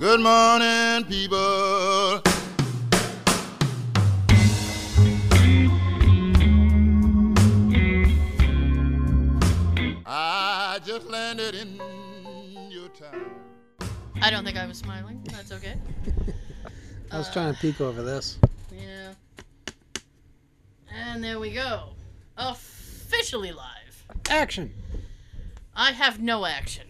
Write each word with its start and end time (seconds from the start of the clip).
Good 0.00 0.18
morning, 0.18 1.04
people. 1.04 2.20
I 10.04 10.80
just 10.84 11.06
landed 11.06 11.54
in 11.54 11.80
your 12.70 12.88
town. 12.88 13.30
I 14.20 14.30
don't 14.30 14.44
think 14.44 14.56
I 14.56 14.66
was 14.66 14.78
smiling. 14.78 15.20
That's 15.30 15.52
okay. 15.52 15.76
I 17.12 17.18
was 17.18 17.30
trying 17.30 17.54
to 17.54 17.60
peek 17.60 17.80
over 17.80 18.02
this. 18.02 18.38
Yeah. 18.76 19.12
And 20.92 21.22
there 21.22 21.38
we 21.38 21.52
go. 21.52 21.90
Officially 22.36 23.52
live. 23.52 24.04
Action! 24.28 24.74
I 25.76 25.92
have 25.92 26.20
no 26.20 26.46
action. 26.46 26.88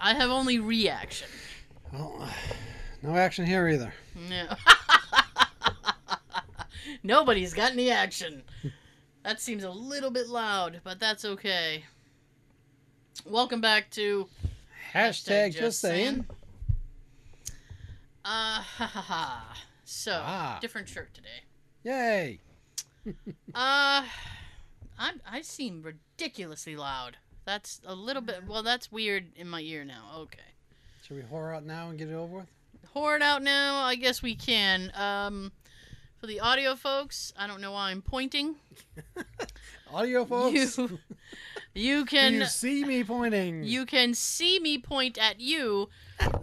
I 0.00 0.14
have 0.14 0.30
only 0.30 0.58
reaction. 0.58 1.28
Well, 1.96 2.28
no 3.02 3.16
action 3.16 3.46
here 3.46 3.68
either. 3.68 3.92
No. 4.28 4.46
Nobody's 7.02 7.54
got 7.54 7.72
any 7.72 7.90
action. 7.90 8.42
That 9.22 9.40
seems 9.40 9.64
a 9.64 9.70
little 9.70 10.10
bit 10.10 10.28
loud, 10.28 10.80
but 10.84 11.00
that's 11.00 11.24
okay. 11.24 11.84
Welcome 13.24 13.60
back 13.60 13.90
to 13.92 14.28
Hashtag, 14.92 15.54
just 15.54 15.80
saying. 15.80 16.24
Uh, 18.24 18.60
ha 18.60 18.86
ha 18.86 19.00
ha. 19.00 19.56
So, 19.84 20.20
Ah. 20.22 20.58
different 20.60 20.88
shirt 20.88 21.14
today. 21.14 21.42
Yay! 21.84 22.40
Uh, 23.54 24.02
I 24.98 25.12
I 25.30 25.40
seem 25.42 25.80
ridiculously 25.82 26.74
loud. 26.74 27.18
That's 27.44 27.80
a 27.86 27.94
little 27.94 28.20
bit. 28.20 28.44
Well, 28.48 28.64
that's 28.64 28.90
weird 28.90 29.26
in 29.36 29.48
my 29.48 29.60
ear 29.60 29.84
now. 29.84 30.10
Okay. 30.16 30.55
Should 31.06 31.18
we 31.18 31.22
whore 31.22 31.54
out 31.54 31.64
now 31.64 31.88
and 31.88 31.96
get 31.96 32.08
it 32.08 32.14
over 32.14 32.38
with? 32.38 32.46
Hoard 32.92 33.22
out 33.22 33.40
now. 33.40 33.76
I 33.84 33.94
guess 33.94 34.22
we 34.22 34.34
can. 34.34 34.90
Um, 34.96 35.52
for 36.16 36.26
the 36.26 36.40
audio 36.40 36.74
folks, 36.74 37.32
I 37.38 37.46
don't 37.46 37.60
know 37.60 37.70
why 37.70 37.90
I'm 37.92 38.02
pointing. 38.02 38.56
Audio 39.94 40.24
folks, 40.24 40.76
You, 40.76 40.98
you 41.74 42.04
can 42.06 42.34
you 42.34 42.46
see 42.46 42.84
me 42.84 43.04
pointing? 43.04 43.62
you 43.62 43.86
can 43.86 44.14
see 44.14 44.58
me 44.58 44.78
point 44.78 45.16
at 45.16 45.38
you 45.38 45.88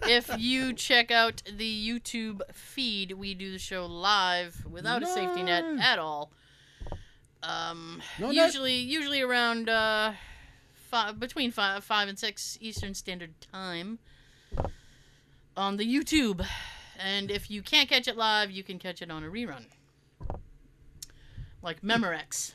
if 0.04 0.30
you 0.38 0.72
check 0.74 1.10
out 1.10 1.42
the 1.52 1.88
YouTube 1.88 2.40
feed. 2.54 3.12
We 3.12 3.34
do 3.34 3.52
the 3.52 3.58
show 3.58 3.84
live 3.84 4.64
without 4.70 5.02
a 5.02 5.06
safety 5.06 5.42
net 5.42 5.64
at 5.78 5.98
all. 5.98 6.30
Um, 7.42 8.00
No 8.18 8.30
net. 8.30 8.46
usually 8.46 8.76
usually 8.76 9.20
around 9.20 9.68
uh, 9.68 10.14
five, 10.72 11.20
between 11.20 11.50
five, 11.50 11.84
five 11.84 12.08
and 12.08 12.18
six 12.18 12.56
Eastern 12.62 12.94
Standard 12.94 13.34
Time 13.52 13.98
on 15.56 15.76
the 15.76 15.84
YouTube. 15.86 16.44
And 16.98 17.30
if 17.30 17.50
you 17.50 17.62
can't 17.62 17.88
catch 17.88 18.08
it 18.08 18.16
live, 18.16 18.50
you 18.50 18.62
can 18.62 18.78
catch 18.78 19.02
it 19.02 19.10
on 19.10 19.24
a 19.24 19.28
rerun. 19.28 19.66
Like 21.62 21.82
Memorex. 21.82 22.52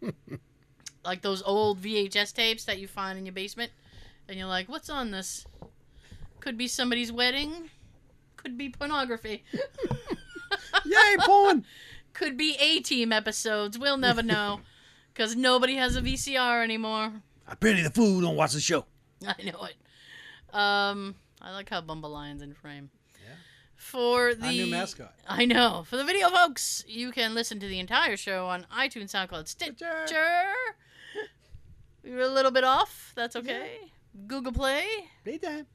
like 1.04 1.22
those 1.22 1.42
old 1.42 1.82
VHS 1.82 2.32
tapes 2.32 2.64
that 2.64 2.78
you 2.78 2.88
find 2.88 3.18
in 3.18 3.26
your 3.26 3.34
basement. 3.34 3.72
And 4.28 4.38
you're 4.38 4.48
like, 4.48 4.68
what's 4.68 4.88
on 4.88 5.10
this? 5.10 5.46
Could 6.40 6.56
be 6.56 6.68
somebody's 6.68 7.12
wedding. 7.12 7.70
Could 8.36 8.56
be 8.56 8.68
pornography. 8.68 9.44
Yay, 10.84 11.16
porn! 11.20 11.64
Could 12.12 12.36
be 12.36 12.56
A 12.60 12.80
Team 12.80 13.12
episodes. 13.12 13.78
We'll 13.78 13.96
never 13.96 14.22
know. 14.22 14.60
Because 15.12 15.34
nobody 15.34 15.76
has 15.76 15.96
a 15.96 16.00
VCR 16.00 16.62
anymore. 16.62 17.12
I 17.46 17.54
pity 17.54 17.82
the 17.82 17.90
fool 17.90 18.14
who 18.14 18.20
don't 18.20 18.36
watch 18.36 18.52
the 18.52 18.60
show. 18.60 18.84
I 19.26 19.34
know 19.42 19.64
it. 19.64 20.54
Um, 20.54 21.14
I 21.44 21.52
like 21.52 21.68
how 21.68 21.80
Bumble 21.82 22.10
Lion's 22.10 22.40
in 22.42 22.54
frame. 22.54 22.88
Yeah. 23.22 23.34
For 23.76 24.34
the 24.34 24.46
Our 24.46 24.52
new 24.52 24.66
mascot. 24.66 25.12
I 25.28 25.44
know. 25.44 25.84
For 25.86 25.96
the 25.98 26.04
video 26.04 26.30
folks, 26.30 26.82
you 26.88 27.12
can 27.12 27.34
listen 27.34 27.60
to 27.60 27.66
the 27.68 27.78
entire 27.78 28.16
show 28.16 28.46
on 28.46 28.66
iTunes, 28.74 29.10
SoundCloud, 29.10 29.46
Stitcher. 29.46 30.06
Stitcher. 30.06 30.52
We 32.02 32.12
were 32.12 32.20
a 32.22 32.28
little 32.28 32.50
bit 32.50 32.64
off. 32.64 33.12
That's 33.14 33.36
okay. 33.36 33.76
Google 34.26 34.52
Play, 34.52 34.84
Playtime. 35.24 35.66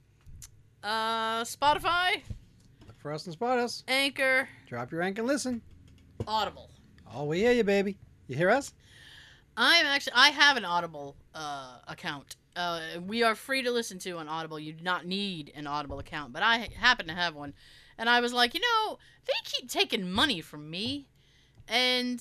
uh, 0.83 1.41
Spotify, 1.43 2.21
Look 2.87 2.97
for 2.99 3.11
us 3.11 3.25
and 3.25 3.33
spot 3.33 3.59
us. 3.59 3.83
Anchor, 3.87 4.47
Drop 4.67 4.91
your 4.91 5.01
rank 5.01 5.17
and 5.19 5.27
listen. 5.27 5.61
Audible. 6.27 6.69
Oh, 7.13 7.25
we 7.25 7.39
hear 7.39 7.51
you, 7.51 7.63
baby. 7.63 7.97
You 8.27 8.35
hear 8.37 8.49
us? 8.49 8.73
I'm 9.57 9.85
actually 9.85 10.13
I 10.15 10.29
have 10.29 10.55
an 10.57 10.63
Audible 10.65 11.15
uh, 11.35 11.79
account. 11.87 12.37
Uh, 12.59 12.81
we 13.07 13.23
are 13.23 13.35
free 13.35 13.63
to 13.63 13.71
listen 13.71 13.99
to 13.99 14.17
on 14.17 14.27
Audible. 14.27 14.59
You 14.59 14.73
do 14.73 14.83
not 14.83 15.05
need 15.05 15.53
an 15.55 15.65
Audible 15.65 15.97
account, 15.99 16.33
but 16.33 16.43
I 16.43 16.67
happen 16.77 17.07
to 17.07 17.13
have 17.13 17.33
one, 17.33 17.53
and 17.97 18.09
I 18.09 18.19
was 18.19 18.33
like, 18.33 18.53
you 18.53 18.59
know, 18.59 18.97
they 19.25 19.33
keep 19.45 19.69
taking 19.69 20.11
money 20.11 20.41
from 20.41 20.69
me, 20.69 21.07
and 21.69 22.19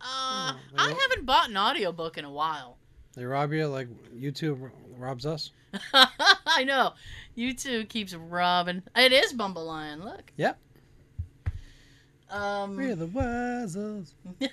uh, 0.00 0.54
Oh, 0.54 0.58
I 0.78 0.88
haven't 0.88 1.26
bought 1.26 1.50
an 1.50 1.58
audiobook 1.58 2.16
in 2.16 2.24
a 2.24 2.30
while. 2.30 2.78
They 3.14 3.26
rob 3.26 3.52
you 3.52 3.66
like 3.66 3.88
YouTube 4.14 4.70
robs 4.96 5.26
us. 5.26 5.50
I 5.92 6.64
know. 6.64 6.94
YouTube 7.36 7.90
keeps 7.90 8.14
robbing. 8.14 8.82
It 8.96 9.12
is 9.12 9.34
Bumble 9.34 9.66
Lion. 9.66 10.02
Look. 10.02 10.32
Yep. 10.36 10.58
Um. 12.30 12.76
We're 12.76 12.96
the 12.96 13.06
Wuzzles. 13.06 14.14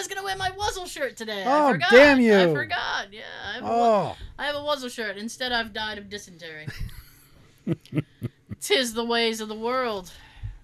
I 0.00 0.02
was 0.02 0.08
gonna 0.08 0.24
wear 0.24 0.36
my 0.36 0.50
Wuzzle 0.52 0.86
shirt 0.86 1.18
today. 1.18 1.44
Oh, 1.46 1.66
I 1.66 1.72
forgot. 1.72 1.90
damn 1.90 2.20
you. 2.20 2.34
I 2.34 2.54
forgot. 2.54 3.12
Yeah. 3.12 3.20
I 3.46 3.52
have, 3.52 3.62
a, 3.62 3.66
Oh, 3.66 4.16
I 4.38 4.46
have 4.46 4.54
a 4.54 4.60
Wuzzle 4.60 4.90
shirt. 4.90 5.18
Instead, 5.18 5.52
I've 5.52 5.74
died 5.74 5.98
of 5.98 6.08
dysentery. 6.08 6.66
Tis 8.62 8.94
the 8.94 9.04
ways 9.04 9.42
of 9.42 9.48
the 9.48 9.54
world. 9.54 10.10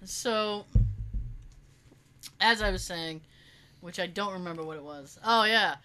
So, 0.03 0.65
as 2.41 2.63
I 2.63 2.71
was 2.71 2.83
saying, 2.83 3.21
which 3.81 3.99
I 3.99 4.07
don't 4.07 4.33
remember 4.33 4.63
what 4.63 4.77
it 4.77 4.83
was. 4.83 5.19
Oh 5.23 5.43
yeah. 5.43 5.75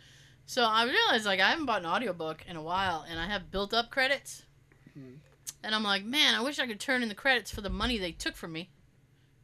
So 0.47 0.65
I 0.65 0.85
realized 0.85 1.27
like 1.27 1.41
I 1.41 1.51
haven't 1.51 1.67
bought 1.67 1.83
an 1.83 1.87
audiobook 1.87 2.47
in 2.49 2.57
a 2.57 2.63
while, 2.63 3.05
and 3.07 3.21
I 3.21 3.27
have 3.27 3.51
built 3.51 3.75
up 3.75 3.91
credits. 3.91 4.45
Hmm. 4.95 5.17
And 5.63 5.75
I'm 5.75 5.85
like, 5.85 6.07
man, 6.07 6.35
I 6.35 6.41
wish 6.41 6.59
I 6.59 6.67
could 6.67 6.81
turn 6.81 7.03
in 7.03 7.11
the 7.11 7.15
credits 7.15 7.51
for 7.51 7.61
the 7.61 7.69
money 7.69 7.99
they 7.99 8.13
took 8.13 8.35
from 8.35 8.53
me, 8.53 8.71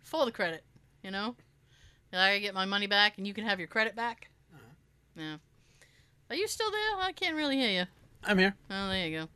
for 0.03 0.25
the 0.25 0.33
credit. 0.33 0.65
You 1.03 1.11
know, 1.11 1.37
I 2.13 2.39
get 2.39 2.55
my 2.55 2.65
money 2.65 2.87
back, 2.87 3.19
and 3.19 3.27
you 3.27 3.35
can 3.35 3.45
have 3.45 3.59
your 3.59 3.69
credit 3.69 3.95
back. 3.95 4.31
Uh-huh. 4.55 5.23
Yeah. 5.23 5.37
Are 6.31 6.37
you 6.37 6.47
still 6.47 6.71
there? 6.71 6.99
I 7.01 7.13
can't 7.13 7.37
really 7.37 7.57
hear 7.57 7.71
you. 7.71 7.85
I'm 8.25 8.39
here. 8.39 8.55
Oh, 8.71 8.89
there 8.89 9.07
you 9.07 9.29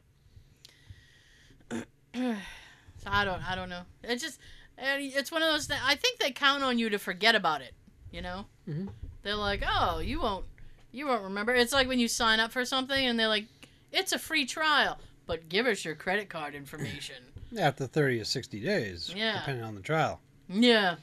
go. 1.70 1.82
so 2.14 3.06
I 3.06 3.24
don't, 3.24 3.50
I 3.50 3.54
don't 3.54 3.68
know. 3.68 3.82
It's 4.02 4.22
just, 4.22 4.38
it's 4.78 5.32
one 5.32 5.42
of 5.42 5.50
those. 5.50 5.66
Th- 5.66 5.80
I 5.82 5.94
think 5.94 6.18
they 6.18 6.30
count 6.30 6.62
on 6.62 6.78
you 6.78 6.90
to 6.90 6.98
forget 6.98 7.34
about 7.34 7.60
it. 7.62 7.74
You 8.10 8.20
know, 8.20 8.46
mm 8.68 8.74
-hmm. 8.74 8.92
they're 9.22 9.50
like, 9.50 9.64
oh, 9.66 10.00
you 10.00 10.20
won't, 10.20 10.44
you 10.92 11.06
won't 11.06 11.22
remember. 11.22 11.54
It's 11.54 11.72
like 11.72 11.88
when 11.88 11.98
you 11.98 12.08
sign 12.08 12.40
up 12.40 12.52
for 12.52 12.64
something 12.66 13.08
and 13.08 13.18
they're 13.18 13.34
like, 13.34 13.48
it's 13.90 14.12
a 14.12 14.18
free 14.18 14.44
trial, 14.46 14.98
but 15.26 15.48
give 15.48 15.70
us 15.70 15.84
your 15.84 15.96
credit 15.96 16.28
card 16.28 16.54
information. 16.54 17.16
After 17.58 17.86
30 17.86 18.20
or 18.20 18.24
60 18.24 18.60
days, 18.60 19.12
Yeah. 19.14 19.38
depending 19.38 19.64
on 19.64 19.74
the 19.74 19.82
trial. 19.82 20.20
yeah. 20.48 20.96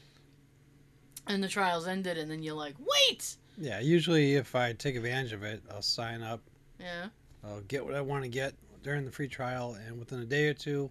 And 1.30 1.42
the 1.44 1.48
trial's 1.48 1.88
ended, 1.88 2.18
and 2.18 2.30
then 2.30 2.44
you're 2.44 2.56
like, 2.56 2.76
wait. 2.80 3.38
Yeah, 3.58 3.80
usually 3.80 4.34
if 4.36 4.56
I 4.56 4.74
take 4.74 4.96
advantage 4.98 5.32
of 5.32 5.44
it, 5.44 5.62
I'll 5.72 5.82
sign 5.82 6.22
up. 6.22 6.42
Yeah. 6.80 7.08
I'll 7.46 7.62
get 7.62 7.86
what 7.86 7.94
I 7.96 8.02
want 8.02 8.24
to 8.24 8.30
get 8.30 8.54
during 8.84 9.06
the 9.06 9.12
free 9.12 9.28
trial, 9.28 9.78
and 9.88 9.98
within 10.00 10.20
a 10.20 10.26
day 10.26 10.48
or 10.48 10.54
two, 10.54 10.90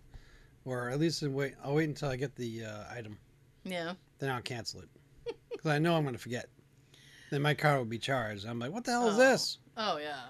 or 0.65 0.89
at 0.91 0.99
least 1.01 1.23
wait, 1.23 1.55
I'll 1.65 1.75
wait 1.75 1.89
until 1.89 2.09
I 2.09 2.17
get 2.17 2.35
the 2.37 2.65
uh, 2.65 2.85
item. 2.91 3.19
Yeah. 3.65 3.95
Then 4.19 4.31
I'll 4.31 4.41
cancel 4.41 4.81
it 4.81 4.89
because 5.51 5.71
I 5.71 5.79
know 5.79 5.95
I'm 5.97 6.03
going 6.05 6.15
to 6.15 6.21
forget. 6.21 6.49
Then 7.31 7.43
my 7.43 7.53
card 7.55 7.79
will 7.79 7.85
be 7.85 7.99
charged. 7.99 8.47
I'm 8.47 8.59
like, 8.59 8.73
what 8.73 8.85
the 8.85 8.93
hell 8.93 9.09
is 9.09 9.17
Oh. 9.17 9.19
this? 9.19 9.59
Oh 9.77 9.99
yeah. 9.99 10.21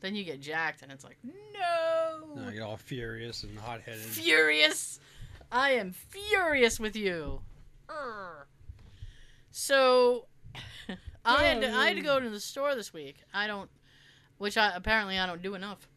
Then 0.00 0.14
you 0.14 0.24
get 0.24 0.40
jacked, 0.40 0.82
and 0.82 0.92
it's 0.92 1.04
like, 1.04 1.16
no. 1.24 2.44
I 2.46 2.50
get 2.52 2.60
all 2.62 2.76
furious 2.76 3.42
and 3.44 3.58
hot 3.58 3.80
headed. 3.80 4.00
furious. 4.02 5.00
I 5.50 5.70
am 5.72 5.92
furious 5.92 6.78
with 6.78 6.94
you. 6.96 7.40
Urgh. 7.88 8.44
So, 9.56 10.26
I 11.24 11.44
had 11.44 11.60
to, 11.60 11.72
I 11.72 11.86
had 11.86 11.96
to 11.96 12.02
go 12.02 12.18
to 12.18 12.28
the 12.28 12.40
store 12.40 12.74
this 12.74 12.92
week. 12.92 13.18
I 13.32 13.46
don't, 13.46 13.70
which 14.38 14.56
I 14.56 14.72
apparently 14.74 15.16
I 15.16 15.26
don't 15.26 15.42
do 15.42 15.54
enough. 15.54 15.88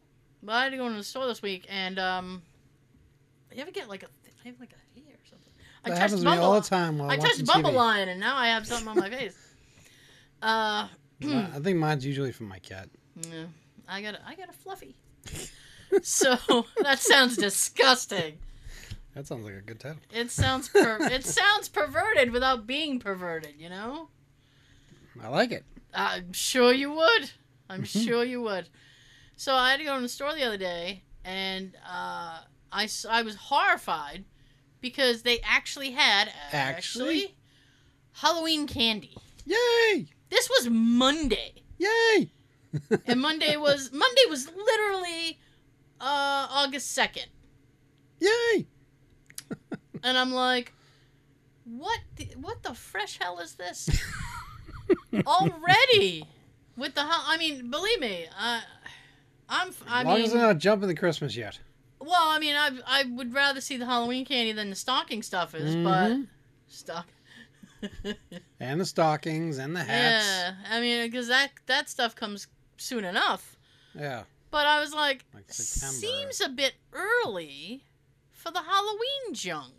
But 0.43 0.53
I 0.53 0.63
had 0.65 0.69
to 0.73 0.77
go 0.77 0.87
to 0.87 0.93
the 0.93 1.03
store 1.03 1.25
this 1.25 1.41
week, 1.41 1.65
and 1.67 1.97
um, 1.97 2.43
you 3.51 3.59
ever 3.59 3.71
get 3.71 3.89
like 3.89 4.03
a 4.03 4.07
I 4.45 4.49
have 4.49 4.59
like 4.59 4.73
a 4.73 4.99
hair 4.99 5.11
or 5.15 5.25
something. 5.27 5.51
I 5.83 5.89
That 5.89 5.95
touched 5.95 6.01
happens 6.01 6.23
to 6.23 6.29
me 6.29 6.37
all 6.37 6.61
the 6.61 6.69
time 6.69 6.99
while 6.99 7.09
I 7.09 7.17
touched 7.17 7.47
Bumble 7.47 7.71
TV. 7.71 7.75
Lion, 7.75 8.09
and 8.09 8.19
now 8.19 8.35
I 8.37 8.49
have 8.49 8.67
something 8.67 8.87
on 8.89 8.97
my 8.97 9.09
face. 9.09 9.35
Uh, 10.39 10.87
I 11.23 11.59
think 11.63 11.79
mine's 11.79 12.05
usually 12.05 12.31
from 12.31 12.47
my 12.47 12.59
cat. 12.59 12.89
yeah, 13.27 13.45
I 13.89 14.03
got 14.03 14.13
a, 14.13 14.19
I 14.23 14.35
got 14.35 14.49
a 14.49 14.53
fluffy. 14.53 14.95
so 16.03 16.37
that 16.83 16.99
sounds 16.99 17.37
disgusting. 17.37 18.37
That 19.17 19.25
sounds 19.25 19.45
like 19.45 19.55
a 19.55 19.61
good 19.61 19.79
title. 19.79 19.97
It 20.13 20.29
sounds 20.29 20.69
per- 20.69 20.99
it 21.11 21.25
sounds 21.25 21.69
perverted 21.69 22.29
without 22.31 22.67
being 22.67 22.99
perverted, 22.99 23.55
you 23.57 23.67
know? 23.67 24.09
I 25.19 25.27
like 25.29 25.51
it. 25.51 25.65
I'm 25.91 26.33
sure 26.33 26.71
you 26.71 26.91
would. 26.91 27.31
I'm 27.67 27.81
Mhm. 27.81 28.05
sure 28.05 28.23
you 28.23 28.41
would. 28.43 28.69
So 29.35 29.55
I 29.55 29.71
had 29.71 29.77
to 29.77 29.85
go 29.85 29.95
to 29.95 30.01
the 30.03 30.07
store 30.07 30.35
the 30.35 30.43
other 30.43 30.57
day, 30.57 31.01
and 31.25 31.75
uh, 31.83 32.41
I, 32.71 32.87
I 33.09 33.23
was 33.23 33.35
horrified 33.35 34.25
because 34.81 35.23
they 35.23 35.39
actually 35.39 35.91
had 35.93 36.31
Actually? 36.51 37.23
actually 37.23 37.35
Halloween 38.11 38.67
candy. 38.67 39.17
Yay! 39.45 40.09
This 40.29 40.47
was 40.47 40.69
Monday. 40.69 41.63
Yay! 41.79 42.29
and 43.07 43.19
Monday 43.19 43.57
was 43.57 43.91
Monday 43.91 44.21
was 44.29 44.47
literally 44.47 45.39
uh 45.99 46.45
August 46.51 46.95
2nd. 46.95 47.25
Yay! 48.19 48.67
And 50.03 50.17
I'm 50.17 50.31
like 50.33 50.73
what 51.65 51.99
the, 52.15 52.29
what 52.39 52.63
the 52.63 52.73
fresh 52.73 53.17
hell 53.19 53.39
is 53.39 53.55
this? 53.55 53.89
Already 55.25 56.27
with 56.77 56.95
the 56.95 57.01
I 57.03 57.37
mean, 57.37 57.69
believe 57.69 57.99
me, 57.99 58.25
uh, 58.39 58.61
I'm 59.49 59.73
I 59.87 60.01
as 60.01 60.05
long 60.05 60.15
mean 60.15 60.25
as 60.25 60.31
they're 60.33 60.41
not 60.41 60.57
jumping 60.59 60.87
the 60.87 60.95
Christmas 60.95 61.35
yet. 61.35 61.59
well, 61.99 62.29
I 62.29 62.39
mean, 62.39 62.55
I 62.55 62.71
I 62.85 63.03
would 63.03 63.33
rather 63.33 63.59
see 63.61 63.77
the 63.77 63.85
Halloween 63.85 64.25
candy 64.25 64.51
than 64.53 64.69
the 64.69 64.75
stocking 64.75 65.21
stuffers, 65.23 65.75
but 65.75 66.11
Mhm. 66.11 66.27
stock 66.67 67.07
And 68.59 68.79
the 68.81 68.85
stockings 68.85 69.57
and 69.57 69.75
the 69.75 69.83
hats. 69.83 70.25
Yeah, 70.25 70.53
I 70.69 70.79
mean, 70.79 71.05
because 71.09 71.27
that 71.27 71.51
that 71.65 71.89
stuff 71.89 72.15
comes 72.15 72.47
soon 72.77 73.03
enough. 73.03 73.57
Yeah. 73.93 74.23
But 74.51 74.65
I 74.65 74.79
was 74.79 74.93
like, 74.93 75.25
Like 75.33 75.51
seems 75.51 76.39
a 76.41 76.49
bit 76.49 76.75
early 76.93 77.83
for 78.37 78.51
the 78.51 78.61
Halloween 78.61 79.33
junk. 79.33 79.73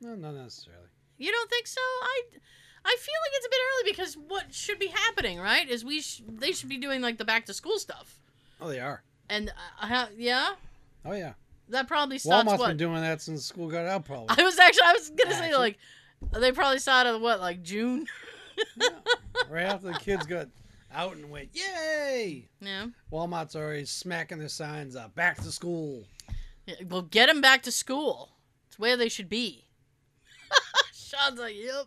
No, 0.00 0.14
not 0.16 0.34
necessarily. 0.34 0.88
You 1.18 1.30
don't 1.30 1.48
think 1.50 1.66
so? 1.66 1.80
I 1.80 2.22
I 2.84 2.96
feel 2.98 3.14
like 3.24 3.32
it's 3.36 3.46
a 3.46 3.50
bit 3.50 3.58
early 3.72 3.90
because 3.92 4.14
what 4.28 4.52
should 4.54 4.78
be 4.78 4.88
happening, 4.88 5.38
right? 5.38 5.68
Is 5.68 5.84
we 5.84 6.00
sh- 6.00 6.22
they 6.28 6.52
should 6.52 6.68
be 6.68 6.76
doing 6.78 7.00
like 7.00 7.18
the 7.18 7.24
back 7.24 7.46
to 7.46 7.54
school 7.54 7.78
stuff, 7.78 8.20
Oh, 8.60 8.68
they 8.68 8.80
are. 8.80 9.02
and 9.30 9.50
uh, 9.80 9.86
ha- 9.86 10.08
yeah, 10.16 10.50
Oh, 11.04 11.12
yeah. 11.12 11.34
that 11.68 11.86
probably 11.88 12.18
starts 12.18 12.48
Walmart's 12.48 12.58
what 12.58 12.68
been 12.68 12.76
doing 12.76 13.00
that 13.00 13.22
since 13.22 13.44
school 13.46 13.68
got 13.68 13.86
out, 13.86 14.04
probably. 14.04 14.26
I 14.36 14.42
was 14.42 14.58
actually 14.58 14.86
I 14.86 14.92
was 14.92 15.10
gonna 15.10 15.34
say 15.34 15.44
Actually. 15.46 15.58
like 15.58 15.78
they 16.38 16.52
probably 16.52 16.78
started 16.80 17.18
what 17.22 17.40
like 17.40 17.62
June. 17.62 18.06
right 19.50 19.64
after 19.64 19.88
the 19.92 19.98
kids 19.98 20.26
got 20.26 20.48
out 20.92 21.16
and 21.16 21.30
went, 21.30 21.48
yay! 21.54 22.48
Yeah. 22.60 22.86
Walmart's 23.12 23.56
already 23.56 23.84
smacking 23.84 24.38
their 24.38 24.48
signs 24.48 24.94
up. 24.96 25.14
Back 25.14 25.36
to 25.38 25.50
school. 25.50 26.04
Yeah, 26.66 26.76
well, 26.88 27.02
get 27.02 27.26
them 27.26 27.40
back 27.40 27.62
to 27.64 27.72
school. 27.72 28.30
It's 28.68 28.78
where 28.78 28.96
they 28.96 29.08
should 29.08 29.28
be. 29.28 29.64
Sean's 30.92 31.38
like, 31.38 31.54
yep. 31.56 31.86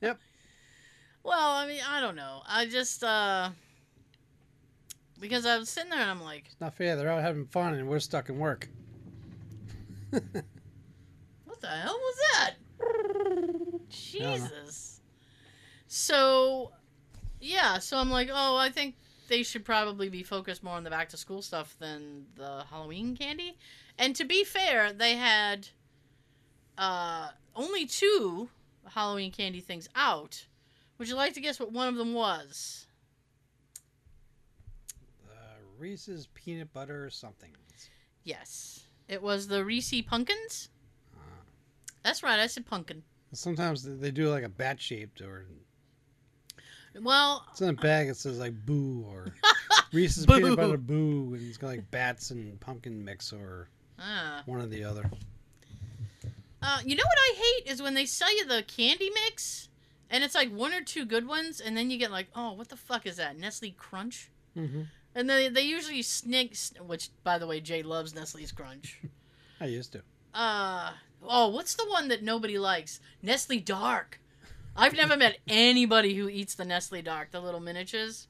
Yep. 0.00 0.18
Well, 1.24 1.52
I 1.52 1.68
mean, 1.68 1.80
I 1.88 2.00
don't 2.00 2.16
know. 2.16 2.42
I 2.48 2.66
just, 2.66 3.04
uh, 3.04 3.50
because 5.20 5.46
I 5.46 5.56
was 5.56 5.68
sitting 5.68 5.90
there 5.90 6.00
and 6.00 6.10
I'm 6.10 6.20
like, 6.20 6.46
It's 6.46 6.60
not 6.60 6.74
fair. 6.74 6.96
They're 6.96 7.08
out 7.08 7.22
having 7.22 7.46
fun 7.46 7.74
and 7.74 7.86
we're 7.88 8.00
stuck 8.00 8.28
in 8.28 8.40
work. 8.40 8.68
what 10.10 11.60
the 11.60 11.68
hell 11.68 11.96
was 11.96 12.16
that? 12.32 12.54
Jesus. 13.88 15.00
So, 15.86 16.72
yeah, 17.40 17.78
so 17.78 17.98
I'm 17.98 18.10
like, 18.10 18.30
oh, 18.32 18.56
I 18.56 18.70
think 18.70 18.96
they 19.32 19.42
should 19.42 19.64
probably 19.64 20.10
be 20.10 20.22
focused 20.22 20.62
more 20.62 20.74
on 20.74 20.84
the 20.84 20.90
back 20.90 21.08
to 21.08 21.16
school 21.16 21.40
stuff 21.40 21.74
than 21.78 22.26
the 22.36 22.64
Halloween 22.68 23.16
candy. 23.16 23.56
And 23.98 24.14
to 24.16 24.26
be 24.26 24.44
fair, 24.44 24.92
they 24.92 25.14
had 25.16 25.68
uh, 26.76 27.28
only 27.56 27.86
two 27.86 28.50
Halloween 28.86 29.32
candy 29.32 29.60
things 29.62 29.88
out. 29.96 30.44
Would 30.98 31.08
you 31.08 31.14
like 31.14 31.32
to 31.32 31.40
guess 31.40 31.58
what 31.58 31.72
one 31.72 31.88
of 31.88 31.96
them 31.96 32.12
was? 32.12 32.86
Uh, 35.26 35.32
Reese's 35.78 36.28
peanut 36.34 36.70
butter 36.74 37.02
or 37.02 37.08
something. 37.08 37.52
Yes. 38.24 38.80
It 39.08 39.22
was 39.22 39.48
the 39.48 39.64
Reese 39.64 39.94
Pumpkins. 40.06 40.68
Uh, 41.16 41.20
That's 42.02 42.22
right, 42.22 42.38
I 42.38 42.48
said 42.48 42.66
pumpkin. 42.66 43.02
sometimes 43.32 43.82
they- 43.82 43.94
they 43.94 44.10
do 44.10 44.28
like 44.28 44.44
a 44.44 44.48
bat 44.50 44.78
shaped 44.78 45.22
or 45.22 45.46
Well, 47.00 47.46
it's 47.50 47.60
in 47.60 47.70
a 47.70 47.72
bag. 47.72 48.08
It 48.08 48.16
says 48.16 48.38
like 48.38 48.54
boo 48.66 49.04
or 49.10 49.26
Reese's 49.92 50.26
Boo. 50.26 50.34
peanut 50.40 50.56
butter 50.56 50.76
boo, 50.76 51.34
and 51.34 51.48
it's 51.48 51.56
got 51.58 51.68
like 51.68 51.90
bats 51.90 52.30
and 52.30 52.58
pumpkin 52.60 53.04
mix 53.04 53.32
or 53.32 53.68
uh, 53.98 54.42
one 54.46 54.60
or 54.60 54.66
the 54.66 54.84
other. 54.84 55.10
Uh, 56.62 56.78
you 56.84 56.94
know 56.94 57.02
what 57.04 57.18
I 57.18 57.34
hate 57.36 57.72
is 57.72 57.82
when 57.82 57.94
they 57.94 58.06
sell 58.06 58.34
you 58.36 58.46
the 58.46 58.62
candy 58.62 59.10
mix, 59.24 59.68
and 60.10 60.22
it's 60.22 60.34
like 60.34 60.50
one 60.50 60.72
or 60.72 60.80
two 60.82 61.04
good 61.04 61.26
ones, 61.26 61.60
and 61.60 61.76
then 61.76 61.90
you 61.90 61.98
get 61.98 62.12
like, 62.12 62.28
oh, 62.36 62.52
what 62.52 62.68
the 62.68 62.76
fuck 62.76 63.04
is 63.06 63.16
that? 63.16 63.36
Nestle 63.38 63.74
Crunch? 63.76 64.30
Mm-hmm. 64.56 64.82
And 65.14 65.28
they 65.28 65.48
they 65.48 65.62
usually 65.62 66.02
sneak, 66.02 66.56
which 66.86 67.10
by 67.24 67.38
the 67.38 67.46
way, 67.46 67.60
Jay 67.60 67.82
loves 67.82 68.14
Nestle's 68.14 68.52
Crunch. 68.52 69.00
I 69.60 69.66
used 69.66 69.92
to. 69.92 70.02
Uh 70.34 70.92
oh, 71.22 71.48
what's 71.48 71.74
the 71.74 71.86
one 71.88 72.08
that 72.08 72.22
nobody 72.22 72.58
likes? 72.58 73.00
Nestle 73.22 73.58
Dark. 73.60 74.20
I've 74.76 74.94
never 74.94 75.16
met 75.16 75.38
anybody 75.46 76.14
who 76.14 76.28
eats 76.28 76.54
the 76.54 76.64
Nestle 76.64 77.02
Dark, 77.02 77.30
the 77.30 77.40
little 77.40 77.60
miniatures. 77.60 78.26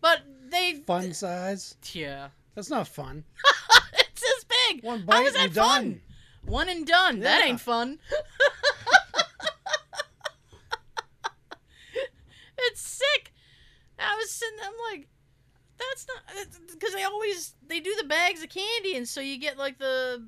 But 0.00 0.22
they, 0.50 0.74
Fun 0.86 1.12
size. 1.14 1.76
yeah, 1.92 2.28
That's 2.54 2.68
not 2.70 2.88
fun. 2.88 3.24
it's 3.98 4.20
this 4.20 4.44
big. 4.68 4.82
One 4.84 5.04
bite 5.06 5.26
is 5.26 5.34
that 5.34 5.44
and 5.44 5.54
done. 5.54 5.66
fun? 5.82 6.00
One 6.44 6.68
and 6.68 6.86
done. 6.86 7.20
That 7.20 7.44
ain't 7.44 7.60
fun. 7.60 8.00
it's 12.58 12.80
sick. 12.80 13.32
I 13.98 14.16
was 14.16 14.30
sitting. 14.30 14.58
I'm 14.64 14.72
like, 14.92 15.06
that's 15.78 16.06
not 16.08 16.22
because 16.72 16.92
they 16.94 17.04
always 17.04 17.54
they 17.66 17.80
do 17.80 17.94
the 18.00 18.06
bags 18.08 18.42
of 18.42 18.48
candy, 18.48 18.96
and 18.96 19.08
so 19.08 19.20
you 19.20 19.38
get 19.38 19.56
like 19.58 19.78
the 19.78 20.26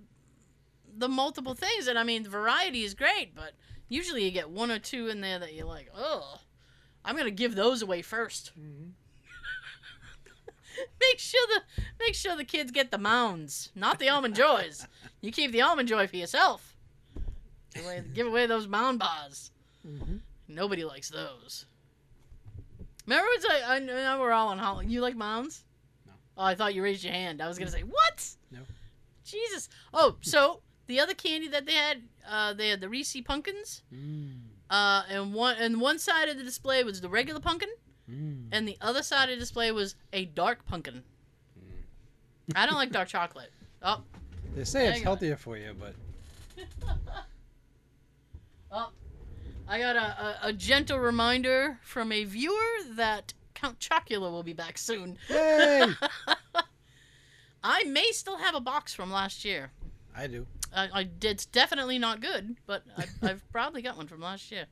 the 0.97 1.09
multiple 1.09 1.55
things. 1.55 1.89
And 1.89 1.99
I 1.99 2.05
mean, 2.05 2.23
the 2.23 2.31
variety 2.31 2.85
is 2.85 2.95
great, 2.95 3.35
but 3.35 3.53
usually 3.95 4.25
you 4.25 4.31
get 4.31 4.51
one 4.51 4.71
or 4.71 4.79
two 4.79 5.09
in 5.09 5.21
there 5.21 5.39
that 5.39 5.55
you're 5.55 5.67
like, 5.67 5.89
oh, 5.97 6.39
I'm 7.05 7.17
gonna 7.17 7.31
give 7.31 7.55
those 7.55 7.83
away 7.83 8.03
1st 8.03 8.51
Mhm. 8.59 8.93
make 11.01 11.19
sure 11.19 11.47
the 11.49 11.83
make 12.01 12.15
sure 12.15 12.37
the 12.37 12.45
kids 12.45 12.71
get 12.73 12.91
the 12.91 12.99
mounds, 12.99 13.71
not 13.75 13.99
the 13.99 14.09
almond 14.09 14.35
joys. 14.35 14.87
You 15.21 15.31
keep 15.33 15.53
the 15.53 15.63
almond 15.63 15.89
joy 15.89 16.07
for 16.07 16.17
yourself. 16.17 16.77
Give 17.75 17.85
away, 17.85 18.03
give 18.13 18.27
away 18.27 18.47
those 18.47 18.67
mound 18.67 18.99
bars. 18.99 19.51
Mhm. 19.87 20.21
Nobody 20.49 20.85
likes 20.85 21.09
those. 21.11 21.67
Remember, 23.07 23.29
it's 23.33 23.45
like, 23.47 23.63
I 23.67 23.79
know 23.81 24.19
we're 24.21 24.33
all 24.33 24.49
on 24.49 24.59
Halloween. 24.59 24.91
You 24.91 25.01
like 25.03 25.15
mounds? 25.17 25.65
No. 26.07 26.13
Oh, 26.39 26.45
I 26.45 26.55
thought 26.55 26.75
you 26.75 26.83
raised 26.83 27.05
your 27.05 27.13
hand. 27.13 27.43
I 27.43 27.49
was 27.49 27.59
gonna 27.59 27.71
say 27.71 27.83
what? 27.83 28.29
No. 28.51 28.61
Jesus. 29.25 29.69
Oh, 29.93 30.17
so 30.23 30.63
the 30.87 31.01
other 31.01 31.15
candy 31.15 31.49
that 31.49 31.67
they 31.67 31.75
had, 31.75 32.03
uh, 32.29 32.53
they 32.55 32.69
had 32.69 32.81
the 32.81 32.89
Reese 32.89 33.17
pumpkins. 33.25 33.83
Mm. 33.95 34.41
Uh, 34.71 35.03
and 35.09 35.35
one 35.35 35.57
and 35.59 35.81
one 35.81 35.99
side 35.99 36.29
of 36.29 36.37
the 36.39 36.43
display 36.45 36.83
was 36.85 37.01
the 37.01 37.09
regular 37.09 37.41
pumpkin, 37.41 37.69
Mm. 38.11 38.49
and 38.53 38.67
the 38.69 38.77
other 38.81 39.03
side 39.03 39.29
of 39.31 39.37
the 39.37 39.41
display 39.41 39.71
was 39.73 39.95
a 40.13 40.25
dark 40.27 40.65
pumpkin. 40.67 41.03
I 42.55 42.67
don't 42.67 42.75
like 42.75 42.91
dark 42.93 43.09
chocolate. 43.09 43.51
Oh, 43.83 44.03
They 44.55 44.65
say 44.65 44.87
it's 44.87 44.93
Hang 44.99 45.01
on. 45.01 45.05
healthier 45.05 45.37
for 45.37 45.59
you, 45.59 45.75
but 45.79 45.95
oh, 48.73 48.91
I 49.69 49.79
got 49.79 49.97
a, 49.97 50.01
a, 50.01 50.39
a 50.49 50.53
gentle 50.53 50.99
reminder 50.99 51.79
from 51.83 52.11
a 52.13 52.25
viewer 52.25 52.63
that 52.97 53.35
Count 53.55 53.79
Chocula 53.79 54.31
will 54.31 54.43
be 54.43 54.53
back 54.53 54.79
soon. 54.79 55.19
yay! 55.29 55.87
I 57.63 57.85
may 57.85 58.11
still 58.13 58.37
have 58.39 58.55
a 58.55 58.61
box 58.61 58.93
from 58.95 59.11
last 59.11 59.45
year. 59.45 59.71
I 60.17 60.27
do. 60.27 60.47
I, 60.75 61.01
I 61.01 61.09
it's 61.23 61.47
definitely 61.47 61.99
not 61.99 62.21
good, 62.21 62.57
but 62.67 62.83
I, 62.97 63.05
I've 63.31 63.51
probably 63.53 63.83
got 63.83 63.97
one 63.97 64.07
from 64.07 64.21
last 64.21 64.51
year. 64.53 64.67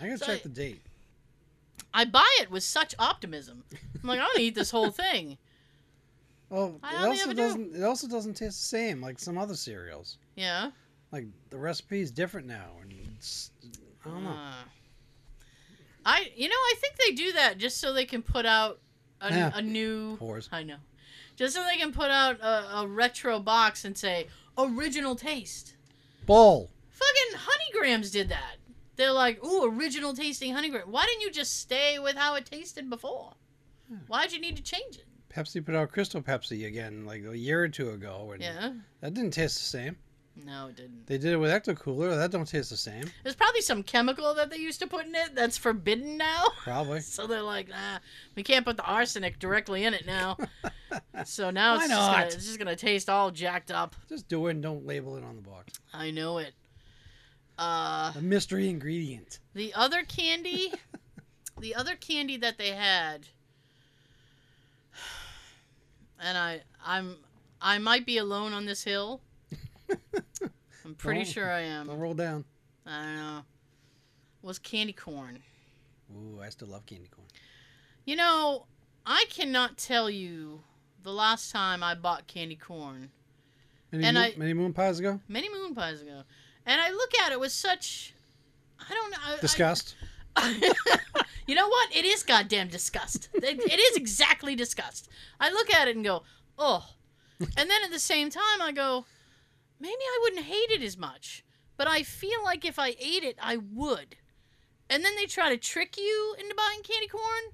I 0.00 0.04
gotta 0.06 0.18
So 0.18 0.26
check 0.26 0.40
I- 0.40 0.42
the 0.42 0.48
date. 0.50 0.82
I 1.94 2.04
buy 2.04 2.26
it 2.40 2.50
with 2.50 2.62
such 2.62 2.94
optimism. 2.98 3.64
I'm 4.02 4.08
like, 4.08 4.20
I'm 4.20 4.26
gonna 4.26 4.40
eat 4.40 4.54
this 4.54 4.70
whole 4.70 4.90
thing. 4.90 5.38
Oh, 6.48 6.76
I 6.80 7.02
it 7.02 7.08
also 7.08 7.32
doesn't. 7.32 7.74
It 7.74 7.82
also 7.82 8.06
doesn't 8.06 8.34
taste 8.34 8.60
the 8.60 8.66
same 8.68 9.00
like 9.00 9.18
some 9.18 9.36
other 9.36 9.56
cereals. 9.56 10.18
Yeah. 10.36 10.70
Like 11.10 11.24
the 11.50 11.58
recipe 11.58 12.00
is 12.00 12.12
different 12.12 12.46
now, 12.46 12.68
and 12.80 12.94
it's, 13.16 13.50
I 14.04 14.10
don't 14.10 14.22
know. 14.22 14.30
Uh, 14.30 14.52
I 16.04 16.30
you 16.36 16.48
know 16.48 16.54
I 16.54 16.74
think 16.80 16.94
they 17.04 17.12
do 17.12 17.32
that 17.32 17.58
just 17.58 17.78
so 17.78 17.92
they 17.92 18.04
can 18.04 18.22
put 18.22 18.46
out 18.46 18.78
a, 19.20 19.30
Yeah. 19.34 19.50
a 19.54 19.60
new. 19.62 20.16
Whores. 20.18 20.48
I 20.52 20.62
know, 20.62 20.76
just 21.34 21.54
so 21.56 21.64
they 21.64 21.76
can 21.78 21.92
put 21.92 22.10
out 22.10 22.38
a, 22.40 22.78
a 22.82 22.86
retro 22.86 23.40
box 23.40 23.84
and 23.84 23.98
say 23.98 24.28
original 24.58 25.14
taste. 25.16 25.76
Bowl. 26.26 26.70
Fucking 26.90 27.40
Honeygrams 27.40 28.10
did 28.12 28.28
that. 28.30 28.56
They're 28.96 29.12
like, 29.12 29.44
ooh, 29.44 29.64
original 29.70 30.14
tasting 30.14 30.54
Honeygram. 30.54 30.86
Why 30.86 31.04
didn't 31.06 31.20
you 31.22 31.30
just 31.30 31.60
stay 31.60 31.98
with 31.98 32.16
how 32.16 32.34
it 32.34 32.46
tasted 32.46 32.88
before? 32.88 33.34
Hmm. 33.88 33.96
Why'd 34.08 34.32
you 34.32 34.40
need 34.40 34.56
to 34.56 34.62
change 34.62 34.96
it? 34.96 35.04
Pepsi 35.32 35.64
put 35.64 35.74
out 35.74 35.92
Crystal 35.92 36.22
Pepsi 36.22 36.66
again 36.66 37.04
like 37.04 37.22
a 37.24 37.36
year 37.36 37.62
or 37.62 37.68
two 37.68 37.90
ago, 37.90 38.30
and 38.32 38.42
Yeah. 38.42 38.72
that 39.00 39.12
didn't 39.12 39.32
taste 39.32 39.58
the 39.58 39.64
same. 39.64 39.96
No, 40.44 40.66
it 40.68 40.76
didn't. 40.76 41.06
They 41.06 41.16
did 41.18 41.32
it 41.32 41.36
with 41.38 41.50
Ecto 41.50 41.76
Cooler. 41.78 42.14
That 42.14 42.30
don't 42.30 42.46
taste 42.46 42.68
the 42.70 42.76
same. 42.76 43.04
There's 43.22 43.34
probably 43.34 43.62
some 43.62 43.82
chemical 43.82 44.34
that 44.34 44.50
they 44.50 44.58
used 44.58 44.80
to 44.80 44.86
put 44.86 45.06
in 45.06 45.14
it 45.14 45.34
that's 45.34 45.56
forbidden 45.56 46.16
now. 46.18 46.44
Probably. 46.62 47.00
So 47.00 47.26
they're 47.26 47.40
like, 47.42 47.68
ah, 47.74 48.00
we 48.34 48.42
can't 48.42 48.64
put 48.64 48.76
the 48.76 48.84
arsenic 48.84 49.38
directly 49.38 49.84
in 49.84 49.94
it 49.94 50.04
now. 50.06 50.36
so 51.24 51.50
now 51.50 51.76
it's 51.76 51.88
just, 51.88 52.10
gonna, 52.12 52.24
it's 52.26 52.34
just 52.46 52.58
gonna 52.58 52.76
taste 52.76 53.08
all 53.08 53.30
jacked 53.30 53.70
up. 53.70 53.96
Just 54.08 54.28
do 54.28 54.46
it 54.48 54.50
and 54.52 54.62
don't 54.62 54.86
label 54.86 55.16
it 55.16 55.24
on 55.24 55.36
the 55.36 55.42
box. 55.42 55.72
I 55.94 56.10
know 56.10 56.38
it. 56.38 56.52
Uh, 57.58 58.12
The 58.12 58.20
mystery 58.20 58.68
ingredient. 58.68 59.38
the 59.54 59.72
other 59.72 60.02
candy, 60.02 60.74
the 61.58 61.74
other 61.74 61.96
candy 61.96 62.36
that 62.36 62.58
they 62.58 62.70
had, 62.72 63.28
and 66.20 66.36
I, 66.36 66.60
I'm, 66.84 67.16
I 67.60 67.78
might 67.78 68.04
be 68.04 68.18
alone 68.18 68.52
on 68.52 68.66
this 68.66 68.84
hill. 68.84 69.22
I'm 70.84 70.94
pretty 70.94 71.24
Don't- 71.24 71.32
sure 71.32 71.50
I 71.50 71.60
am. 71.60 71.86
Don't 71.86 71.98
roll 71.98 72.14
down. 72.14 72.44
I 72.86 73.02
don't 73.02 73.16
know. 73.16 73.40
Was 74.42 74.58
candy 74.58 74.92
corn. 74.92 75.42
Ooh, 76.14 76.40
I 76.40 76.48
still 76.50 76.68
love 76.68 76.86
candy 76.86 77.08
corn. 77.08 77.26
You 78.04 78.14
know, 78.16 78.66
I 79.04 79.24
cannot 79.28 79.76
tell 79.76 80.08
you 80.08 80.62
the 81.02 81.12
last 81.12 81.50
time 81.50 81.82
I 81.82 81.94
bought 81.94 82.26
candy 82.28 82.54
corn. 82.56 83.10
Many, 83.90 84.04
And 84.04 84.14
moon, 84.16 84.24
I- 84.24 84.34
many 84.36 84.54
moon 84.54 84.72
pies 84.72 84.98
ago? 85.00 85.20
Many 85.28 85.48
moon 85.52 85.74
pies 85.74 86.00
ago. 86.02 86.22
And 86.64 86.80
I 86.80 86.90
look 86.90 87.10
at 87.18 87.32
it 87.32 87.40
with 87.40 87.52
such 87.52 88.14
I 88.88 88.92
don't 88.94 89.10
know. 89.10 89.16
I- 89.26 89.40
Disgust. 89.40 89.96
I- 90.36 90.72
you 91.46 91.54
know 91.54 91.66
what? 91.68 91.96
It 91.96 92.04
is 92.04 92.22
goddamn 92.22 92.68
disgust. 92.68 93.28
It, 93.34 93.44
it 93.44 93.80
is 93.80 93.96
exactly 93.96 94.54
disgust. 94.54 95.08
I 95.40 95.50
look 95.50 95.72
at 95.72 95.88
it 95.88 95.96
and 95.96 96.04
go, 96.04 96.22
oh. 96.58 96.86
And 97.40 97.68
then 97.70 97.82
at 97.84 97.90
the 97.90 97.98
same 97.98 98.30
time, 98.30 98.60
I 98.62 98.70
go, 98.72 99.06
maybe 99.80 99.94
I 100.00 100.20
wouldn't 100.22 100.46
hate 100.46 100.70
it 100.70 100.82
as 100.82 100.96
much. 100.96 101.44
But 101.76 101.86
I 101.88 102.02
feel 102.02 102.42
like 102.42 102.64
if 102.64 102.78
I 102.78 102.88
ate 102.88 103.22
it, 103.22 103.36
I 103.40 103.58
would. 103.58 104.16
And 104.88 105.04
then 105.04 105.14
they 105.16 105.26
try 105.26 105.50
to 105.50 105.56
trick 105.56 105.96
you 105.98 106.34
into 106.38 106.54
buying 106.54 106.82
candy 106.82 107.08
corn 107.08 107.52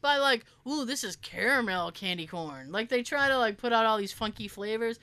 by 0.00 0.16
like, 0.16 0.44
ooh, 0.66 0.84
this 0.84 1.04
is 1.04 1.16
caramel 1.16 1.90
candy 1.90 2.26
corn. 2.26 2.70
Like 2.70 2.88
they 2.88 3.02
try 3.02 3.28
to 3.28 3.36
like 3.36 3.58
put 3.58 3.72
out 3.72 3.84
all 3.84 3.98
these 3.98 4.12
funky 4.12 4.48
flavors. 4.48 4.98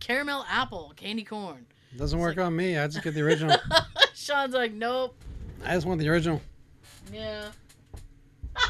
Caramel 0.00 0.44
apple 0.48 0.92
candy 0.96 1.24
corn. 1.24 1.66
Doesn't 1.96 2.18
work 2.18 2.38
on 2.38 2.54
me. 2.54 2.78
I 2.78 2.86
just 2.86 3.02
get 3.02 3.14
the 3.14 3.22
original. 3.22 3.56
Sean's 4.14 4.54
like, 4.54 4.72
nope. 4.72 5.16
I 5.64 5.74
just 5.74 5.86
want 5.86 6.00
the 6.00 6.08
original. 6.08 6.40
Yeah. 7.12 7.50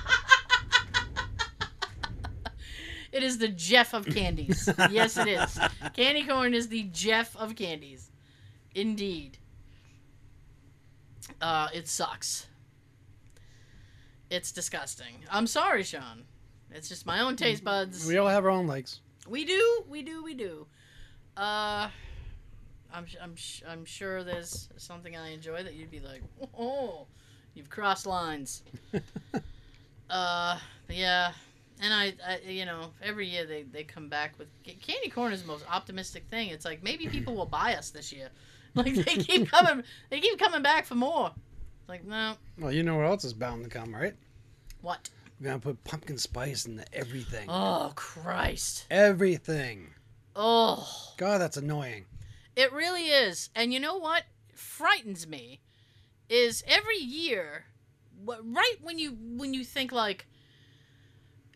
it 3.12 3.22
is 3.22 3.38
the 3.38 3.48
Jeff 3.48 3.94
of 3.94 4.06
candies. 4.06 4.68
yes, 4.90 5.16
it 5.16 5.28
is. 5.28 5.58
Candy 5.94 6.24
corn 6.24 6.54
is 6.54 6.68
the 6.68 6.84
Jeff 6.92 7.36
of 7.36 7.56
candies. 7.56 8.10
Indeed. 8.74 9.38
Uh, 11.40 11.68
it 11.74 11.88
sucks. 11.88 12.46
It's 14.30 14.52
disgusting. 14.52 15.24
I'm 15.30 15.46
sorry, 15.46 15.82
Sean. 15.82 16.24
It's 16.70 16.88
just 16.88 17.04
my 17.04 17.20
own 17.20 17.34
taste 17.36 17.64
buds. 17.64 18.06
We 18.06 18.16
all 18.16 18.28
have 18.28 18.44
our 18.44 18.50
own 18.50 18.66
likes. 18.66 19.00
We 19.28 19.44
do, 19.44 19.84
we 19.88 20.02
do, 20.02 20.22
we 20.22 20.34
do. 20.34 20.66
Uh, 21.36 21.88
I'm, 22.92 23.06
I'm, 23.20 23.34
I'm 23.68 23.84
sure 23.84 24.22
there's 24.22 24.68
something 24.76 25.16
I 25.16 25.30
enjoy 25.30 25.62
that 25.62 25.74
you'd 25.74 25.90
be 25.90 26.00
like, 26.00 26.22
oh, 26.56 27.06
you've 27.54 27.70
crossed 27.70 28.06
lines. 28.06 28.62
uh, 30.10 30.58
yeah, 30.88 31.32
and 31.80 31.92
I, 31.92 32.14
I, 32.26 32.40
you 32.48 32.64
know, 32.64 32.90
every 33.02 33.28
year 33.28 33.46
they, 33.46 33.62
they 33.62 33.84
come 33.84 34.08
back 34.08 34.38
with 34.38 34.48
candy 34.64 35.08
corn 35.08 35.32
is 35.32 35.42
the 35.42 35.48
most 35.48 35.64
optimistic 35.68 36.24
thing. 36.30 36.48
It's 36.48 36.64
like 36.64 36.82
maybe 36.82 37.08
people 37.08 37.34
will 37.34 37.46
buy 37.46 37.74
us 37.74 37.90
this 37.90 38.12
year. 38.12 38.28
Like 38.72 38.94
they 38.94 39.02
keep 39.16 39.48
coming, 39.50 39.82
they 40.10 40.20
keep 40.20 40.38
coming 40.38 40.62
back 40.62 40.86
for 40.86 40.94
more. 40.94 41.32
It's 41.80 41.88
like 41.88 42.04
no, 42.04 42.34
Well, 42.56 42.70
you 42.70 42.84
know 42.84 42.94
what 42.94 43.06
else 43.06 43.24
is 43.24 43.32
bound 43.32 43.64
to 43.64 43.68
come, 43.70 43.92
right? 43.92 44.14
what? 44.80 45.10
We're 45.40 45.46
gonna 45.48 45.58
put 45.58 45.82
pumpkin 45.82 46.18
spice 46.18 46.66
into 46.66 46.84
everything. 46.94 47.46
Oh 47.48 47.90
Christ! 47.96 48.86
Everything. 48.88 49.88
Oh. 50.36 51.14
God, 51.16 51.38
that's 51.40 51.56
annoying. 51.56 52.04
It 52.54 52.72
really 52.72 53.06
is. 53.06 53.50
And 53.56 53.72
you 53.72 53.80
know 53.80 53.96
what 53.96 54.22
frightens 54.54 55.26
me 55.26 55.60
is 56.28 56.62
every 56.66 56.98
year 56.98 57.64
right 58.24 58.76
when 58.82 58.98
you 58.98 59.16
when 59.36 59.54
you 59.54 59.64
think 59.64 59.92
like 59.92 60.26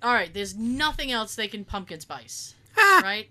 all 0.05 0.13
right, 0.13 0.33
there's 0.35 0.55
nothing 0.55 1.11
else 1.11 1.35
they 1.35 1.49
can 1.49 1.65
pumpkin 1.65 1.99
spice, 1.99 2.55
right? 2.77 3.31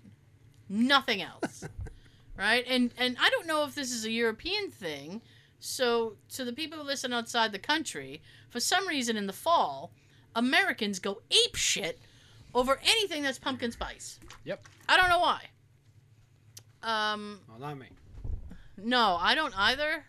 Nothing 0.68 1.22
else. 1.22 1.64
right? 2.36 2.64
And 2.68 2.90
and 2.98 3.16
I 3.20 3.30
don't 3.30 3.46
know 3.46 3.64
if 3.64 3.76
this 3.76 3.92
is 3.92 4.04
a 4.04 4.10
European 4.10 4.72
thing. 4.72 5.22
So 5.60 6.16
to 6.30 6.44
the 6.44 6.52
people 6.52 6.78
who 6.78 6.84
listen 6.84 7.12
outside 7.12 7.52
the 7.52 7.60
country, 7.60 8.20
for 8.50 8.58
some 8.58 8.88
reason 8.88 9.16
in 9.16 9.28
the 9.28 9.32
fall, 9.32 9.92
Americans 10.34 10.98
go 10.98 11.22
ape 11.30 11.54
shit 11.54 12.00
over 12.54 12.80
anything 12.82 13.22
that's 13.22 13.38
pumpkin 13.38 13.70
spice. 13.70 14.18
Yep. 14.44 14.66
I 14.88 14.96
don't 14.96 15.08
know 15.08 15.20
why. 15.20 15.42
Um 16.82 17.40
Well, 17.48 17.60
not 17.60 17.78
me. 17.78 17.86
no, 18.76 19.16
I 19.20 19.36
don't 19.36 19.56
either. 19.56 20.04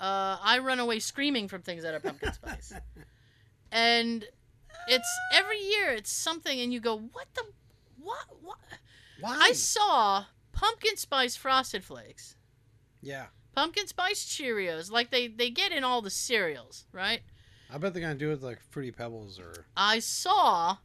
Uh, 0.00 0.36
I 0.42 0.58
run 0.58 0.80
away 0.80 0.98
screaming 0.98 1.46
from 1.48 1.62
things 1.62 1.82
that 1.82 1.94
are 1.94 2.00
pumpkin 2.00 2.32
spice. 2.32 2.72
and 3.72 4.24
it's 4.88 5.08
every 5.32 5.58
year 5.60 5.90
it's 5.90 6.10
something 6.12 6.60
and 6.60 6.72
you 6.72 6.80
go, 6.80 6.96
"What 6.98 7.26
the 7.34 7.44
what 8.02 8.26
what?" 8.42 8.58
Why? 9.20 9.38
I 9.40 9.52
saw 9.52 10.24
pumpkin 10.52 10.96
spice 10.96 11.36
frosted 11.36 11.84
flakes. 11.84 12.36
yeah. 13.00 13.26
Pumpkin 13.54 13.86
spice 13.86 14.24
Cheerios, 14.24 14.90
like 14.90 15.10
they 15.10 15.28
they 15.28 15.50
get 15.50 15.72
in 15.72 15.84
all 15.84 16.00
the 16.00 16.08
cereals, 16.10 16.86
right? 16.90 17.20
I 17.70 17.76
bet 17.78 17.92
they're 17.92 18.00
gonna 18.02 18.14
do 18.14 18.28
it 18.28 18.32
with, 18.32 18.42
like 18.42 18.60
fruity 18.70 18.90
pebbles 18.92 19.38
or. 19.38 19.66
I 19.76 19.98
saw 19.98 20.78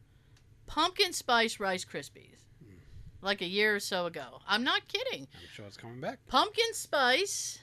pumpkin 0.65 1.13
spice 1.13 1.59
Rice 1.61 1.85
Krispies 1.85 2.43
like 3.21 3.41
a 3.41 3.45
year 3.47 3.75
or 3.75 3.79
so 3.79 4.05
ago. 4.05 4.41
I'm 4.47 4.63
not 4.65 4.87
kidding. 4.89 5.27
I'm 5.33 5.49
sure 5.53 5.65
it's 5.65 5.77
coming 5.77 6.01
back. 6.01 6.19
pumpkin 6.27 6.73
spice. 6.73 7.59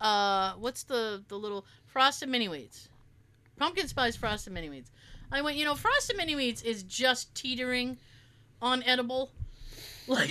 Uh, 0.00 0.52
what's 0.58 0.84
the 0.84 1.24
the 1.28 1.36
little 1.36 1.64
frosted 1.86 2.28
mini 2.28 2.46
wheats? 2.46 2.88
Pumpkin 3.56 3.88
spice 3.88 4.14
frosted 4.16 4.52
mini 4.52 4.68
wheats. 4.68 4.90
I 5.34 5.42
went, 5.42 5.56
you 5.56 5.64
know, 5.64 5.74
frosted 5.74 6.16
mini 6.16 6.34
wheats 6.34 6.62
is 6.62 6.82
just 6.84 7.34
teetering 7.34 7.98
on 8.62 8.82
edible. 8.84 9.32
Like 10.06 10.30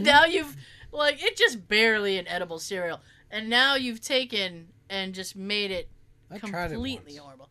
now 0.00 0.24
you've 0.24 0.56
like 0.90 1.22
it 1.22 1.36
just 1.36 1.68
barely 1.68 2.18
an 2.18 2.26
edible 2.26 2.58
cereal, 2.58 3.00
and 3.30 3.48
now 3.48 3.76
you've 3.76 4.00
taken 4.00 4.68
and 4.90 5.14
just 5.14 5.36
made 5.36 5.70
it 5.70 5.88
I 6.28 6.38
tried 6.38 6.72
it 6.72 6.74
completely 6.74 7.14
horrible. 7.16 7.48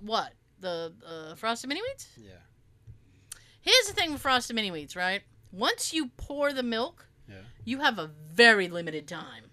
What 0.00 0.32
the 0.60 0.92
uh, 1.04 1.34
frosted 1.34 1.68
mini 1.68 1.80
wheats? 1.80 2.06
Yeah. 2.16 2.30
Here's 3.60 3.86
the 3.88 3.94
thing 3.94 4.12
with 4.12 4.20
frosted 4.22 4.54
mini 4.54 4.70
wheats, 4.70 4.94
right? 4.94 5.22
Once 5.50 5.92
you 5.92 6.10
pour 6.16 6.52
the 6.52 6.62
milk, 6.62 7.08
Yeah. 7.28 7.42
you 7.64 7.80
have 7.80 7.98
a 7.98 8.06
very 8.32 8.68
limited 8.68 9.08
time 9.08 9.50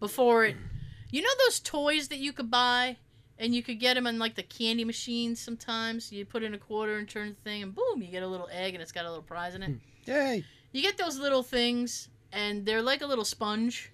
before 0.00 0.44
it. 0.44 0.56
You 1.10 1.22
know 1.22 1.30
those 1.46 1.58
toys 1.60 2.08
that 2.08 2.18
you 2.18 2.34
could 2.34 2.50
buy, 2.50 2.98
and 3.38 3.54
you 3.54 3.62
could 3.62 3.78
get 3.78 3.94
them 3.94 4.06
in 4.06 4.18
like 4.18 4.34
the 4.34 4.42
candy 4.42 4.84
machines. 4.84 5.40
Sometimes 5.40 6.12
you 6.12 6.24
put 6.24 6.42
in 6.42 6.54
a 6.54 6.58
quarter 6.58 6.98
and 6.98 7.08
turn 7.08 7.28
the 7.30 7.34
thing, 7.48 7.62
and 7.62 7.74
boom, 7.74 8.02
you 8.02 8.08
get 8.08 8.22
a 8.22 8.26
little 8.26 8.48
egg, 8.52 8.74
and 8.74 8.82
it's 8.82 8.92
got 8.92 9.04
a 9.04 9.08
little 9.08 9.22
prize 9.22 9.54
in 9.54 9.62
it. 9.62 9.66
Hmm. 9.66 9.76
Yay! 10.06 10.44
You 10.72 10.82
get 10.82 10.98
those 10.98 11.18
little 11.18 11.42
things, 11.42 12.08
and 12.32 12.66
they're 12.66 12.82
like 12.82 13.00
a 13.02 13.06
little 13.06 13.24
sponge, 13.24 13.92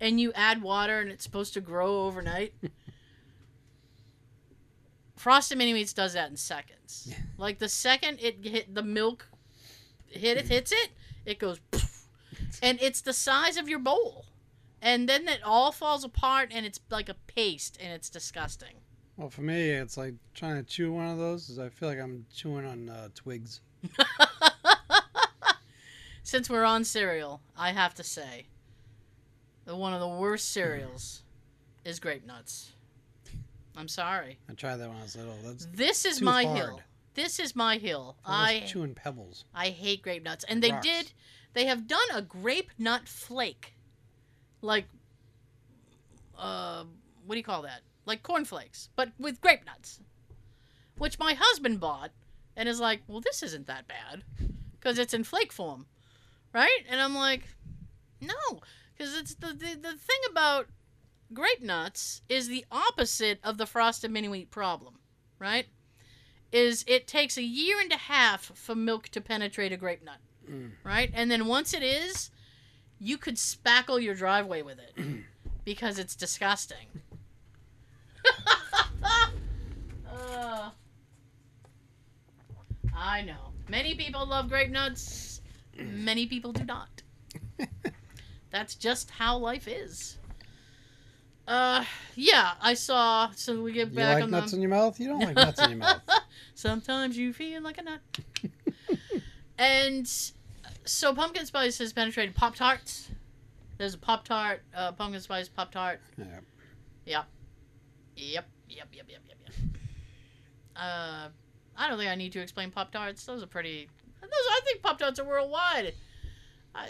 and 0.00 0.20
you 0.20 0.32
add 0.34 0.62
water, 0.62 1.00
and 1.00 1.10
it's 1.10 1.24
supposed 1.24 1.54
to 1.54 1.60
grow 1.60 2.04
overnight. 2.06 2.52
Frosted 5.16 5.56
Mini 5.56 5.72
Wheats 5.72 5.94
does 5.94 6.14
that 6.14 6.30
in 6.30 6.36
seconds. 6.36 7.06
Yeah. 7.08 7.16
Like 7.38 7.58
the 7.58 7.68
second 7.68 8.18
it 8.20 8.44
hit 8.44 8.74
the 8.74 8.82
milk, 8.82 9.28
hit 10.08 10.36
it 10.36 10.48
hits 10.48 10.72
it, 10.72 10.90
it 11.24 11.38
goes, 11.38 11.60
poof. 11.70 12.06
and 12.60 12.80
it's 12.82 13.00
the 13.00 13.12
size 13.12 13.56
of 13.56 13.68
your 13.68 13.78
bowl, 13.78 14.26
and 14.82 15.08
then 15.08 15.26
it 15.28 15.40
all 15.42 15.72
falls 15.72 16.04
apart, 16.04 16.50
and 16.52 16.66
it's 16.66 16.80
like 16.90 17.08
a 17.08 17.14
paste, 17.26 17.78
and 17.80 17.92
it's 17.92 18.10
disgusting. 18.10 18.74
Well, 19.16 19.30
for 19.30 19.42
me, 19.42 19.70
it's 19.70 19.96
like 19.96 20.14
trying 20.34 20.56
to 20.56 20.62
chew 20.62 20.92
one 20.92 21.06
of 21.08 21.16
those. 21.18 21.48
Is 21.48 21.58
I 21.58 21.68
feel 21.70 21.88
like 21.88 22.00
I'm 22.00 22.26
chewing 22.34 22.66
on 22.66 22.88
uh, 22.90 23.08
twigs. 23.14 23.60
Since 26.24 26.48
we're 26.48 26.64
on 26.64 26.84
cereal, 26.84 27.40
I 27.56 27.72
have 27.72 27.94
to 27.94 28.04
say, 28.04 28.46
that 29.64 29.76
one 29.76 29.92
of 29.92 30.00
the 30.00 30.08
worst 30.08 30.50
cereals 30.50 31.22
is 31.84 31.98
grape 32.00 32.24
nuts. 32.26 32.72
I'm 33.76 33.88
sorry. 33.88 34.38
I 34.48 34.54
tried 34.54 34.76
that 34.76 34.88
when 34.88 34.98
I 34.98 35.02
was 35.02 35.16
little. 35.16 35.36
That's 35.44 35.66
This 35.66 36.04
is 36.04 36.20
my 36.22 36.44
hard. 36.44 36.56
hill. 36.58 36.80
This 37.14 37.38
is 37.38 37.54
my 37.56 37.76
hill. 37.76 38.16
I 38.24 38.62
chewing 38.66 38.94
pebbles. 38.94 39.44
I 39.54 39.68
hate 39.68 40.02
grape 40.02 40.22
nuts, 40.22 40.44
and 40.48 40.62
they 40.62 40.70
Rocks. 40.72 40.86
did. 40.86 41.12
They 41.54 41.66
have 41.66 41.86
done 41.86 42.00
a 42.14 42.22
grape 42.22 42.70
nut 42.78 43.06
flake, 43.08 43.74
like, 44.62 44.86
uh, 46.38 46.84
what 47.26 47.34
do 47.34 47.38
you 47.38 47.44
call 47.44 47.62
that? 47.62 47.80
Like 48.06 48.22
cornflakes, 48.22 48.88
but 48.96 49.10
with 49.18 49.40
grape 49.40 49.64
nuts, 49.64 50.00
which 50.98 51.18
my 51.18 51.34
husband 51.38 51.80
bought, 51.80 52.10
and 52.56 52.68
is 52.68 52.80
like, 52.80 53.00
well, 53.06 53.20
this 53.20 53.42
isn't 53.42 53.66
that 53.66 53.86
bad, 53.88 54.24
because 54.72 54.98
it's 54.98 55.14
in 55.14 55.24
flake 55.24 55.52
form, 55.52 55.86
right? 56.52 56.80
And 56.88 57.00
I'm 57.00 57.14
like, 57.14 57.42
no, 58.20 58.60
Because 58.96 59.16
it's 59.16 59.34
the, 59.34 59.48
the 59.48 59.74
the 59.80 59.96
thing 59.96 60.20
about 60.30 60.66
grape 61.32 61.62
nuts 61.62 62.22
is 62.28 62.48
the 62.48 62.64
opposite 62.70 63.38
of 63.42 63.56
the 63.56 63.66
frosted 63.66 64.10
mini 64.10 64.28
wheat 64.28 64.50
problem, 64.50 64.98
right? 65.38 65.66
Is 66.52 66.84
it 66.86 67.06
takes 67.06 67.38
a 67.38 67.42
year 67.42 67.80
and 67.80 67.90
a 67.92 67.96
half 67.96 68.52
for 68.54 68.74
milk 68.74 69.08
to 69.10 69.20
penetrate 69.20 69.72
a 69.72 69.76
grape 69.76 70.04
nut, 70.04 70.18
Mm. 70.50 70.72
right? 70.84 71.08
And 71.14 71.30
then 71.30 71.46
once 71.46 71.72
it 71.72 71.84
is, 71.84 72.30
you 73.02 73.18
could 73.18 73.34
spackle 73.34 74.00
your 74.00 74.14
driveway 74.14 74.62
with 74.62 74.78
it 74.78 75.04
because 75.64 75.98
it's 75.98 76.14
disgusting. 76.14 76.86
Uh, 80.14 80.70
I 82.94 83.22
know. 83.22 83.52
Many 83.68 83.94
people 83.94 84.24
love 84.26 84.48
grape 84.48 84.70
nuts. 84.70 85.40
Many 85.76 86.26
people 86.26 86.52
do 86.52 86.64
not. 86.64 87.02
That's 88.50 88.74
just 88.74 89.10
how 89.10 89.38
life 89.38 89.66
is. 89.66 90.18
Uh, 91.48 91.84
yeah, 92.14 92.52
I 92.60 92.74
saw. 92.74 93.30
So 93.34 93.62
we 93.62 93.72
get 93.72 93.94
back 93.94 93.94
on 93.94 93.96
the. 93.96 94.02
You 94.02 94.14
like 94.14 94.22
on 94.24 94.30
nuts 94.30 94.50
the. 94.52 94.56
in 94.56 94.62
your 94.62 94.70
mouth? 94.70 95.00
You 95.00 95.08
don't 95.08 95.20
like 95.20 95.34
nuts 95.46 95.60
in 95.62 95.70
your 95.70 95.78
mouth. 95.78 96.02
Sometimes 96.54 97.16
you 97.16 97.32
feel 97.32 97.62
like 97.62 97.78
a 97.78 97.82
nut. 97.82 98.00
and 99.58 100.32
so 100.84 101.14
pumpkin 101.14 101.46
spice 101.46 101.78
has 101.78 101.92
penetrated 101.92 102.34
Pop 102.34 102.54
Tarts. 102.54 103.08
There's 103.78 103.94
a 103.94 103.98
Pop 103.98 104.24
Tart, 104.24 104.62
uh, 104.76 104.92
pumpkin 104.92 105.20
spice 105.20 105.48
Pop 105.48 105.72
Tart. 105.72 106.00
Yep. 106.16 106.26
Yep. 107.06 107.26
Yep. 108.16 108.46
Yep. 108.68 108.88
Yep. 108.92 109.06
Yep. 109.08 109.20
Yep. 109.28 109.54
Uh, 110.76 111.28
I 111.76 111.88
don't 111.88 111.98
think 111.98 112.10
I 112.10 112.14
need 112.14 112.32
to 112.32 112.40
explain 112.40 112.70
Pop 112.70 112.92
Tarts. 112.92 113.24
Those 113.24 113.42
are 113.42 113.46
pretty. 113.46 113.88
Those 114.20 114.30
I 114.32 114.60
think 114.64 114.82
Pop 114.82 114.98
Tarts 114.98 115.18
are 115.18 115.24
worldwide. 115.24 115.94
I 116.74 116.80
I 116.80 116.84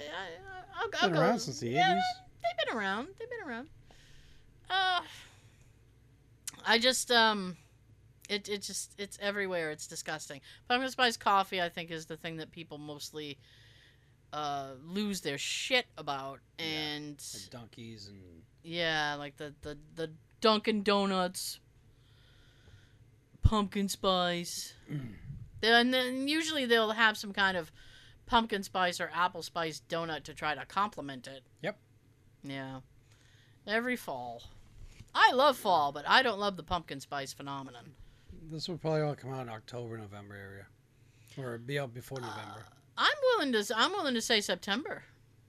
I'll, 0.76 0.90
I'll 1.00 1.08
Been 1.08 1.14
go. 1.16 1.20
around 1.22 1.38
since 1.40 1.60
the 1.60 1.70
Yeah, 1.70 1.94
80s. 1.94 2.00
They've 2.42 2.66
been 2.66 2.76
around. 2.76 3.08
They've 3.18 3.28
been 3.30 3.48
around. 3.48 3.68
Uh, 4.70 5.00
I 6.64 6.78
just 6.78 7.10
um, 7.10 7.56
it 8.28 8.48
it 8.48 8.62
just 8.62 8.94
it's 8.98 9.18
everywhere. 9.20 9.70
It's 9.70 9.86
disgusting. 9.86 10.40
Pumpkin 10.68 10.90
spice 10.90 11.16
coffee, 11.16 11.60
I 11.60 11.68
think, 11.68 11.90
is 11.90 12.06
the 12.06 12.16
thing 12.16 12.36
that 12.36 12.52
people 12.52 12.78
mostly 12.78 13.38
uh 14.32 14.70
lose 14.84 15.20
their 15.20 15.38
shit 15.38 15.86
about, 15.98 16.40
Yeah. 16.58 16.64
and 16.64 17.24
Like 17.34 17.50
donkeys 17.50 18.08
and 18.08 18.42
yeah, 18.62 19.14
like 19.16 19.36
the 19.36 19.54
the 19.62 19.76
the 19.94 20.10
Dunkin' 20.40 20.82
Donuts, 20.82 21.60
pumpkin 23.42 23.88
spice. 23.88 24.74
Then 25.60 25.74
and 25.74 25.94
then 25.94 26.26
usually 26.26 26.66
they'll 26.66 26.90
have 26.90 27.16
some 27.16 27.32
kind 27.32 27.56
of 27.56 27.70
pumpkin 28.26 28.64
spice 28.64 29.00
or 29.00 29.08
apple 29.14 29.42
spice 29.42 29.80
donut 29.88 30.24
to 30.24 30.34
try 30.34 30.56
to 30.56 30.64
complement 30.66 31.28
it. 31.28 31.44
Yep. 31.62 31.78
Yeah. 32.42 32.80
Every 33.64 33.94
fall. 33.94 34.42
I 35.14 35.30
love 35.32 35.56
fall, 35.56 35.92
but 35.92 36.04
I 36.08 36.22
don't 36.24 36.40
love 36.40 36.56
the 36.56 36.64
pumpkin 36.64 36.98
spice 36.98 37.32
phenomenon. 37.32 37.92
this 38.50 38.68
will 38.68 38.76
probably 38.76 39.02
all 39.02 39.14
come 39.14 39.32
out 39.32 39.42
in 39.42 39.50
October, 39.50 39.96
November 39.98 40.34
area, 40.34 40.66
or 41.38 41.58
be 41.58 41.78
out 41.78 41.94
before 41.94 42.18
November, 42.20 42.64
I'm 42.96 43.12
willing 43.22 43.52
to 43.52 43.64
I'm 43.76 43.92
willing 43.92 44.14
to 44.14 44.20
say 44.20 44.40
September. 44.40 45.04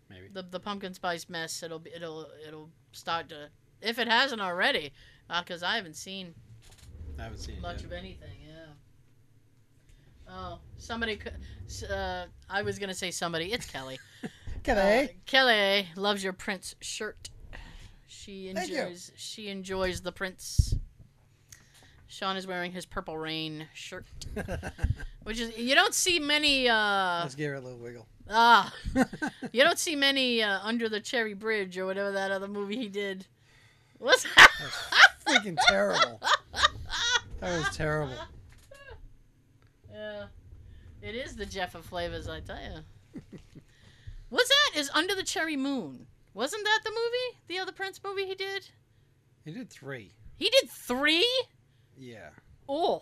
maybe. 0.09 0.27
The 0.31 0.43
the 0.43 0.59
pumpkin 0.59 0.93
spice 0.93 1.27
mess 1.29 1.63
it'll 1.63 1.79
be 1.79 1.91
it'll 1.95 2.27
it'll 2.47 2.69
start 2.91 3.29
to 3.29 3.49
if 3.81 3.99
it 3.99 4.07
hasn't 4.07 4.41
already 4.41 4.93
because 5.39 5.63
I 5.63 5.75
haven't 5.75 5.95
seen 5.95 6.33
I 7.19 7.23
haven't 7.23 7.39
seen 7.39 7.61
much 7.61 7.83
of 7.83 7.91
anything. 7.91 8.37
Yeah. 8.47 8.73
Oh, 10.29 10.59
somebody. 10.77 11.19
Uh, 11.89 12.25
I 12.49 12.61
was 12.61 12.79
gonna 12.79 12.93
say 12.93 13.11
somebody. 13.11 13.51
It's 13.53 13.65
Kelly. 13.65 13.99
Uh, 14.65 15.07
Kelly 15.25 15.89
loves 15.97 16.23
your 16.23 16.31
Prince 16.31 16.73
shirt. 16.79 17.29
She 18.07 18.47
enjoys. 18.47 19.11
She 19.17 19.49
enjoys 19.49 19.99
the 19.99 20.13
Prince. 20.13 20.73
Sean 22.13 22.37
is 22.37 22.45
wearing 22.45 22.71
his 22.71 22.85
Purple 22.85 23.17
Rain 23.17 23.67
shirt, 23.73 24.05
which 25.23 25.39
is 25.39 25.57
you 25.57 25.73
don't 25.73 25.95
see 25.95 26.19
many. 26.19 26.69
Uh, 26.69 27.21
Let's 27.23 27.33
give 27.33 27.49
her 27.49 27.55
a 27.55 27.59
little 27.59 27.79
wiggle. 27.79 28.05
ah, 28.29 28.71
you 29.51 29.63
don't 29.63 29.79
see 29.79 29.95
many 29.95 30.43
uh, 30.43 30.59
under 30.61 30.87
the 30.87 30.99
Cherry 30.99 31.33
Bridge 31.33 31.75
or 31.75 31.87
whatever 31.87 32.11
that 32.11 32.29
other 32.29 32.47
movie 32.47 32.77
he 32.77 32.87
did. 32.87 33.25
What's 33.97 34.25
Freaking 35.27 35.57
terrible. 35.67 36.21
That 37.39 37.57
was 37.57 37.75
terrible. 37.75 38.13
Yeah. 39.91 40.25
It 41.01 41.15
is 41.15 41.35
the 41.35 41.47
Jeff 41.47 41.73
of 41.73 41.83
flavors, 41.83 42.27
I 42.29 42.41
tell 42.41 42.59
you. 42.61 43.21
What's 44.29 44.49
that? 44.49 44.79
Is 44.79 44.91
Under 44.93 45.15
the 45.15 45.23
Cherry 45.23 45.57
Moon. 45.57 46.05
Wasn't 46.35 46.63
that 46.63 46.79
the 46.83 46.91
movie? 46.91 47.39
The 47.47 47.57
other 47.59 47.71
Prince 47.71 47.99
movie 48.03 48.25
he 48.27 48.35
did? 48.35 48.69
He 49.45 49.51
did 49.51 49.69
three. 49.71 50.11
He 50.35 50.49
did 50.49 50.69
three? 50.69 51.27
Yeah. 51.97 52.29
Oh. 52.67 53.01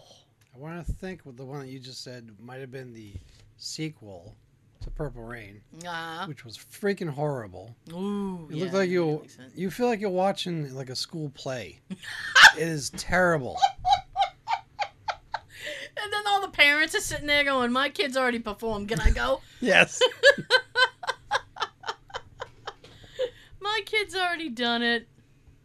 I 0.53 0.57
want 0.59 0.85
to 0.85 0.91
think 0.93 1.21
what 1.23 1.37
the 1.37 1.45
one 1.45 1.61
that 1.61 1.67
you 1.69 1.79
just 1.79 2.03
said 2.03 2.29
might 2.39 2.59
have 2.59 2.71
been 2.71 2.93
the 2.93 3.13
sequel 3.57 4.35
to 4.81 4.89
Purple 4.89 5.23
Rain, 5.23 5.61
Uh, 5.87 6.25
which 6.25 6.43
was 6.43 6.57
freaking 6.57 7.09
horrible. 7.09 7.75
ooh. 7.93 8.47
It 8.49 8.55
yeah, 8.55 8.63
looked 8.63 8.73
like 8.75 8.89
you 8.89 9.25
you 9.55 9.69
feel 9.71 9.87
like 9.87 10.01
you're 10.01 10.09
watching 10.09 10.73
like 10.75 10.89
a 10.89 10.95
school 10.95 11.29
play. 11.35 11.79
it 11.89 11.99
is 12.57 12.89
terrible. 12.91 13.57
And 16.03 16.11
then 16.11 16.21
all 16.27 16.41
the 16.41 16.47
parents 16.49 16.95
are 16.95 16.99
sitting 17.01 17.27
there 17.27 17.43
going, 17.43 17.71
My 17.71 17.89
kid's 17.89 18.17
already 18.17 18.39
performed. 18.39 18.89
Can 18.89 18.99
I 18.99 19.11
go? 19.11 19.41
Yes. 19.61 20.01
My 23.61 23.81
kid's 23.85 24.15
already 24.15 24.49
done 24.49 24.81
it. 24.81 25.07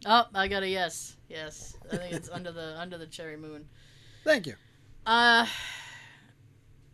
Oh, 0.05 0.27
I 0.33 0.47
got 0.47 0.61
a 0.63 0.69
yes. 0.69 1.16
Yes. 1.29 1.75
I 1.91 1.97
think 1.97 2.13
it's 2.13 2.29
under 2.29 2.51
the 2.51 2.75
under 2.79 2.97
the 2.97 3.07
cherry 3.07 3.37
moon. 3.37 3.67
Thank 4.23 4.47
you. 4.47 4.55
Uh, 5.05 5.45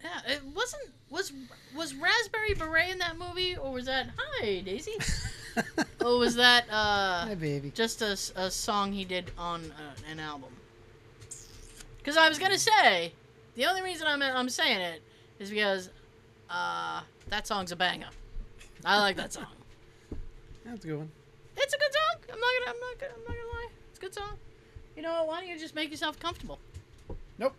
yeah, 0.03 0.33
it 0.33 0.41
wasn't 0.55 0.83
was 1.09 1.31
was 1.75 1.93
Raspberry 1.95 2.53
Beret 2.53 2.89
in 2.89 2.99
that 2.99 3.17
movie, 3.17 3.55
or 3.55 3.71
was 3.71 3.85
that 3.85 4.09
Hi 4.17 4.59
Daisy, 4.61 4.93
or 6.05 6.17
was 6.17 6.35
that 6.35 6.65
uh 6.69 7.25
Hi, 7.27 7.35
baby. 7.35 7.71
just 7.73 8.01
a, 8.01 8.17
a 8.35 8.51
song 8.51 8.91
he 8.91 9.05
did 9.05 9.31
on 9.37 9.61
uh, 9.71 10.11
an 10.11 10.19
album? 10.19 10.49
Because 11.97 12.17
I 12.17 12.27
was 12.27 12.37
gonna 12.37 12.59
say, 12.59 13.13
the 13.55 13.65
only 13.65 13.81
reason 13.81 14.07
I'm 14.07 14.21
I'm 14.21 14.49
saying 14.49 14.81
it 14.81 15.01
is 15.39 15.49
because 15.49 15.89
uh 16.49 17.01
that 17.29 17.47
song's 17.47 17.71
a 17.71 17.75
banger. 17.75 18.09
I 18.85 18.99
like 18.99 19.15
that 19.15 19.31
song. 19.31 19.45
That's 20.65 20.83
a 20.83 20.87
good 20.87 20.97
one. 20.97 21.11
It's 21.55 21.73
a 21.73 21.77
good 21.77 21.93
song. 21.93 22.23
I'm 22.33 22.39
not 22.39 22.49
gonna 22.59 22.71
I'm 22.71 22.79
not 22.79 22.99
gonna 22.99 23.13
I'm 23.15 23.21
not 23.21 23.27
gonna 23.27 23.52
lie. 23.52 23.52
It's 23.52 23.52
a 23.52 23.52
good 24.03 24.13
song. 24.13 24.37
You 24.97 25.01
know? 25.01 25.23
Why 25.23 25.39
don't 25.39 25.49
you 25.49 25.57
just 25.57 25.75
make 25.75 25.89
yourself 25.89 26.19
comfortable? 26.19 26.59
Nope. 27.37 27.55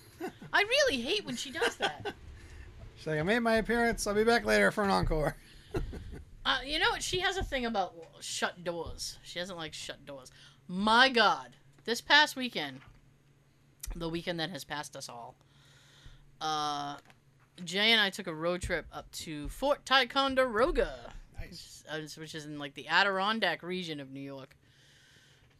I 0.52 0.62
really 0.62 1.00
hate 1.00 1.26
when 1.26 1.36
she 1.36 1.52
does 1.52 1.76
that. 1.76 2.14
She's 2.96 3.06
like, 3.06 3.20
I 3.20 3.22
made 3.22 3.40
my 3.40 3.56
appearance. 3.56 4.06
I'll 4.06 4.14
be 4.14 4.24
back 4.24 4.44
later 4.46 4.70
for 4.70 4.84
an 4.84 4.90
encore. 4.90 5.36
Uh, 6.44 6.58
you 6.66 6.80
know 6.80 6.90
what? 6.90 7.04
She 7.04 7.20
has 7.20 7.36
a 7.36 7.44
thing 7.44 7.66
about 7.66 7.94
shut 8.18 8.64
doors. 8.64 9.16
She 9.22 9.38
doesn't 9.38 9.56
like 9.56 9.72
shut 9.72 10.04
doors. 10.04 10.32
My 10.66 11.08
God, 11.08 11.54
this 11.84 12.00
past 12.00 12.34
weekend, 12.34 12.80
the 13.94 14.08
weekend 14.08 14.40
that 14.40 14.50
has 14.50 14.64
passed 14.64 14.96
us 14.96 15.08
all, 15.08 15.36
uh, 16.40 16.96
Jay 17.62 17.92
and 17.92 18.00
I 18.00 18.10
took 18.10 18.26
a 18.26 18.34
road 18.34 18.60
trip 18.60 18.86
up 18.92 19.08
to 19.12 19.48
Fort 19.50 19.86
Ticonderoga, 19.86 21.12
Nice. 21.38 21.84
uh, 21.88 22.00
which 22.18 22.34
is 22.34 22.44
in 22.44 22.58
like 22.58 22.74
the 22.74 22.88
Adirondack 22.88 23.62
region 23.62 24.00
of 24.00 24.10
New 24.10 24.20
York. 24.20 24.56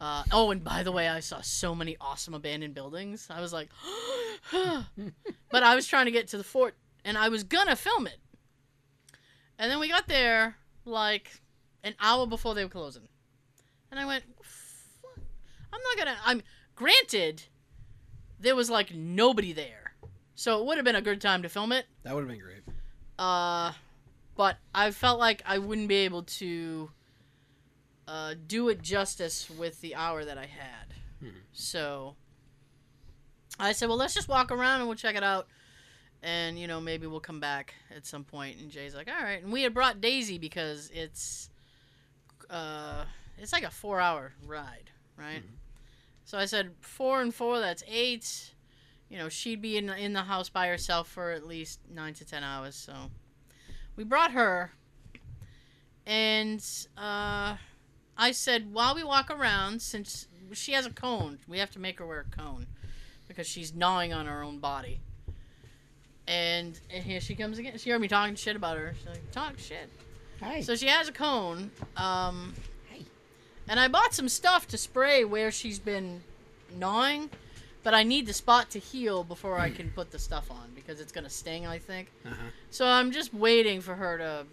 Uh, 0.03 0.21
oh, 0.33 0.51
and 0.51 0.61
by 0.61 0.83
the 0.83 0.91
way, 0.91 1.07
I 1.07 1.21
saw 1.21 1.39
so 1.39 1.73
many 1.73 1.95
awesome 2.01 2.33
abandoned 2.33 2.73
buildings. 2.73 3.27
I 3.29 3.39
was 3.39 3.53
like, 3.53 3.69
but 4.51 5.63
I 5.63 5.75
was 5.75 5.87
trying 5.87 6.07
to 6.07 6.11
get 6.11 6.27
to 6.29 6.37
the 6.37 6.43
fort, 6.43 6.75
and 7.05 7.17
I 7.17 7.29
was 7.29 7.45
gonna 7.45 7.77
film 7.77 8.07
it. 8.07 8.17
And 9.57 9.71
then 9.71 9.79
we 9.79 9.87
got 9.87 10.09
there 10.09 10.57
like 10.83 11.31
an 11.85 11.95
hour 12.01 12.27
before 12.27 12.53
they 12.53 12.65
were 12.65 12.69
closing, 12.69 13.07
and 13.91 13.97
I 13.97 14.05
went, 14.05 14.25
"Fuck, 14.43 15.23
"I'm 15.71 15.79
not 15.81 15.97
gonna." 15.97 16.17
I'm 16.25 16.43
granted, 16.75 17.43
there 18.37 18.57
was 18.57 18.69
like 18.69 18.93
nobody 18.93 19.53
there, 19.53 19.93
so 20.35 20.59
it 20.59 20.65
would 20.65 20.77
have 20.77 20.83
been 20.83 20.97
a 20.97 21.01
good 21.01 21.21
time 21.21 21.43
to 21.43 21.49
film 21.49 21.71
it. 21.71 21.85
That 22.03 22.13
would 22.13 22.27
have 22.27 22.29
been 22.29 22.41
great. 22.41 22.63
Uh, 23.17 23.71
but 24.35 24.57
I 24.75 24.91
felt 24.91 25.17
like 25.17 25.41
I 25.45 25.59
wouldn't 25.59 25.87
be 25.87 25.95
able 25.95 26.23
to 26.23 26.91
uh, 28.07 28.35
do 28.47 28.69
it 28.69 28.81
justice 28.81 29.49
with 29.49 29.79
the 29.81 29.95
hour 29.95 30.25
that 30.25 30.37
I 30.37 30.45
had. 30.45 30.93
Hmm. 31.19 31.29
So 31.51 32.15
I 33.59 33.71
said, 33.71 33.87
well, 33.87 33.97
let's 33.97 34.13
just 34.13 34.27
walk 34.27 34.51
around 34.51 34.79
and 34.79 34.87
we'll 34.87 34.97
check 34.97 35.15
it 35.15 35.23
out. 35.23 35.47
And, 36.21 36.57
you 36.57 36.67
know, 36.67 36.79
maybe 36.79 37.05
we'll 37.07 37.19
come 37.19 37.39
back 37.39 37.73
at 37.95 38.05
some 38.05 38.23
point. 38.23 38.57
And 38.59 38.71
Jay's 38.71 38.95
like, 38.95 39.09
all 39.09 39.23
right. 39.23 39.43
And 39.43 39.51
we 39.51 39.63
had 39.63 39.73
brought 39.73 39.99
Daisy 40.01 40.37
because 40.37 40.89
it's, 40.93 41.49
uh, 42.49 43.03
it's 43.37 43.51
like 43.51 43.63
a 43.63 43.69
four 43.71 43.99
hour 43.99 44.33
ride, 44.45 44.91
right? 45.17 45.43
Mhm. 45.43 45.57
So 46.25 46.37
I 46.37 46.45
said, 46.45 46.71
four 46.79 47.21
and 47.21 47.33
four, 47.35 47.59
that's 47.59 47.83
eight. 47.87 48.53
You 49.09 49.17
know, 49.17 49.27
she'd 49.29 49.61
be 49.61 49.77
in, 49.77 49.89
in 49.89 50.13
the 50.13 50.23
house 50.23 50.49
by 50.49 50.67
herself 50.67 51.09
for 51.09 51.31
at 51.31 51.45
least 51.45 51.81
nine 51.93 52.13
to 52.15 52.25
ten 52.25 52.43
hours. 52.43 52.75
So 52.75 52.93
we 53.97 54.03
brought 54.05 54.31
her. 54.31 54.71
and 56.05 56.65
uh, 56.97 57.57
I 58.17 58.31
said 58.31 58.73
while 58.73 58.95
we 58.95 59.03
walk 59.03 59.29
around, 59.31 59.81
since 59.81 60.27
she 60.51 60.73
has 60.73 60.85
a 60.85 60.89
cone, 60.91 61.39
we 61.47 61.59
have 61.59 61.71
to 61.71 61.79
make 61.79 61.99
her 61.99 62.05
wear 62.05 62.25
a 62.31 62.35
cone 62.35 62.67
because 63.27 63.47
she's 63.47 63.73
gnawing 63.73 64.13
on 64.13 64.25
her 64.27 64.43
own 64.43 64.59
body. 64.59 64.99
And, 66.27 66.79
and 66.93 67.03
here 67.03 67.19
she 67.19 67.35
comes 67.35 67.57
again. 67.57 67.77
She 67.77 67.89
heard 67.89 67.99
me 67.99 68.07
talking 68.07 68.35
shit 68.35 68.55
about 68.55 68.77
her. 68.77 68.93
She's 68.97 69.07
like, 69.07 69.31
talk 69.31 69.57
shit. 69.59 69.89
Hi. 70.41 70.61
So 70.61 70.75
she 70.75 70.87
has 70.87 71.07
a 71.07 71.11
cone. 71.11 71.71
Um, 71.97 72.53
Hey. 72.89 73.05
and 73.67 73.79
I 73.79 73.87
bought 73.87 74.13
some 74.13 74.29
stuff 74.29 74.67
to 74.69 74.77
spray 74.77 75.25
where 75.25 75.51
she's 75.51 75.79
been 75.79 76.21
gnawing, 76.77 77.29
but 77.83 77.93
I 77.93 78.03
need 78.03 78.25
the 78.25 78.33
spot 78.33 78.69
to 78.71 78.79
heal 78.79 79.23
before 79.23 79.59
I 79.59 79.69
can 79.69 79.89
put 79.89 80.11
the 80.11 80.19
stuff 80.19 80.49
on 80.49 80.71
because 80.75 81.01
it's 81.01 81.11
gonna 81.11 81.29
sting. 81.29 81.67
I 81.67 81.77
think. 81.79 82.09
uh-huh. 82.25 82.35
So 82.71 82.85
I'm 82.85 83.11
just 83.11 83.33
waiting 83.33 83.81
for 83.81 83.95
her 83.95 84.17
to, 84.17 84.45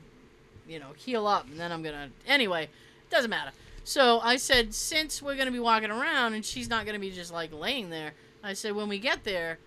you 0.69 0.79
know, 0.81 0.93
heal 0.97 1.27
up, 1.27 1.47
and 1.47 1.59
then 1.59 1.71
I'm 1.73 1.83
gonna. 1.83 2.11
Anyway, 2.27 2.69
doesn't 3.11 3.31
matter. 3.31 3.51
So 3.85 4.21
I 4.21 4.37
said, 4.37 4.73
since 4.75 5.21
we're 5.23 5.37
gonna 5.37 5.51
be 5.51 5.59
walking 5.61 5.91
around 5.91 6.35
and 6.35 6.45
she's 6.45 6.69
not 6.69 6.87
gonna 6.87 6.99
be 6.99 7.11
just 7.11 7.33
like 7.33 7.53
laying 7.53 7.91
there, 7.91 8.13
I 8.43 8.53
said 8.55 8.75
when 8.75 8.89
we 8.89 8.99
get 8.99 9.25
there, 9.25 9.59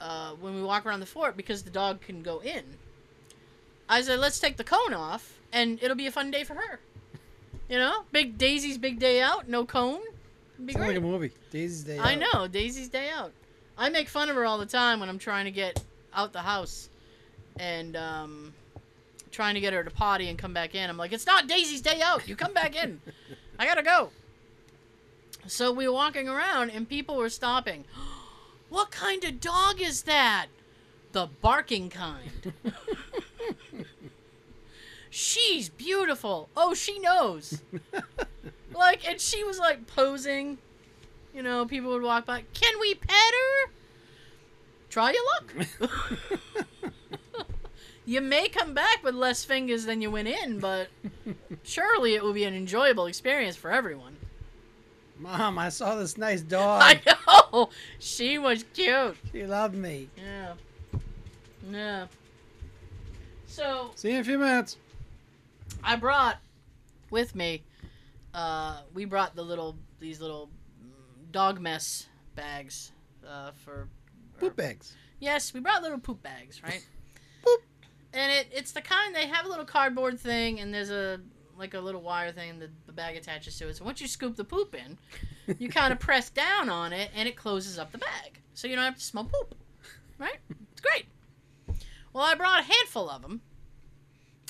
uh, 0.00 0.32
when 0.34 0.54
we 0.54 0.62
walk 0.62 0.86
around 0.86 1.00
the 1.00 1.06
fort, 1.06 1.36
because 1.36 1.62
the 1.62 1.70
dog 1.70 2.00
can 2.00 2.22
go 2.22 2.40
in. 2.40 2.62
I 3.88 4.02
said, 4.02 4.20
let's 4.20 4.38
take 4.38 4.56
the 4.56 4.64
cone 4.64 4.94
off, 4.94 5.38
and 5.52 5.82
it'll 5.82 5.96
be 5.96 6.06
a 6.06 6.12
fun 6.12 6.30
day 6.30 6.44
for 6.44 6.54
her. 6.54 6.78
You 7.68 7.78
know, 7.78 8.04
big 8.12 8.38
Daisy's 8.38 8.78
big 8.78 8.98
day 8.98 9.20
out, 9.20 9.48
no 9.48 9.64
cone. 9.64 10.00
It'd 10.54 10.66
be 10.66 10.72
Sounds 10.72 10.84
great. 10.86 10.94
like 10.96 11.04
a 11.04 11.06
movie. 11.06 11.30
Daisy's 11.50 11.82
Day 11.84 11.98
I 11.98 12.14
Out. 12.14 12.20
know, 12.20 12.46
Daisy's 12.48 12.88
day 12.88 13.10
out. 13.10 13.32
I 13.78 13.88
make 13.88 14.08
fun 14.08 14.28
of 14.28 14.36
her 14.36 14.44
all 14.44 14.58
the 14.58 14.66
time 14.66 15.00
when 15.00 15.08
I'm 15.08 15.18
trying 15.18 15.46
to 15.46 15.50
get 15.50 15.82
out 16.12 16.32
the 16.32 16.40
house 16.40 16.88
and 17.58 17.96
um, 17.96 18.52
trying 19.30 19.54
to 19.54 19.60
get 19.60 19.72
her 19.72 19.84
to 19.84 19.90
potty 19.90 20.28
and 20.28 20.38
come 20.38 20.52
back 20.52 20.74
in. 20.74 20.88
I'm 20.90 20.96
like, 20.96 21.12
it's 21.12 21.26
not 21.26 21.46
Daisy's 21.46 21.80
day 21.80 22.00
out. 22.02 22.28
You 22.28 22.36
come 22.36 22.52
back 22.52 22.76
in. 22.76 23.00
I 23.58 23.66
gotta 23.66 23.82
go. 23.82 24.10
So 25.46 25.72
we 25.72 25.88
were 25.88 25.94
walking 25.94 26.28
around 26.28 26.70
and 26.70 26.88
people 26.88 27.16
were 27.16 27.30
stopping. 27.30 27.84
What 28.68 28.92
kind 28.92 29.24
of 29.24 29.40
dog 29.40 29.80
is 29.80 30.02
that? 30.02 30.46
The 31.10 31.26
barking 31.40 31.90
kind. 31.90 32.52
She's 35.10 35.68
beautiful. 35.68 36.48
Oh, 36.56 36.72
she 36.72 37.00
knows. 37.00 37.62
like, 38.74 39.06
and 39.08 39.20
she 39.20 39.42
was 39.42 39.58
like 39.58 39.88
posing. 39.88 40.58
You 41.34 41.42
know, 41.42 41.66
people 41.66 41.90
would 41.90 42.02
walk 42.02 42.26
by. 42.26 42.44
Can 42.54 42.78
we 42.80 42.94
pet 42.94 43.10
her? 43.10 43.72
Try 44.88 45.12
your 45.12 45.24
luck. 45.24 45.92
you 48.10 48.20
may 48.20 48.48
come 48.48 48.74
back 48.74 49.04
with 49.04 49.14
less 49.14 49.44
fingers 49.44 49.84
than 49.84 50.02
you 50.02 50.10
went 50.10 50.26
in, 50.26 50.58
but 50.58 50.88
surely 51.62 52.14
it 52.14 52.24
will 52.24 52.32
be 52.32 52.42
an 52.42 52.54
enjoyable 52.54 53.06
experience 53.06 53.54
for 53.54 53.70
everyone. 53.70 54.16
Mom, 55.16 55.56
I 55.60 55.68
saw 55.68 55.94
this 55.94 56.18
nice 56.18 56.40
dog. 56.56 56.82
I 56.82 57.00
know. 57.06 57.70
She 58.00 58.36
was 58.36 58.64
cute. 58.74 59.16
She 59.30 59.46
loved 59.46 59.76
me. 59.76 60.08
Yeah. 60.16 60.54
Yeah. 61.70 62.06
So 63.46 63.92
See 63.94 64.08
you 64.08 64.16
in 64.16 64.20
a 64.22 64.24
few 64.24 64.38
minutes. 64.38 64.76
I 65.84 65.94
brought 65.94 66.38
with 67.10 67.36
me. 67.36 67.62
Uh, 68.34 68.80
we 68.92 69.04
brought 69.04 69.36
the 69.36 69.44
little 69.44 69.76
these 70.00 70.20
little 70.20 70.50
dog 71.30 71.60
mess 71.60 72.08
bags 72.34 72.90
uh, 73.24 73.52
for 73.52 73.88
Poop 74.40 74.56
bags. 74.56 74.96
Yes, 75.20 75.54
we 75.54 75.60
brought 75.60 75.82
little 75.82 75.98
poop 75.98 76.20
bags, 76.24 76.60
right? 76.64 76.84
Boop. 77.44 77.58
And 78.12 78.32
it 78.32 78.48
it's 78.52 78.72
the 78.72 78.80
kind 78.80 79.14
they 79.14 79.26
have 79.26 79.46
a 79.46 79.48
little 79.48 79.64
cardboard 79.64 80.18
thing 80.18 80.60
and 80.60 80.74
there's 80.74 80.90
a 80.90 81.20
like 81.56 81.74
a 81.74 81.80
little 81.80 82.00
wire 82.00 82.32
thing 82.32 82.58
that 82.58 82.70
the 82.86 82.92
bag 82.92 83.16
attaches 83.16 83.56
to 83.58 83.68
it. 83.68 83.76
So 83.76 83.84
once 83.84 84.00
you 84.00 84.08
scoop 84.08 84.36
the 84.36 84.44
poop 84.44 84.74
in, 84.74 84.98
you 85.58 85.68
kind 85.70 85.92
of 85.92 86.00
press 86.00 86.30
down 86.30 86.68
on 86.68 86.92
it 86.92 87.10
and 87.14 87.28
it 87.28 87.36
closes 87.36 87.78
up 87.78 87.92
the 87.92 87.98
bag. 87.98 88.40
So 88.54 88.66
you 88.66 88.76
don't 88.76 88.84
have 88.84 88.96
to 88.96 89.04
smell 89.04 89.24
poop. 89.24 89.54
Right? 90.18 90.38
It's 90.72 90.80
great. 90.80 91.06
Well, 92.12 92.24
I 92.24 92.34
brought 92.34 92.60
a 92.60 92.64
handful 92.64 93.08
of 93.08 93.22
them. 93.22 93.42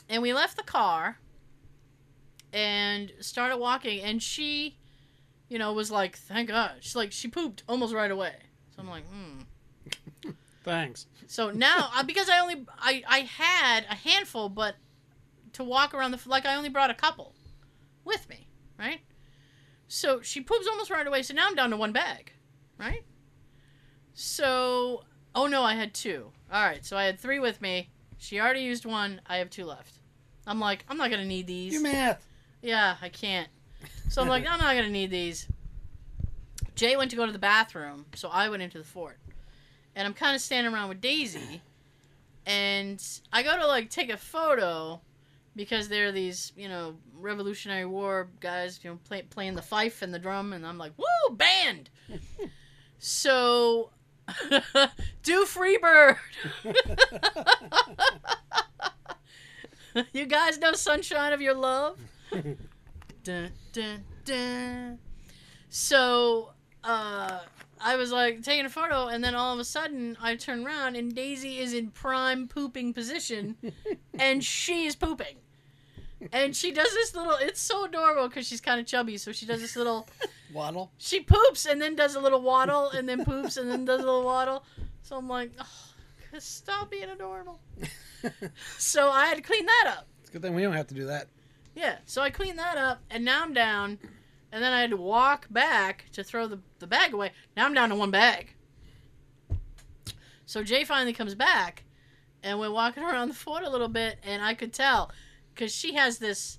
And 0.08 0.22
we 0.22 0.32
left 0.32 0.56
the 0.56 0.62
car 0.62 1.18
and 2.52 3.12
started 3.20 3.58
walking 3.58 4.00
and 4.00 4.22
she 4.22 4.76
you 5.48 5.58
know 5.58 5.72
was 5.72 5.90
like, 5.90 6.16
"Thank 6.16 6.48
God." 6.48 6.76
She's 6.80 6.96
like 6.96 7.12
she 7.12 7.28
pooped 7.28 7.62
almost 7.68 7.92
right 7.92 8.10
away. 8.10 8.34
So 8.74 8.82
I'm 8.82 8.88
like, 8.88 9.04
"Hmm." 9.06 10.30
Thanks. 10.64 11.06
So 11.30 11.52
now, 11.52 11.90
uh, 11.94 12.02
because 12.02 12.28
I 12.28 12.40
only 12.40 12.66
I 12.76 13.04
I 13.06 13.18
had 13.20 13.84
a 13.88 13.94
handful, 13.94 14.48
but 14.48 14.74
to 15.52 15.62
walk 15.62 15.94
around 15.94 16.10
the 16.10 16.18
like 16.26 16.44
I 16.44 16.56
only 16.56 16.70
brought 16.70 16.90
a 16.90 16.94
couple 16.94 17.36
with 18.04 18.28
me, 18.28 18.48
right? 18.76 18.98
So 19.86 20.22
she 20.22 20.40
poops 20.40 20.66
almost 20.66 20.90
right 20.90 21.06
away. 21.06 21.22
So 21.22 21.32
now 21.32 21.46
I'm 21.46 21.54
down 21.54 21.70
to 21.70 21.76
one 21.76 21.92
bag, 21.92 22.32
right? 22.78 23.04
So 24.12 25.04
oh 25.32 25.46
no, 25.46 25.62
I 25.62 25.76
had 25.76 25.94
two. 25.94 26.32
All 26.52 26.64
right, 26.64 26.84
so 26.84 26.96
I 26.96 27.04
had 27.04 27.20
three 27.20 27.38
with 27.38 27.62
me. 27.62 27.90
She 28.18 28.40
already 28.40 28.62
used 28.62 28.84
one. 28.84 29.20
I 29.24 29.36
have 29.36 29.50
two 29.50 29.66
left. 29.66 30.00
I'm 30.48 30.58
like, 30.58 30.84
I'm 30.88 30.96
not 30.96 31.12
gonna 31.12 31.24
need 31.24 31.46
these. 31.46 31.74
Your 31.74 31.82
math. 31.82 32.26
Yeah, 32.60 32.96
I 33.00 33.08
can't. 33.08 33.48
So 34.08 34.20
I'm 34.20 34.26
like, 34.26 34.44
I'm 34.50 34.58
not 34.58 34.74
gonna 34.74 34.90
need 34.90 35.12
these. 35.12 35.46
Jay 36.74 36.96
went 36.96 37.12
to 37.12 37.16
go 37.16 37.24
to 37.24 37.30
the 37.30 37.38
bathroom, 37.38 38.06
so 38.16 38.28
I 38.30 38.48
went 38.48 38.64
into 38.64 38.78
the 38.78 38.84
fort, 38.84 39.20
and 39.94 40.06
I'm 40.06 40.14
kind 40.14 40.34
of 40.34 40.40
standing 40.42 40.72
around 40.72 40.88
with 40.88 41.00
Daisy, 41.00 41.62
and 42.46 43.02
I 43.32 43.42
go 43.42 43.56
to 43.56 43.66
like 43.66 43.90
take 43.90 44.10
a 44.10 44.16
photo 44.16 45.00
because 45.56 45.88
there 45.88 46.08
are 46.08 46.12
these, 46.12 46.52
you 46.56 46.68
know, 46.68 46.96
Revolutionary 47.14 47.86
War 47.86 48.28
guys, 48.40 48.80
you 48.82 48.90
know, 48.90 48.98
play, 49.04 49.22
playing 49.22 49.54
the 49.54 49.62
fife 49.62 50.02
and 50.02 50.14
the 50.14 50.18
drum, 50.18 50.52
and 50.52 50.66
I'm 50.66 50.78
like, 50.78 50.92
woo, 50.96 51.36
band. 51.36 51.90
so, 52.98 53.90
do 55.22 55.44
Freebird. 55.44 56.16
you 60.12 60.26
guys 60.26 60.58
know 60.58 60.72
Sunshine 60.72 61.32
of 61.32 61.40
Your 61.40 61.54
Love? 61.54 61.98
dun, 63.24 63.50
dun, 63.72 64.04
dun. 64.24 64.98
So, 65.68 66.52
uh, 66.84 67.40
I 67.82 67.96
was 67.96 68.12
like 68.12 68.42
taking 68.42 68.66
a 68.66 68.70
photo, 68.70 69.06
and 69.06 69.22
then 69.24 69.34
all 69.34 69.54
of 69.54 69.58
a 69.60 69.64
sudden 69.64 70.16
I 70.20 70.36
turn 70.36 70.66
around, 70.66 70.96
and 70.96 71.14
Daisy 71.14 71.58
is 71.58 71.72
in 71.72 71.90
prime 71.90 72.46
pooping 72.48 72.92
position, 72.94 73.56
and 74.18 74.44
she 74.44 74.86
is 74.86 74.96
pooping. 74.96 75.36
And 76.32 76.54
she 76.54 76.70
does 76.70 76.92
this 76.92 77.14
little, 77.14 77.32
it's 77.40 77.62
so 77.62 77.86
adorable 77.86 78.28
because 78.28 78.46
she's 78.46 78.60
kind 78.60 78.78
of 78.78 78.86
chubby, 78.86 79.16
so 79.16 79.32
she 79.32 79.46
does 79.46 79.60
this 79.62 79.74
little, 79.74 80.06
Waddle. 80.52 80.90
she 80.98 81.20
poops 81.20 81.64
and 81.64 81.80
then 81.80 81.96
does 81.96 82.14
a 82.14 82.20
little 82.20 82.42
waddle, 82.42 82.90
and 82.90 83.08
then 83.08 83.24
poops 83.24 83.56
and 83.56 83.70
then 83.70 83.86
does 83.86 84.02
a 84.02 84.04
little 84.04 84.24
waddle. 84.24 84.62
So 85.02 85.16
I'm 85.16 85.28
like, 85.28 85.52
oh, 85.58 86.38
stop 86.38 86.90
being 86.90 87.08
adorable. 87.08 87.60
So 88.76 89.08
I 89.10 89.24
had 89.26 89.36
to 89.36 89.42
clean 89.42 89.64
that 89.64 89.94
up. 89.96 90.06
It's 90.20 90.28
a 90.28 90.32
good 90.34 90.42
thing 90.42 90.54
we 90.54 90.60
don't 90.60 90.74
have 90.74 90.88
to 90.88 90.94
do 90.94 91.06
that. 91.06 91.28
Yeah, 91.74 91.96
so 92.04 92.20
I 92.20 92.28
cleaned 92.28 92.58
that 92.58 92.76
up, 92.76 93.00
and 93.10 93.24
now 93.24 93.42
I'm 93.42 93.54
down, 93.54 93.98
and 94.52 94.62
then 94.62 94.72
I 94.72 94.80
had 94.80 94.90
to 94.90 94.96
walk 94.96 95.46
back 95.50 96.06
to 96.12 96.24
throw 96.24 96.46
the, 96.46 96.60
the 96.78 96.86
bag 96.86 97.14
away. 97.14 97.32
Now 97.56 97.66
I'm 97.66 97.74
down 97.74 97.90
to 97.90 97.94
one 97.94 98.10
bag. 98.10 98.54
So 100.46 100.64
Jay 100.64 100.84
finally 100.84 101.12
comes 101.12 101.36
back, 101.36 101.84
and 102.42 102.58
we're 102.58 102.72
walking 102.72 103.04
around 103.04 103.28
the 103.28 103.34
fort 103.34 103.62
a 103.62 103.70
little 103.70 103.88
bit, 103.88 104.18
and 104.24 104.42
I 104.42 104.54
could 104.54 104.72
tell, 104.72 105.12
because 105.54 105.72
she 105.72 105.94
has 105.94 106.18
this, 106.18 106.58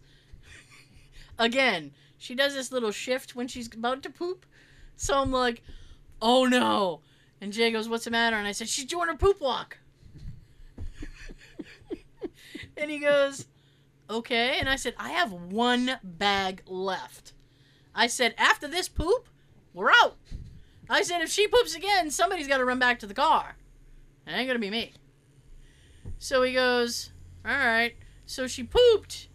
again, 1.38 1.92
she 2.18 2.36
does 2.36 2.54
this 2.54 2.72
little 2.72 2.92
shift 2.92 3.36
when 3.36 3.48
she's 3.48 3.74
about 3.74 4.04
to 4.04 4.10
poop. 4.10 4.46
So 4.96 5.20
I'm 5.20 5.32
like, 5.32 5.64
oh 6.22 6.46
no. 6.46 7.02
And 7.42 7.52
Jay 7.52 7.72
goes, 7.72 7.90
what's 7.90 8.06
the 8.06 8.12
matter? 8.12 8.36
And 8.36 8.48
I 8.48 8.52
said, 8.52 8.70
she's 8.70 8.86
doing 8.86 9.08
her 9.08 9.16
poop 9.16 9.42
walk. 9.42 9.80
and 12.78 12.92
he 12.92 13.00
goes, 13.00 13.48
okay. 14.10 14.60
And 14.60 14.70
I 14.70 14.76
said, 14.76 14.94
I 15.00 15.10
have 15.10 15.32
one 15.32 15.98
bag 16.04 16.62
left. 16.68 17.31
I 17.94 18.08
said, 18.08 18.34
after 18.38 18.68
this 18.68 18.88
poop, 18.88 19.28
we're 19.74 19.92
out. 19.92 20.18
I 20.90 21.04
said, 21.04 21.22
if 21.22 21.30
she 21.30 21.48
poops 21.48 21.76
again, 21.76 22.12
somebody's 22.12 22.48
got 22.48 22.58
to 22.58 22.66
run 22.66 22.80
back 22.80 23.00
to 23.00 23.08
the 23.08 23.14
car. 23.14 23.56
It 24.28 24.32
ain't 24.32 24.48
going 24.48 24.56
to 24.56 24.60
be 24.60 24.70
me. 24.70 24.94
So 26.20 26.42
he 26.44 26.54
goes, 26.54 27.12
all 27.46 27.52
right. 27.52 27.96
So 28.26 28.48
she 28.48 28.64
pooped, 28.64 29.28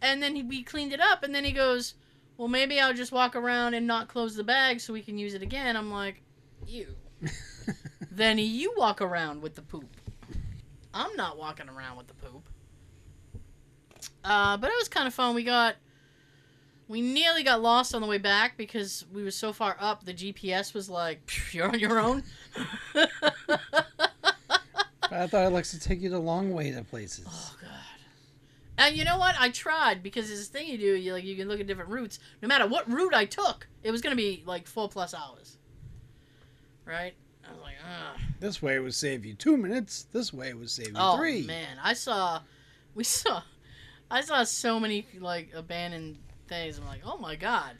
and 0.00 0.22
then 0.22 0.34
he, 0.34 0.42
we 0.42 0.62
cleaned 0.62 0.92
it 0.92 1.00
up, 1.00 1.22
and 1.22 1.34
then 1.34 1.44
he 1.44 1.52
goes, 1.52 1.94
well, 2.36 2.48
maybe 2.48 2.80
I'll 2.80 2.94
just 2.94 3.12
walk 3.12 3.36
around 3.36 3.74
and 3.74 3.86
not 3.86 4.08
close 4.08 4.34
the 4.34 4.44
bag 4.44 4.80
so 4.80 4.92
we 4.92 5.02
can 5.02 5.18
use 5.18 5.34
it 5.34 5.42
again. 5.42 5.76
I'm 5.76 5.90
like, 5.90 6.22
you. 6.66 6.94
then 8.10 8.38
you 8.38 8.72
walk 8.76 9.00
around 9.00 9.42
with 9.42 9.54
the 9.54 9.62
poop. 9.62 9.96
I'm 10.94 11.14
not 11.16 11.36
walking 11.36 11.68
around 11.68 11.96
with 11.96 12.06
the 12.06 12.14
poop. 12.14 12.48
Uh, 14.24 14.56
but 14.56 14.70
it 14.70 14.76
was 14.78 14.88
kind 14.88 15.06
of 15.06 15.14
fun. 15.14 15.34
We 15.34 15.42
got, 15.42 15.76
we 16.88 17.00
nearly 17.02 17.42
got 17.42 17.60
lost 17.60 17.94
on 17.94 18.00
the 18.00 18.08
way 18.08 18.18
back 18.18 18.56
because 18.56 19.04
we 19.12 19.22
were 19.22 19.30
so 19.30 19.52
far 19.52 19.76
up. 19.78 20.04
The 20.04 20.14
GPS 20.14 20.74
was 20.74 20.88
like, 20.88 21.30
"You're 21.52 21.68
on 21.68 21.78
your 21.78 21.98
own." 21.98 22.22
I 25.10 25.26
thought 25.26 25.46
it 25.46 25.50
likes 25.52 25.70
to 25.70 25.80
take 25.80 26.00
you 26.00 26.10
the 26.10 26.18
long 26.18 26.52
way 26.52 26.70
to 26.70 26.82
places. 26.84 27.26
oh 27.28 27.54
god. 27.60 27.70
And 28.80 28.96
you 28.96 29.04
know 29.04 29.18
what? 29.18 29.34
I 29.38 29.48
tried 29.50 30.02
because 30.02 30.28
there's 30.28 30.38
this 30.38 30.48
thing 30.48 30.68
you 30.68 30.78
do. 30.78 30.94
You 30.94 31.12
like 31.12 31.24
you 31.24 31.34
can 31.36 31.48
look 31.48 31.60
at 31.60 31.66
different 31.66 31.90
routes. 31.90 32.18
No 32.42 32.48
matter 32.48 32.66
what 32.66 32.90
route 32.90 33.14
I 33.14 33.24
took, 33.24 33.66
it 33.82 33.90
was 33.90 34.00
gonna 34.00 34.16
be 34.16 34.42
like 34.46 34.66
four 34.66 34.88
plus 34.88 35.14
hours. 35.14 35.56
Right? 36.84 37.14
I 37.46 37.52
was 37.52 37.60
like, 37.62 37.74
ah. 37.84 38.16
This 38.40 38.62
way 38.62 38.78
would 38.78 38.94
save 38.94 39.24
you 39.24 39.34
two 39.34 39.56
minutes. 39.56 40.06
This 40.12 40.32
way 40.32 40.52
would 40.54 40.70
save 40.70 40.88
you 40.88 40.94
Oh 40.96 41.16
three. 41.16 41.42
man, 41.46 41.76
I 41.82 41.94
saw, 41.94 42.40
we 42.94 43.02
saw, 43.04 43.42
I 44.10 44.20
saw 44.20 44.44
so 44.44 44.78
many 44.78 45.06
like 45.18 45.50
abandoned 45.54 46.18
things. 46.48 46.78
I'm 46.78 46.86
like, 46.86 47.02
oh 47.04 47.18
my 47.18 47.36
god. 47.36 47.76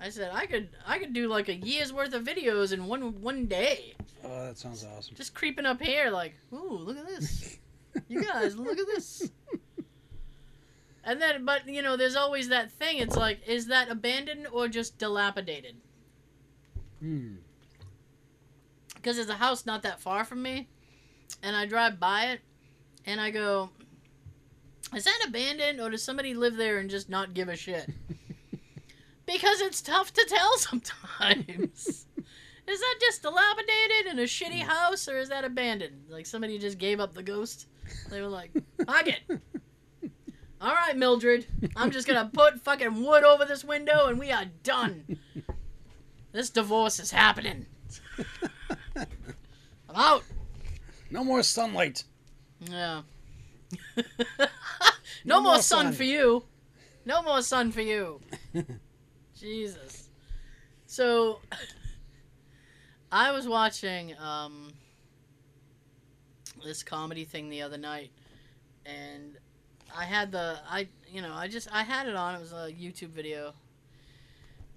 I 0.00 0.08
said 0.10 0.30
I 0.34 0.46
could 0.46 0.68
I 0.86 0.98
could 0.98 1.12
do 1.12 1.28
like 1.28 1.48
a 1.48 1.54
year's 1.54 1.92
worth 1.92 2.12
of 2.12 2.24
videos 2.24 2.72
in 2.72 2.86
one 2.86 3.20
one 3.22 3.46
day. 3.46 3.94
Oh, 4.24 4.46
that 4.46 4.58
sounds 4.58 4.84
awesome. 4.84 5.14
Just 5.14 5.34
creeping 5.34 5.66
up 5.66 5.80
here, 5.80 6.10
like, 6.10 6.34
ooh, 6.52 6.78
look 6.78 6.98
at 6.98 7.06
this. 7.06 7.58
You 8.08 8.22
guys, 8.24 8.56
look 8.56 8.78
at 8.78 8.86
this. 8.86 9.30
And 11.04 11.20
then, 11.20 11.44
but 11.44 11.68
you 11.68 11.82
know, 11.82 11.96
there's 11.96 12.16
always 12.16 12.48
that 12.48 12.70
thing. 12.70 12.98
It's 12.98 13.16
like, 13.16 13.46
is 13.46 13.66
that 13.66 13.90
abandoned 13.90 14.46
or 14.52 14.68
just 14.68 14.98
dilapidated? 14.98 15.76
Hmm. 17.00 17.34
Because 18.94 19.16
there's 19.16 19.28
a 19.28 19.34
house 19.34 19.66
not 19.66 19.82
that 19.82 20.00
far 20.00 20.24
from 20.24 20.42
me, 20.42 20.68
and 21.42 21.56
I 21.56 21.66
drive 21.66 21.98
by 21.98 22.26
it, 22.26 22.40
and 23.04 23.20
I 23.20 23.30
go, 23.30 23.70
is 24.94 25.04
that 25.04 25.24
abandoned 25.26 25.80
or 25.80 25.90
does 25.90 26.02
somebody 26.02 26.34
live 26.34 26.56
there 26.56 26.78
and 26.78 26.90
just 26.90 27.08
not 27.08 27.34
give 27.34 27.48
a 27.48 27.56
shit? 27.56 27.88
because 29.26 29.60
it's 29.60 29.80
tough 29.80 30.12
to 30.12 30.24
tell 30.28 30.56
sometimes. 30.58 32.06
is 32.66 32.80
that 32.80 32.94
just 33.00 33.22
dilapidated 33.22 34.12
in 34.12 34.18
a 34.18 34.22
shitty 34.22 34.60
mm. 34.60 34.68
house 34.68 35.08
or 35.08 35.18
is 35.18 35.28
that 35.28 35.44
abandoned? 35.44 36.04
Like 36.08 36.26
somebody 36.26 36.58
just 36.58 36.78
gave 36.78 37.00
up 37.00 37.14
the 37.14 37.22
ghost? 37.22 37.66
They 38.10 38.20
were 38.20 38.28
like, 38.28 38.50
fuck 38.86 39.08
it. 39.08 39.20
All 40.60 40.72
right, 40.74 40.96
Mildred. 40.96 41.46
I'm 41.74 41.90
just 41.90 42.06
gonna 42.06 42.30
put 42.32 42.60
fucking 42.60 43.02
wood 43.02 43.24
over 43.24 43.44
this 43.44 43.64
window 43.64 44.06
and 44.06 44.18
we 44.18 44.30
are 44.30 44.46
done. 44.62 45.18
This 46.32 46.50
divorce 46.50 46.98
is 46.98 47.10
happening. 47.10 47.66
I'm 48.96 49.06
out. 49.94 50.24
No 51.10 51.24
more 51.24 51.42
sunlight. 51.42 52.04
Yeah. 52.60 53.02
no, 55.24 55.40
more, 55.40 55.54
more 55.54 55.62
sun, 55.62 55.86
sun. 55.86 55.92
for 55.92 56.04
you. 56.04 56.44
No 57.04 57.22
more 57.22 57.42
sun 57.42 57.72
for 57.72 57.80
you. 57.80 58.20
Jesus. 59.38 60.08
So 60.86 61.40
I 63.12 63.32
was 63.32 63.48
watching 63.48 64.14
um 64.18 64.72
this 66.64 66.82
comedy 66.82 67.24
thing 67.24 67.48
the 67.48 67.62
other 67.62 67.78
night 67.78 68.12
and 68.86 69.36
I 69.96 70.04
had 70.04 70.32
the 70.32 70.58
I 70.68 70.88
you 71.08 71.22
know, 71.22 71.32
I 71.32 71.48
just 71.48 71.68
I 71.72 71.82
had 71.82 72.08
it 72.08 72.14
on. 72.14 72.34
It 72.34 72.40
was 72.40 72.52
a 72.52 72.72
YouTube 72.72 73.10
video. 73.10 73.54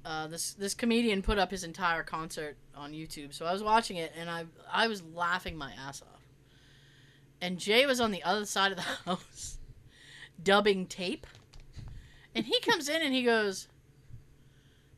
Uh, 0.03 0.27
this 0.27 0.53
this 0.53 0.73
comedian 0.73 1.21
put 1.21 1.39
up 1.39 1.49
his 1.49 1.63
entire 1.63 2.03
concert 2.03 2.57
on 2.75 2.91
YouTube. 2.91 3.33
So 3.33 3.45
I 3.45 3.53
was 3.53 3.63
watching 3.63 3.97
it 3.97 4.11
and 4.17 4.29
I 4.29 4.45
I 4.71 4.87
was 4.87 5.01
laughing 5.03 5.57
my 5.57 5.71
ass 5.87 6.01
off. 6.01 6.14
And 7.45 7.59
Jay 7.59 7.85
was 7.85 8.01
on 8.01 8.09
the 8.09 8.23
other 8.23 8.43
side 8.43 8.71
of 8.71 8.77
the 8.77 8.81
house 9.05 9.59
dubbing 10.41 10.87
tape. 10.87 11.27
And 12.33 12.43
he 12.43 12.59
comes 12.61 12.89
in 12.89 13.03
and 13.03 13.13
he 13.13 13.21
goes, 13.21 13.67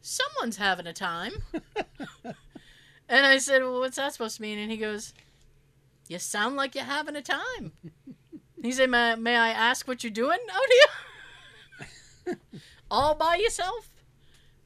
Someone's 0.01 0.55
having 0.55 0.87
a 0.87 0.93
time. 0.93 1.33
and 2.23 3.25
I 3.25 3.37
said, 3.39 3.63
Well, 3.63 3.81
what's 3.81 3.97
that 3.97 4.13
supposed 4.13 4.37
to 4.37 4.41
mean? 4.41 4.59
And 4.59 4.71
he 4.71 4.77
goes, 4.77 5.13
You 6.07 6.19
sound 6.19 6.55
like 6.55 6.73
you're 6.73 6.85
having 6.85 7.17
a 7.17 7.21
time. 7.21 7.73
He 8.63 8.71
said, 8.71 8.89
May, 8.89 9.15
may 9.15 9.35
I 9.35 9.49
ask 9.49 9.87
what 9.87 10.03
you're 10.03 10.09
doing 10.09 10.39
out 10.51 10.69
here? 12.25 12.37
All 12.89 13.13
by 13.13 13.35
yourself? 13.35 13.87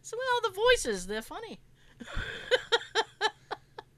So, 0.01 0.17
well, 0.17 0.49
the 0.49 0.55
voices, 0.55 1.07
they're 1.07 1.21
funny. 1.21 1.59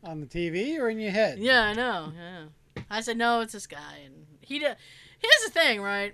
On 0.03 0.19
the 0.19 0.25
TV 0.25 0.79
or 0.79 0.89
in 0.89 0.99
your 0.99 1.11
head? 1.11 1.37
Yeah, 1.37 1.61
I 1.61 1.73
know. 1.73 2.11
Yeah. 2.17 2.45
I 2.89 3.01
said 3.01 3.17
no, 3.17 3.41
it's 3.41 3.53
this 3.53 3.67
guy, 3.67 4.01
and 4.05 4.25
he. 4.41 4.59
Did, 4.59 4.75
here's 5.19 5.45
the 5.45 5.51
thing, 5.51 5.81
right? 5.81 6.13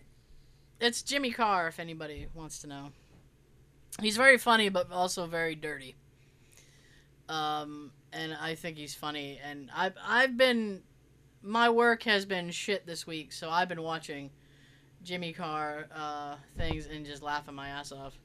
It's 0.79 1.01
Jimmy 1.01 1.31
Carr. 1.31 1.67
If 1.67 1.79
anybody 1.79 2.27
wants 2.33 2.59
to 2.59 2.67
know, 2.67 2.91
he's 4.01 4.17
very 4.17 4.37
funny, 4.37 4.69
but 4.69 4.91
also 4.91 5.25
very 5.25 5.55
dirty. 5.55 5.95
Um, 7.27 7.91
and 8.11 8.35
I 8.39 8.55
think 8.55 8.77
he's 8.77 8.95
funny, 8.95 9.39
and 9.43 9.69
I've 9.75 9.93
I've 10.03 10.37
been, 10.37 10.81
my 11.41 11.69
work 11.69 12.03
has 12.03 12.25
been 12.25 12.49
shit 12.51 12.85
this 12.85 13.05
week, 13.05 13.31
so 13.33 13.49
I've 13.49 13.69
been 13.69 13.83
watching 13.83 14.31
Jimmy 15.03 15.33
Carr 15.33 15.87
uh, 15.93 16.35
things 16.57 16.87
and 16.87 17.05
just 17.05 17.21
laughing 17.21 17.55
my 17.55 17.69
ass 17.69 17.91
off. 17.91 18.19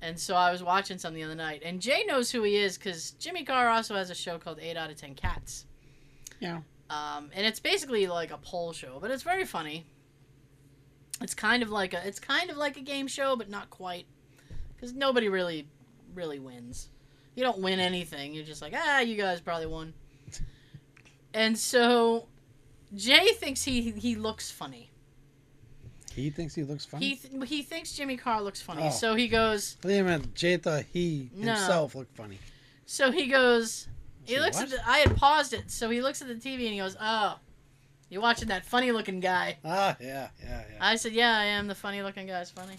And 0.00 0.18
so 0.18 0.34
I 0.34 0.50
was 0.50 0.64
watching 0.64 0.98
some 0.98 1.14
the 1.14 1.22
other 1.22 1.36
night, 1.36 1.62
and 1.64 1.80
Jay 1.80 2.04
knows 2.04 2.30
who 2.30 2.42
he 2.42 2.56
is 2.56 2.76
because 2.76 3.12
Jimmy 3.12 3.44
Carr 3.44 3.68
also 3.68 3.94
has 3.94 4.10
a 4.10 4.14
show 4.14 4.36
called 4.36 4.58
Eight 4.60 4.76
Out 4.76 4.90
of 4.90 4.96
Ten 4.96 5.14
Cats. 5.14 5.64
Yeah. 6.40 6.60
Um, 6.92 7.30
and 7.34 7.46
it's 7.46 7.58
basically 7.60 8.06
like 8.06 8.30
a 8.30 8.36
poll 8.38 8.72
show, 8.72 8.98
but 9.00 9.10
it's 9.10 9.22
very 9.22 9.46
funny. 9.46 9.86
It's 11.22 11.34
kind 11.34 11.62
of 11.62 11.70
like 11.70 11.94
a 11.94 12.06
it's 12.06 12.18
kind 12.20 12.50
of 12.50 12.56
like 12.56 12.76
a 12.76 12.80
game 12.82 13.06
show, 13.06 13.36
but 13.36 13.48
not 13.48 13.70
quite, 13.70 14.06
because 14.74 14.92
nobody 14.92 15.28
really 15.28 15.68
really 16.14 16.38
wins. 16.38 16.88
You 17.34 17.44
don't 17.44 17.60
win 17.60 17.80
anything. 17.80 18.34
You're 18.34 18.44
just 18.44 18.60
like 18.60 18.74
ah, 18.76 19.00
you 19.00 19.16
guys 19.16 19.40
probably 19.40 19.66
won. 19.66 19.94
And 21.34 21.56
so, 21.58 22.28
Jay 22.94 23.28
thinks 23.32 23.62
he 23.62 23.92
he 23.92 24.16
looks 24.16 24.50
funny. 24.50 24.90
He 26.14 26.28
thinks 26.28 26.54
he 26.54 26.62
looks 26.62 26.84
funny. 26.84 27.08
He 27.08 27.16
th- 27.16 27.48
he 27.48 27.62
thinks 27.62 27.92
Jimmy 27.92 28.18
Carr 28.18 28.42
looks 28.42 28.60
funny. 28.60 28.82
Oh. 28.84 28.90
So 28.90 29.14
he 29.14 29.28
goes. 29.28 29.78
Think 29.80 30.00
I 30.00 30.02
meant 30.02 30.34
Jay 30.34 30.58
thought 30.58 30.84
he 30.92 31.30
No. 31.34 31.52
himself 31.54 31.94
looked 31.94 32.14
funny. 32.14 32.38
So 32.84 33.10
he 33.10 33.28
goes. 33.28 33.88
He 34.24 34.38
looks 34.38 34.56
what? 34.56 34.64
at 34.64 34.70
the. 34.70 34.88
I 34.88 34.98
had 34.98 35.16
paused 35.16 35.52
it, 35.52 35.70
so 35.70 35.90
he 35.90 36.00
looks 36.00 36.22
at 36.22 36.28
the 36.28 36.34
TV 36.34 36.64
and 36.64 36.74
he 36.74 36.78
goes, 36.78 36.96
"Oh, 37.00 37.38
you're 38.08 38.22
watching 38.22 38.48
that 38.48 38.64
funny 38.64 38.92
looking 38.92 39.20
guy." 39.20 39.58
Ah, 39.64 39.96
yeah, 40.00 40.28
yeah, 40.42 40.62
yeah. 40.70 40.78
I 40.80 40.96
said, 40.96 41.12
"Yeah, 41.12 41.36
I 41.36 41.44
am. 41.44 41.66
The 41.66 41.74
funny 41.74 42.02
looking 42.02 42.26
guy's 42.26 42.50
funny." 42.50 42.76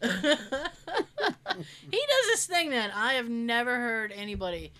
he 0.00 0.08
does 0.10 0.42
this 2.26 2.46
thing, 2.46 2.70
man. 2.70 2.90
I 2.94 3.14
have 3.14 3.28
never 3.28 3.76
heard 3.76 4.12
anybody 4.12 4.72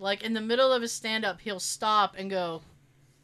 like 0.00 0.22
in 0.22 0.32
the 0.32 0.40
middle 0.40 0.72
of 0.72 0.82
his 0.82 0.92
stand 0.92 1.24
up, 1.24 1.40
he'll 1.42 1.60
stop 1.60 2.14
and 2.18 2.30
go, 2.30 2.62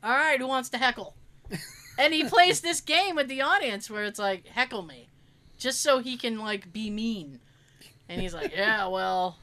"All 0.03 0.11
right, 0.13 0.39
who 0.39 0.47
wants 0.47 0.69
to 0.71 0.79
heckle?" 0.79 1.17
and 1.99 2.13
he 2.13 2.25
plays 2.25 2.61
this 2.61 2.81
game 2.81 3.17
with 3.17 3.29
the 3.29 3.41
audience 3.41 3.91
where 3.91 4.05
it's 4.05 4.19
like, 4.19 4.47
"Heckle 4.47 4.83
me," 4.83 5.09
just 5.59 5.81
so 5.81 5.99
he 5.99 6.17
can 6.17 6.39
like 6.39 6.73
be 6.73 6.91
mean. 6.91 7.41
And 8.09 8.21
he's 8.21 8.35
like, 8.35 8.55
"Yeah, 8.55 8.87
well." 8.87 9.39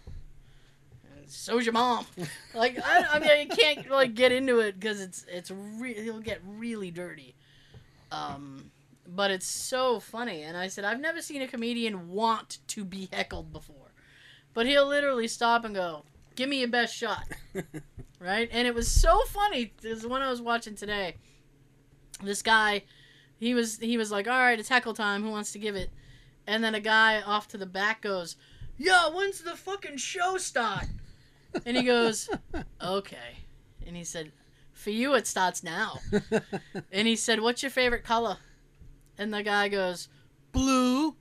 So's 1.28 1.66
your 1.66 1.74
mom. 1.74 2.06
Like 2.56 2.78
I, 2.84 3.06
I 3.14 3.20
mean, 3.20 3.50
you 3.50 3.56
can't 3.56 3.90
like 3.90 4.14
get 4.14 4.32
into 4.32 4.60
it 4.60 4.80
because 4.80 5.02
it's 5.02 5.26
it's 5.28 5.50
re- 5.52 6.00
he'll 6.00 6.20
get 6.20 6.40
really 6.46 6.92
dirty. 6.92 7.36
Um, 8.12 8.72
but 9.08 9.32
it's 9.32 9.48
so 9.48 10.00
funny. 10.00 10.44
And 10.44 10.56
I 10.56 10.68
said, 10.68 10.86
I've 10.86 11.00
never 11.00 11.22
seen 11.22 11.42
a 11.42 11.48
comedian 11.48 12.10
want 12.10 12.60
to 12.68 12.86
be 12.86 13.10
heckled 13.12 13.52
before. 13.52 13.92
But 14.54 14.68
he'll 14.68 14.88
literally 14.88 15.28
stop 15.28 15.66
and 15.66 15.74
go, 15.74 16.04
Give 16.36 16.50
me 16.50 16.60
your 16.60 16.70
best 16.70 16.96
shot. 16.96 17.24
right? 18.20 18.50
And 18.52 18.68
it 18.68 18.74
was 18.74 18.90
so 18.90 19.22
funny. 19.28 19.74
This 19.82 20.00
is 20.00 20.08
one 20.08 20.22
I 20.22 20.30
was 20.30 20.42
watching 20.42 20.76
today. 20.76 21.16
This 22.24 22.42
guy, 22.42 22.84
he 23.40 23.54
was 23.54 23.80
he 23.80 23.98
was 23.98 24.12
like, 24.12 24.28
All 24.28 24.40
right, 24.40 24.60
it's 24.60 24.70
heckle 24.70 24.94
time. 24.94 25.24
Who 25.24 25.32
wants 25.32 25.52
to 25.54 25.60
give 25.60 25.76
it? 25.76 25.90
And 26.48 26.64
then 26.64 26.76
a 26.76 26.80
guy 26.80 27.22
off 27.22 27.48
to 27.50 27.58
the 27.58 27.66
back 27.66 28.02
goes, 28.02 28.36
"Yo, 28.78 29.12
when's 29.12 29.42
the 29.42 29.56
fucking 29.56 29.98
show 29.98 30.38
start? 30.38 30.88
And 31.66 31.78
he 31.78 31.84
goes, 31.84 32.30
Okay. 32.82 33.46
And 33.86 33.96
he 33.96 34.04
said, 34.04 34.32
For 34.74 34.90
you, 34.90 35.14
it 35.16 35.28
starts 35.28 35.64
now. 35.64 36.00
And 36.92 37.08
he 37.08 37.16
said, 37.16 37.42
What's 37.42 37.64
your 37.64 37.70
favorite 37.70 38.04
color? 38.04 38.38
And 39.18 39.34
the 39.34 39.44
guy 39.44 39.68
goes, 39.68 40.08
Blue. 40.52 41.16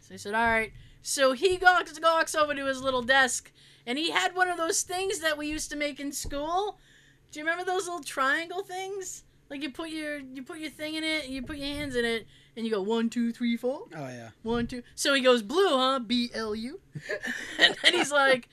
So 0.00 0.14
he 0.14 0.18
said, 0.18 0.34
All 0.34 0.46
right. 0.46 0.72
So 1.02 1.32
he 1.32 1.58
walks, 1.60 1.98
walks 2.00 2.34
over 2.34 2.54
to 2.54 2.66
his 2.66 2.82
little 2.82 3.02
desk 3.02 3.52
and 3.88 3.96
he 3.96 4.10
had 4.10 4.36
one 4.36 4.50
of 4.50 4.58
those 4.58 4.82
things 4.82 5.20
that 5.20 5.38
we 5.38 5.46
used 5.48 5.70
to 5.70 5.76
make 5.76 5.98
in 5.98 6.12
school. 6.12 6.78
Do 7.32 7.40
you 7.40 7.44
remember 7.46 7.64
those 7.64 7.86
little 7.86 8.02
triangle 8.02 8.62
things? 8.62 9.24
Like 9.48 9.62
you 9.62 9.70
put 9.70 9.88
your 9.88 10.18
you 10.18 10.42
put 10.42 10.58
your 10.58 10.68
thing 10.68 10.94
in 10.94 11.04
it, 11.04 11.28
you 11.28 11.40
put 11.40 11.56
your 11.56 11.68
hands 11.68 11.96
in 11.96 12.04
it, 12.04 12.26
and 12.54 12.66
you 12.66 12.70
go 12.70 12.82
one, 12.82 13.08
two, 13.08 13.32
three, 13.32 13.56
four. 13.56 13.84
oh 13.96 14.08
yeah. 14.08 14.28
One, 14.42 14.66
two. 14.66 14.82
So 14.94 15.14
he 15.14 15.22
goes 15.22 15.42
blue, 15.42 15.70
huh? 15.70 16.00
B 16.00 16.30
L 16.34 16.54
U. 16.54 16.78
and 17.58 17.74
then 17.82 17.94
he's 17.94 18.12
like, 18.12 18.50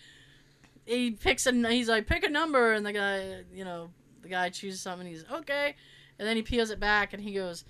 he 0.85 1.11
picks 1.11 1.45
a. 1.47 1.51
He's 1.69 1.89
like, 1.89 2.07
pick 2.07 2.23
a 2.23 2.29
number, 2.29 2.73
and 2.73 2.85
the 2.85 2.93
guy, 2.93 3.43
you 3.53 3.65
know, 3.65 3.89
the 4.21 4.29
guy 4.29 4.49
chooses 4.49 4.81
something. 4.81 5.07
He's 5.07 5.25
okay, 5.31 5.75
and 6.19 6.27
then 6.27 6.35
he 6.35 6.43
peels 6.43 6.69
it 6.69 6.79
back, 6.79 7.13
and 7.13 7.21
he 7.21 7.33
goes, 7.33 7.65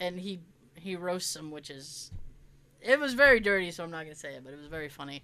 and 0.00 0.18
he 0.18 0.40
he 0.76 0.96
roasts 0.96 1.30
some, 1.30 1.50
which 1.50 1.70
is, 1.70 2.10
it 2.80 2.98
was 2.98 3.14
very 3.14 3.40
dirty, 3.40 3.70
so 3.70 3.84
I'm 3.84 3.90
not 3.90 4.04
gonna 4.04 4.14
say 4.14 4.34
it, 4.34 4.44
but 4.44 4.52
it 4.52 4.58
was 4.58 4.66
very 4.68 4.88
funny. 4.88 5.22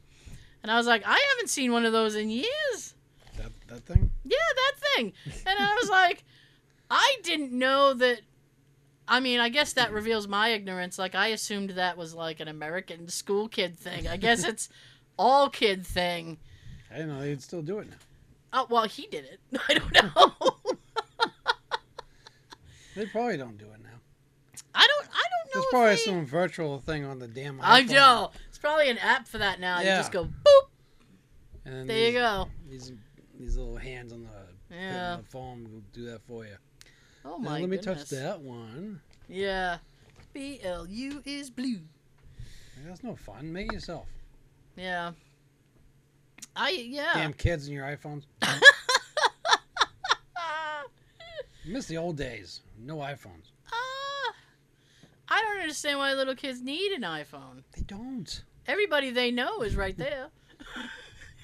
And 0.62 0.70
I 0.72 0.76
was 0.76 0.86
like, 0.86 1.02
I 1.06 1.18
haven't 1.30 1.48
seen 1.48 1.72
one 1.72 1.84
of 1.84 1.92
those 1.92 2.14
in 2.14 2.30
years. 2.30 2.94
That 3.36 3.52
that 3.68 3.86
thing. 3.86 4.10
Yeah, 4.24 4.36
that 4.54 4.72
thing. 4.96 5.12
And 5.46 5.58
I 5.58 5.74
was 5.80 5.88
like, 5.88 6.24
I 6.90 7.16
didn't 7.22 7.52
know 7.52 7.94
that. 7.94 8.20
I 9.10 9.20
mean, 9.20 9.40
I 9.40 9.48
guess 9.48 9.72
that 9.74 9.92
reveals 9.92 10.28
my 10.28 10.48
ignorance. 10.50 10.98
Like, 10.98 11.14
I 11.14 11.28
assumed 11.28 11.70
that 11.70 11.96
was 11.96 12.14
like 12.14 12.40
an 12.40 12.48
American 12.48 13.08
school 13.08 13.48
kid 13.48 13.78
thing. 13.78 14.06
I 14.06 14.16
guess 14.18 14.44
it's 14.48 14.68
all 15.18 15.48
kid 15.48 15.86
thing. 15.86 16.38
I 16.90 16.94
didn't 16.96 17.08
know 17.08 17.20
they'd 17.20 17.42
still 17.42 17.62
do 17.62 17.78
it 17.80 17.88
now. 17.90 17.96
Oh, 18.52 18.66
well, 18.70 18.84
he 18.84 19.06
did 19.06 19.24
it. 19.26 19.40
I 19.68 19.74
don't 19.74 19.92
know. 20.16 20.54
They 22.96 23.06
probably 23.06 23.36
don't 23.36 23.56
do 23.56 23.66
it 23.66 23.80
now. 23.82 23.90
I 24.74 24.84
don't. 24.86 25.08
I 25.08 25.22
don't 25.22 25.54
know. 25.54 25.60
There's 25.60 25.66
probably 25.70 25.90
they- 25.90 25.96
some 25.98 26.26
virtual 26.26 26.80
thing 26.80 27.04
on 27.04 27.20
the 27.20 27.28
damn. 27.28 27.60
I 27.62 27.82
know. 27.82 28.32
It's 28.48 28.58
probably 28.58 28.90
an 28.90 28.98
app 28.98 29.28
for 29.28 29.38
that 29.38 29.60
now. 29.60 29.78
You 29.78 29.84
just 29.86 30.10
go 30.10 30.24
boop. 30.24 30.68
And 31.64 31.88
There 31.88 31.96
these, 31.96 32.14
you 32.14 32.18
go. 32.18 32.48
These 32.68 32.92
these 33.38 33.56
little 33.56 33.76
hands 33.76 34.12
on 34.12 34.24
the, 34.24 34.74
Yeah. 34.74 35.12
on 35.12 35.18
the 35.22 35.28
phone 35.28 35.64
will 35.72 35.82
do 35.92 36.06
that 36.06 36.22
for 36.26 36.44
you. 36.44 36.56
Oh 37.24 37.36
Now, 37.36 37.50
my 37.50 37.60
let 37.60 37.68
me 37.68 37.76
touch 37.78 38.08
that 38.08 38.40
one. 38.40 39.00
Yeah. 39.28 39.78
B 40.32 40.58
L 40.64 40.84
U 40.88 41.22
is 41.24 41.50
blue. 41.50 41.78
That's 42.84 43.04
no 43.04 43.14
fun. 43.14 43.52
Make 43.52 43.68
it 43.68 43.74
yourself. 43.74 44.08
Yeah. 44.76 45.12
I 46.60 46.70
yeah. 46.70 47.12
Damn 47.14 47.32
kids 47.32 47.66
and 47.66 47.74
your 47.74 47.84
iPhones. 47.86 48.24
You 51.64 51.72
miss 51.72 51.86
the 51.86 51.96
old 51.98 52.16
days. 52.16 52.60
No 52.78 52.96
iPhones. 52.96 53.52
ah. 53.72 54.32
I 55.28 55.40
don't 55.42 55.60
understand 55.60 55.98
why 55.98 56.14
little 56.14 56.34
kids 56.34 56.60
need 56.60 56.92
an 56.92 57.02
iPhone. 57.02 57.62
They 57.76 57.82
don't. 57.82 58.42
Everybody 58.66 59.10
they 59.10 59.30
know 59.30 59.62
is 59.62 59.76
right 59.76 59.96
there. 59.96 60.28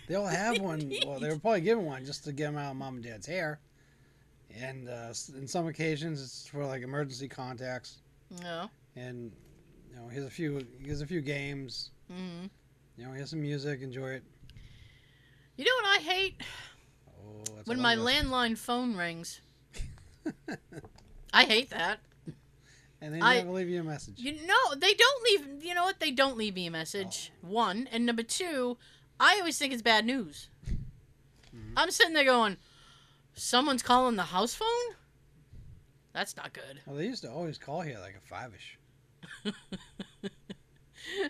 They 0.06 0.16
all 0.16 0.26
have 0.26 0.58
one. 0.60 0.92
Well, 1.06 1.18
they 1.18 1.30
were 1.30 1.38
probably 1.38 1.62
given 1.62 1.86
one 1.86 2.04
just 2.04 2.24
to 2.24 2.32
get 2.32 2.44
them 2.52 2.58
out 2.58 2.72
of 2.72 2.76
mom 2.76 2.96
and 2.96 3.02
dad's 3.04 3.26
hair. 3.26 3.58
And 4.54 4.86
uh, 4.86 5.14
in 5.34 5.48
some 5.48 5.66
occasions, 5.66 6.20
it's 6.22 6.46
for 6.46 6.66
like 6.66 6.82
emergency 6.82 7.26
contacts. 7.26 8.02
No. 8.42 8.68
And 8.96 9.32
you 9.90 9.96
know, 9.96 10.06
here's 10.08 10.26
a 10.26 10.30
few. 10.30 10.66
Here's 10.84 11.00
a 11.00 11.06
few 11.06 11.22
games. 11.22 11.90
hmm 12.10 12.44
You 12.98 13.06
know, 13.06 13.12
here's 13.12 13.30
some 13.30 13.40
music. 13.40 13.80
Enjoy 13.80 14.08
it. 14.10 14.24
You 15.56 15.64
know 15.64 15.70
what 15.82 15.98
I 15.98 16.02
hate? 16.02 16.40
Oh, 17.08 17.44
When 17.64 17.80
my 17.80 17.94
list. 17.94 18.24
landline 18.24 18.58
phone 18.58 18.96
rings. 18.96 19.40
I 21.32 21.44
hate 21.44 21.70
that. 21.70 22.00
and 23.00 23.14
they 23.14 23.20
I- 23.20 23.36
never 23.38 23.52
leave 23.52 23.68
you 23.68 23.80
a 23.80 23.84
message. 23.84 24.14
You 24.18 24.32
know, 24.46 24.74
they 24.76 24.94
don't 24.94 25.22
leave. 25.24 25.64
You 25.64 25.74
know 25.74 25.84
what? 25.84 26.00
They 26.00 26.10
don't 26.10 26.36
leave 26.36 26.54
me 26.54 26.66
a 26.66 26.70
message. 26.70 27.30
One 27.40 27.88
and 27.92 28.04
number 28.06 28.22
two, 28.22 28.76
I 29.20 29.36
always 29.38 29.58
think 29.58 29.72
it's 29.72 29.82
bad 29.82 30.04
news. 30.06 30.48
Mhm. 31.54 31.72
I'm 31.76 31.90
sitting 31.90 32.14
there 32.14 32.24
going, 32.24 32.56
"Someone's 33.34 33.82
calling 33.82 34.16
the 34.16 34.24
house 34.24 34.54
phone." 34.54 34.96
That's 36.12 36.36
not 36.36 36.52
good. 36.52 36.80
Well, 36.86 36.96
they 36.96 37.06
used 37.06 37.22
to 37.22 37.30
always 37.30 37.58
call 37.58 37.80
here 37.80 37.98
like 37.98 38.14
a 38.16 38.20
five-ish. 38.20 38.78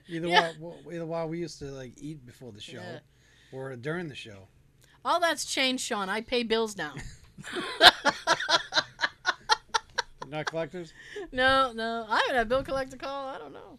Either 0.09 0.29
Yeah. 0.29 0.53
while 0.59 0.79
either 0.93 1.07
while 1.07 1.29
we 1.29 1.41
used 1.41 1.59
to 1.59 1.67
like 1.67 1.95
eat 1.97 2.25
before 2.25 2.53
the 2.53 2.61
show, 2.61 2.81
Yeah. 2.81 2.99
Or 3.55 3.75
during 3.77 4.09
the 4.09 4.15
show. 4.15 4.49
All 5.05 5.21
that's 5.21 5.45
changed, 5.45 5.85
Sean. 5.85 6.09
I 6.09 6.21
pay 6.23 6.43
bills 6.43 6.77
now. 6.77 6.95
Not 10.29 10.47
collectors. 10.47 10.93
no, 11.31 11.73
no, 11.73 12.07
I 12.09 12.17
haven't 12.17 12.35
had 12.37 12.47
a 12.47 12.49
bill 12.49 12.65
collector 12.65 12.97
call. 12.97 13.29
I 13.29 13.39
don't 13.39 13.53
know. 13.53 13.79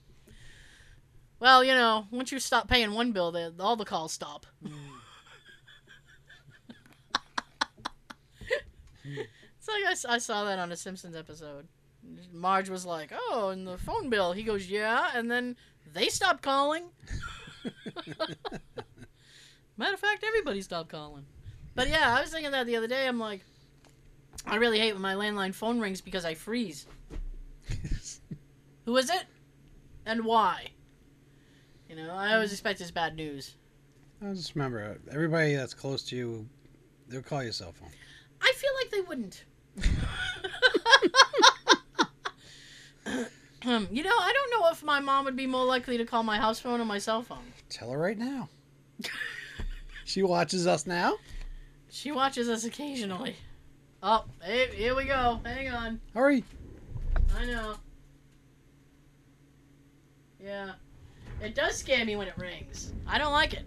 Well, 1.40 1.64
you 1.64 1.74
know, 1.74 2.06
once 2.12 2.32
you 2.32 2.40
stop 2.40 2.70
paying 2.70 2.94
one 2.94 3.12
bill, 3.12 3.36
all 3.60 3.76
the 3.76 3.86
calls 3.86 4.14
stop. 4.14 4.46
Hmm. 4.64 4.72
It's 9.04 9.68
like 9.68 9.84
I, 10.12 10.16
I 10.16 10.18
saw 10.20 10.46
that 10.46 10.60
on 10.60 10.72
a 10.72 10.76
Simpsons 10.76 11.16
episode. 11.16 11.68
Marge 12.32 12.70
was 12.70 12.86
like, 12.86 13.12
"Oh, 13.14 13.50
and 13.50 13.68
the 13.68 13.78
phone 13.78 14.10
bill." 14.10 14.34
He 14.34 14.44
goes, 14.44 14.70
"Yeah," 14.70 15.10
and 15.14 15.30
then 15.30 15.56
they 15.94 16.08
stopped 16.08 16.42
calling. 16.44 16.86
Matter 19.78 19.94
of 19.94 20.00
fact, 20.00 20.24
everybody 20.24 20.62
stopped 20.62 20.90
calling. 20.90 21.26
But 21.74 21.90
yeah, 21.90 22.16
I 22.18 22.22
was 22.22 22.32
thinking 22.32 22.52
that 22.52 22.66
the 22.66 22.78
other 22.78 22.88
day. 22.88 23.08
I'm 23.08 23.20
like, 23.20 23.42
I 24.46 24.56
really 24.56 24.80
hate 24.80 24.94
when 24.94 25.02
my 25.02 25.16
landline 25.16 25.54
phone 25.54 25.80
rings 25.80 26.02
because 26.02 26.26
I 26.26 26.34
freeze. 26.34 26.88
Who 28.86 28.96
is 28.98 29.10
it? 29.10 29.26
And 30.06 30.24
why? 30.24 30.70
You 31.90 31.96
know, 31.96 32.14
I 32.14 32.34
always 32.34 32.52
expect 32.52 32.82
it's 32.82 32.92
bad 32.92 33.16
news. 33.16 33.56
I 34.26 34.34
just 34.34 34.56
remember 34.56 34.98
everybody 35.12 35.56
that's 35.56 35.74
close 35.74 36.04
to 36.04 36.16
you, 36.16 36.48
they'll 37.08 37.22
call 37.22 37.44
your 37.44 37.52
cell 37.52 37.74
phone. 37.74 37.90
I 38.42 38.54
feel 38.56 38.72
like 38.82 38.92
they 38.92 39.02
wouldn't. 39.02 39.44
Um, 43.66 43.88
you 43.92 44.04
know, 44.04 44.12
I 44.12 44.32
don't 44.32 44.62
know 44.62 44.70
if 44.70 44.84
my 44.84 45.00
mom 45.00 45.26
would 45.26 45.36
be 45.36 45.48
more 45.48 45.66
likely 45.66 45.98
to 45.98 46.06
call 46.06 46.22
my 46.22 46.38
house 46.38 46.60
phone 46.60 46.80
or 46.80 46.86
my 46.86 47.00
cell 47.00 47.24
phone. 47.24 47.52
Tell 47.70 47.90
her 47.90 47.98
right 47.98 48.18
now. 48.18 48.50
she 50.06 50.24
watches 50.24 50.66
us 50.66 50.88
now. 50.88 51.16
She 51.90 52.12
watches 52.12 52.48
us 52.48 52.64
occasionally. 52.64 53.36
Oh, 54.02 54.24
hey, 54.42 54.68
here 54.74 54.96
we 54.96 55.06
go. 55.06 55.42
Hang 55.44 55.70
on. 55.70 56.00
Hurry. 56.14 56.44
I 57.36 57.46
know. 57.46 57.76
Yeah. 60.42 60.74
It 61.42 61.56
does 61.56 61.76
scare 61.76 62.06
me 62.06 62.16
when 62.16 62.28
it 62.28 62.38
rings. 62.38 62.94
I 63.08 63.18
don't 63.18 63.34
like 63.34 63.54
it. 63.54 63.64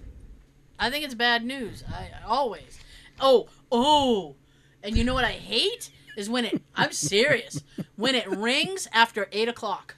I 0.79 0.91
think 0.91 1.05
it's 1.05 1.15
bad 1.15 1.45
news. 1.45 1.83
I 1.93 2.11
always. 2.25 2.79
Oh, 3.21 3.49
oh. 3.73 4.37
And 4.83 4.97
you 4.97 5.03
know 5.03 5.15
what 5.15 5.25
I 5.25 5.33
hate? 5.33 5.91
Is 6.17 6.31
when 6.31 6.45
it, 6.45 6.63
I'm 6.75 6.93
serious, 6.93 7.63
when 7.97 8.15
it 8.15 8.29
rings 8.29 8.89
after 8.93 9.29
8 9.33 9.49
o'clock. 9.49 9.97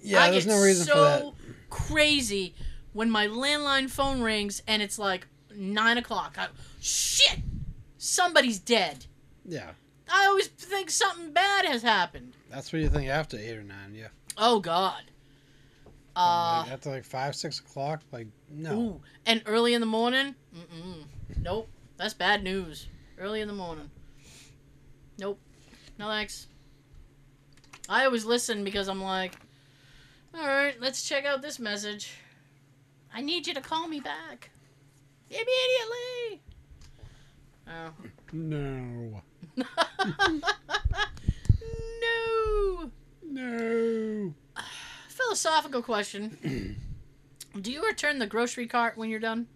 Yeah, 0.00 0.22
I 0.22 0.30
there's 0.30 0.46
get 0.46 0.54
no 0.54 0.62
reason 0.62 0.86
so 0.86 0.94
for 0.94 1.00
that. 1.00 1.34
crazy 1.70 2.54
when 2.92 3.10
my 3.10 3.26
landline 3.26 3.90
phone 3.90 4.22
rings 4.22 4.62
and 4.66 4.82
it's 4.82 4.98
like 4.98 5.26
9 5.60 5.98
o'clock. 5.98 6.36
I, 6.38 6.48
shit! 6.80 7.38
Somebody's 7.98 8.58
dead. 8.58 9.06
Yeah, 9.44 9.70
I 10.10 10.26
always 10.26 10.48
think 10.48 10.90
something 10.90 11.32
bad 11.32 11.66
has 11.66 11.82
happened. 11.82 12.32
that's 12.50 12.72
what 12.72 12.80
you 12.82 12.88
think 12.88 13.08
after 13.08 13.36
eight 13.38 13.56
or 13.56 13.62
nine. 13.62 13.94
Yeah. 13.94 14.08
Oh, 14.38 14.58
God. 14.60 15.02
Uh, 16.16 16.62
Like, 16.64 16.72
after 16.72 16.90
like 16.90 17.04
five, 17.04 17.36
six 17.36 17.60
o'clock, 17.60 18.00
like 18.12 18.26
no. 18.50 18.78
Ooh, 18.80 19.00
and 19.26 19.42
early 19.46 19.74
in 19.74 19.80
the 19.80 19.86
morning? 19.86 20.34
Mm-mm. 20.56 21.04
Nope. 21.42 21.68
That's 21.96 22.14
bad 22.14 22.42
news. 22.42 22.88
Early 23.18 23.40
in 23.42 23.48
the 23.48 23.54
morning. 23.54 23.90
Nope. 25.18 25.38
No 25.98 26.08
thanks. 26.08 26.46
I 27.88 28.04
always 28.06 28.24
listen 28.24 28.64
because 28.64 28.88
I'm 28.88 29.02
like, 29.02 29.34
all 30.34 30.46
right, 30.46 30.74
let's 30.80 31.06
check 31.08 31.24
out 31.26 31.42
this 31.42 31.58
message. 31.58 32.12
I 33.12 33.20
need 33.20 33.46
you 33.46 33.54
to 33.54 33.60
call 33.60 33.86
me 33.88 34.00
back 34.00 34.50
immediately. 35.30 36.42
Oh. 37.68 37.92
No. 38.32 39.22
no. 39.56 39.64
No. 43.32 44.34
Philosophical 45.08 45.82
question. 45.82 46.76
Do 47.60 47.70
you 47.70 47.86
return 47.86 48.18
the 48.18 48.26
grocery 48.26 48.66
cart 48.66 48.96
when 48.96 49.08
you're 49.08 49.20
done? 49.20 49.46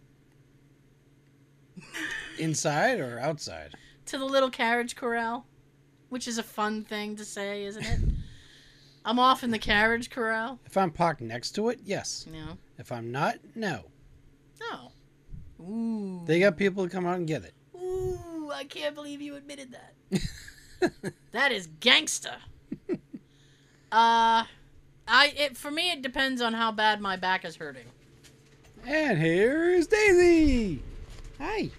Inside 2.38 3.00
or 3.00 3.18
outside? 3.18 3.74
to 4.06 4.18
the 4.18 4.24
little 4.24 4.50
carriage 4.50 4.96
corral, 4.96 5.46
which 6.08 6.28
is 6.28 6.38
a 6.38 6.42
fun 6.42 6.84
thing 6.84 7.16
to 7.16 7.24
say, 7.24 7.64
isn't 7.64 7.84
it? 7.84 8.00
I'm 9.04 9.18
off 9.18 9.42
in 9.42 9.50
the 9.50 9.58
carriage 9.58 10.10
corral. 10.10 10.58
If 10.64 10.76
I'm 10.76 10.90
parked 10.90 11.20
next 11.20 11.52
to 11.52 11.68
it, 11.68 11.80
yes. 11.84 12.26
No. 12.30 12.58
If 12.78 12.90
I'm 12.90 13.10
not, 13.10 13.36
no. 13.54 13.84
No. 14.60 14.92
Ooh. 15.68 16.22
They 16.26 16.40
got 16.40 16.56
people 16.56 16.84
to 16.84 16.90
come 16.90 17.06
out 17.06 17.16
and 17.16 17.26
get 17.26 17.44
it. 17.44 17.54
Ooh, 17.76 18.50
I 18.52 18.64
can't 18.64 18.94
believe 18.94 19.20
you 19.20 19.36
admitted 19.36 19.72
that. 19.72 20.92
that 21.32 21.52
is 21.52 21.68
gangsta. 21.80 22.34
uh 22.90 24.44
I 25.06 25.32
it 25.36 25.56
for 25.56 25.70
me 25.70 25.90
it 25.90 26.02
depends 26.02 26.40
on 26.40 26.52
how 26.54 26.72
bad 26.72 27.00
my 27.00 27.16
back 27.16 27.44
is 27.44 27.56
hurting. 27.56 27.86
And 28.86 29.18
here's 29.18 29.86
Daisy. 29.86 30.82
Hi. 31.38 31.70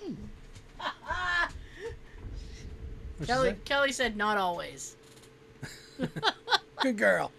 What'd 3.18 3.26
Kelly? 3.26 3.54
Kelly 3.64 3.92
said 3.92 4.16
not 4.16 4.38
always. 4.38 4.96
Good 6.80 6.98
girl. 6.98 7.30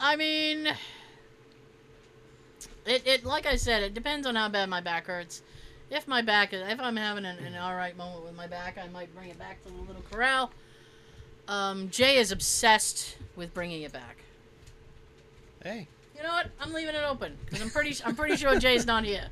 I 0.00 0.16
mean, 0.16 0.68
it, 2.90 3.06
it 3.06 3.24
like 3.24 3.46
I 3.46 3.56
said, 3.56 3.82
it 3.82 3.94
depends 3.94 4.26
on 4.26 4.34
how 4.34 4.48
bad 4.48 4.68
my 4.68 4.80
back 4.80 5.06
hurts. 5.06 5.42
If 5.90 6.06
my 6.06 6.22
back, 6.22 6.52
is, 6.52 6.62
if 6.68 6.80
I'm 6.80 6.96
having 6.96 7.24
an, 7.24 7.38
an 7.38 7.56
all 7.56 7.74
right 7.74 7.96
moment 7.96 8.24
with 8.24 8.36
my 8.36 8.46
back, 8.46 8.78
I 8.78 8.88
might 8.88 9.14
bring 9.14 9.30
it 9.30 9.38
back 9.38 9.62
to 9.64 9.70
the 9.70 9.80
little 9.80 10.02
corral. 10.10 10.52
Um, 11.48 11.88
Jay 11.90 12.16
is 12.16 12.30
obsessed 12.30 13.16
with 13.34 13.52
bringing 13.54 13.82
it 13.82 13.92
back. 13.92 14.18
Hey. 15.62 15.88
You 16.16 16.22
know 16.22 16.28
what? 16.32 16.48
I'm 16.60 16.72
leaving 16.72 16.94
it 16.94 17.02
open 17.08 17.36
because 17.44 17.62
I'm 17.62 17.70
pretty, 17.70 17.96
I'm 18.04 18.14
pretty 18.14 18.36
sure 18.36 18.58
Jay's 18.58 18.86
not 18.86 19.04
here. 19.04 19.26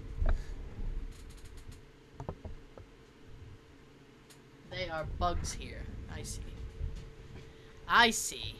They 4.70 4.88
are 4.88 5.06
bugs 5.18 5.52
here. 5.52 5.82
I 6.12 6.22
see. 6.22 6.42
I 7.88 8.10
see. 8.10 8.56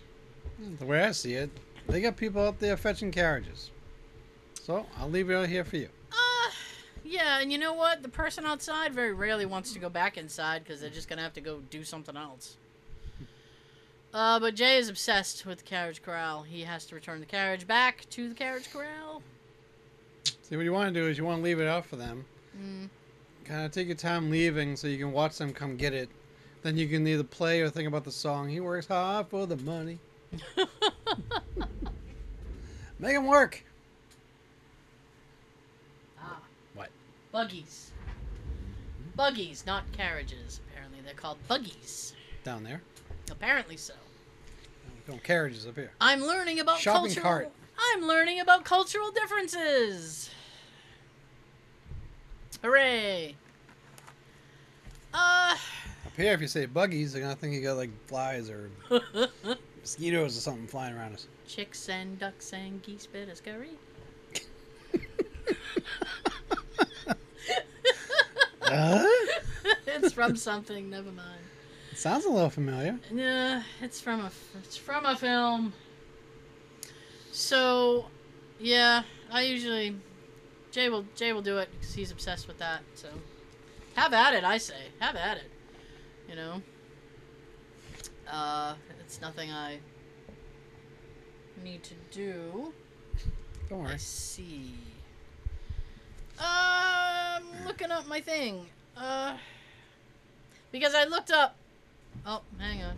The 0.79 0.87
way 0.87 1.05
I 1.05 1.13
see 1.13 1.35
it, 1.35 1.51
they 1.89 2.01
got 2.01 2.17
people 2.17 2.47
out 2.47 2.59
there 2.59 2.77
fetching 2.77 3.11
carriages. 3.11 3.71
So 4.69 4.85
I'll 4.99 5.09
leave 5.09 5.31
it 5.31 5.35
out 5.35 5.49
here 5.49 5.65
for 5.65 5.79
you. 5.79 5.89
Uh, 6.13 6.51
yeah, 7.03 7.41
and 7.41 7.51
you 7.51 7.57
know 7.57 7.73
what? 7.73 8.03
The 8.03 8.11
person 8.11 8.45
outside 8.45 8.93
very 8.93 9.15
rarely 9.15 9.47
wants 9.47 9.73
to 9.73 9.79
go 9.79 9.89
back 9.89 10.19
inside 10.19 10.63
because 10.63 10.83
they're 10.83 10.91
just 10.91 11.09
gonna 11.09 11.23
have 11.23 11.33
to 11.33 11.41
go 11.41 11.61
do 11.71 11.83
something 11.85 12.19
else. 12.19 12.59
Uh, 14.13 14.39
but 14.39 14.55
Jay 14.55 14.77
is 14.77 14.91
obsessed 14.91 15.47
with 15.47 15.61
the 15.61 15.65
carriage 15.65 16.03
corral. 16.03 16.43
He 16.43 16.65
has 16.65 16.85
to 16.85 16.95
return 16.95 17.21
the 17.21 17.25
carriage 17.25 17.67
back 17.67 18.05
to 18.11 18.29
the 18.29 18.35
carriage 18.35 18.71
corral. 18.71 19.23
See, 20.43 20.55
what 20.55 20.65
you 20.67 20.73
want 20.75 20.93
to 20.93 21.01
do 21.01 21.07
is 21.09 21.17
you 21.17 21.25
want 21.25 21.39
to 21.39 21.45
leave 21.45 21.61
it 21.61 21.67
out 21.67 21.87
for 21.87 21.97
them. 21.97 22.27
Mm. 22.55 22.91
Kind 23.47 23.65
of 23.65 23.73
take 23.73 23.87
your 23.87 23.97
time 23.97 24.31
leaving 24.31 24.77
so 24.77 24.87
you 24.87 24.99
can 24.99 25.13
watch 25.13 25.39
them 25.39 25.55
come 25.55 25.79
get 25.79 25.95
it. 25.95 26.11
Then 26.63 26.77
you 26.77 26.89
can 26.89 27.07
either 27.09 27.25
play 27.25 27.63
or 27.63 27.71
think 27.71 27.89
about 27.89 28.05
the 28.05 28.13
song. 28.13 28.51
He 28.51 28.61
works 28.61 28.87
hard 28.87 29.29
for 29.29 29.47
the 29.47 29.57
money. 29.57 29.99
Make 32.99 33.15
him 33.15 33.27
work. 33.27 33.65
ah, 36.21 36.41
What? 36.75 36.89
Buggies. 37.39 37.93
Buggies, 39.15 39.65
not 39.65 39.85
carriages. 39.93 40.61
Apparently, 40.69 40.99
they're 41.05 41.15
called 41.15 41.39
buggies. 41.47 42.15
Down 42.43 42.65
there. 42.65 42.83
Apparently 43.31 43.77
so. 43.77 43.95
Going 45.07 45.21
carriages 45.21 45.65
up 45.65 45.77
here. 45.77 45.93
I'm 46.01 46.21
learning 46.21 46.59
about 46.59 46.81
Shopping 46.81 47.03
cultural. 47.15 47.23
cart. 47.23 47.51
I'm 47.95 48.03
learning 48.03 48.41
about 48.41 48.65
cultural 48.65 49.13
differences. 49.13 50.31
Hooray! 52.61 53.37
Uh, 55.15 55.55
Up 56.07 56.17
here, 56.17 56.33
if 56.33 56.41
you 56.41 56.49
say 56.49 56.67
buggies, 56.67 57.13
they're 57.13 57.23
gonna 57.23 57.37
think 57.37 57.55
you 57.55 57.63
got 57.63 57.77
like 57.77 57.91
flies 58.09 58.51
or 58.51 58.69
mosquitoes 59.81 60.37
or 60.37 60.41
something 60.41 60.67
flying 60.67 60.97
around 60.97 61.15
us. 61.15 61.29
chicks 61.47 61.89
and 61.89 62.19
ducks 62.19 62.53
and 62.53 62.83
geese 62.83 63.07
bit 63.07 63.29
of 63.29 63.37
scurry. 63.37 63.71
Uh, 68.71 69.07
it's 69.87 70.13
from 70.13 70.37
something. 70.37 70.91
Never 70.91 71.11
mind. 71.11 71.41
sounds 71.95 72.25
a 72.25 72.31
little 72.31 72.51
familiar. 72.51 72.99
Yeah, 73.13 73.63
it's 73.81 74.01
from 74.01 74.21
a 74.21 74.31
it's 74.63 74.77
from 74.77 75.05
a 75.05 75.17
film. 75.17 75.73
So, 77.33 78.07
yeah, 78.59 79.03
I 79.31 79.43
usually 79.43 79.97
Jay 80.71 80.89
will 80.89 81.05
Jay 81.15 81.33
will 81.33 81.43
do 81.43 81.59
it 81.59 81.69
because 81.79 81.95
he's 81.95 82.11
obsessed 82.11 82.49
with 82.49 82.59
that. 82.59 82.81
So, 82.95 83.09
have 83.95 84.13
at 84.13 84.35
it, 84.35 84.45
I 84.45 84.59
say. 84.59 84.89
Have 85.01 85.17
at 85.17 85.39
it. 85.39 85.51
You 86.29 86.37
know. 86.37 86.63
Uh, 88.31 88.75
it's 89.01 89.21
nothing 89.21 89.51
I 89.51 89.79
need 91.65 91.83
to 91.85 91.95
do. 92.11 92.73
Don't 93.69 93.81
worry. 93.81 93.93
I 93.95 93.97
worry. 93.97 94.75
See. 96.39 96.45
Um, 96.45 97.45
looking 97.67 97.91
up 97.91 98.07
my 98.07 98.21
thing. 98.21 98.67
Uh, 98.97 99.37
because 100.73 100.95
I 100.95 101.05
looked 101.05 101.31
up. 101.31 101.57
Oh, 102.27 102.43
hang 102.59 102.83
on. 102.83 102.97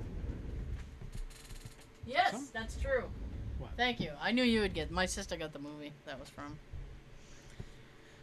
Yes, 2.07 2.33
Some- 2.33 2.49
that's 2.53 2.77
true. 2.77 3.05
What? 3.59 3.71
Thank 3.77 4.01
you. 4.01 4.11
I 4.21 4.33
knew 4.33 4.43
you 4.43 4.61
would 4.61 4.75
get. 4.75 4.91
My 4.91 5.07
sister 5.07 5.37
got 5.37 5.53
the 5.53 5.59
movie 5.59 5.93
that 6.07 6.19
was 6.19 6.29
from. 6.29 6.59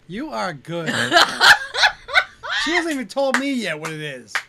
You 0.07 0.29
are 0.29 0.53
good. 0.53 0.87
she 2.63 2.71
hasn't 2.71 2.93
even 2.93 3.07
told 3.07 3.37
me 3.39 3.53
yet 3.53 3.79
what 3.79 3.91
it 3.91 4.01
is. 4.01 4.33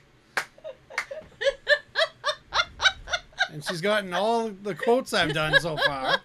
And 3.50 3.64
she's 3.64 3.80
gotten 3.80 4.12
all 4.12 4.50
the 4.50 4.74
quotes 4.74 5.14
I've 5.14 5.32
done 5.32 5.58
so 5.60 5.76
far. 5.78 6.20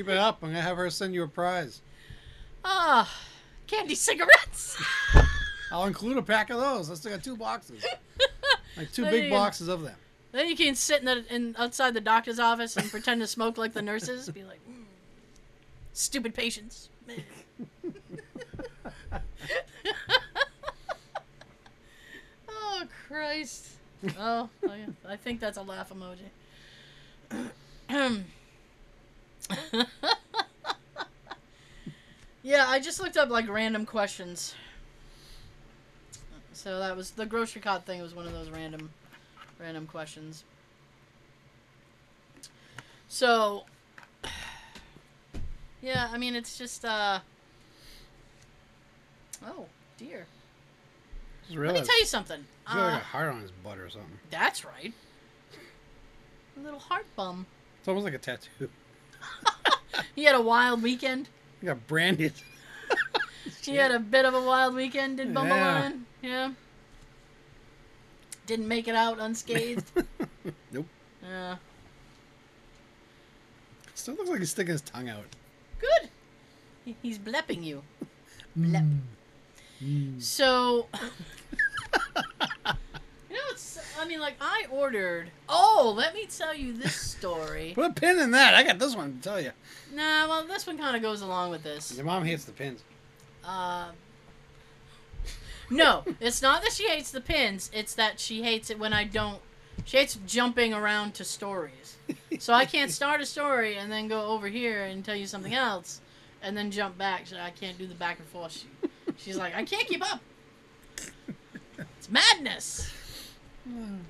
Keep 0.00 0.08
it 0.08 0.16
up. 0.16 0.38
I'm 0.42 0.48
gonna 0.48 0.62
have 0.62 0.78
her 0.78 0.88
send 0.88 1.12
you 1.12 1.22
a 1.24 1.28
prize. 1.28 1.82
Ah, 2.64 3.14
candy 3.66 3.94
cigarettes. 3.94 4.82
I'll 5.70 5.84
include 5.84 6.16
a 6.16 6.22
pack 6.22 6.48
of 6.48 6.58
those. 6.58 6.90
I 6.90 6.94
still 6.94 7.12
got 7.12 7.22
two 7.22 7.36
boxes, 7.36 7.84
like 8.78 8.90
two 8.92 9.04
big 9.04 9.28
boxes 9.28 9.68
of 9.68 9.82
them. 9.82 9.94
then 10.32 10.48
you 10.48 10.56
can 10.56 10.74
sit 10.74 11.00
in, 11.00 11.04
the, 11.04 11.22
in 11.28 11.54
outside 11.58 11.92
the 11.92 12.00
doctor's 12.00 12.38
office 12.38 12.78
and 12.78 12.90
pretend 12.90 13.20
to 13.20 13.26
smoke 13.26 13.58
like 13.58 13.74
the 13.74 13.82
nurses. 13.82 14.26
Be 14.30 14.42
like, 14.42 14.60
"Mm, 14.66 14.84
stupid 15.92 16.34
patients. 16.34 16.88
oh 22.48 22.84
Christ! 23.06 23.66
Oh, 24.18 24.48
oh. 24.66 24.74
I 25.06 25.16
think 25.16 25.40
that's 25.40 25.58
a 25.58 25.62
laugh 25.62 25.92
emoji. 25.92 26.30
yeah, 32.42 32.66
I 32.68 32.78
just 32.80 33.00
looked 33.00 33.16
up 33.16 33.28
like 33.30 33.48
random 33.48 33.86
questions. 33.86 34.54
So 36.52 36.78
that 36.78 36.96
was 36.96 37.12
the 37.12 37.26
grocery 37.26 37.60
cart 37.62 37.86
thing. 37.86 38.00
Was 38.02 38.14
one 38.14 38.26
of 38.26 38.32
those 38.32 38.50
random, 38.50 38.90
random 39.58 39.86
questions. 39.86 40.44
So, 43.08 43.64
yeah, 45.82 46.08
I 46.12 46.18
mean 46.18 46.34
it's 46.34 46.56
just 46.58 46.84
uh. 46.84 47.20
Oh 49.46 49.66
dear. 49.96 50.26
Let 51.52 51.74
me 51.74 51.82
tell 51.82 51.98
you 51.98 52.06
something. 52.06 52.44
he's 52.66 52.74
got 52.76 52.84
like 52.84 52.94
Uh, 52.94 52.98
a 52.98 53.00
heart 53.00 53.28
on 53.34 53.40
his 53.40 53.50
butt 53.50 53.78
or 53.78 53.90
something. 53.90 54.18
that's 54.30 54.64
right. 54.64 54.92
A 56.56 56.60
little 56.60 56.78
heart 56.78 57.06
bum. 57.16 57.46
It's 57.80 57.88
almost 57.88 58.04
like 58.04 58.14
a 58.14 58.18
tattoo. 58.18 58.68
He 60.14 60.24
had 60.24 60.34
a 60.34 60.40
wild 60.40 60.82
weekend. 60.82 61.28
He 61.60 61.66
got 61.66 61.86
branded. 61.86 62.32
He 63.62 63.76
had 63.76 63.90
a 63.90 63.98
bit 63.98 64.24
of 64.24 64.34
a 64.34 64.42
wild 64.42 64.74
weekend, 64.74 65.16
did 65.16 65.32
Bumble 65.32 65.56
Yeah. 65.56 65.92
Yeah. 66.22 66.50
Didn't 68.46 68.68
make 68.68 68.88
it 68.88 68.94
out 68.94 69.18
unscathed. 69.18 69.90
nope. 70.72 70.86
Yeah. 71.22 71.56
Still 73.94 74.14
looks 74.14 74.28
like 74.28 74.40
he's 74.40 74.50
sticking 74.50 74.72
his 74.72 74.80
tongue 74.82 75.08
out. 75.08 75.24
Good. 75.78 76.10
He's 77.02 77.18
blepping 77.18 77.62
you. 77.62 77.82
Blep. 78.56 78.84
Mm. 79.82 80.22
So, 80.22 80.88
know, 80.92 81.00
it's. 81.94 82.76
I 84.00 84.06
mean, 84.06 84.18
like 84.18 84.36
I 84.40 84.64
ordered. 84.70 85.30
Oh, 85.46 85.92
let 85.94 86.14
me 86.14 86.24
tell 86.24 86.54
you 86.54 86.72
this 86.72 86.94
story. 86.94 87.72
Put 87.74 87.90
a 87.90 87.92
pin 87.92 88.18
in 88.18 88.30
that. 88.30 88.54
I 88.54 88.62
got 88.62 88.78
this 88.78 88.96
one 88.96 89.18
to 89.18 89.22
tell 89.22 89.38
you. 89.38 89.50
nah, 89.92 90.26
well, 90.26 90.46
this 90.46 90.66
one 90.66 90.78
kind 90.78 90.96
of 90.96 91.02
goes 91.02 91.20
along 91.20 91.50
with 91.50 91.62
this. 91.62 91.94
Your 91.94 92.06
mom 92.06 92.24
hates 92.24 92.46
the 92.46 92.52
pins. 92.52 92.82
Uh, 93.44 93.90
no, 95.68 96.04
it's 96.18 96.40
not 96.40 96.62
that 96.62 96.72
she 96.72 96.88
hates 96.88 97.10
the 97.10 97.20
pins. 97.20 97.70
It's 97.74 97.94
that 97.94 98.18
she 98.18 98.42
hates 98.42 98.70
it 98.70 98.78
when 98.78 98.94
I 98.94 99.04
don't. 99.04 99.38
She 99.84 99.98
hates 99.98 100.18
jumping 100.26 100.72
around 100.72 101.14
to 101.14 101.24
stories. 101.24 101.98
So 102.38 102.54
I 102.54 102.64
can't 102.64 102.90
start 102.90 103.20
a 103.20 103.26
story 103.26 103.76
and 103.76 103.92
then 103.92 104.08
go 104.08 104.28
over 104.28 104.48
here 104.48 104.84
and 104.84 105.04
tell 105.04 105.14
you 105.14 105.26
something 105.26 105.54
else, 105.54 106.00
and 106.42 106.56
then 106.56 106.70
jump 106.70 106.96
back. 106.96 107.26
So 107.26 107.36
I 107.36 107.50
can't 107.50 107.76
do 107.76 107.86
the 107.86 107.94
back 107.94 108.18
and 108.18 108.26
forth. 108.28 108.52
She, 108.52 108.88
she's 109.18 109.36
like, 109.36 109.54
I 109.54 109.62
can't 109.64 109.86
keep 109.86 110.02
up. 110.10 110.20
It's 111.98 112.10
madness. 112.10 112.90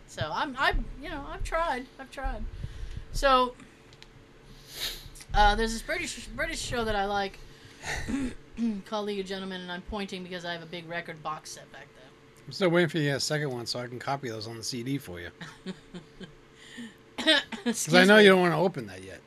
So 0.06 0.30
I'm, 0.32 0.56
I, 0.58 0.74
you 1.02 1.08
know, 1.08 1.24
I've 1.30 1.44
tried. 1.44 1.86
I've 1.98 2.10
tried. 2.10 2.42
So 3.12 3.54
uh, 5.34 5.54
there's 5.54 5.72
this 5.72 5.82
British 5.82 6.26
British 6.28 6.60
show 6.60 6.84
that 6.84 6.96
I 6.96 7.06
like 7.06 7.38
called 8.86 9.06
League 9.06 9.20
of 9.20 9.26
Gentlemen, 9.26 9.60
and 9.60 9.72
I'm 9.72 9.82
pointing 9.82 10.22
because 10.22 10.44
I 10.44 10.52
have 10.52 10.62
a 10.62 10.66
big 10.66 10.88
record 10.88 11.22
box 11.22 11.50
set 11.50 11.70
back 11.72 11.86
there. 11.94 12.08
I'm 12.46 12.52
still 12.52 12.70
waiting 12.70 12.88
for 12.88 12.98
you 12.98 13.14
a 13.14 13.20
second 13.20 13.50
one 13.50 13.66
so 13.66 13.78
I 13.78 13.86
can 13.86 13.98
copy 13.98 14.28
those 14.28 14.46
on 14.46 14.56
the 14.56 14.64
CD 14.64 14.98
for 14.98 15.20
you. 15.20 15.30
Because 17.64 17.94
I 17.94 18.04
know 18.04 18.16
me. 18.16 18.24
you 18.24 18.30
don't 18.30 18.40
want 18.40 18.54
to 18.54 18.58
open 18.58 18.86
that 18.86 19.04
yet. 19.04 19.20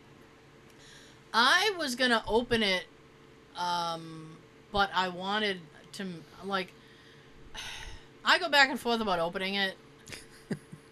I 1.33 1.73
was 1.77 1.95
gonna 1.95 2.23
open 2.27 2.61
it, 2.61 2.85
um, 3.55 4.37
but 4.71 4.89
I 4.93 5.09
wanted 5.09 5.59
to 5.93 6.07
like. 6.43 6.73
I 8.25 8.39
go 8.39 8.49
back 8.49 8.69
and 8.69 8.79
forth 8.79 9.01
about 9.01 9.19
opening 9.19 9.55
it. 9.55 9.75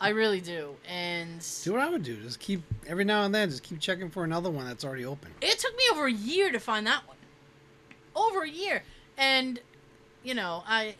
I 0.01 0.09
really 0.09 0.41
do, 0.41 0.75
and 0.89 1.45
Do 1.63 1.73
what 1.73 1.81
I 1.81 1.89
would 1.89 2.01
do. 2.03 2.17
Just 2.17 2.39
keep 2.39 2.63
every 2.87 3.03
now 3.05 3.23
and 3.23 3.33
then. 3.35 3.49
Just 3.49 3.61
keep 3.63 3.79
checking 3.79 4.09
for 4.09 4.23
another 4.23 4.49
one 4.49 4.65
that's 4.65 4.83
already 4.83 5.05
open. 5.05 5.31
it 5.41 5.59
took 5.59 5.77
me 5.77 5.83
over 5.91 6.07
a 6.07 6.11
year 6.11 6.51
to 6.51 6.59
find 6.59 6.87
that 6.87 7.07
one. 7.07 7.17
Over 8.15 8.41
a 8.43 8.49
year, 8.49 8.83
and 9.17 9.59
you 10.23 10.33
know, 10.33 10.63
I, 10.67 10.95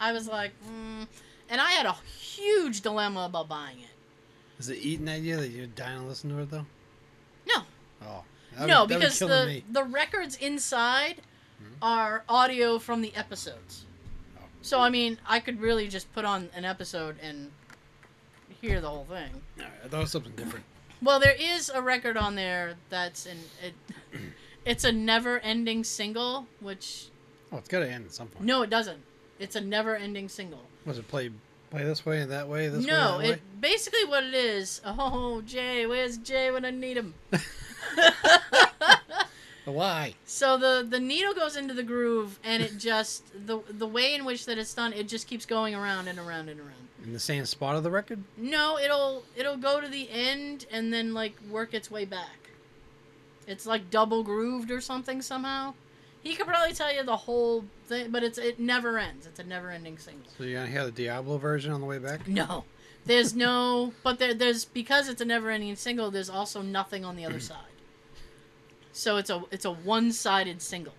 I 0.00 0.12
was 0.12 0.26
like, 0.26 0.52
mm, 0.66 1.06
and 1.50 1.60
I 1.60 1.70
had 1.72 1.86
a 1.86 1.92
huge 2.18 2.80
dilemma 2.80 3.26
about 3.26 3.48
buying 3.48 3.80
it. 3.80 3.86
Is 4.58 4.68
it 4.70 4.78
eating 4.82 5.04
that 5.06 5.20
you 5.20 5.36
that 5.36 5.48
you're 5.50 5.66
dying 5.66 6.00
to 6.00 6.06
listen 6.06 6.30
to 6.30 6.38
it 6.40 6.50
though? 6.50 6.66
No, 7.46 7.62
Oh, 8.02 8.24
that'd 8.54 8.66
no, 8.68 8.86
be, 8.86 8.94
that'd 8.94 9.00
because 9.02 9.18
killing 9.18 9.40
the 9.40 9.46
me. 9.46 9.64
the 9.70 9.84
records 9.84 10.36
inside 10.36 11.20
Hmm? 11.60 11.74
are 11.82 12.24
audio 12.28 12.78
from 12.78 13.02
the 13.02 13.14
episodes. 13.14 13.84
Oh. 14.38 14.42
So 14.62 14.80
I 14.80 14.90
mean, 14.90 15.18
I 15.28 15.38
could 15.40 15.60
really 15.60 15.88
just 15.88 16.12
put 16.14 16.24
on 16.24 16.48
an 16.54 16.64
episode 16.64 17.16
and 17.22 17.50
hear 18.60 18.80
the 18.80 18.88
whole 18.88 19.04
thing. 19.04 19.30
All 19.58 19.64
right, 19.64 19.72
I 19.84 19.88
thought 19.88 19.98
it 19.98 20.00
was 20.00 20.10
something 20.10 20.32
different. 20.36 20.64
Well, 21.02 21.20
there 21.20 21.36
is 21.38 21.68
a 21.72 21.80
record 21.80 22.16
on 22.16 22.34
there 22.34 22.74
that's 22.90 23.26
in 23.26 23.38
it. 23.62 23.74
It's 24.64 24.84
a 24.84 24.92
never-ending 24.92 25.84
single, 25.84 26.46
which 26.60 27.06
Oh, 27.50 27.56
it's 27.56 27.68
got 27.68 27.78
to 27.78 27.90
end 27.90 28.04
at 28.04 28.12
some 28.12 28.26
point. 28.26 28.44
no, 28.44 28.60
it 28.60 28.68
doesn't. 28.68 28.98
It's 29.38 29.56
a 29.56 29.62
never-ending 29.62 30.28
single. 30.28 30.60
Was 30.84 30.98
it 30.98 31.08
play 31.08 31.30
play 31.70 31.84
this 31.84 32.04
way 32.04 32.20
and 32.20 32.30
that 32.30 32.48
way? 32.48 32.68
This 32.68 32.84
no, 32.84 33.16
way, 33.18 33.28
that 33.28 33.34
it 33.34 33.60
basically 33.62 34.04
what 34.04 34.24
it 34.24 34.34
is. 34.34 34.82
Oh, 34.84 35.40
Jay, 35.46 35.86
where's 35.86 36.18
Jay 36.18 36.50
when 36.50 36.66
I 36.66 36.70
need 36.70 36.98
him? 36.98 37.14
way? 37.32 37.40
Why? 39.64 40.14
So 40.26 40.56
the 40.58 40.86
the 40.88 41.00
needle 41.00 41.34
goes 41.34 41.56
into 41.56 41.72
the 41.74 41.82
groove, 41.82 42.38
and 42.44 42.62
it 42.62 42.76
just 42.78 43.24
the 43.46 43.60
the 43.70 43.86
way 43.86 44.14
in 44.14 44.24
which 44.24 44.46
that 44.46 44.58
it's 44.58 44.74
done, 44.74 44.92
it 44.92 45.08
just 45.08 45.26
keeps 45.26 45.46
going 45.46 45.74
around 45.74 46.08
and 46.08 46.18
around 46.18 46.48
and 46.48 46.60
around. 46.60 46.87
In 47.08 47.14
the 47.14 47.18
same 47.18 47.46
spot 47.46 47.74
of 47.74 47.82
the 47.82 47.90
record? 47.90 48.22
No, 48.36 48.78
it'll 48.78 49.22
it'll 49.34 49.56
go 49.56 49.80
to 49.80 49.88
the 49.88 50.10
end 50.10 50.66
and 50.70 50.92
then 50.92 51.14
like 51.14 51.32
work 51.48 51.72
its 51.72 51.90
way 51.90 52.04
back. 52.04 52.50
It's 53.46 53.64
like 53.64 53.88
double 53.88 54.22
grooved 54.22 54.70
or 54.70 54.82
something 54.82 55.22
somehow. 55.22 55.72
He 56.22 56.34
could 56.34 56.46
probably 56.46 56.74
tell 56.74 56.94
you 56.94 57.02
the 57.04 57.16
whole 57.16 57.64
thing, 57.86 58.10
but 58.10 58.22
it's 58.22 58.36
it 58.36 58.60
never 58.60 58.98
ends. 58.98 59.26
It's 59.26 59.38
a 59.38 59.44
never 59.44 59.70
ending 59.70 59.96
single. 59.96 60.30
So 60.36 60.44
you're 60.44 60.60
gonna 60.60 60.70
hear 60.70 60.84
the 60.84 60.90
Diablo 60.90 61.38
version 61.38 61.72
on 61.72 61.80
the 61.80 61.86
way 61.86 61.96
back? 61.96 62.28
No, 62.28 62.64
there's 63.06 63.34
no, 63.34 63.94
but 64.02 64.18
there 64.18 64.34
there's 64.34 64.66
because 64.66 65.08
it's 65.08 65.22
a 65.22 65.24
never 65.24 65.48
ending 65.48 65.76
single. 65.76 66.10
There's 66.10 66.28
also 66.28 66.60
nothing 66.60 67.06
on 67.06 67.16
the 67.16 67.24
other 67.24 67.40
side. 67.40 67.56
So 68.92 69.16
it's 69.16 69.30
a 69.30 69.42
it's 69.50 69.64
a 69.64 69.72
one 69.72 70.12
sided 70.12 70.60
single. 70.60 70.92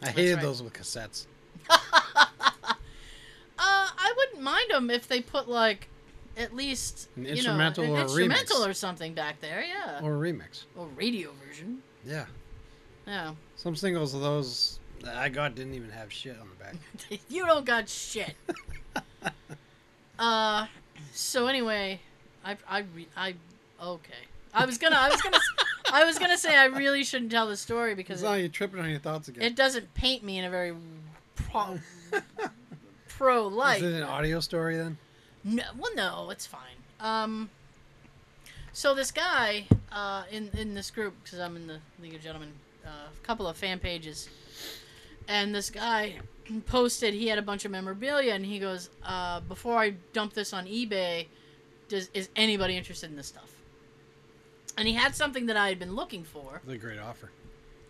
I 0.00 0.06
That's 0.06 0.16
hated 0.16 0.34
right. 0.36 0.42
those 0.42 0.62
with 0.62 0.72
cassettes. 0.72 1.26
Uh, 3.62 3.88
I 3.94 4.14
wouldn't 4.40 4.44
mind 4.70 4.70
them 4.70 4.90
if 4.90 5.08
they 5.08 5.20
put 5.20 5.48
like 5.48 5.88
at 6.36 6.54
least 6.54 7.08
An 7.16 7.24
you 7.24 7.30
instrumental 7.32 7.84
know, 7.84 7.94
an 7.94 8.00
a 8.00 8.02
instrumental 8.04 8.64
or 8.64 8.72
something 8.74 9.14
back 9.14 9.40
there. 9.40 9.62
Yeah, 9.62 10.00
Or 10.02 10.14
a 10.16 10.18
remix. 10.32 10.64
or 10.76 10.86
radio 10.96 11.30
version. 11.46 11.82
Yeah. 12.06 12.26
Yeah, 13.06 13.34
Some 13.56 13.74
singles 13.74 14.14
of 14.14 14.20
those 14.20 14.78
that 15.02 15.16
I 15.16 15.28
got 15.30 15.54
didn't 15.56 15.74
even 15.74 15.90
have 15.90 16.12
shit 16.12 16.36
on 16.40 16.48
the 16.48 16.64
back. 16.64 17.20
you 17.28 17.44
don't 17.44 17.64
got 17.64 17.88
shit. 17.88 18.34
uh, 20.18 20.66
so 21.12 21.46
anyway, 21.46 21.98
I 22.44 22.56
I 22.68 22.80
re- 22.94 23.08
I 23.16 23.34
okay. 23.82 24.12
I 24.54 24.64
was 24.66 24.78
gonna 24.78 24.96
I 24.96 25.08
was 25.08 25.20
gonna 25.22 25.38
I 25.92 26.04
was 26.04 26.18
gonna 26.18 26.38
say 26.38 26.56
I 26.56 26.66
really 26.66 27.02
shouldn't 27.02 27.32
tell 27.32 27.48
the 27.48 27.56
story 27.56 27.94
because 27.94 28.20
It's 28.20 28.22
it, 28.22 28.30
not 28.30 28.34
you 28.40 28.48
tripping 28.48 28.80
on 28.80 28.90
your 28.90 29.00
thoughts 29.00 29.28
again. 29.28 29.42
it 29.42 29.56
doesn't 29.56 29.92
paint 29.94 30.22
me 30.22 30.38
in 30.38 30.44
a 30.44 30.50
very 30.50 30.74
pro 31.34 31.78
pro 33.20 33.46
light. 33.48 33.82
Is 33.82 33.94
it 33.94 33.96
an 33.98 34.02
audio 34.02 34.40
story 34.40 34.78
then? 34.78 34.96
No, 35.44 35.62
well, 35.78 35.94
no, 35.94 36.30
it's 36.30 36.46
fine. 36.46 36.60
Um, 37.00 37.50
so 38.72 38.94
this 38.94 39.10
guy 39.10 39.66
uh, 39.92 40.22
in 40.30 40.48
in 40.56 40.74
this 40.74 40.90
group, 40.90 41.14
because 41.22 41.38
I'm 41.38 41.54
in 41.54 41.66
the 41.66 41.80
League 42.00 42.14
of 42.14 42.22
Gentlemen, 42.22 42.50
uh, 42.84 42.88
a 42.88 43.26
couple 43.26 43.46
of 43.46 43.58
fan 43.58 43.78
pages, 43.78 44.30
and 45.28 45.54
this 45.54 45.68
guy 45.68 46.18
posted 46.64 47.12
he 47.12 47.28
had 47.28 47.38
a 47.38 47.42
bunch 47.42 47.66
of 47.66 47.70
memorabilia, 47.70 48.32
and 48.32 48.46
he 48.46 48.58
goes, 48.58 48.88
uh, 49.04 49.40
"Before 49.40 49.78
I 49.78 49.90
dump 50.14 50.32
this 50.32 50.54
on 50.54 50.64
eBay, 50.64 51.26
does 51.88 52.08
is 52.14 52.30
anybody 52.36 52.74
interested 52.74 53.10
in 53.10 53.16
this 53.16 53.26
stuff?" 53.26 53.52
And 54.78 54.88
he 54.88 54.94
had 54.94 55.14
something 55.14 55.44
that 55.46 55.58
I 55.58 55.68
had 55.68 55.78
been 55.78 55.94
looking 55.94 56.24
for. 56.24 56.62
It's 56.64 56.72
a 56.72 56.78
great 56.78 56.98
offer. 56.98 57.30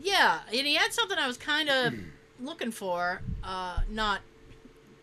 Yeah, 0.01 0.41
and 0.49 0.67
he 0.67 0.75
had 0.75 0.93
something 0.93 1.17
I 1.17 1.29
was 1.29 1.37
kind 1.37 1.69
of 1.69 1.95
looking 2.41 2.73
for, 2.73 3.21
uh, 3.45 3.81
not 3.89 4.23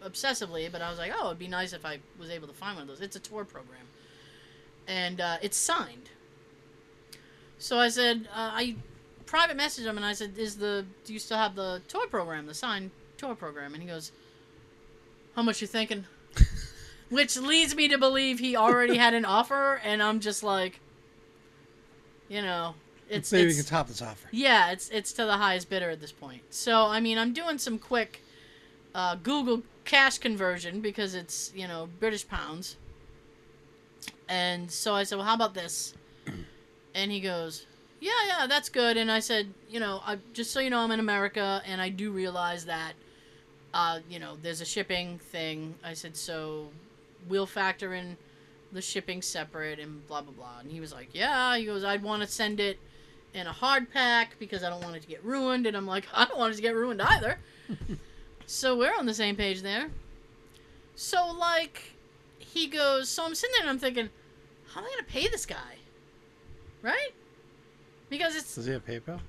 obsessively, 0.04 0.72
but 0.72 0.82
I 0.82 0.90
was 0.90 1.00
like, 1.00 1.12
oh, 1.16 1.28
it'd 1.28 1.40
be 1.40 1.48
nice 1.48 1.74
if 1.74 1.86
I 1.86 2.00
was 2.20 2.30
able 2.30 2.48
to 2.48 2.54
find 2.54 2.76
one 2.76 2.84
of 2.84 2.88
those. 2.88 3.02
It's 3.02 3.16
a 3.16 3.20
tour 3.20 3.44
program, 3.46 3.86
and 4.88 5.20
uh, 5.22 5.38
it's 5.42 5.58
signed. 5.58 6.10
So 7.60 7.78
I 7.80 7.90
said, 7.90 8.28
uh, 8.34 8.52
I 8.54 8.76
private 9.26 9.58
messaged 9.58 9.86
him, 9.86 9.98
and 9.98 10.06
I 10.06 10.14
said, 10.14 10.34
is 10.38 10.58
the 10.58 10.86
do 11.06 11.14
you 11.14 11.20
still 11.20 11.38
have 11.38 11.56
the 11.56 11.82
tour 11.88 12.08
program, 12.08 12.46
the 12.46 12.54
signed 12.54 12.92
tour 13.18 13.36
program? 13.36 13.74
And 13.74 13.82
he 13.82 13.90
goes, 13.90 14.12
how 15.36 15.42
much 15.42 15.62
you 15.62 15.68
thinking? 15.68 16.06
Which 17.10 17.38
leads 17.38 17.74
me 17.76 17.88
to 17.88 17.98
believe 17.98 18.40
he 18.40 18.56
already 18.56 18.98
had 18.98 19.14
an 19.14 19.26
offer, 19.26 19.80
and 19.84 20.04
I'm 20.04 20.20
just 20.20 20.44
like, 20.44 20.80
you 22.28 22.42
know, 22.42 22.76
it's 23.10 23.30
see 23.30 23.38
if 23.38 23.42
we 23.42 23.50
it's- 23.52 23.62
can 23.62 23.70
top 23.70 23.88
this 23.88 24.02
offer. 24.02 24.28
yeah, 24.32 24.72
it's 24.72 24.90
it's 24.90 25.14
to 25.14 25.26
the 25.26 25.38
highest 25.38 25.70
bidder 25.70 25.90
at 25.90 26.02
this 26.02 26.12
point. 26.12 26.42
So 26.50 26.86
I 26.86 27.00
mean, 27.00 27.18
I'm 27.18 27.34
doing 27.34 27.58
some 27.58 27.80
quick 27.80 28.22
uh, 28.94 29.16
Google 29.16 29.64
cash 29.88 30.20
conversion 30.20 30.82
because 30.82 31.16
it's 31.16 31.52
you 31.56 31.68
know 31.68 31.90
British 32.00 32.28
pounds. 32.28 32.76
And 34.30 34.70
so 34.70 34.94
I 34.94 35.04
said, 35.04 35.16
well, 35.16 35.26
how 35.26 35.34
about 35.34 35.56
this? 35.56 35.96
And 36.96 37.12
he 37.12 37.20
goes, 37.20 37.68
yeah, 38.00 38.10
yeah, 38.26 38.48
that's 38.48 38.70
good. 38.70 38.98
And 38.98 39.12
I 39.12 39.20
said, 39.20 39.54
you 39.70 39.80
know, 39.80 40.02
I 40.04 40.18
just 40.34 40.50
so 40.50 40.60
you 40.60 40.72
know, 40.72 40.80
I'm 40.80 40.90
in 40.90 41.00
America, 41.00 41.62
and 41.64 41.80
I 41.80 41.90
do 41.90 42.10
realize 42.10 42.66
that, 42.66 42.94
uh, 43.72 44.00
you 44.10 44.18
know, 44.18 44.36
there's 44.42 44.62
a 44.62 44.66
shipping 44.66 45.20
thing. 45.20 45.76
I 45.84 45.94
said, 45.94 46.18
so 46.18 46.70
we'll 47.30 47.46
factor 47.46 47.94
in 47.94 48.18
the 48.72 48.82
shipping 48.82 49.22
separate 49.22 49.78
and 49.78 50.08
blah 50.08 50.22
blah 50.22 50.34
blah. 50.34 50.60
And 50.60 50.72
he 50.72 50.80
was 50.80 50.92
like, 50.92 51.10
yeah. 51.14 51.56
He 51.56 51.66
goes, 51.66 51.84
I'd 51.84 52.02
want 52.02 52.24
to 52.24 52.28
send 52.28 52.60
it 52.60 52.80
in 53.36 53.46
a 53.46 53.54
hard 53.54 53.92
pack 53.94 54.40
because 54.40 54.64
I 54.64 54.72
don't 54.72 54.84
want 54.84 54.96
it 54.96 55.04
to 55.04 55.08
get 55.08 55.24
ruined. 55.24 55.68
And 55.68 55.78
I'm 55.78 55.86
like, 55.86 56.08
I 56.16 56.26
don't 56.26 56.40
want 56.40 56.54
it 56.54 56.56
to 56.56 56.64
get 56.64 56.74
ruined 56.74 57.00
either. 57.00 57.38
so 58.48 58.78
we're 58.78 58.96
on 58.98 59.06
the 59.06 59.14
same 59.14 59.36
page 59.36 59.62
there. 59.62 59.90
So 60.96 61.32
like, 61.38 61.92
he 62.40 62.68
goes. 62.68 63.10
So 63.10 63.26
I'm 63.26 63.36
sitting 63.36 63.54
there 63.54 63.62
and 63.62 63.70
I'm 63.70 63.78
thinking, 63.78 64.10
how 64.70 64.80
am 64.80 64.88
I 64.88 64.90
gonna 64.90 65.04
pay 65.04 65.28
this 65.28 65.46
guy? 65.46 65.76
Right? 66.82 67.12
Because 68.10 68.36
it's 68.36 68.56
Does 68.56 68.66
he 68.66 68.72
have 68.72 68.86
PayPal? 68.86 69.20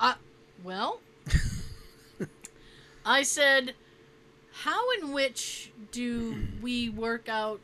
Uh, 0.00 0.14
well. 0.62 1.00
I 3.06 3.22
said, 3.22 3.74
how 4.52 4.90
and 4.98 5.14
which 5.14 5.70
do 5.92 6.36
we 6.60 6.88
work 6.88 7.28
out 7.28 7.60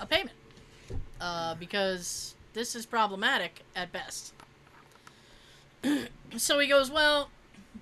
a 0.00 0.06
payment? 0.06 0.36
Uh, 1.20 1.54
because 1.54 2.34
this 2.52 2.74
is 2.74 2.84
problematic 2.84 3.62
at 3.76 3.92
best. 3.92 4.34
so 6.36 6.58
he 6.58 6.66
goes, 6.66 6.90
well, 6.90 7.30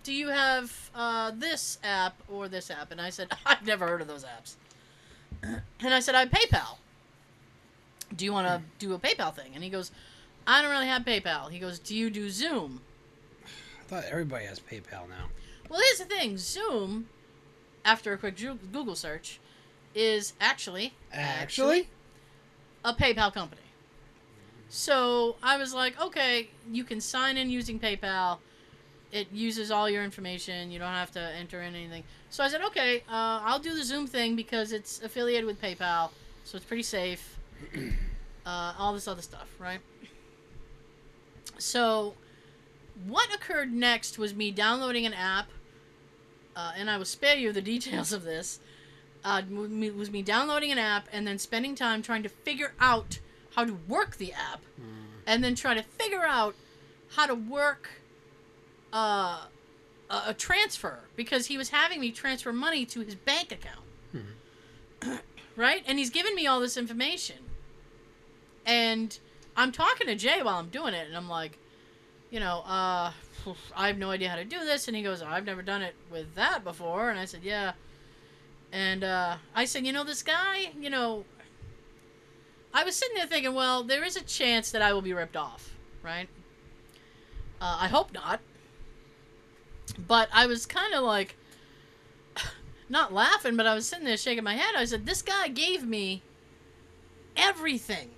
do 0.09 0.15
you 0.15 0.29
have 0.29 0.91
uh, 0.95 1.31
this 1.37 1.77
app 1.85 2.15
or 2.31 2.49
this 2.49 2.71
app? 2.71 2.91
And 2.93 2.99
I 2.99 3.11
said, 3.11 3.29
I've 3.47 3.67
never 3.67 3.87
heard 3.87 4.01
of 4.01 4.09
those 4.09 4.25
apps. 4.25 4.55
And 5.81 5.93
I 5.95 6.01
said, 6.01 6.15
I 6.15 6.21
have 6.21 6.31
PayPal. 6.31 6.79
Do 8.17 8.25
you 8.25 8.33
want 8.33 8.49
to 8.49 8.63
do 8.79 8.95
a 8.95 8.99
PayPal 8.99 9.35
thing? 9.35 9.51
And 9.55 9.63
he 9.63 9.69
goes, 9.69 9.93
I 10.47 10.63
don't 10.63 10.71
really 10.71 10.87
have 10.87 11.03
PayPal. 11.03 11.51
He 11.51 11.59
goes, 11.59 11.79
Do 11.79 11.95
you 11.95 12.09
do 12.09 12.29
Xoom? 12.29 12.79
I 13.45 13.85
thought 13.87 14.05
everybody 14.11 14.47
has 14.47 14.59
PayPal 14.59 15.09
now. 15.11 15.27
Well, 15.69 15.81
here's 15.81 15.99
the 15.99 16.07
thing 16.07 16.37
Xoom, 16.37 17.05
after 17.85 18.15
a 18.15 18.19
quick 18.19 18.37
Google 18.73 18.97
search, 18.97 19.39
is 19.95 20.33
actually 20.41 20.95
Actually? 21.13 21.91
a 22.83 22.95
PayPal 22.95 23.33
company. 23.33 23.61
So 24.71 25.37
I 25.43 25.59
was 25.59 25.75
like, 25.75 26.01
okay, 26.01 26.49
you 26.73 26.83
can 26.83 27.03
sign 27.03 27.37
in 27.37 27.51
using 27.51 27.79
PayPal. 27.79 28.39
It 29.11 29.29
uses 29.33 29.71
all 29.71 29.89
your 29.89 30.05
information. 30.05 30.71
You 30.71 30.79
don't 30.79 30.89
have 30.89 31.11
to 31.13 31.21
enter 31.21 31.63
in 31.63 31.75
anything. 31.75 32.05
So 32.31 32.45
I 32.45 32.49
said, 32.49 32.63
okay, 32.63 32.99
uh, 33.09 33.41
I'll 33.43 33.59
do 33.59 33.75
the 33.75 33.81
Xoom 33.81 34.09
thing 34.09 34.37
because 34.37 34.73
it's 34.73 35.03
affiliated 35.03 35.47
with 35.47 35.61
PayPal, 35.61 36.11
so 36.45 36.57
it's 36.57 36.67
pretty 36.67 36.83
safe. 36.83 37.39
Uh, 38.47 38.73
all 38.79 38.95
this 38.95 39.07
other 39.07 39.21
stuff, 39.21 39.47
right? 39.59 39.81
So, 41.59 42.15
what 43.07 43.29
occurred 43.35 43.71
next 43.75 44.19
was 44.19 44.35
me 44.35 44.51
downloading 44.51 45.05
an 45.05 45.13
app, 45.13 45.51
uh, 46.57 46.73
and 46.75 46.89
I 46.89 46.97
will 46.97 47.05
spare 47.05 47.37
you 47.37 47.53
the 47.53 47.61
details 47.75 48.11
of 48.11 48.23
this. 48.25 48.61
Uh, 49.23 49.43
was 49.51 50.11
me 50.11 50.23
downloading 50.23 50.73
an 50.73 50.79
app 50.79 51.09
and 51.13 51.27
then 51.27 51.39
spending 51.39 51.75
time 51.75 52.01
trying 52.01 52.23
to 52.23 52.31
figure 52.31 52.73
out 52.81 53.19
how 53.55 53.67
to 53.67 53.77
work 53.87 54.17
the 54.17 54.33
app, 54.33 54.63
and 55.27 55.45
then 55.45 55.55
try 55.55 55.75
to 55.75 55.83
figure 55.83 56.25
out 56.25 56.55
how 57.17 57.27
to 57.27 57.35
work 57.35 57.98
uh, 58.93 59.45
a, 60.11 60.23
a 60.29 60.35
transfer 60.35 61.01
because 61.17 61.47
he 61.47 61.59
was 61.59 61.71
having 61.71 62.01
me 62.01 62.11
transfer 62.11 62.53
money 62.53 62.85
to 62.87 63.01
his 63.01 63.15
bank 63.15 63.53
account. 63.53 63.85
right? 65.57 65.83
And 65.87 65.99
he's 65.99 66.11
giving 66.11 66.35
me 66.35 66.47
all 66.47 66.61
this 66.61 66.77
information. 66.77 67.37
And 68.65 69.19
I'm 69.57 69.73
talking 69.73 70.07
to 70.07 70.15
Jay 70.15 70.43
while 70.43 70.57
I'm 70.57 70.69
doing 70.69 70.95
it, 70.95 71.07
and 71.09 71.17
I'm 71.17 71.29
like, 71.29 71.59
you 72.31 72.41
know, 72.41 72.59
uh, 72.67 73.13
I 73.77 73.87
have 73.87 73.99
no 73.99 74.11
idea 74.11 74.29
how 74.29 74.37
to 74.37 74.45
do 74.45 74.59
this. 74.61 74.89
And 74.89 74.97
he 74.97 75.03
goes, 75.03 75.23
I've 75.23 75.45
never 75.45 75.63
done 75.63 75.83
it 75.83 75.95
with 76.11 76.35
that 76.35 76.65
before. 76.65 77.11
And 77.11 77.19
I 77.19 77.25
said, 77.25 77.41
yeah. 77.43 77.73
And 78.73 79.03
uh, 79.03 79.37
I 79.55 79.65
said, 79.65 79.87
you 79.87 79.93
know, 79.93 80.05
this 80.05 80.23
guy, 80.23 80.71
you 80.79 80.91
know, 80.91 81.25
I 82.75 82.85
was 82.85 82.97
sitting 82.97 83.17
there 83.17 83.27
thinking, 83.27 83.55
well, 83.55 83.83
there 83.83 84.05
is 84.05 84.17
a 84.17 84.23
chance 84.23 84.71
that 84.73 84.83
I 84.83 84.93
will 84.93 85.03
be 85.03 85.15
ripped 85.15 85.37
off, 85.37 85.75
right? 86.03 86.29
Uh, 87.61 87.79
I 87.81 87.89
hope 87.89 88.13
not. 88.13 88.41
But 89.93 90.29
I 90.33 90.47
was 90.47 90.67
kind 90.67 90.95
of 90.95 91.05
like, 91.05 91.37
not 92.89 93.13
laughing, 93.13 93.57
but 93.57 93.67
I 93.67 93.75
was 93.75 93.87
sitting 93.87 94.05
there 94.05 94.17
shaking 94.17 94.45
my 94.45 94.55
head. 94.55 94.75
I 94.77 94.85
said, 94.85 95.07
"This 95.07 95.23
guy 95.23 95.49
gave 95.49 95.87
me 95.87 96.23
everything. 97.37 98.11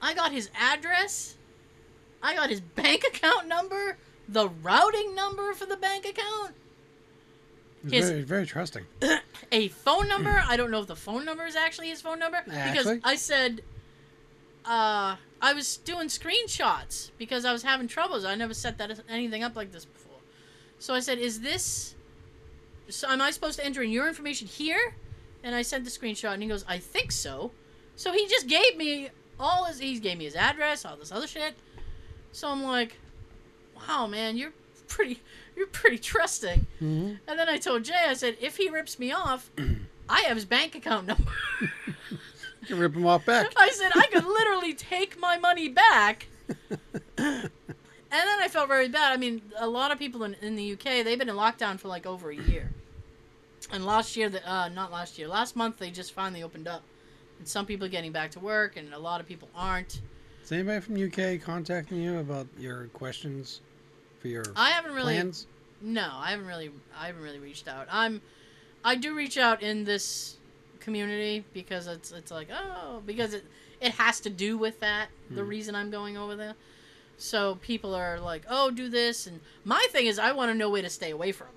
I 0.00 0.14
got 0.14 0.32
his 0.32 0.50
address. 0.54 1.36
I 2.22 2.34
got 2.34 2.50
his 2.50 2.60
bank 2.60 3.04
account 3.04 3.46
number, 3.46 3.96
the 4.28 4.48
routing 4.48 5.14
number 5.14 5.54
for 5.54 5.66
the 5.66 5.76
bank 5.76 6.04
account, 6.04 6.54
He's 7.86 8.08
very, 8.10 8.22
very 8.22 8.46
trusting. 8.46 8.84
a 9.52 9.68
phone 9.68 10.08
number. 10.08 10.42
I 10.46 10.56
don't 10.56 10.70
know 10.70 10.80
if 10.80 10.86
the 10.86 10.96
phone 10.96 11.24
number 11.24 11.46
is 11.46 11.56
actually 11.56 11.88
his 11.88 12.00
phone 12.00 12.18
number 12.18 12.42
because 12.44 12.98
I 13.04 13.14
said 13.16 13.62
uh, 14.64 15.16
I 15.40 15.52
was 15.54 15.76
doing 15.78 16.08
screenshots 16.08 17.10
because 17.18 17.44
I 17.44 17.52
was 17.52 17.62
having 17.62 17.88
troubles. 17.88 18.24
I 18.24 18.34
never 18.34 18.54
set 18.54 18.78
that 18.78 19.00
anything 19.08 19.42
up 19.42 19.54
like 19.54 19.72
this 19.72 19.84
before. 19.84 20.07
So 20.78 20.94
I 20.94 21.00
said, 21.00 21.18
"Is 21.18 21.40
this? 21.40 21.94
So 22.88 23.08
am 23.08 23.20
I 23.20 23.30
supposed 23.30 23.58
to 23.58 23.64
enter 23.64 23.82
in 23.82 23.90
your 23.90 24.08
information 24.08 24.46
here?" 24.46 24.94
And 25.42 25.54
I 25.54 25.62
sent 25.62 25.84
the 25.84 25.90
screenshot, 25.90 26.32
and 26.34 26.42
he 26.42 26.48
goes, 26.48 26.64
"I 26.68 26.78
think 26.78 27.12
so." 27.12 27.52
So 27.96 28.12
he 28.12 28.26
just 28.28 28.46
gave 28.46 28.76
me 28.76 29.08
all 29.38 29.64
his. 29.64 29.78
He 29.78 29.98
gave 29.98 30.18
me 30.18 30.24
his 30.24 30.36
address, 30.36 30.84
all 30.84 30.96
this 30.96 31.12
other 31.12 31.26
shit. 31.26 31.54
So 32.32 32.48
I'm 32.48 32.62
like, 32.62 32.96
"Wow, 33.76 34.06
man, 34.06 34.36
you're 34.36 34.52
pretty. 34.86 35.20
You're 35.56 35.66
pretty 35.66 35.98
trusting." 35.98 36.66
hmm 36.78 37.14
And 37.26 37.38
then 37.38 37.48
I 37.48 37.56
told 37.56 37.82
Jay, 37.84 38.04
I 38.06 38.14
said, 38.14 38.36
if 38.40 38.56
he 38.58 38.68
rips 38.70 38.98
me 38.98 39.10
off, 39.10 39.50
I 40.08 40.20
have 40.22 40.36
his 40.36 40.44
bank 40.44 40.76
account 40.76 41.06
number. 41.08 41.32
You 41.60 42.66
can 42.66 42.78
rip 42.78 42.94
him 42.94 43.04
off 43.06 43.26
back. 43.26 43.52
I 43.56 43.70
said, 43.70 43.90
I 43.94 44.06
could 44.06 44.24
literally 44.24 44.74
take 44.74 45.18
my 45.18 45.36
money 45.36 45.68
back. 45.68 46.28
And 48.10 48.26
then 48.26 48.40
I 48.40 48.48
felt 48.48 48.68
very 48.68 48.88
bad. 48.88 49.12
I 49.12 49.16
mean, 49.18 49.42
a 49.58 49.66
lot 49.68 49.90
of 49.90 49.98
people 49.98 50.24
in, 50.24 50.34
in 50.40 50.56
the 50.56 50.72
UK, 50.72 51.04
they've 51.04 51.18
been 51.18 51.28
in 51.28 51.36
lockdown 51.36 51.78
for 51.78 51.88
like 51.88 52.06
over 52.06 52.30
a 52.30 52.36
year. 52.36 52.70
And 53.70 53.84
last 53.84 54.16
year, 54.16 54.28
the, 54.30 54.50
uh, 54.50 54.68
not 54.70 54.90
last 54.90 55.18
year, 55.18 55.28
last 55.28 55.54
month, 55.56 55.76
they 55.78 55.90
just 55.90 56.12
finally 56.12 56.42
opened 56.42 56.66
up. 56.66 56.82
And 57.38 57.46
some 57.46 57.66
people 57.66 57.86
are 57.86 57.90
getting 57.90 58.12
back 58.12 58.30
to 58.32 58.40
work, 58.40 58.76
and 58.76 58.94
a 58.94 58.98
lot 58.98 59.20
of 59.20 59.26
people 59.28 59.48
aren't. 59.54 60.00
Is 60.42 60.50
anybody 60.52 60.80
from 60.80 60.96
UK 60.96 61.40
contacting 61.42 62.00
you 62.00 62.18
about 62.18 62.46
your 62.58 62.84
questions 62.94 63.60
for 64.20 64.28
your 64.28 64.44
I 64.56 64.70
haven't 64.70 64.94
really. 64.94 65.14
plans? 65.14 65.46
No, 65.82 66.08
I 66.14 66.30
haven't 66.30 66.46
really 66.46 66.70
I 66.98 67.06
haven't 67.06 67.22
really 67.22 67.38
reached 67.38 67.68
out. 67.68 67.86
I'm 67.90 68.20
I 68.84 68.96
do 68.96 69.14
reach 69.14 69.36
out 69.38 69.62
in 69.62 69.84
this 69.84 70.38
community 70.80 71.44
because 71.52 71.86
it's 71.86 72.10
it's 72.10 72.30
like, 72.32 72.48
oh, 72.50 73.02
because 73.04 73.34
it 73.34 73.44
it 73.80 73.92
has 73.92 74.18
to 74.20 74.30
do 74.30 74.56
with 74.56 74.80
that, 74.80 75.08
the 75.30 75.42
Hmm. 75.42 75.48
reason 75.48 75.74
I'm 75.74 75.90
going 75.90 76.16
over 76.16 76.34
there. 76.34 76.54
So 77.18 77.56
people 77.56 77.94
are 77.94 78.20
like, 78.20 78.44
"Oh, 78.48 78.70
do 78.70 78.88
this." 78.88 79.26
And 79.26 79.40
my 79.64 79.86
thing 79.90 80.06
is 80.06 80.18
I 80.18 80.32
want 80.32 80.50
to 80.50 80.54
know 80.54 80.70
where 80.70 80.82
to 80.82 80.88
stay 80.88 81.10
away 81.10 81.32
from. 81.32 81.48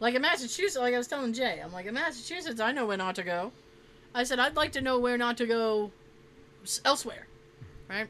Like 0.00 0.14
in 0.14 0.22
Massachusetts, 0.22 0.76
like 0.76 0.94
I 0.94 0.98
was 0.98 1.08
telling 1.08 1.32
Jay, 1.32 1.60
I'm 1.62 1.72
like, 1.72 1.86
"In 1.86 1.94
Massachusetts, 1.94 2.60
I 2.60 2.72
know 2.72 2.86
where 2.86 2.96
not 2.96 3.16
to 3.16 3.24
go." 3.24 3.52
I 4.14 4.22
said, 4.22 4.38
"I'd 4.38 4.56
like 4.56 4.72
to 4.72 4.80
know 4.80 4.98
where 4.98 5.18
not 5.18 5.36
to 5.38 5.46
go 5.46 5.90
elsewhere." 6.84 7.26
Right? 7.88 8.08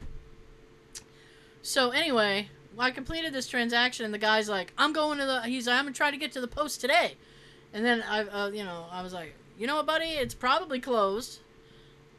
So 1.63 1.91
anyway, 1.91 2.51
I 2.79 2.91
completed 2.91 3.33
this 3.33 3.49
transaction, 3.49 4.05
and 4.05 4.13
the 4.13 4.19
guy's 4.19 4.49
like, 4.49 4.73
"I'm 4.77 4.93
going 4.93 5.19
to 5.19 5.25
the." 5.25 5.43
He's 5.43 5.67
like, 5.67 5.77
"I'm 5.77 5.87
gonna 5.87 5.95
try 5.95 6.11
to 6.11 6.17
get 6.19 6.33
to 6.33 6.43
the 6.43 6.49
post 6.49 6.81
today," 6.81 7.17
and 7.73 7.85
then 7.85 8.03
I, 8.03 8.21
uh, 8.21 8.49
you 8.51 8.65
know, 8.65 8.87
I 8.91 9.03
was 9.03 9.15
like, 9.15 9.35
"You 9.59 9.67
know 9.67 9.77
what, 9.77 9.87
buddy? 9.87 10.11
It's 10.11 10.35
probably 10.35 10.79
closed." 10.79 11.39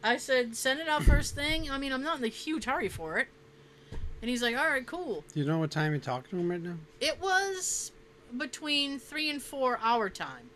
I 0.04 0.18
said, 0.18 0.56
"Send 0.56 0.80
it 0.80 0.88
out 0.88 1.04
first 1.04 1.36
thing." 1.36 1.70
I 1.70 1.78
mean, 1.78 1.94
I'm 1.94 2.04
not 2.04 2.18
in 2.18 2.24
a 2.24 2.28
huge 2.28 2.66
hurry 2.66 2.90
for 2.90 3.20
it. 3.20 3.28
And 4.22 4.30
he's 4.30 4.42
like, 4.42 4.58
"All 4.58 4.68
right, 4.68 4.86
cool." 4.86 5.24
Do 5.34 5.40
you 5.40 5.46
know 5.46 5.60
what 5.60 5.72
time 5.72 5.92
you're 5.92 6.02
talking 6.02 6.30
to 6.32 6.38
him 6.38 6.50
right 6.50 6.62
now? 6.62 6.76
It 7.00 7.22
was 7.22 7.92
between 8.38 9.00
three 9.00 9.30
and 9.30 9.42
four 9.42 9.80
hour 9.82 10.10
time, 10.10 10.50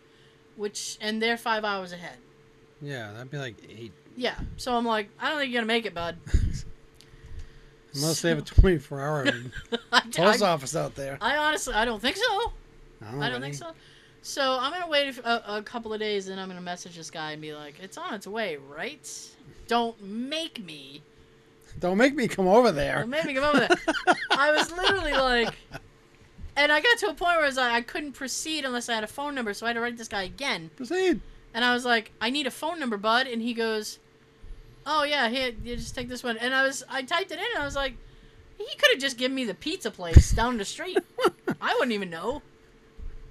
which 0.56 0.98
and 1.00 1.22
they're 1.22 1.36
five 1.36 1.64
hours 1.64 1.92
ahead. 1.92 2.16
Yeah, 2.82 3.12
that'd 3.12 3.30
be 3.30 3.38
like 3.38 3.56
eight. 3.68 3.92
Yeah, 4.16 4.34
so 4.56 4.74
I'm 4.76 4.84
like, 4.84 5.08
I 5.20 5.28
don't 5.28 5.38
think 5.38 5.52
you're 5.52 5.60
gonna 5.60 5.66
make 5.66 5.86
it, 5.86 5.94
bud. 5.94 6.16
Unless 7.94 8.22
they 8.22 8.28
have 8.28 8.38
a 8.38 8.42
24 8.42 9.00
hour 9.00 9.26
I, 9.92 10.00
post 10.12 10.42
I, 10.42 10.48
office 10.48 10.76
out 10.76 10.94
there. 10.94 11.18
I 11.20 11.36
honestly, 11.36 11.74
I 11.74 11.84
don't 11.84 12.00
think 12.00 12.16
so. 12.16 12.52
I 13.02 13.26
I 13.26 13.28
don't 13.28 13.40
think 13.40 13.54
so. 13.54 13.72
So 14.22 14.58
I'm 14.60 14.72
gonna 14.72 14.88
wait 14.88 15.16
a, 15.18 15.56
a 15.56 15.62
couple 15.62 15.92
of 15.92 16.00
days, 16.00 16.28
and 16.28 16.40
I'm 16.40 16.48
gonna 16.48 16.60
message 16.60 16.96
this 16.96 17.10
guy 17.10 17.32
and 17.32 17.40
be 17.40 17.54
like, 17.54 17.74
"It's 17.82 17.96
on 17.96 18.14
its 18.14 18.26
way, 18.26 18.56
right? 18.56 19.08
Don't 19.66 20.00
make 20.02 20.62
me. 20.64 21.02
Don't 21.78 21.98
make 21.98 22.14
me 22.14 22.28
come 22.28 22.48
over 22.48 22.72
there. 22.72 23.00
Don't 23.00 23.10
make 23.10 23.24
me 23.24 23.34
come 23.34 23.44
over 23.44 23.58
there." 23.60 24.16
I 24.30 24.52
was 24.52 24.70
literally 24.70 25.12
like, 25.12 25.54
and 26.56 26.72
I 26.72 26.80
got 26.80 26.98
to 26.98 27.06
a 27.06 27.14
point 27.14 27.36
where 27.36 27.44
I 27.44 27.46
was 27.46 27.56
like, 27.56 27.72
I 27.72 27.80
couldn't 27.80 28.12
proceed 28.12 28.64
unless 28.64 28.88
I 28.88 28.94
had 28.94 29.04
a 29.04 29.08
phone 29.08 29.34
number, 29.34 29.54
so 29.54 29.66
I 29.66 29.70
had 29.70 29.74
to 29.74 29.80
write 29.80 29.96
this 29.96 30.08
guy 30.08 30.22
again. 30.22 30.70
Proceed. 30.76 31.20
And 31.54 31.64
I 31.64 31.74
was 31.74 31.84
like, 31.84 32.12
"I 32.20 32.30
need 32.30 32.46
a 32.46 32.50
phone 32.50 32.78
number, 32.78 32.96
bud," 32.96 33.26
and 33.26 33.42
he 33.42 33.54
goes, 33.54 33.98
"Oh 34.86 35.04
yeah, 35.04 35.28
here, 35.28 35.52
you 35.64 35.76
just 35.76 35.94
take 35.94 36.08
this 36.08 36.22
one." 36.22 36.36
And 36.38 36.54
I 36.54 36.62
was, 36.62 36.84
I 36.88 37.02
typed 37.02 37.32
it 37.32 37.38
in, 37.38 37.44
and 37.54 37.62
I 37.62 37.64
was 37.64 37.76
like, 37.76 37.94
he 38.60 38.76
could 38.76 38.90
have 38.92 39.00
just 39.00 39.16
given 39.16 39.34
me 39.34 39.44
the 39.44 39.54
pizza 39.54 39.90
place 39.90 40.32
down 40.32 40.58
the 40.58 40.64
street. 40.64 40.98
I 41.60 41.74
wouldn't 41.74 41.92
even 41.92 42.10
know. 42.10 42.42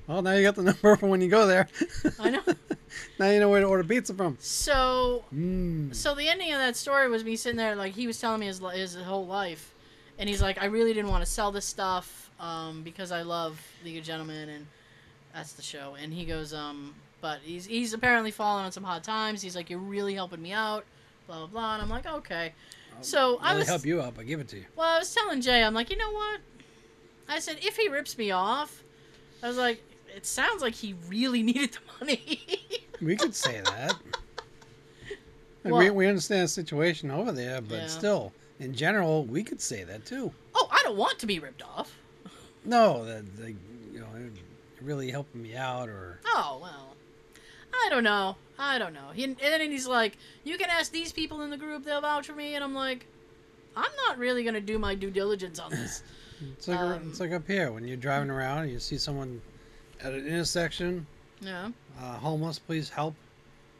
Well, 0.10 0.24
now 0.24 0.34
you 0.34 0.41
got 0.41 0.55
the 0.55 0.64
number 0.74 0.95
for 0.95 1.07
when 1.07 1.22
you 1.22 1.30
go 1.30 1.45
there. 1.45 1.68
I 2.20 2.32
know. 2.32 2.41
now 3.20 3.30
you 3.30 3.39
know 3.39 3.47
where 3.47 3.62
to 3.62 3.68
order 3.68 3.84
pizza 3.84 4.14
from. 4.16 4.38
So 4.39 5.24
Mm. 5.34 5.93
So 5.93 6.16
the 6.16 6.28
ending 6.28 6.51
of 6.51 6.57
that 6.57 6.76
story 6.76 7.07
was 7.07 7.24
me 7.24 7.36
sitting 7.36 7.57
there, 7.57 7.76
like 7.76 7.93
he 7.93 8.07
was 8.07 8.20
telling 8.20 8.39
me 8.39 8.47
his 8.47 8.60
his 8.74 8.95
whole 8.95 9.28
life, 9.28 9.72
and 10.18 10.28
he's 10.28 10.41
like, 10.41 10.60
I 10.62 10.66
really 10.66 10.93
didn't 10.93 11.12
want 11.12 11.24
to 11.24 11.30
sell 11.30 11.51
this 11.51 11.66
stuff 11.66 12.32
um, 12.39 12.82
because 12.82 13.12
I 13.12 13.22
love 13.22 13.62
League 13.86 13.97
of 13.99 14.03
Gentlemen, 14.03 14.49
and 14.49 14.66
that's 15.34 15.53
the 15.53 15.62
show. 15.62 15.95
And 16.01 16.12
he 16.12 16.26
goes, 16.26 16.55
um, 16.55 16.95
but 17.22 17.39
he's 17.43 17.68
he's 17.68 17.93
apparently 17.93 18.32
fallen 18.32 18.66
on 18.66 18.72
some 18.72 18.84
hard 18.84 19.03
times. 19.03 19.43
He's 19.43 19.55
like, 19.55 19.70
you're 19.70 19.78
really 19.78 20.16
helping 20.16 20.41
me 20.41 20.53
out, 20.53 20.86
blah 21.28 21.38
blah 21.38 21.47
blah. 21.47 21.74
And 21.76 21.84
I'm 21.84 21.89
like, 21.89 22.07
okay. 22.07 22.53
So 23.01 23.38
I 23.43 23.53
was 23.53 23.68
help 23.68 23.86
you 23.86 24.01
out, 24.01 24.16
but 24.16 24.26
give 24.26 24.39
it 24.39 24.47
to 24.49 24.57
you. 24.57 24.66
well, 24.76 24.95
I 24.95 24.97
was 24.97 25.14
telling 25.14 25.39
Jay, 25.39 25.64
I'm 25.64 25.76
like, 25.76 25.91
you 25.91 25.97
know 25.97 26.12
what? 26.12 26.39
I 27.30 27.38
said, 27.39 27.60
if 27.62 27.78
he 27.78 27.88
rips 27.88 28.18
me 28.18 28.32
off, 28.32 28.84
I 29.43 29.47
was 29.47 29.55
like, 29.55 29.82
it 30.20 30.26
sounds 30.26 30.62
like 30.62 30.76
he 30.76 30.96
really 31.08 31.42
needed 31.50 31.72
the 31.72 31.80
money. 32.06 32.42
We 33.02 33.16
could 33.16 33.34
say 33.34 33.62
that. 33.62 33.94
Well- 35.64 35.78
we, 35.78 35.90
we 35.90 36.08
understand 36.08 36.44
the 36.46 36.48
situation 36.48 37.12
over 37.12 37.32
there, 37.34 37.60
but 37.62 37.80
Yeah. 37.80 37.88
still, 37.88 38.32
in 38.60 38.74
general, 38.74 39.26
we 39.26 39.44
could 39.44 39.60
say 39.62 39.84
that 39.84 40.06
too. 40.06 40.32
oh, 40.56 40.68
I 40.72 40.82
don't 40.84 40.96
want 40.98 41.20
to 41.20 41.26
be 41.28 41.38
ripped 41.40 41.62
off. 41.62 41.96
No, 42.66 43.04
that 43.06 43.24
like, 43.40 43.56
you 43.94 44.00
know, 44.00 44.08
really 44.82 45.12
helping 45.12 45.42
me 45.44 45.56
out, 45.56 45.90
or 45.90 46.20
Oh 46.26 46.60
well, 46.62 46.96
I 47.74 47.88
don't 47.90 48.04
know. 48.06 48.36
I 48.58 48.78
don't 48.80 48.94
know. 48.94 49.10
He, 49.14 49.24
and 49.26 49.38
then 49.38 49.70
he's 49.72 49.86
like, 49.88 50.18
"You 50.46 50.58
can 50.58 50.70
ask 50.70 50.92
these 50.94 51.12
people 51.12 51.42
in 51.42 51.50
the 51.50 51.58
group; 51.58 51.84
they'll 51.86 52.02
vouch 52.02 52.26
for 52.28 52.34
me." 52.34 52.56
And 52.56 52.64
I'm 52.64 52.74
like, 52.76 53.06
"I'm 53.76 53.92
not 54.08 54.18
really 54.18 54.44
gonna 54.46 54.62
do 54.62 54.80
my 54.80 54.96
due 54.96 55.12
diligence 55.12 55.60
on 55.60 55.72
this." 55.72 56.04
it's 56.54 56.68
like 56.70 56.80
Um, 56.80 57.10
it's 57.10 57.20
like 57.20 57.32
up 57.34 57.46
here 57.48 57.72
when 57.74 57.86
you're 57.86 57.98
driving 57.98 58.30
around 58.30 58.64
and 58.64 58.72
you 58.72 58.80
see 58.80 58.98
someone 58.98 59.42
at 60.02 60.14
an 60.14 60.26
intersection, 60.26 61.06
yeah. 61.41 61.70
uh, 62.00 62.14
homeless, 62.18 62.60
please 62.60 62.89
help, 62.89 63.16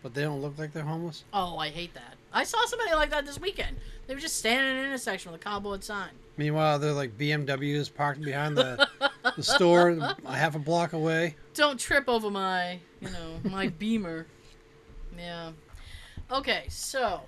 but 0.04 0.14
they 0.14 0.22
don't 0.22 0.42
look 0.42 0.58
like 0.58 0.74
they're 0.74 0.84
homeless. 0.84 1.24
Oh, 1.34 1.58
I 1.58 1.70
hate 1.70 1.94
that. 1.94 2.16
I 2.32 2.44
saw 2.44 2.64
somebody 2.66 2.94
like 2.94 3.10
that 3.10 3.26
this 3.26 3.40
weekend. 3.40 3.78
They 4.08 4.14
were 4.14 4.20
just 4.20 4.38
standing 4.38 4.72
in 4.72 4.78
an 4.78 4.86
intersection 4.86 5.32
with 5.32 5.42
a 5.42 5.44
cardboard 5.44 5.84
sign. 5.84 6.10
Meanwhile, 6.38 6.80
they're 6.80 6.94
like 6.94 7.18
BMWs 7.18 7.94
parked 7.94 8.22
behind 8.22 8.58
the, 8.58 8.88
the 9.36 9.44
store 9.44 9.90
a 9.90 10.36
half 10.36 10.56
a 10.56 10.60
block 10.60 10.94
away. 10.94 11.36
Don't 11.54 11.80
trip 11.80 12.08
over 12.08 12.30
my, 12.30 12.80
you 13.02 13.10
know, 13.10 13.40
my 13.44 13.68
Beamer. 13.80 14.26
Yeah. 15.18 15.52
Okay, 16.32 16.66
so 16.70 17.22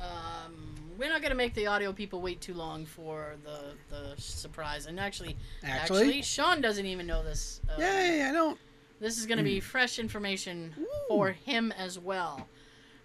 um, 0.00 0.71
we're 1.02 1.08
not 1.08 1.20
gonna 1.20 1.34
make 1.34 1.52
the 1.54 1.66
audio 1.66 1.92
people 1.92 2.22
wait 2.22 2.40
too 2.40 2.54
long 2.54 2.86
for 2.86 3.34
the 3.44 3.74
the 3.92 4.14
surprise. 4.20 4.86
And 4.86 5.00
actually, 5.00 5.36
Actually, 5.64 6.02
actually, 6.04 6.22
Sean 6.22 6.60
doesn't 6.60 6.86
even 6.86 7.08
know 7.08 7.24
this. 7.24 7.60
Uh, 7.68 7.80
yay! 7.80 8.22
I 8.22 8.30
don't. 8.30 8.56
This 9.00 9.18
is 9.18 9.26
gonna 9.26 9.42
be 9.42 9.58
fresh 9.58 9.98
information 9.98 10.72
Ooh. 10.78 10.86
for 11.08 11.32
him 11.32 11.72
as 11.72 11.98
well. 11.98 12.46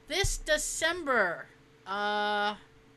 This 0.08 0.38
December, 0.38 1.48
uh, 1.88 2.54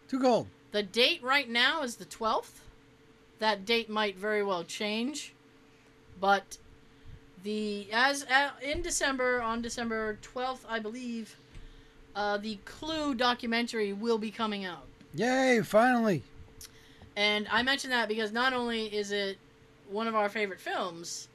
Too 0.06 0.20
cold. 0.20 0.48
the 0.72 0.82
date 0.82 1.22
right 1.22 1.48
now 1.48 1.82
is 1.82 1.96
the 1.96 2.04
12th. 2.04 2.60
That 3.38 3.64
date 3.64 3.88
might 3.88 4.18
very 4.18 4.44
well 4.44 4.64
change, 4.64 5.32
but 6.20 6.58
the 7.42 7.88
as 7.90 8.24
uh, 8.24 8.50
in 8.62 8.82
December 8.82 9.40
on 9.40 9.62
December 9.62 10.18
12th, 10.20 10.60
I 10.68 10.78
believe, 10.78 11.38
uh, 12.14 12.36
the 12.36 12.56
Clue 12.66 13.14
documentary 13.14 13.94
will 13.94 14.18
be 14.18 14.30
coming 14.30 14.66
out. 14.66 14.89
Yay! 15.14 15.60
Finally. 15.64 16.22
And 17.16 17.46
I 17.50 17.62
mention 17.62 17.90
that 17.90 18.08
because 18.08 18.32
not 18.32 18.52
only 18.52 18.86
is 18.86 19.12
it 19.12 19.38
one 19.88 20.06
of 20.06 20.14
our 20.14 20.28
favorite 20.28 20.60
films, 20.60 21.28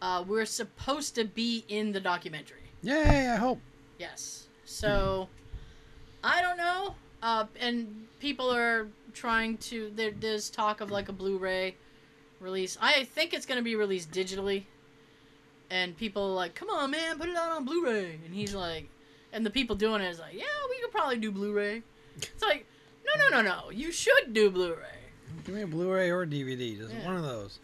uh, 0.00 0.24
we're 0.26 0.46
supposed 0.46 1.14
to 1.16 1.24
be 1.24 1.64
in 1.68 1.92
the 1.92 2.00
documentary. 2.00 2.62
Yay! 2.82 3.28
I 3.28 3.36
hope. 3.36 3.60
Yes. 3.98 4.46
So, 4.64 5.28
I 6.22 6.40
don't 6.42 6.56
know. 6.56 6.94
Uh, 7.22 7.46
and 7.60 8.06
people 8.20 8.50
are 8.50 8.86
trying 9.14 9.56
to. 9.58 9.90
There, 9.94 10.12
there's 10.12 10.50
talk 10.50 10.80
of 10.80 10.90
like 10.90 11.08
a 11.08 11.12
Blu-ray 11.12 11.74
release. 12.40 12.76
I 12.80 13.04
think 13.04 13.32
it's 13.34 13.46
going 13.46 13.58
to 13.58 13.64
be 13.64 13.74
released 13.74 14.10
digitally. 14.12 14.64
and 15.70 15.96
people 15.96 16.22
are 16.30 16.34
like, 16.34 16.54
"Come 16.54 16.70
on, 16.70 16.90
man, 16.92 17.18
put 17.18 17.28
it 17.28 17.36
out 17.36 17.50
on 17.50 17.64
Blu-ray," 17.64 18.20
and 18.24 18.32
he's 18.32 18.54
like, 18.54 18.88
and 19.32 19.44
the 19.44 19.50
people 19.50 19.74
doing 19.74 20.00
it 20.00 20.08
is 20.08 20.20
like, 20.20 20.34
"Yeah, 20.34 20.44
we 20.70 20.80
could 20.80 20.92
probably 20.92 21.18
do 21.18 21.32
Blu-ray." 21.32 21.82
It's 22.16 22.42
like, 22.42 22.66
no, 23.06 23.28
no, 23.30 23.42
no, 23.42 23.42
no, 23.42 23.70
you 23.70 23.92
should 23.92 24.32
do 24.32 24.50
Blu-ray. 24.50 24.82
Give 25.44 25.54
me 25.54 25.62
a 25.62 25.66
Blu-ray 25.66 26.10
or 26.10 26.22
a 26.22 26.26
DVD. 26.26 26.76
Just 26.78 26.92
Yeah. 26.94 27.04
one 27.06 27.16
of 27.16 27.22
those. 27.22 27.58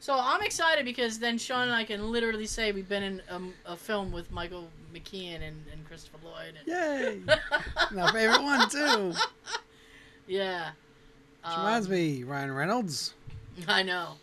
So 0.00 0.14
I'm 0.18 0.42
excited 0.42 0.84
because 0.84 1.18
then 1.18 1.38
Sean 1.38 1.62
and 1.62 1.72
I 1.72 1.84
can 1.84 2.10
literally 2.12 2.46
say 2.46 2.72
we've 2.72 2.88
been 2.88 3.02
in 3.02 3.22
a, 3.30 3.72
a 3.72 3.76
film 3.76 4.12
with 4.12 4.30
Michael 4.30 4.68
McKean 4.94 5.36
and, 5.36 5.64
and 5.72 5.86
Christopher 5.88 6.18
Lloyd. 6.24 6.54
And, 6.58 6.66
Yay! 6.68 7.20
My 7.92 8.12
favorite 8.12 8.42
one 8.42 8.68
too. 8.68 9.14
yeah. 10.26 10.70
Which 11.44 11.56
reminds 11.56 11.86
Um, 11.86 11.92
me, 11.92 12.22
Ryan 12.24 12.52
Reynolds. 12.52 13.14
I 13.68 13.82
know. 13.82 14.14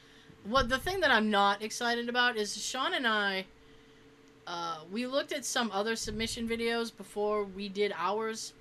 What 0.43 0.69
the 0.69 0.77
thing 0.77 0.99
that 1.01 1.11
I'm 1.11 1.29
not 1.29 1.61
excited 1.61 2.09
about 2.09 2.35
is 2.37 2.55
Sean 2.61 2.93
and 2.93 3.07
I. 3.07 3.45
Uh, 4.47 4.79
we 4.91 5.05
looked 5.05 5.31
at 5.31 5.45
some 5.45 5.71
other 5.71 5.95
submission 5.95 6.47
videos 6.47 6.95
before 6.95 7.43
we 7.43 7.69
did 7.69 7.93
ours, 7.95 8.53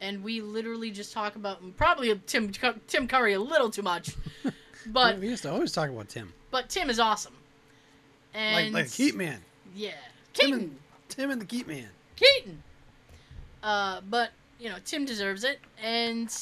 and 0.00 0.22
we 0.22 0.40
literally 0.40 0.90
just 0.90 1.12
talk 1.12 1.36
about 1.36 1.60
probably 1.76 2.18
Tim 2.26 2.52
Tim 2.86 3.08
Curry 3.08 3.34
a 3.34 3.40
little 3.40 3.70
too 3.70 3.82
much, 3.82 4.14
but 4.86 5.18
we 5.18 5.28
used 5.28 5.42
to 5.42 5.50
always 5.50 5.72
talk 5.72 5.88
about 5.90 6.08
Tim, 6.08 6.32
but 6.50 6.68
Tim 6.68 6.90
is 6.90 7.00
awesome. 7.00 7.34
And 8.34 8.72
like 8.74 8.84
like 8.84 8.92
Keat 8.92 9.14
Man. 9.16 9.40
yeah, 9.74 9.90
Tim 10.32 10.46
Keaton, 10.46 10.60
and 10.60 10.76
Tim 11.08 11.30
and 11.30 11.40
the 11.40 11.46
Keat 11.46 11.66
Man. 11.66 11.88
Keaton. 12.16 12.62
Uh, 13.62 14.00
but 14.08 14.30
you 14.58 14.68
know 14.68 14.76
Tim 14.84 15.04
deserves 15.04 15.44
it, 15.44 15.58
and 15.82 16.34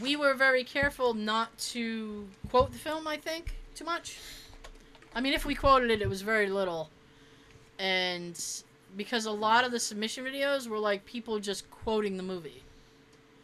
we 0.00 0.16
were 0.16 0.34
very 0.34 0.64
careful 0.64 1.14
not 1.14 1.56
to 1.58 2.26
quote 2.50 2.72
the 2.72 2.78
film. 2.78 3.06
I 3.06 3.16
think 3.16 3.56
too 3.74 3.84
much. 3.84 4.18
I 5.14 5.20
mean, 5.20 5.32
if 5.32 5.44
we 5.44 5.54
quoted 5.54 5.90
it, 5.90 6.02
it 6.02 6.08
was 6.08 6.22
very 6.22 6.48
little, 6.48 6.90
and 7.78 8.38
because 8.96 9.26
a 9.26 9.30
lot 9.30 9.64
of 9.64 9.70
the 9.72 9.80
submission 9.80 10.24
videos 10.24 10.66
were 10.68 10.78
like 10.78 11.04
people 11.04 11.38
just 11.38 11.70
quoting 11.70 12.16
the 12.16 12.22
movie. 12.22 12.62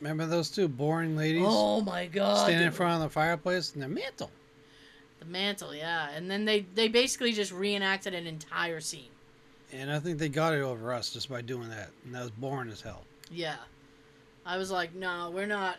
Remember 0.00 0.26
those 0.26 0.50
two 0.50 0.68
boring 0.68 1.16
ladies 1.16 1.44
Oh 1.46 1.80
my 1.80 2.06
god! 2.06 2.44
standing 2.44 2.66
in 2.66 2.72
front 2.72 2.94
of 2.94 3.00
the 3.00 3.12
fireplace 3.12 3.72
and 3.72 3.82
their 3.82 3.88
mantle? 3.88 4.30
the 5.20 5.24
mantle, 5.26 5.74
yeah, 5.74 6.10
and 6.10 6.30
then 6.30 6.44
they 6.44 6.66
they 6.74 6.88
basically 6.88 7.32
just 7.32 7.52
reenacted 7.52 8.14
an 8.14 8.26
entire 8.26 8.80
scene. 8.80 9.08
And 9.72 9.90
I 9.90 9.98
think 9.98 10.18
they 10.18 10.28
got 10.28 10.52
it 10.52 10.60
over 10.60 10.92
us 10.92 11.10
just 11.10 11.28
by 11.28 11.40
doing 11.40 11.68
that. 11.70 11.90
And 12.04 12.14
that 12.14 12.20
was 12.22 12.30
boring 12.30 12.70
as 12.70 12.80
hell. 12.80 13.02
Yeah, 13.30 13.56
I 14.44 14.56
was 14.56 14.70
like, 14.70 14.94
no, 14.94 15.32
we're 15.34 15.46
not, 15.46 15.78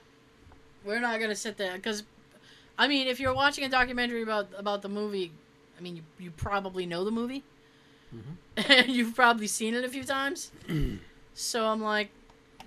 we're 0.84 1.00
not 1.00 1.20
gonna 1.20 1.36
sit 1.36 1.56
there 1.58 1.76
because, 1.76 2.04
I 2.78 2.88
mean, 2.88 3.08
if 3.08 3.20
you're 3.20 3.34
watching 3.34 3.64
a 3.64 3.70
documentary 3.70 4.24
about 4.24 4.48
about 4.58 4.82
the 4.82 4.90
movie, 4.90 5.32
I 5.78 5.82
mean, 5.82 5.98
you 5.98 6.04
you 6.18 6.32
probably 6.32 6.86
know 6.86 7.04
the 7.06 7.12
movie, 7.12 7.44
and 8.58 8.88
you've 8.96 9.16
probably 9.16 9.48
seen 9.48 9.74
it 9.74 9.84
a 9.84 9.90
few 9.90 10.04
times. 10.04 10.52
so 11.34 11.66
I'm 11.66 11.82
like, 11.82 12.10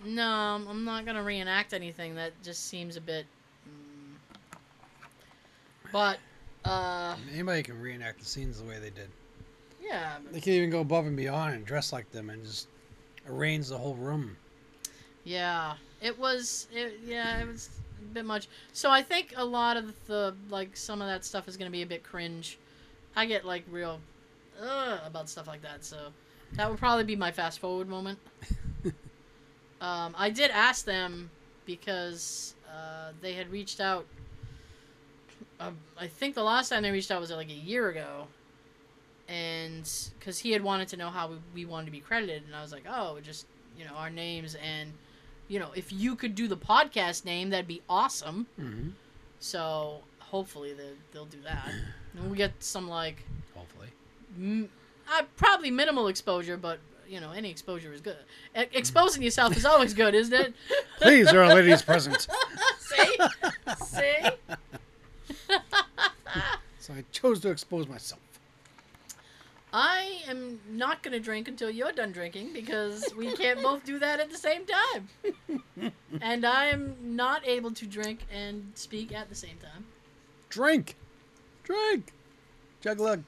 no, 0.04 0.26
I'm 0.28 0.68
I'm 0.68 0.84
not 0.84 1.04
gonna 1.06 1.22
reenact 1.22 1.72
anything. 1.74 2.14
That 2.14 2.32
just 2.42 2.66
seems 2.68 2.96
a 2.96 3.00
bit. 3.00 3.26
mm. 3.66 4.16
But, 5.92 6.18
uh, 6.64 7.16
Anybody 7.32 7.62
can 7.62 7.80
reenact 7.80 8.18
the 8.20 8.26
scenes 8.26 8.60
the 8.60 8.68
way 8.68 8.78
they 8.78 8.90
did. 8.90 9.08
yeah, 9.82 10.16
They 10.32 10.40
can 10.40 10.52
even 10.52 10.70
go 10.70 10.80
above 10.80 11.06
and 11.06 11.16
beyond 11.16 11.54
and 11.54 11.64
dress 11.64 11.92
like 11.92 12.10
them 12.12 12.30
and 12.30 12.44
just 12.44 12.68
arrange 13.28 13.68
the 13.68 13.78
whole 13.78 13.94
room. 13.94 14.36
Yeah, 15.24 15.74
it 16.02 16.18
was. 16.18 16.68
It, 16.72 17.00
yeah, 17.04 17.40
it 17.40 17.46
was 17.46 17.70
a 18.00 18.14
bit 18.14 18.24
much. 18.24 18.48
So 18.72 18.90
I 18.90 19.02
think 19.02 19.32
a 19.36 19.44
lot 19.44 19.76
of 19.76 19.94
the 20.06 20.34
like 20.48 20.76
some 20.76 21.00
of 21.02 21.08
that 21.08 21.24
stuff 21.24 21.48
is 21.48 21.56
gonna 21.56 21.70
be 21.70 21.82
a 21.82 21.86
bit 21.86 22.02
cringe. 22.02 22.58
I 23.16 23.26
get 23.26 23.44
like 23.44 23.64
real 23.70 24.00
uh, 24.60 24.98
about 25.04 25.28
stuff 25.28 25.46
like 25.46 25.62
that. 25.62 25.84
So 25.84 25.96
that 26.54 26.68
would 26.68 26.78
probably 26.78 27.04
be 27.04 27.16
my 27.16 27.30
fast 27.32 27.58
forward 27.60 27.88
moment. 27.88 28.18
um, 29.80 30.14
I 30.16 30.30
did 30.30 30.50
ask 30.50 30.84
them 30.84 31.30
because 31.66 32.54
uh, 32.72 33.12
they 33.20 33.32
had 33.34 33.50
reached 33.50 33.80
out. 33.80 34.06
Um, 35.60 35.76
I 35.98 36.06
think 36.06 36.34
the 36.34 36.42
last 36.42 36.68
time 36.68 36.82
they 36.82 36.90
reached 36.90 37.10
out 37.10 37.20
was 37.20 37.30
like 37.30 37.48
a 37.50 37.52
year 37.52 37.88
ago, 37.88 38.26
and 39.28 39.88
because 40.18 40.38
he 40.38 40.52
had 40.52 40.62
wanted 40.62 40.88
to 40.88 40.96
know 40.96 41.10
how 41.10 41.28
we, 41.28 41.36
we 41.54 41.64
wanted 41.64 41.86
to 41.86 41.92
be 41.92 42.00
credited, 42.00 42.44
and 42.46 42.54
I 42.54 42.62
was 42.62 42.72
like, 42.72 42.84
oh, 42.88 43.18
just 43.22 43.46
you 43.76 43.84
know 43.84 43.92
our 43.94 44.10
names 44.10 44.56
and 44.56 44.92
you 45.46 45.60
know 45.60 45.68
if 45.76 45.92
you 45.92 46.16
could 46.16 46.34
do 46.34 46.48
the 46.48 46.56
podcast 46.56 47.24
name 47.24 47.50
that'd 47.50 47.68
be 47.68 47.80
awesome 47.88 48.44
Mm-hmm. 48.60 48.88
so 49.38 50.00
hopefully 50.18 50.72
they, 50.72 50.90
they'll 51.12 51.26
do 51.26 51.40
that 51.44 51.70
and 52.14 52.28
we 52.28 52.36
get 52.36 52.50
some 52.58 52.88
like 52.88 53.22
Hopefully. 53.54 53.86
M- 54.36 54.68
uh, 55.10 55.22
probably 55.36 55.70
minimal 55.70 56.08
exposure 56.08 56.56
but 56.56 56.78
you 57.08 57.20
know 57.20 57.30
any 57.32 57.50
exposure 57.50 57.92
is 57.92 58.00
good 58.00 58.16
e- 58.56 58.64
exposing 58.72 59.22
yourself 59.22 59.56
is 59.56 59.64
always 59.64 59.94
good 59.94 60.14
isn't 60.14 60.34
it 60.34 60.54
Please, 61.00 61.30
there 61.30 61.42
are 61.42 61.54
ladies 61.54 61.80
present. 61.82 62.26
see 62.78 63.16
see 63.86 64.16
So 66.78 66.94
I 66.94 67.04
chose 67.12 67.40
to 67.40 67.50
expose 67.50 67.86
myself. 67.86 68.20
I 69.74 70.22
am 70.26 70.58
not 70.70 71.02
going 71.02 71.12
to 71.12 71.20
drink 71.20 71.46
until 71.46 71.68
you're 71.70 71.92
done 71.92 72.12
drinking 72.12 72.54
because 72.54 73.04
we 73.16 73.32
can't 73.36 73.62
both 73.62 73.84
do 73.84 73.98
that 73.98 74.18
at 74.20 74.30
the 74.30 74.38
same 74.38 74.62
time. 74.64 75.08
and 76.22 76.46
I 76.46 76.66
am 76.66 76.96
not 77.02 77.46
able 77.46 77.72
to 77.72 77.86
drink 77.86 78.20
and 78.32 78.72
speak 78.74 79.12
at 79.12 79.28
the 79.28 79.34
same 79.34 79.58
time. 79.58 79.84
Drink. 80.48 80.96
Drink. 81.64 82.12
Chug 82.82 82.98
lug. 83.00 83.22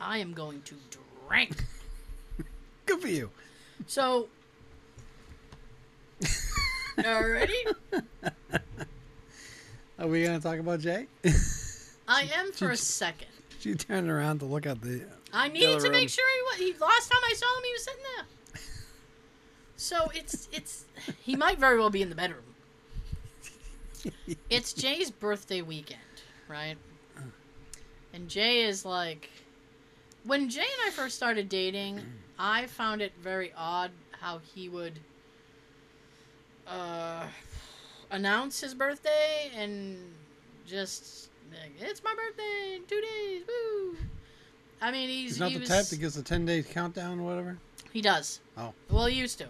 I 0.00 0.18
am 0.18 0.32
going 0.32 0.62
to 0.62 0.74
drink. 1.28 1.64
Good 2.86 3.00
for 3.00 3.08
you. 3.08 3.30
So, 3.86 4.28
already, 7.04 7.64
Are 9.98 10.06
we 10.06 10.22
going 10.22 10.38
to 10.38 10.42
talk 10.42 10.58
about 10.58 10.80
Jay? 10.80 11.06
I 12.08 12.28
am 12.34 12.52
for 12.52 12.70
a 12.70 12.76
second. 12.76 13.28
she 13.58 13.74
turned 13.74 14.08
around 14.08 14.38
to 14.40 14.44
look 14.46 14.66
at 14.66 14.80
the. 14.80 15.02
I 15.32 15.48
needed 15.48 15.80
to 15.80 15.90
make 15.90 16.08
sure 16.08 16.24
he 16.56 16.64
was. 16.64 16.74
He, 16.74 16.80
last 16.80 17.08
time 17.10 17.20
I 17.30 17.34
saw 17.34 17.58
him, 17.58 17.64
he 17.64 17.72
was 17.72 17.84
sitting 17.84 18.02
there. 18.16 18.26
So 19.76 20.10
it's 20.14 20.48
it's 20.52 20.84
he 21.22 21.36
might 21.36 21.58
very 21.58 21.78
well 21.78 21.90
be 21.90 22.02
in 22.02 22.08
the 22.08 22.14
bedroom. 22.14 22.42
It's 24.48 24.72
Jay's 24.72 25.10
birthday 25.10 25.60
weekend, 25.60 26.00
right? 26.48 26.76
And 28.14 28.28
Jay 28.28 28.62
is 28.62 28.84
like, 28.84 29.28
when 30.24 30.48
Jay 30.48 30.60
and 30.60 30.86
I 30.86 30.90
first 30.90 31.16
started 31.16 31.48
dating, 31.48 32.00
I 32.38 32.66
found 32.66 33.00
it 33.02 33.12
very 33.20 33.52
odd 33.56 33.90
how 34.20 34.40
he 34.54 34.68
would 34.68 34.98
uh, 36.66 37.24
announce 38.10 38.60
his 38.60 38.74
birthday 38.74 39.50
and 39.56 39.98
just 40.66 41.30
like, 41.50 41.72
it's 41.80 42.02
my 42.02 42.14
birthday 42.14 42.76
in 42.76 42.82
two 42.86 43.00
days, 43.00 43.42
woo. 43.46 43.96
I 44.80 44.92
mean, 44.92 45.08
he's, 45.08 45.30
He's 45.32 45.40
not 45.40 45.48
he 45.48 45.54
the 45.54 45.60
was, 45.60 45.68
type 45.68 45.86
that 45.86 45.96
gives 45.98 46.16
a 46.16 46.22
10 46.22 46.44
day 46.46 46.62
countdown 46.62 47.20
or 47.20 47.24
whatever. 47.24 47.58
he 47.92 48.00
does. 48.00 48.40
Oh. 48.56 48.72
Well, 48.90 49.06
he 49.06 49.16
used 49.16 49.38
to. 49.38 49.46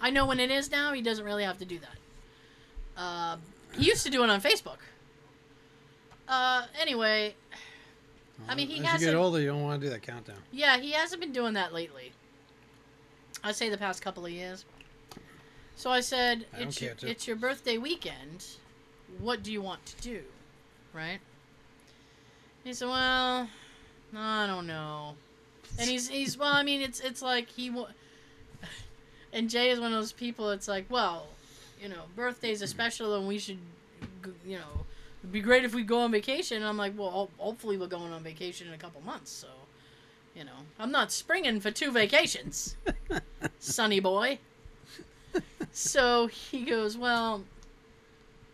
I 0.00 0.10
know 0.10 0.24
when 0.24 0.40
it 0.40 0.50
is 0.50 0.70
now. 0.70 0.92
He 0.94 1.02
doesn't 1.02 1.24
really 1.24 1.44
have 1.44 1.58
to 1.58 1.64
do 1.66 1.78
that. 1.78 3.00
Uh, 3.00 3.36
he 3.76 3.84
used 3.86 4.04
to 4.06 4.10
do 4.10 4.22
it 4.24 4.30
on 4.30 4.40
Facebook. 4.40 4.78
Uh, 6.26 6.64
anyway, 6.80 7.34
I 8.48 8.54
mean, 8.54 8.66
he 8.68 8.74
As 8.74 8.78
you 8.80 8.84
hasn't- 8.86 9.10
get 9.12 9.14
older, 9.16 9.40
you 9.40 9.46
don't 9.48 9.62
want 9.62 9.80
to 9.80 9.86
do 9.86 9.90
that 9.90 10.02
countdown. 10.02 10.36
yeah, 10.52 10.78
he 10.78 10.92
hasn't 10.92 11.20
been 11.20 11.32
doing 11.32 11.54
that 11.54 11.72
lately. 11.72 12.12
I'd 13.44 13.54
say 13.56 13.70
the 13.70 13.78
past 13.78 14.02
couple 14.02 14.24
of 14.26 14.32
years. 14.32 14.64
So 15.76 15.90
I 15.90 16.00
said, 16.00 16.44
I 16.54 16.60
it's, 16.62 16.80
your, 16.82 16.94
it's 17.02 17.26
your 17.26 17.36
birthday 17.36 17.78
weekend. 17.78 18.44
What 19.18 19.42
do 19.42 19.50
you 19.52 19.62
want 19.62 19.86
to 19.86 19.96
do? 20.02 20.22
Right? 20.92 21.20
He 22.64 22.74
said, 22.74 22.88
well, 22.88 23.48
I 24.14 24.46
don't 24.46 24.66
know. 24.66 25.14
And 25.78 25.88
he's, 25.88 26.08
he's 26.08 26.36
well, 26.36 26.52
I 26.52 26.62
mean, 26.62 26.82
it's 26.82 27.00
it's 27.00 27.22
like 27.22 27.48
he. 27.48 27.70
Wa- 27.70 27.88
and 29.32 29.48
Jay 29.48 29.70
is 29.70 29.80
one 29.80 29.92
of 29.92 29.98
those 29.98 30.12
people, 30.12 30.50
it's 30.50 30.68
like, 30.68 30.84
well, 30.90 31.28
you 31.80 31.88
know, 31.88 32.02
birthdays 32.16 32.62
are 32.62 32.66
special 32.66 33.14
and 33.16 33.26
we 33.26 33.38
should, 33.38 33.58
you 34.44 34.56
know, 34.58 34.84
it'd 35.20 35.32
be 35.32 35.40
great 35.40 35.64
if 35.64 35.74
we 35.74 35.82
go 35.82 36.00
on 36.00 36.10
vacation. 36.12 36.58
And 36.58 36.66
I'm 36.66 36.76
like, 36.76 36.96
well, 36.98 37.30
hopefully 37.38 37.76
we're 37.78 37.86
going 37.86 38.12
on 38.12 38.22
vacation 38.22 38.68
in 38.68 38.74
a 38.74 38.78
couple 38.78 39.00
months. 39.02 39.30
So, 39.30 39.48
you 40.34 40.44
know, 40.44 40.52
I'm 40.78 40.90
not 40.90 41.12
springing 41.12 41.60
for 41.60 41.70
two 41.70 41.90
vacations, 41.92 42.76
sonny 43.58 44.00
boy. 44.00 44.38
So 45.72 46.26
he 46.26 46.62
goes, 46.64 46.96
well, 46.96 47.44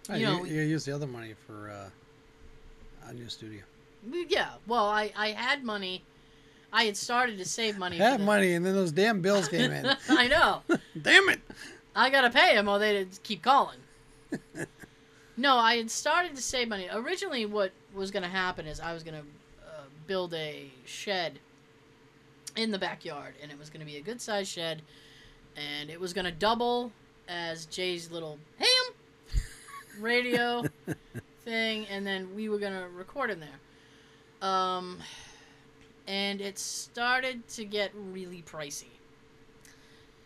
Hey, 0.08 0.20
You 0.20 0.26
you, 0.28 0.32
know- 0.36 0.44
you 0.44 0.62
use 0.62 0.84
the 0.84 0.92
other 0.94 1.06
money 1.06 1.34
for 1.46 1.70
uh, 1.70 3.08
a 3.08 3.12
new 3.14 3.28
studio. 3.28 3.62
yeah, 4.28 4.50
well, 4.66 4.86
I, 4.86 5.12
I 5.16 5.28
had 5.30 5.64
money. 5.64 6.02
I 6.72 6.84
had 6.84 6.96
started 6.96 7.38
to 7.38 7.44
save 7.44 7.78
money. 7.78 7.96
Had 7.96 8.20
money, 8.20 8.52
and 8.52 8.64
then 8.66 8.74
those 8.74 8.92
damn 8.92 9.20
bills 9.20 9.48
came 9.48 9.72
in. 9.72 9.86
I 10.10 10.28
know. 10.28 10.62
damn 11.02 11.28
it! 11.30 11.40
I 11.94 12.10
gotta 12.10 12.28
pay 12.30 12.54
them, 12.54 12.68
or 12.68 12.78
they'd 12.78 13.08
keep 13.22 13.42
calling. 13.42 13.78
No, 15.36 15.56
I 15.56 15.76
had 15.76 15.90
started 15.90 16.34
to 16.36 16.42
save 16.42 16.68
money. 16.68 16.88
Originally, 16.92 17.46
what 17.46 17.72
was 17.94 18.10
gonna 18.10 18.28
happen 18.28 18.66
is 18.66 18.80
I 18.80 18.92
was 18.92 19.02
gonna 19.02 19.24
uh, 19.66 19.84
build 20.06 20.34
a 20.34 20.70
shed 20.84 21.38
in 22.56 22.70
the 22.70 22.78
backyard, 22.78 23.34
and 23.42 23.52
it 23.52 23.58
was 23.58 23.70
going 23.70 23.80
to 23.80 23.86
be 23.86 23.96
a 23.96 24.00
good 24.00 24.20
sized 24.20 24.50
shed, 24.50 24.82
and 25.56 25.90
it 25.90 26.00
was 26.00 26.12
going 26.12 26.24
to 26.24 26.32
double 26.32 26.90
as 27.28 27.66
Jay's 27.66 28.10
little 28.10 28.38
ham 28.58 28.94
radio 30.00 30.64
thing, 31.44 31.86
and 31.86 32.06
then 32.06 32.34
we 32.34 32.48
were 32.48 32.58
going 32.58 32.72
to 32.72 32.88
record 32.88 33.30
in 33.30 33.40
there. 33.40 34.48
Um, 34.48 34.98
and 36.06 36.40
it 36.40 36.58
started 36.58 37.46
to 37.48 37.64
get 37.64 37.90
really 37.94 38.42
pricey. 38.42 38.84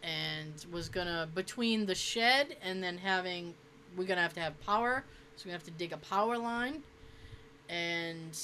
And 0.02 0.52
was 0.72 0.88
gonna 0.88 1.28
between 1.34 1.84
the 1.84 1.94
shed 1.94 2.56
and 2.62 2.82
then 2.82 2.96
having 2.96 3.52
we're 3.97 4.07
gonna 4.07 4.22
have 4.22 4.34
to 4.34 4.41
have 4.41 4.59
power, 4.64 5.05
so 5.36 5.45
we 5.47 5.53
have 5.53 5.64
to 5.64 5.70
dig 5.72 5.93
a 5.93 5.97
power 5.99 6.36
line, 6.38 6.82
and 7.68 8.38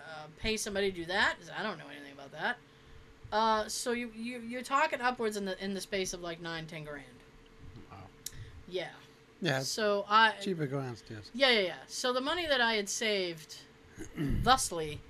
uh, 0.00 0.26
pay 0.38 0.56
somebody 0.56 0.90
to 0.90 0.96
do 0.96 1.04
that. 1.06 1.36
'cause 1.38 1.50
I 1.56 1.62
don't 1.62 1.78
know 1.78 1.88
anything 1.90 2.12
about 2.12 2.32
that. 2.32 2.58
Uh, 3.32 3.68
so 3.68 3.92
you, 3.92 4.10
you 4.16 4.40
you're 4.40 4.62
talking 4.62 5.00
upwards 5.00 5.36
in 5.36 5.44
the 5.44 5.62
in 5.64 5.74
the 5.74 5.80
space 5.80 6.12
of 6.12 6.20
like 6.20 6.40
nine 6.40 6.66
ten 6.66 6.84
grand. 6.84 7.04
Wow. 7.90 7.98
Yeah. 8.68 8.88
Yeah, 9.42 9.60
So 9.60 10.04
I 10.06 10.32
cheaper 10.42 10.66
go 10.66 10.80
downstairs. 10.82 11.30
yeah, 11.32 11.48
yeah, 11.48 11.60
yeah. 11.60 11.74
So 11.86 12.12
the 12.12 12.20
money 12.20 12.46
that 12.46 12.60
I 12.60 12.74
had 12.74 12.90
saved, 12.90 13.56
thusly, 14.18 15.00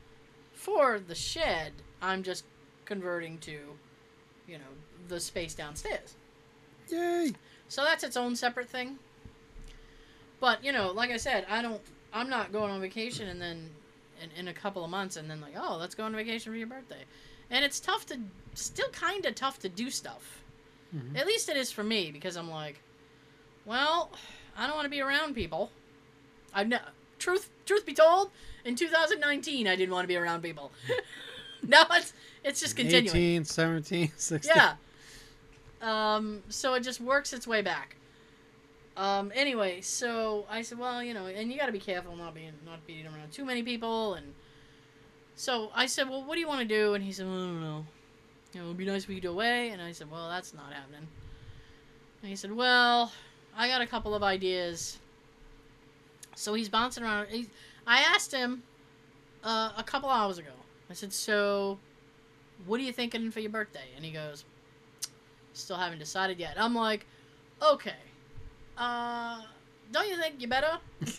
for 0.52 1.00
the 1.00 1.16
shed, 1.16 1.72
I'm 2.00 2.22
just 2.22 2.44
converting 2.84 3.38
to, 3.38 3.58
you 4.46 4.58
know, 4.58 4.70
the 5.08 5.18
space 5.18 5.54
downstairs. 5.54 6.14
Yay! 6.90 7.32
So 7.66 7.82
that's 7.82 8.04
its 8.04 8.16
own 8.16 8.36
separate 8.36 8.68
thing. 8.68 9.00
But 10.40 10.64
you 10.64 10.72
know, 10.72 10.90
like 10.90 11.10
I 11.10 11.16
said, 11.16 11.46
I 11.48 11.62
don't. 11.62 11.80
I'm 12.12 12.28
not 12.28 12.50
going 12.50 12.70
on 12.72 12.80
vacation 12.80 13.28
and 13.28 13.40
then 13.40 13.70
in, 14.22 14.30
in 14.36 14.48
a 14.48 14.52
couple 14.52 14.84
of 14.84 14.90
months 14.90 15.16
and 15.16 15.30
then 15.30 15.40
like, 15.40 15.54
oh, 15.56 15.76
let's 15.78 15.94
go 15.94 16.04
on 16.04 16.14
vacation 16.14 16.52
for 16.52 16.56
your 16.56 16.66
birthday. 16.66 17.04
And 17.50 17.64
it's 17.64 17.80
tough 17.80 18.06
to, 18.06 18.18
still 18.54 18.88
kind 18.90 19.24
of 19.26 19.34
tough 19.34 19.58
to 19.60 19.68
do 19.68 19.90
stuff. 19.90 20.42
Mhm. 20.94 21.16
At 21.16 21.26
least 21.26 21.48
it 21.48 21.56
is 21.56 21.70
for 21.70 21.82
me 21.84 22.10
because 22.10 22.36
I'm 22.36 22.50
like, 22.50 22.80
well, 23.64 24.10
I 24.56 24.66
don't 24.66 24.74
want 24.74 24.86
to 24.86 24.90
be 24.90 25.00
around 25.00 25.34
people. 25.34 25.70
I've 26.52 26.68
know. 26.68 26.78
Truth, 27.18 27.50
truth 27.66 27.84
be 27.84 27.92
told, 27.92 28.30
in 28.64 28.76
2019, 28.76 29.68
I 29.68 29.76
didn't 29.76 29.92
want 29.92 30.04
to 30.04 30.08
be 30.08 30.16
around 30.16 30.42
people. 30.42 30.72
now 31.62 31.84
it's 31.92 32.14
it's 32.42 32.60
just 32.60 32.76
continuing. 32.76 33.14
18, 33.14 33.44
17, 33.44 34.12
16. 34.16 34.52
Yeah. 34.56 34.74
Um, 35.82 36.42
so 36.48 36.74
it 36.74 36.80
just 36.80 37.00
works 37.00 37.32
its 37.32 37.46
way 37.46 37.60
back. 37.62 37.96
Um, 38.96 39.32
anyway, 39.34 39.80
so 39.80 40.44
I 40.50 40.62
said, 40.62 40.78
well, 40.78 41.02
you 41.02 41.14
know, 41.14 41.26
and 41.26 41.50
you 41.50 41.58
got 41.58 41.66
to 41.66 41.72
be 41.72 41.78
careful 41.78 42.16
not 42.16 42.34
being 42.34 42.52
not 42.66 42.86
being 42.86 43.06
around 43.06 43.32
too 43.32 43.44
many 43.44 43.62
people, 43.62 44.14
and 44.14 44.34
so 45.40 45.70
I 45.74 45.86
said, 45.86 46.10
well, 46.10 46.22
what 46.22 46.34
do 46.34 46.40
you 46.40 46.48
want 46.48 46.60
to 46.60 46.66
do? 46.66 46.92
And 46.92 47.02
he 47.02 47.12
said, 47.12 47.24
well, 47.26 47.36
I 47.36 47.46
don't 47.46 47.62
know. 47.62 47.86
You 48.52 48.60
know, 48.60 48.66
it'd 48.66 48.76
be 48.76 48.84
nice 48.84 49.04
if 49.04 49.08
we 49.08 49.14
could 49.14 49.22
go 49.22 49.30
away. 49.30 49.70
And 49.70 49.80
I 49.80 49.92
said, 49.92 50.10
well, 50.10 50.28
that's 50.28 50.52
not 50.52 50.70
happening. 50.70 51.08
And 52.20 52.28
he 52.28 52.36
said, 52.36 52.52
well, 52.52 53.10
I 53.56 53.66
got 53.66 53.80
a 53.80 53.86
couple 53.86 54.14
of 54.14 54.22
ideas. 54.22 54.98
So 56.34 56.52
he's 56.52 56.68
bouncing 56.68 57.04
around. 57.04 57.28
He's, 57.30 57.48
I 57.86 58.02
asked 58.02 58.32
him 58.32 58.62
uh, 59.42 59.70
a 59.78 59.82
couple 59.82 60.10
hours 60.10 60.36
ago. 60.36 60.50
I 60.90 60.92
said, 60.92 61.10
so 61.10 61.78
what 62.66 62.78
are 62.78 62.82
you 62.82 62.92
thinking 62.92 63.30
for 63.30 63.40
your 63.40 63.50
birthday? 63.50 63.88
And 63.96 64.04
he 64.04 64.10
goes, 64.10 64.44
still 65.54 65.76
haven't 65.76 66.00
decided 66.00 66.38
yet. 66.38 66.56
I'm 66.58 66.74
like, 66.74 67.06
okay. 67.62 67.94
Uh, 68.80 69.42
don't 69.92 70.08
you 70.08 70.16
think 70.16 70.40
you 70.40 70.48
better? 70.48 70.78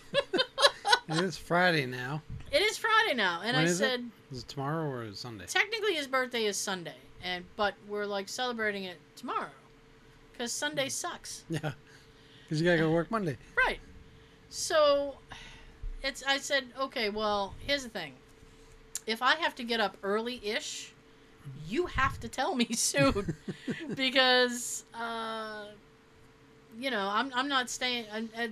It 1.10 1.24
is 1.26 1.36
Friday 1.38 1.86
now. 1.86 2.22
It 2.54 2.62
is 2.62 2.78
Friday 2.78 3.16
now, 3.16 3.42
and 3.44 3.56
When 3.58 3.66
I 3.66 3.68
is 3.68 3.82
it? 3.82 3.84
said 3.84 4.10
Is 4.32 4.44
it 4.44 4.48
tomorrow 4.48 4.88
or 4.90 5.04
is 5.04 5.16
it 5.16 5.18
Sunday? 5.18 5.46
technically 5.46 5.94
his 5.94 6.08
birthday 6.08 6.46
is 6.46 6.56
Sunday, 6.56 6.96
and 7.22 7.44
but 7.58 7.74
we're 7.90 8.06
like 8.06 8.30
celebrating 8.30 8.86
it 8.86 8.96
tomorrow, 9.18 9.50
because 10.32 10.54
Sunday 10.54 10.88
sucks, 10.88 11.44
Yeah. 11.50 11.74
Because 12.44 12.62
you 12.62 12.66
gotta 12.66 12.78
go 12.78 12.86
to 12.86 12.92
work 12.92 13.12
Monday. 13.12 13.38
right? 13.68 13.80
So, 14.50 15.16
it's 16.02 16.24
I 16.26 16.38
said 16.38 16.64
okay. 16.80 17.10
Well, 17.10 17.56
here's 17.68 17.84
the 17.84 17.90
thing: 17.90 18.14
if 19.06 19.22
I 19.22 19.36
have 19.36 19.54
to 19.56 19.64
get 19.66 19.82
up 19.82 19.98
early-ish, 20.02 20.94
you 21.68 21.88
have 21.88 22.20
to 22.22 22.30
tell 22.30 22.56
me 22.56 22.66
soon, 22.74 23.36
because 23.96 24.86
uh, 24.94 25.66
you 26.82 26.90
know 26.90 27.10
I'm 27.12 27.32
I'm 27.34 27.48
not 27.48 27.70
staying. 27.70 28.06
I, 28.12 28.28
I, 28.38 28.50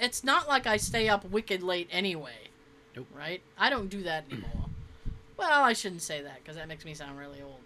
it's 0.00 0.24
not 0.24 0.48
like 0.48 0.66
I 0.66 0.78
stay 0.78 1.08
up 1.08 1.24
wicked 1.30 1.62
late 1.62 1.88
anyway. 1.92 2.48
Nope. 2.96 3.06
Right? 3.14 3.42
I 3.58 3.68
don't 3.68 3.88
do 3.88 4.02
that 4.04 4.24
anymore. 4.30 4.66
well, 5.36 5.62
I 5.62 5.74
shouldn't 5.74 6.02
say 6.02 6.22
that 6.22 6.38
because 6.42 6.56
that 6.56 6.68
makes 6.68 6.84
me 6.84 6.94
sound 6.94 7.18
really 7.18 7.42
old. 7.42 7.60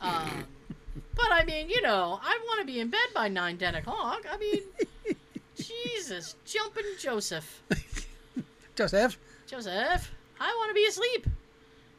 Um, 0.00 0.44
but 1.14 1.30
I 1.30 1.44
mean, 1.44 1.70
you 1.70 1.80
know, 1.82 2.18
I 2.22 2.38
want 2.44 2.60
to 2.60 2.66
be 2.66 2.80
in 2.80 2.90
bed 2.90 3.08
by 3.14 3.28
nine, 3.28 3.56
ten 3.56 3.76
o'clock. 3.76 4.26
I 4.30 4.36
mean, 4.38 4.60
Jesus, 5.56 6.34
jumping 6.44 6.84
Joseph. 6.98 7.62
Joseph. 8.74 9.18
Joseph, 9.46 10.10
I 10.40 10.52
want 10.58 10.70
to 10.70 10.74
be 10.74 10.86
asleep. 10.86 11.28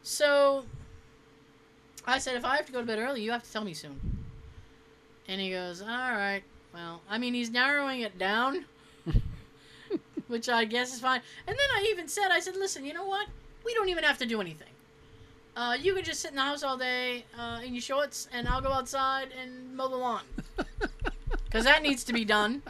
So 0.03 0.65
I 2.05 2.19
said, 2.19 2.35
if 2.35 2.43
I 2.43 2.57
have 2.57 2.65
to 2.65 2.73
go 2.73 2.81
to 2.81 2.85
bed 2.85 2.99
early, 2.99 3.21
you 3.21 3.31
have 3.31 3.43
to 3.43 3.51
tell 3.51 3.63
me 3.63 3.73
soon. 3.73 3.99
And 5.27 5.39
he 5.39 5.51
goes, 5.51 5.81
all 5.81 5.87
right. 5.87 6.43
Well, 6.75 6.99
I 7.09 7.17
mean, 7.17 7.33
he's 7.33 7.49
narrowing 7.49 8.01
it 8.01 8.19
down, 8.19 8.65
which 10.27 10.49
I 10.49 10.65
guess 10.65 10.93
is 10.93 10.99
fine. 10.99 11.21
And 11.47 11.55
then 11.57 11.69
I 11.73 11.87
even 11.89 12.09
said, 12.09 12.31
I 12.31 12.41
said, 12.41 12.57
listen, 12.57 12.83
you 12.83 12.93
know 12.93 13.05
what? 13.05 13.27
We 13.63 13.73
don't 13.73 13.87
even 13.87 14.03
have 14.03 14.17
to 14.17 14.25
do 14.25 14.41
anything. 14.41 14.67
Uh, 15.55 15.77
you 15.79 15.93
could 15.93 16.03
just 16.03 16.19
sit 16.19 16.31
in 16.31 16.35
the 16.35 16.41
house 16.41 16.63
all 16.63 16.77
day 16.77 17.23
uh, 17.39 17.61
in 17.63 17.73
your 17.73 17.81
shorts, 17.81 18.27
and 18.33 18.45
I'll 18.45 18.59
go 18.59 18.73
outside 18.73 19.29
and 19.41 19.75
mow 19.75 19.87
the 19.87 19.95
lawn. 19.95 20.23
Because 21.45 21.63
that 21.63 21.83
needs 21.83 22.03
to 22.03 22.11
be 22.11 22.25
done. 22.25 22.61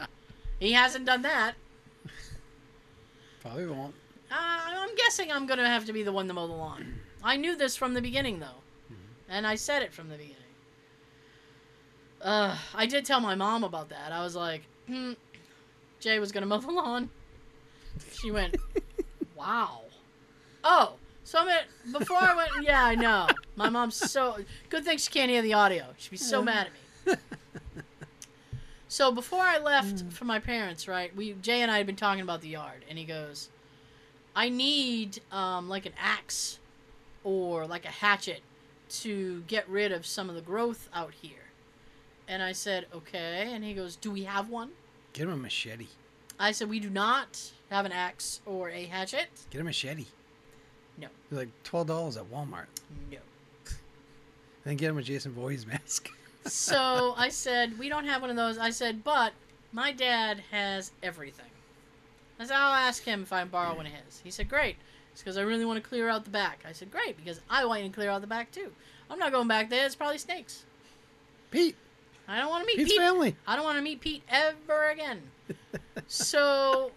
He 0.60 0.70
hasn't 0.70 1.06
done 1.06 1.22
that. 1.22 1.54
Probably 3.40 3.66
won't. 3.66 3.96
Uh, 4.30 4.36
I'm 4.38 4.94
guessing 4.94 5.32
I'm 5.32 5.44
gonna 5.44 5.68
have 5.68 5.86
to 5.86 5.92
be 5.92 6.04
the 6.04 6.12
one 6.12 6.28
to 6.28 6.34
mow 6.34 6.46
the 6.46 6.52
lawn. 6.52 7.00
I 7.20 7.36
knew 7.36 7.56
this 7.56 7.74
from 7.74 7.94
the 7.94 8.00
beginning, 8.00 8.38
though, 8.38 8.62
and 9.28 9.44
I 9.44 9.56
said 9.56 9.82
it 9.82 9.92
from 9.92 10.08
the 10.08 10.14
beginning. 10.14 10.45
Uh, 12.26 12.56
I 12.74 12.86
did 12.86 13.04
tell 13.04 13.20
my 13.20 13.36
mom 13.36 13.62
about 13.62 13.90
that. 13.90 14.10
I 14.10 14.24
was 14.24 14.34
like, 14.34 14.62
hmm, 14.88 15.12
Jay 16.00 16.18
was 16.18 16.32
gonna 16.32 16.46
mow 16.46 16.58
the 16.58 16.72
lawn. 16.72 17.08
She 18.12 18.32
went, 18.32 18.56
"Wow." 19.36 19.82
Oh, 20.64 20.94
so 21.22 21.38
I 21.38 21.44
mean, 21.44 21.92
before 21.96 22.16
I 22.16 22.34
went, 22.34 22.50
yeah, 22.62 22.84
I 22.84 22.96
know. 22.96 23.28
My 23.54 23.68
mom's 23.68 23.94
so 23.94 24.38
good 24.70 24.84
thing 24.84 24.98
she 24.98 25.08
can't 25.08 25.30
hear 25.30 25.40
the 25.40 25.54
audio. 25.54 25.84
She'd 25.98 26.10
be 26.10 26.16
so 26.16 26.42
mad 26.42 26.66
at 26.66 26.72
me. 27.06 27.22
So 28.88 29.12
before 29.12 29.42
I 29.42 29.58
left 29.58 30.10
for 30.12 30.24
my 30.24 30.40
parents, 30.40 30.88
right? 30.88 31.14
We 31.14 31.34
Jay 31.34 31.62
and 31.62 31.70
I 31.70 31.76
had 31.78 31.86
been 31.86 31.96
talking 31.96 32.22
about 32.22 32.40
the 32.40 32.48
yard, 32.48 32.84
and 32.88 32.98
he 32.98 33.04
goes, 33.04 33.50
"I 34.34 34.48
need 34.48 35.20
um, 35.30 35.68
like 35.68 35.86
an 35.86 35.92
axe 35.96 36.58
or 37.22 37.68
like 37.68 37.84
a 37.84 37.90
hatchet 37.90 38.40
to 38.88 39.42
get 39.46 39.68
rid 39.68 39.92
of 39.92 40.04
some 40.04 40.28
of 40.28 40.34
the 40.34 40.40
growth 40.40 40.88
out 40.92 41.14
here." 41.14 41.45
And 42.28 42.42
I 42.42 42.52
said, 42.52 42.86
"Okay." 42.94 43.50
And 43.52 43.64
he 43.64 43.74
goes, 43.74 43.96
"Do 43.96 44.10
we 44.10 44.24
have 44.24 44.48
one?" 44.48 44.70
Get 45.12 45.24
him 45.24 45.32
a 45.32 45.36
machete. 45.36 45.88
I 46.38 46.52
said, 46.52 46.68
"We 46.68 46.80
do 46.80 46.90
not 46.90 47.52
have 47.70 47.86
an 47.86 47.92
axe 47.92 48.40
or 48.44 48.70
a 48.70 48.84
hatchet." 48.86 49.28
Get 49.50 49.60
a 49.60 49.64
machete. 49.64 50.06
No. 50.98 51.08
They're 51.30 51.40
like 51.40 51.62
twelve 51.62 51.86
dollars 51.86 52.16
at 52.16 52.30
Walmart. 52.30 52.66
No. 53.10 53.18
Then 54.66 54.76
get 54.76 54.90
him 54.90 54.98
a 54.98 55.02
Jason 55.02 55.30
Voorhees 55.30 55.64
mask. 55.64 56.10
so 56.46 57.14
I 57.16 57.28
said, 57.28 57.78
we 57.78 57.88
don't 57.88 58.04
have 58.04 58.20
one 58.20 58.30
of 58.30 58.36
those. 58.36 58.58
I 58.58 58.70
said, 58.70 59.04
but 59.04 59.32
my 59.72 59.92
dad 59.92 60.42
has 60.50 60.90
everything. 61.04 61.46
I 62.40 62.46
said, 62.46 62.56
I'll 62.56 62.74
ask 62.74 63.04
him 63.04 63.22
if 63.22 63.32
I 63.32 63.40
can 63.42 63.48
borrow 63.48 63.76
one 63.76 63.86
of 63.86 63.92
his. 63.92 64.20
He 64.24 64.30
said, 64.32 64.48
great. 64.48 64.76
It's 65.12 65.22
because 65.22 65.38
I 65.38 65.42
really 65.42 65.64
want 65.64 65.82
to 65.82 65.88
clear 65.88 66.08
out 66.08 66.24
the 66.24 66.30
back. 66.30 66.64
I 66.68 66.72
said, 66.72 66.90
great, 66.90 67.16
because 67.16 67.40
I 67.48 67.64
want 67.64 67.82
you 67.82 67.88
to 67.88 67.94
clear 67.94 68.10
out 68.10 68.20
the 68.22 68.26
back 68.26 68.50
too. 68.50 68.72
I'm 69.08 69.20
not 69.20 69.30
going 69.30 69.46
back 69.46 69.70
there. 69.70 69.86
It's 69.86 69.94
probably 69.94 70.18
snakes. 70.18 70.64
Pete. 71.52 71.76
I 72.28 72.38
don't 72.38 72.48
want 72.48 72.62
to 72.62 72.66
meet 72.66 72.76
Pete's 72.76 72.92
Pete. 72.92 73.00
family. 73.00 73.36
I 73.46 73.56
don't 73.56 73.64
want 73.64 73.78
to 73.78 73.82
meet 73.82 74.00
Pete 74.00 74.22
ever 74.28 74.88
again. 74.90 75.22
so 76.08 76.90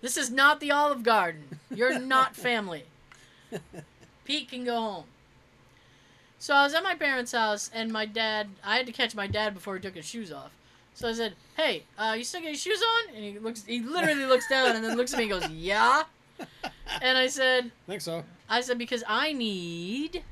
this 0.00 0.16
is 0.16 0.30
not 0.30 0.60
the 0.60 0.70
Olive 0.70 1.02
Garden. 1.02 1.60
You're 1.74 1.98
not 1.98 2.34
family. 2.36 2.84
Pete 4.24 4.48
can 4.48 4.64
go 4.64 4.76
home. 4.76 5.04
So 6.38 6.54
I 6.54 6.62
was 6.64 6.74
at 6.74 6.82
my 6.82 6.94
parents' 6.94 7.32
house, 7.32 7.70
and 7.72 7.90
my 7.90 8.04
dad. 8.04 8.48
I 8.62 8.76
had 8.76 8.86
to 8.86 8.92
catch 8.92 9.14
my 9.14 9.26
dad 9.26 9.54
before 9.54 9.76
he 9.76 9.80
took 9.80 9.94
his 9.94 10.04
shoes 10.04 10.30
off. 10.30 10.50
So 10.92 11.08
I 11.08 11.12
said, 11.12 11.34
"Hey, 11.56 11.84
uh, 11.98 12.14
you 12.18 12.24
still 12.24 12.40
got 12.40 12.48
your 12.48 12.56
shoes 12.56 12.82
on?" 12.82 13.14
And 13.14 13.24
he 13.24 13.38
looks. 13.38 13.64
He 13.64 13.80
literally 13.80 14.26
looks 14.26 14.48
down 14.48 14.76
and 14.76 14.84
then 14.84 14.96
looks 14.96 15.14
at 15.14 15.18
me 15.18 15.30
and 15.30 15.40
goes, 15.40 15.50
"Yeah." 15.50 16.04
And 17.02 17.18
I 17.18 17.26
said, 17.28 17.70
think 17.86 18.00
so. 18.00 18.24
I 18.48 18.60
said, 18.60 18.78
because 18.78 19.02
I 19.06 19.32
need 19.32 20.22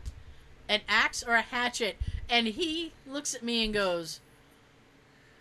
an 0.69 0.81
axe 0.89 1.23
or 1.23 1.35
a 1.35 1.43
hatchet. 1.43 1.97
And 2.33 2.47
he 2.47 2.93
looks 3.07 3.35
at 3.35 3.43
me 3.43 3.63
and 3.63 3.75
goes, 3.75 4.21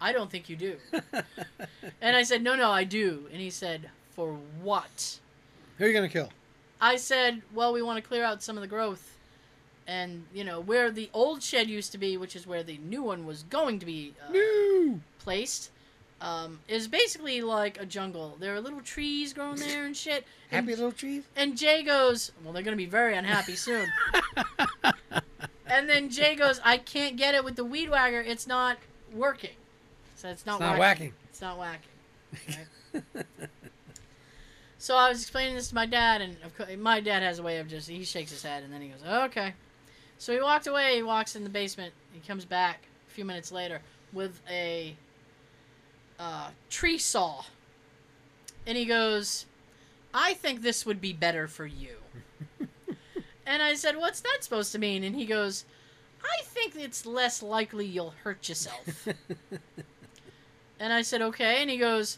I 0.02 0.12
don't 0.12 0.30
think 0.30 0.50
you 0.50 0.58
do. 0.58 0.76
and 2.02 2.18
I 2.18 2.24
said, 2.24 2.44
no, 2.44 2.56
no, 2.56 2.70
I 2.70 2.84
do. 2.84 3.28
And 3.32 3.40
he 3.40 3.50
said, 3.50 3.90
for 4.14 4.34
what? 4.62 5.20
Who 5.78 5.86
are 5.86 5.88
you 5.88 5.94
gonna 5.94 6.10
kill? 6.10 6.30
I 6.82 6.98
said, 6.98 7.44
well, 7.54 7.72
we 7.72 7.82
want 7.82 7.96
to 8.04 8.08
clear 8.08 8.26
out 8.26 8.44
some 8.44 8.58
of 8.58 8.62
the 8.62 8.68
growth, 8.68 9.16
and 9.88 10.26
you 10.34 10.44
know 10.44 10.60
where 10.60 10.92
the 10.92 11.10
old 11.14 11.42
shed 11.44 11.70
used 11.70 11.92
to 11.94 11.98
be, 11.98 12.18
which 12.18 12.36
is 12.36 12.46
where 12.46 12.62
the 12.64 12.78
new 12.80 13.04
one 13.04 13.26
was 13.26 13.44
going 13.44 13.80
to 13.80 13.86
be 13.86 14.14
uh, 14.28 14.32
No. 14.34 15.00
placed. 15.20 15.72
Um, 16.20 16.60
is 16.68 16.88
basically 16.88 17.42
like 17.42 17.80
a 17.82 17.86
jungle. 17.86 18.38
There 18.40 18.54
are 18.54 18.60
little 18.60 18.82
trees 18.82 19.32
growing 19.34 19.56
there 19.60 19.86
and 19.86 19.96
shit. 19.96 20.26
And 20.52 20.66
Happy 20.68 20.76
little 20.76 20.92
trees. 20.92 21.24
and 21.38 21.58
Jay 21.58 21.84
goes, 21.84 22.32
Well, 22.44 22.52
they're 22.54 22.64
going 22.64 22.78
to 22.78 22.84
be 22.84 22.90
very 22.90 23.16
unhappy 23.16 23.56
soon. 23.56 23.88
and 25.72 25.90
then 25.90 26.10
Jay 26.10 26.36
goes, 26.36 26.60
I 26.64 26.78
can't 26.78 27.16
get 27.16 27.34
it 27.34 27.44
with 27.44 27.56
the 27.56 27.64
weed 27.64 27.90
whacker. 27.90 28.20
It's 28.20 28.46
not 28.46 28.78
working. 29.14 29.56
So 30.16 30.28
it's 30.30 30.46
not, 30.46 30.56
It's 30.56 30.62
not 30.62 30.78
whacking. 30.78 30.80
whacking. 30.80 31.14
It's 31.30 31.42
not 31.42 31.58
whacking. 31.58 33.04
Right? 33.16 33.26
so 34.78 34.98
I 34.98 35.10
was 35.10 35.22
explaining 35.22 35.56
this 35.56 35.70
to 35.70 35.76
my 35.76 35.86
dad, 35.86 36.22
and 36.22 36.36
of 36.44 36.56
course, 36.56 36.70
my 36.78 37.00
dad 37.00 37.24
has 37.24 37.40
a 37.40 37.44
way 37.44 37.60
of 37.60 37.68
just, 37.68 37.90
he 37.90 38.04
shakes 38.04 38.32
his 38.32 38.44
head, 38.44 38.64
and 38.64 38.74
then 38.74 38.82
he 38.82 38.90
goes, 38.90 39.00
Okay. 39.04 39.54
So 40.18 40.34
he 40.34 40.40
walked 40.40 40.68
away. 40.68 40.98
He 40.98 41.04
walks 41.04 41.36
in 41.36 41.44
the 41.44 41.50
basement. 41.50 41.94
He 42.14 42.20
comes 42.20 42.46
back 42.46 42.82
a 43.08 43.12
few 43.12 43.26
minutes 43.26 43.52
later 43.52 43.82
with 44.14 44.40
a 44.50 44.96
uh, 46.20 46.50
tree 46.70 47.00
saw. 47.00 47.44
And 48.68 48.78
he 48.78 48.86
goes, 48.86 49.48
I 50.14 50.36
think 50.36 50.62
this 50.62 50.86
would 50.86 51.02
be 51.02 51.14
better 51.14 51.48
for 51.48 51.66
you. 51.66 51.96
And 53.46 53.62
I 53.62 53.76
said, 53.76 53.98
What's 53.98 54.22
that 54.22 54.40
supposed 54.42 54.72
to 54.74 54.80
mean? 54.80 55.04
And 55.04 55.16
he 55.16 55.26
goes, 55.26 55.66
I 56.24 56.44
think 56.44 56.76
it's 56.76 57.06
less 57.06 57.42
likely 57.42 57.86
you'll 57.86 58.14
hurt 58.24 58.48
yourself. 58.48 59.08
and 60.80 60.94
I 60.94 61.02
said, 61.02 61.22
Okay. 61.22 61.62
And 61.62 61.70
he 61.70 61.78
goes, 61.78 62.18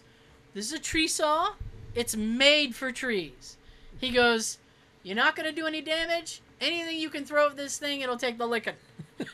This 0.54 0.68
is 0.68 0.74
a 0.74 0.80
tree 0.80 1.08
saw. 1.08 1.54
It's 1.96 2.16
made 2.16 2.76
for 2.76 2.92
trees. 2.92 3.58
He 4.00 4.10
goes, 4.10 4.58
You're 5.04 5.16
not 5.16 5.36
going 5.36 5.48
to 5.48 5.56
do 5.56 5.68
any 5.68 5.82
damage. 5.82 6.42
Anything 6.60 6.98
you 6.98 7.10
can 7.10 7.26
throw 7.26 7.48
at 7.48 7.58
this 7.58 7.78
thing, 7.78 8.02
it'll 8.02 8.18
take 8.18 8.38
the 8.38 8.48
licking. 8.48 8.76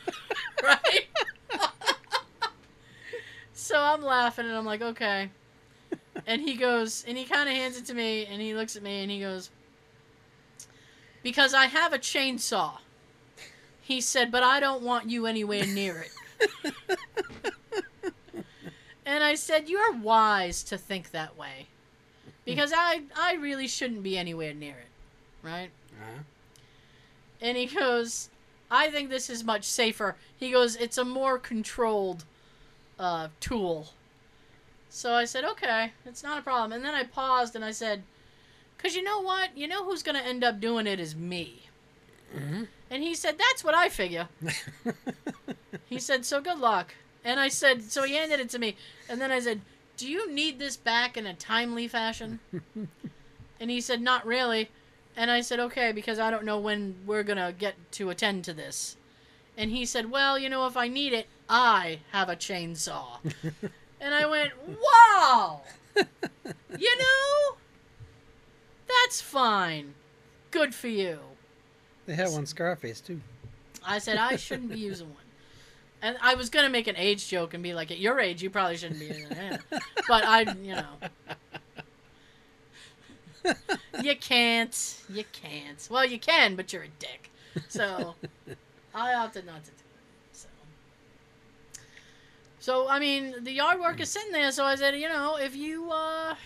right? 0.62 1.06
so 3.52 3.78
I'm 3.78 4.02
laughing 4.02 4.46
and 4.46 4.54
I'm 4.54 4.66
like, 4.66 4.82
Okay. 4.82 5.30
And 6.26 6.42
he 6.42 6.54
goes, 6.54 7.04
and 7.08 7.16
he 7.16 7.24
kind 7.24 7.48
of 7.48 7.54
hands 7.54 7.76
it 7.76 7.86
to 7.86 7.94
me, 7.94 8.26
and 8.26 8.40
he 8.42 8.54
looks 8.54 8.76
at 8.76 8.82
me, 8.82 9.02
and 9.02 9.10
he 9.10 9.20
goes, 9.20 9.50
Because 11.22 11.54
I 11.54 11.66
have 11.66 11.92
a 11.92 11.98
chainsaw. 11.98 12.78
He 13.80 14.00
said, 14.00 14.30
But 14.30 14.42
I 14.42 14.60
don't 14.60 14.82
want 14.82 15.10
you 15.10 15.26
anywhere 15.26 15.66
near 15.66 16.06
it. 16.06 16.76
and 19.04 19.24
I 19.24 19.34
said, 19.34 19.68
You're 19.68 19.92
wise 19.92 20.62
to 20.64 20.78
think 20.78 21.10
that 21.10 21.36
way. 21.36 21.66
Because 22.44 22.72
I, 22.74 23.02
I 23.16 23.34
really 23.34 23.68
shouldn't 23.68 24.02
be 24.02 24.16
anywhere 24.16 24.54
near 24.54 24.76
it. 24.76 25.46
Right? 25.46 25.70
Uh-huh. 26.00 26.22
And 27.40 27.56
he 27.56 27.66
goes, 27.66 28.30
I 28.70 28.90
think 28.90 29.10
this 29.10 29.28
is 29.28 29.42
much 29.44 29.64
safer. 29.64 30.16
He 30.36 30.50
goes, 30.50 30.76
It's 30.76 30.98
a 30.98 31.04
more 31.04 31.38
controlled 31.38 32.24
uh, 32.98 33.28
tool. 33.40 33.88
So 34.88 35.12
I 35.12 35.24
said, 35.24 35.44
Okay, 35.44 35.92
it's 36.06 36.22
not 36.22 36.38
a 36.38 36.42
problem. 36.42 36.72
And 36.72 36.84
then 36.84 36.94
I 36.94 37.04
paused 37.04 37.56
and 37.56 37.64
I 37.64 37.72
said, 37.72 38.02
Because 38.80 38.96
you 38.96 39.02
know 39.02 39.20
what? 39.20 39.56
You 39.56 39.68
know 39.68 39.84
who's 39.84 40.02
going 40.02 40.16
to 40.16 40.26
end 40.26 40.42
up 40.42 40.58
doing 40.58 40.86
it 40.86 40.98
is 40.98 41.14
me. 41.14 41.64
Mhm. 42.34 42.68
And 42.90 43.02
he 43.02 43.14
said, 43.14 43.36
That's 43.36 43.62
what 43.62 43.74
I 43.74 43.88
figure. 43.88 44.28
He 45.90 45.98
said, 45.98 46.24
So 46.24 46.40
good 46.40 46.58
luck. 46.58 46.94
And 47.24 47.38
I 47.40 47.48
said, 47.48 47.82
So 47.82 48.04
he 48.04 48.14
handed 48.14 48.40
it 48.40 48.48
to 48.50 48.58
me. 48.58 48.76
And 49.08 49.20
then 49.20 49.32
I 49.32 49.40
said, 49.40 49.60
Do 49.96 50.08
you 50.08 50.32
need 50.32 50.58
this 50.58 50.76
back 50.76 51.16
in 51.16 51.26
a 51.26 51.34
timely 51.34 51.88
fashion? 51.88 52.38
and 53.60 53.70
he 53.70 53.80
said, 53.80 54.00
Not 54.00 54.24
really. 54.24 54.70
And 55.16 55.30
I 55.30 55.40
said, 55.40 55.58
Okay, 55.58 55.90
because 55.92 56.18
I 56.20 56.30
don't 56.30 56.44
know 56.44 56.58
when 56.58 56.94
we're 57.04 57.24
going 57.24 57.38
to 57.38 57.52
get 57.56 57.74
to 57.92 58.10
attend 58.10 58.44
to 58.44 58.54
this. 58.54 58.96
And 59.58 59.70
he 59.72 59.84
said, 59.84 60.10
Well, 60.10 60.38
you 60.38 60.48
know, 60.48 60.66
if 60.66 60.76
I 60.76 60.86
need 60.86 61.12
it, 61.12 61.26
I 61.48 61.98
have 62.12 62.28
a 62.28 62.36
chainsaw. 62.36 63.18
and 64.00 64.14
I 64.14 64.26
went, 64.26 64.52
Wow! 64.66 65.62
you 65.96 66.98
know? 66.98 67.56
That's 69.10 69.20
fine. 69.20 69.94
Good 70.52 70.72
for 70.72 70.86
you. 70.86 71.18
They 72.06 72.14
had 72.14 72.28
one 72.30 72.46
Scarface 72.46 73.00
too. 73.00 73.20
I 73.84 73.98
said 73.98 74.18
I 74.18 74.36
shouldn't 74.36 74.70
be 74.70 74.78
using 74.78 75.08
one. 75.08 75.24
And 76.00 76.16
I 76.22 76.36
was 76.36 76.48
gonna 76.48 76.68
make 76.68 76.86
an 76.86 76.94
age 76.96 77.26
joke 77.26 77.52
and 77.52 77.60
be 77.60 77.74
like, 77.74 77.90
at 77.90 77.98
your 77.98 78.20
age, 78.20 78.40
you 78.40 78.50
probably 78.50 78.76
shouldn't 78.76 79.00
be 79.00 79.06
using 79.06 79.32
it. 79.32 79.62
But 80.06 80.24
I, 80.24 80.42
you 80.62 80.76
know, 80.76 80.86
you 84.00 84.14
can't, 84.14 84.96
you 85.12 85.24
can't. 85.32 85.88
Well, 85.90 86.06
you 86.06 86.20
can, 86.20 86.54
but 86.54 86.72
you're 86.72 86.84
a 86.84 86.88
dick. 87.00 87.32
So 87.66 88.14
I 88.94 89.14
opted 89.14 89.44
not 89.44 89.64
to 89.64 89.70
do 89.72 89.76
it. 89.76 90.36
So, 90.36 90.48
so 92.60 92.88
I 92.88 93.00
mean, 93.00 93.42
the 93.42 93.50
yard 93.50 93.80
work 93.80 93.98
is 93.98 94.08
sitting 94.08 94.30
there. 94.30 94.52
So 94.52 94.64
I 94.64 94.76
said, 94.76 94.94
you 94.94 95.08
know, 95.08 95.34
if 95.34 95.56
you 95.56 95.90
uh, 95.90 96.36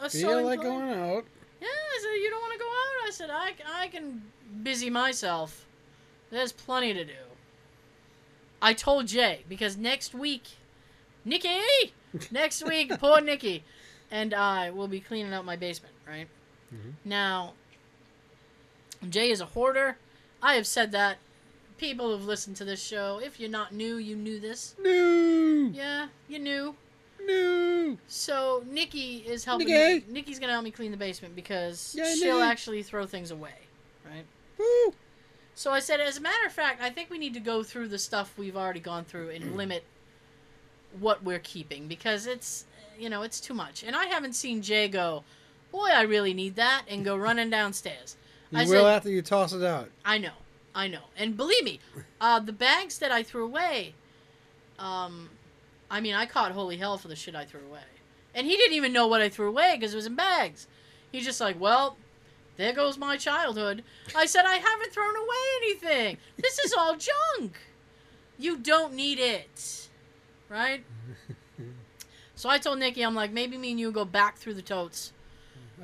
are 0.00 0.08
Feel 0.08 0.42
like 0.42 0.62
going 0.62 0.94
out. 0.94 1.26
Yeah, 1.60 1.66
I 1.68 1.98
said, 2.02 2.22
you 2.22 2.30
don't 2.30 2.40
want 2.40 2.52
to 2.54 2.58
go 2.58 2.64
out? 2.66 3.06
I 3.06 3.10
said, 3.10 3.30
I, 3.30 3.82
I 3.82 3.88
can 3.88 4.22
busy 4.62 4.90
myself. 4.90 5.66
There's 6.30 6.52
plenty 6.52 6.92
to 6.94 7.04
do. 7.04 7.12
I 8.62 8.72
told 8.74 9.06
Jay, 9.06 9.44
because 9.48 9.76
next 9.76 10.14
week, 10.14 10.44
Nikki! 11.24 11.60
Next 12.30 12.66
week, 12.66 12.90
poor 12.98 13.20
Nikki 13.20 13.62
and 14.10 14.34
I 14.34 14.70
will 14.70 14.88
be 14.88 15.00
cleaning 15.00 15.32
out 15.32 15.44
my 15.44 15.54
basement, 15.56 15.94
right? 16.06 16.26
Mhm. 16.74 16.94
Now, 17.04 17.52
Jay 19.08 19.30
is 19.30 19.40
a 19.40 19.46
hoarder. 19.46 19.96
I 20.42 20.54
have 20.54 20.66
said 20.66 20.92
that. 20.92 21.18
People 21.78 22.10
who've 22.10 22.26
listened 22.26 22.56
to 22.56 22.64
this 22.64 22.82
show, 22.82 23.20
if 23.24 23.40
you're 23.40 23.48
not 23.48 23.72
new, 23.72 23.96
you 23.96 24.14
knew 24.14 24.38
this. 24.38 24.74
No. 24.78 25.70
Yeah, 25.72 26.08
you 26.28 26.38
knew. 26.38 26.74
No. 27.26 27.98
So 28.06 28.62
Nikki 28.68 29.18
is 29.26 29.44
helping. 29.44 29.68
Nikki! 29.68 30.06
Me, 30.06 30.12
Nikki's 30.12 30.38
gonna 30.38 30.52
help 30.52 30.64
me 30.64 30.70
clean 30.70 30.90
the 30.90 30.96
basement 30.96 31.34
because 31.36 31.94
Yay, 31.98 32.14
she'll 32.16 32.38
Nikki! 32.38 32.50
actually 32.50 32.82
throw 32.82 33.06
things 33.06 33.30
away, 33.30 33.54
right? 34.04 34.24
Woo. 34.58 34.94
So 35.54 35.72
I 35.72 35.80
said, 35.80 36.00
as 36.00 36.16
a 36.16 36.20
matter 36.20 36.46
of 36.46 36.52
fact, 36.52 36.80
I 36.82 36.90
think 36.90 37.10
we 37.10 37.18
need 37.18 37.34
to 37.34 37.40
go 37.40 37.62
through 37.62 37.88
the 37.88 37.98
stuff 37.98 38.32
we've 38.38 38.56
already 38.56 38.80
gone 38.80 39.04
through 39.04 39.30
and 39.30 39.56
limit 39.56 39.84
what 40.98 41.22
we're 41.22 41.38
keeping 41.40 41.86
because 41.86 42.26
it's, 42.26 42.64
you 42.98 43.10
know, 43.10 43.22
it's 43.22 43.40
too 43.40 43.54
much. 43.54 43.82
And 43.82 43.94
I 43.94 44.06
haven't 44.06 44.32
seen 44.32 44.62
Jay 44.62 44.88
go, 44.88 45.22
boy, 45.70 45.88
I 45.94 46.02
really 46.02 46.32
need 46.34 46.56
that, 46.56 46.82
and 46.88 47.04
go 47.04 47.16
running 47.16 47.50
downstairs. 47.50 48.16
You 48.50 48.58
I 48.58 48.62
will 48.62 48.70
said- 48.70 48.86
after 48.96 49.10
you 49.10 49.22
toss 49.22 49.52
it 49.52 49.62
out. 49.62 49.88
I 50.04 50.18
know, 50.18 50.32
I 50.74 50.88
know, 50.88 51.02
and 51.16 51.36
believe 51.36 51.62
me, 51.64 51.78
uh, 52.20 52.40
the 52.40 52.52
bags 52.52 52.98
that 52.98 53.12
I 53.12 53.22
threw 53.22 53.44
away, 53.44 53.94
um, 54.78 55.28
I 55.90 56.00
mean, 56.00 56.14
I 56.14 56.26
caught 56.26 56.52
holy 56.52 56.76
hell 56.76 56.96
for 56.98 57.08
the 57.08 57.16
shit 57.16 57.34
I 57.34 57.44
threw 57.44 57.60
away, 57.68 57.80
and 58.34 58.46
he 58.46 58.56
didn't 58.56 58.74
even 58.76 58.92
know 58.92 59.06
what 59.08 59.20
I 59.20 59.28
threw 59.28 59.48
away 59.48 59.74
because 59.76 59.92
it 59.92 59.96
was 59.96 60.06
in 60.06 60.14
bags. 60.14 60.66
He's 61.10 61.24
just 61.24 61.40
like, 61.40 61.58
well, 61.60 61.96
there 62.56 62.72
goes 62.72 62.96
my 62.96 63.16
childhood. 63.16 63.82
I 64.14 64.26
said 64.26 64.44
I 64.46 64.56
haven't 64.56 64.92
thrown 64.92 65.16
away 65.16 65.36
anything. 65.62 66.18
This 66.36 66.58
is 66.60 66.72
all 66.72 66.96
junk. 66.96 67.58
You 68.38 68.56
don't 68.56 68.94
need 68.94 69.18
it, 69.18 69.88
right? 70.48 70.84
So 72.36 72.48
I 72.48 72.56
told 72.56 72.78
Nikki, 72.78 73.02
I'm 73.02 73.14
like, 73.14 73.32
maybe 73.32 73.58
me 73.58 73.72
and 73.72 73.78
you 73.78 73.92
go 73.92 74.06
back 74.06 74.38
through 74.38 74.54
the 74.54 74.62
totes. 74.62 75.12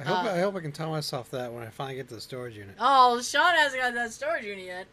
I 0.00 0.04
hope 0.04 0.24
Uh, 0.24 0.30
I 0.30 0.38
hope 0.40 0.56
I 0.56 0.60
can 0.60 0.72
tell 0.72 0.88
myself 0.88 1.30
that 1.32 1.52
when 1.52 1.62
I 1.62 1.68
finally 1.68 1.96
get 1.96 2.08
to 2.08 2.14
the 2.14 2.20
storage 2.22 2.56
unit. 2.56 2.74
Oh, 2.80 3.20
Sean 3.20 3.54
hasn't 3.54 3.82
got 3.82 3.92
that 3.92 4.10
storage 4.10 4.46
unit 4.46 4.64
yet. 4.64 4.86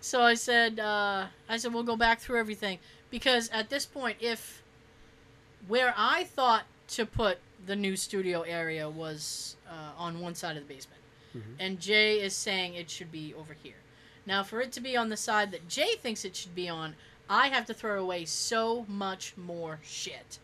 So 0.00 0.20
I 0.20 0.34
said, 0.34 0.80
uh, 0.80 1.26
I 1.48 1.58
said 1.58 1.72
we'll 1.72 1.84
go 1.84 1.94
back 1.94 2.18
through 2.18 2.40
everything 2.40 2.80
because 3.10 3.48
at 3.50 3.68
this 3.70 3.86
point, 3.86 4.16
if 4.20 4.62
where 5.66 5.94
I 5.96 6.24
thought 6.24 6.64
to 6.88 7.04
put 7.06 7.38
the 7.66 7.76
new 7.76 7.96
studio 7.96 8.42
area 8.42 8.88
was 8.88 9.56
uh, 9.68 9.90
on 9.98 10.20
one 10.20 10.34
side 10.34 10.56
of 10.56 10.66
the 10.66 10.74
basement, 10.74 11.00
Mhm. 11.36 11.56
and 11.58 11.80
Jay 11.80 12.20
is 12.20 12.34
saying 12.34 12.74
it 12.74 12.88
should 12.90 13.12
be 13.12 13.34
over 13.34 13.52
here. 13.52 13.74
Now, 14.24 14.42
for 14.42 14.60
it 14.60 14.72
to 14.72 14.80
be 14.80 14.96
on 14.96 15.08
the 15.10 15.16
side 15.16 15.50
that 15.50 15.68
Jay 15.68 15.94
thinks 15.96 16.24
it 16.24 16.34
should 16.36 16.54
be 16.54 16.68
on, 16.68 16.94
I 17.28 17.48
have 17.48 17.66
to 17.66 17.74
throw 17.74 18.00
away 18.00 18.24
so 18.24 18.84
much 18.88 19.36
more 19.36 19.80
shit. 19.82 20.38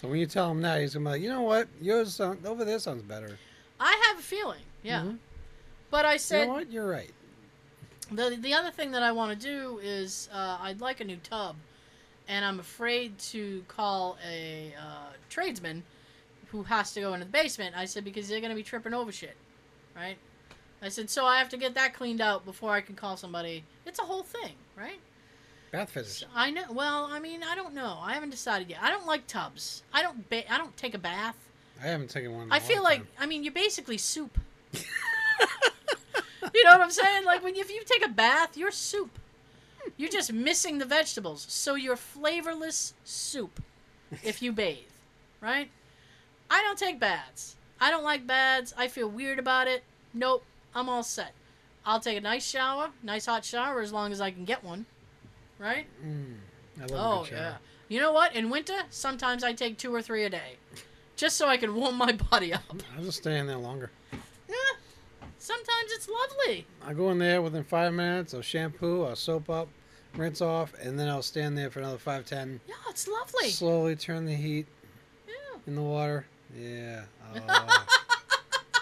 So 0.00 0.08
when 0.08 0.18
you 0.18 0.26
tell 0.26 0.50
him 0.50 0.60
that, 0.62 0.80
he's 0.80 0.94
gonna 0.94 1.04
be 1.04 1.10
like, 1.12 1.22
you 1.22 1.28
know 1.28 1.42
what, 1.42 1.68
yours 1.80 2.14
sound, 2.14 2.44
over 2.44 2.64
there 2.64 2.78
sounds 2.80 3.02
better. 3.02 3.38
I 3.78 3.92
have 4.08 4.18
a 4.18 4.22
feeling, 4.22 4.62
yeah. 4.82 5.02
Mhm. 5.02 5.18
But 5.90 6.04
I 6.04 6.14
You 6.14 6.18
said, 6.18 6.46
know 6.48 6.54
what, 6.54 6.72
you're 6.72 6.88
right. 6.88 7.12
The 8.10 8.36
the 8.38 8.52
other 8.54 8.70
thing 8.70 8.90
that 8.92 9.02
I 9.02 9.12
want 9.12 9.38
to 9.38 9.46
do 9.46 9.78
is 9.78 10.28
uh, 10.32 10.58
I'd 10.60 10.80
like 10.80 11.00
a 11.00 11.04
new 11.04 11.16
tub, 11.18 11.56
and 12.28 12.44
I'm 12.44 12.60
afraid 12.60 13.18
to 13.30 13.64
call 13.68 14.16
a 14.28 14.74
uh, 14.78 15.12
tradesman 15.28 15.82
who 16.48 16.62
has 16.64 16.92
to 16.94 17.00
go 17.00 17.14
into 17.14 17.26
the 17.26 17.32
basement. 17.32 17.76
I 17.76 17.84
said 17.84 18.04
because 18.04 18.28
they're 18.28 18.40
gonna 18.40 18.54
be 18.54 18.62
tripping 18.62 18.94
over 18.94 19.12
shit, 19.12 19.36
right? 19.96 20.16
I 20.82 20.88
said 20.88 21.10
so 21.10 21.24
I 21.24 21.38
have 21.38 21.48
to 21.50 21.56
get 21.56 21.74
that 21.74 21.94
cleaned 21.94 22.20
out 22.20 22.44
before 22.44 22.72
I 22.72 22.80
can 22.80 22.94
call 22.94 23.16
somebody. 23.16 23.64
It's 23.86 23.98
a 23.98 24.02
whole 24.02 24.22
thing, 24.22 24.52
right? 24.76 25.00
Bath. 25.74 26.06
So 26.06 26.26
I 26.32 26.52
know. 26.52 26.62
Well, 26.70 27.08
I 27.10 27.18
mean, 27.18 27.42
I 27.42 27.56
don't 27.56 27.74
know. 27.74 27.98
I 28.00 28.14
haven't 28.14 28.30
decided 28.30 28.70
yet. 28.70 28.78
I 28.80 28.90
don't 28.90 29.06
like 29.06 29.26
tubs. 29.26 29.82
I 29.92 30.02
don't. 30.02 30.28
Ba- 30.30 30.52
I 30.52 30.56
don't 30.56 30.76
take 30.76 30.94
a 30.94 30.98
bath. 30.98 31.36
I 31.82 31.88
haven't 31.88 32.10
taken 32.10 32.32
one. 32.32 32.46
I 32.52 32.60
feel 32.60 32.82
like. 32.84 32.98
time. 32.98 33.08
I 33.18 33.26
mean, 33.26 33.42
you're 33.42 33.52
basically 33.52 33.98
soup. 33.98 34.38
you 34.72 34.80
know 36.64 36.70
what 36.70 36.80
I'm 36.80 36.92
saying? 36.92 37.24
Like 37.24 37.42
when 37.42 37.56
if 37.56 37.70
you 37.70 37.82
take 37.84 38.04
a 38.04 38.08
bath, 38.08 38.56
you're 38.56 38.70
soup. 38.70 39.18
You're 39.96 40.10
just 40.10 40.32
missing 40.32 40.78
the 40.78 40.84
vegetables, 40.84 41.44
so 41.48 41.74
you're 41.74 41.96
flavorless 41.96 42.94
soup 43.04 43.62
if 44.22 44.42
you 44.42 44.52
bathe, 44.52 44.78
right? 45.40 45.70
I 46.50 46.62
don't 46.62 46.78
take 46.78 46.98
baths. 47.00 47.56
I 47.80 47.90
don't 47.90 48.04
like 48.04 48.26
baths. 48.26 48.72
I 48.76 48.88
feel 48.88 49.08
weird 49.08 49.38
about 49.38 49.66
it. 49.68 49.82
Nope, 50.12 50.44
I'm 50.74 50.88
all 50.88 51.02
set. 51.02 51.32
I'll 51.86 52.00
take 52.00 52.16
a 52.16 52.20
nice 52.20 52.46
shower, 52.48 52.90
nice 53.02 53.26
hot 53.26 53.44
shower 53.44 53.80
as 53.80 53.92
long 53.92 54.10
as 54.12 54.20
I 54.20 54.30
can 54.30 54.44
get 54.44 54.64
one, 54.64 54.86
right? 55.58 55.86
Mm, 56.04 56.36
I 56.78 56.86
love 56.86 56.90
a 56.90 56.94
Oh 57.02 57.18
good 57.24 57.28
shower. 57.30 57.38
yeah. 57.38 57.54
You 57.88 58.00
know 58.00 58.12
what? 58.12 58.34
In 58.34 58.48
winter, 58.48 58.78
sometimes 58.90 59.44
I 59.44 59.52
take 59.52 59.76
two 59.76 59.94
or 59.94 60.00
three 60.00 60.24
a 60.24 60.30
day, 60.30 60.56
just 61.16 61.36
so 61.36 61.46
I 61.48 61.56
can 61.58 61.74
warm 61.74 61.96
my 61.96 62.12
body 62.12 62.54
up. 62.54 62.62
I'll 62.96 63.04
just 63.04 63.18
stay 63.18 63.38
in 63.38 63.46
there 63.46 63.58
longer. 63.58 63.90
Sometimes 65.44 65.92
it's 65.92 66.08
lovely. 66.08 66.66
I 66.82 66.94
go 66.94 67.10
in 67.10 67.18
there 67.18 67.42
within 67.42 67.64
five 67.64 67.92
minutes. 67.92 68.32
I'll 68.32 68.40
shampoo. 68.40 69.04
I'll 69.04 69.14
soap 69.14 69.50
up, 69.50 69.68
rinse 70.16 70.40
off, 70.40 70.72
and 70.80 70.98
then 70.98 71.06
I'll 71.10 71.20
stand 71.22 71.58
there 71.58 71.68
for 71.70 71.80
another 71.80 71.98
five 71.98 72.24
ten. 72.24 72.60
Yeah, 72.66 72.74
it's 72.88 73.06
lovely. 73.06 73.50
Slowly 73.50 73.94
turn 73.94 74.24
the 74.24 74.34
heat 74.34 74.66
Yeah. 75.28 75.34
in 75.66 75.74
the 75.74 75.82
water. 75.82 76.24
Yeah. 76.58 77.02
Oh. 77.48 77.86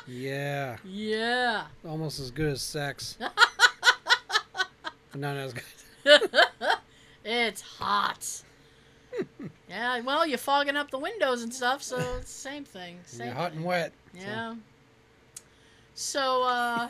yeah. 0.07 0.77
Yeah. 0.85 1.65
Almost 1.89 2.21
as 2.21 2.31
good 2.31 2.51
as 2.53 2.63
sex. 2.63 3.17
not 5.17 5.37
as 5.37 5.53
good. 5.55 5.65
it's 7.25 7.61
hot. 7.63 8.43
yeah, 9.69 10.01
well, 10.01 10.25
you're 10.27 10.39
fogging 10.39 10.77
up 10.77 10.91
the 10.93 10.99
windows 10.99 11.43
and 11.43 11.53
stuff, 11.53 11.83
so 11.83 11.97
it's 12.19 12.33
the 12.33 12.41
same 12.51 12.65
thing. 12.65 12.99
Same 13.07 13.27
You're 13.29 13.35
hot 13.35 13.51
thing. 13.51 13.59
and 13.59 13.67
wet. 13.67 13.93
Yeah. 14.15 14.53
So, 14.53 14.59
uh, 16.43 16.89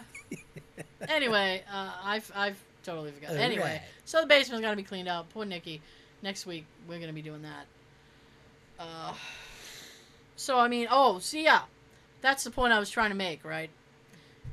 anyway, 1.09 1.62
uh, 1.72 1.92
I've, 2.03 2.30
I've 2.34 2.62
totally 2.82 3.11
forgot. 3.12 3.30
All 3.30 3.36
Anyway, 3.36 3.62
right. 3.62 3.82
so 4.05 4.20
the 4.20 4.26
basement's 4.26 4.62
got 4.62 4.70
to 4.70 4.76
be 4.76 4.82
cleaned 4.82 5.09
out. 5.09 5.30
Poor 5.30 5.44
Nikki. 5.44 5.80
Next 6.22 6.46
week, 6.46 6.66
we're 6.88 6.98
going 6.98 7.09
to 7.09 7.12
be 7.14 7.22
doing 7.22 7.42
that. 7.42 7.66
Uh, 8.78 9.12
so, 10.36 10.59
I 10.59 10.68
mean, 10.68 10.86
oh, 10.90 11.18
see, 11.18 11.44
yeah. 11.44 11.62
That's 12.20 12.44
the 12.44 12.50
point 12.50 12.72
I 12.72 12.78
was 12.78 12.90
trying 12.90 13.11
to 13.11 13.16
make, 13.16 13.44
right? 13.44 13.70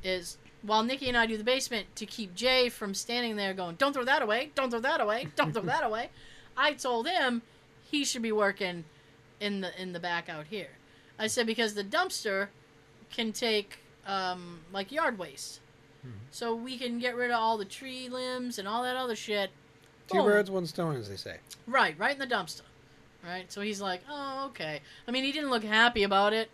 Is 0.02 0.38
while 0.62 0.82
Nikki 0.82 1.08
and 1.08 1.16
I 1.16 1.26
do 1.26 1.36
the 1.36 1.44
basement 1.44 1.86
to 1.96 2.06
keep 2.06 2.34
Jay 2.34 2.68
from 2.68 2.94
standing 2.94 3.36
there 3.36 3.54
going, 3.54 3.76
don't 3.76 3.92
throw 3.92 4.04
that 4.04 4.22
away, 4.22 4.50
don't 4.54 4.70
throw 4.70 4.80
that 4.80 5.00
away, 5.00 5.28
don't 5.36 5.52
throw 5.52 5.62
that 5.62 5.84
away, 5.84 6.10
I 6.56 6.72
told 6.74 7.06
him 7.06 7.42
he 7.90 8.04
should 8.04 8.22
be 8.22 8.32
working 8.32 8.84
in 9.40 9.60
the 9.62 9.80
in 9.80 9.92
the 9.92 10.00
back 10.00 10.28
out 10.28 10.46
here. 10.48 10.68
I 11.18 11.26
said 11.26 11.46
because 11.46 11.74
the 11.74 11.84
dumpster 11.84 12.48
can 13.10 13.32
take 13.32 13.79
um, 14.06 14.60
like 14.72 14.90
yard 14.92 15.18
waste, 15.18 15.60
Mhm. 16.06 16.12
so 16.30 16.54
we 16.54 16.78
can 16.78 16.98
get 16.98 17.14
rid 17.16 17.30
of 17.30 17.36
all 17.38 17.58
the 17.58 17.64
tree 17.64 18.08
limbs 18.08 18.58
and 18.58 18.66
all 18.66 18.82
that 18.82 18.96
other 18.96 19.16
shit. 19.16 19.50
Two 20.08 20.18
Boom. 20.18 20.26
birds, 20.26 20.50
one 20.50 20.66
stone, 20.66 20.96
as 20.96 21.08
they 21.08 21.16
say. 21.16 21.38
Right, 21.66 21.96
right 21.98 22.12
in 22.12 22.18
the 22.18 22.26
dumpster. 22.26 22.62
Right, 23.22 23.52
so 23.52 23.60
he's 23.60 23.80
like, 23.82 24.02
oh, 24.08 24.46
okay. 24.48 24.80
I 25.06 25.10
mean, 25.10 25.24
he 25.24 25.30
didn't 25.32 25.50
look 25.50 25.62
happy 25.62 26.02
about 26.04 26.32
it, 26.32 26.50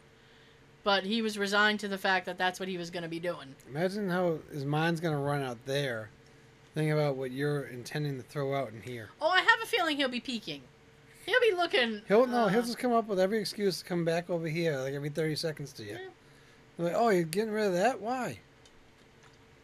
but 0.82 1.04
he 1.04 1.22
was 1.22 1.38
resigned 1.38 1.78
to 1.80 1.88
the 1.88 1.96
fact 1.98 2.26
that 2.26 2.38
that's 2.38 2.58
what 2.58 2.68
he 2.68 2.76
was 2.76 2.90
going 2.90 3.04
to 3.04 3.08
be 3.08 3.20
doing. 3.20 3.54
Imagine 3.68 4.10
how 4.10 4.40
his 4.52 4.64
mind's 4.64 5.00
gonna 5.00 5.18
run 5.20 5.42
out 5.42 5.58
there. 5.64 6.10
Think 6.74 6.90
about 6.92 7.16
what 7.16 7.30
you're 7.30 7.62
intending 7.68 8.16
to 8.18 8.22
throw 8.24 8.54
out 8.54 8.70
in 8.72 8.82
here. 8.82 9.08
Oh, 9.20 9.28
I 9.28 9.40
have 9.40 9.60
a 9.62 9.66
feeling 9.66 9.96
he'll 9.96 10.08
be 10.08 10.20
peeking. 10.20 10.62
He'll 11.24 11.40
be 11.40 11.52
looking. 11.52 12.02
He'll 12.06 12.26
no, 12.26 12.44
uh, 12.44 12.48
he'll 12.48 12.62
just 12.62 12.78
come 12.78 12.92
up 12.92 13.06
with 13.08 13.18
every 13.18 13.38
excuse 13.40 13.78
to 13.78 13.84
come 13.84 14.04
back 14.04 14.28
over 14.28 14.46
here, 14.46 14.76
like 14.78 14.92
every 14.92 15.08
thirty 15.08 15.34
seconds 15.36 15.72
to 15.74 15.82
you. 15.84 15.92
Yeah. 15.92 16.08
Like, 16.78 16.94
oh, 16.94 17.08
you're 17.08 17.22
getting 17.24 17.52
rid 17.52 17.66
of 17.66 17.72
that? 17.74 18.00
Why? 18.00 18.38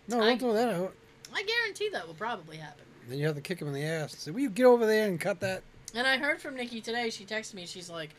No, 0.08 0.20
I- 0.20 0.30
don't 0.30 0.38
throw 0.38 0.52
that 0.54 0.68
out. 0.68 0.94
I 1.34 1.42
guarantee 1.42 1.88
that 1.90 2.06
will 2.06 2.14
probably 2.14 2.58
happen. 2.58 2.84
Then 3.08 3.18
you 3.18 3.26
have 3.26 3.34
to 3.36 3.40
kick 3.40 3.60
him 3.60 3.68
in 3.68 3.74
the 3.74 3.84
ass. 3.84 4.14
Say, 4.16 4.30
will 4.30 4.40
you 4.40 4.50
get 4.50 4.66
over 4.66 4.86
there 4.86 5.08
and 5.08 5.18
cut 5.20 5.40
that? 5.40 5.62
And 5.94 6.06
I 6.06 6.18
heard 6.18 6.40
from 6.40 6.56
Nikki 6.56 6.80
today. 6.80 7.10
She 7.10 7.24
texted 7.24 7.54
me. 7.54 7.66
She's 7.66 7.90
like, 7.90 8.10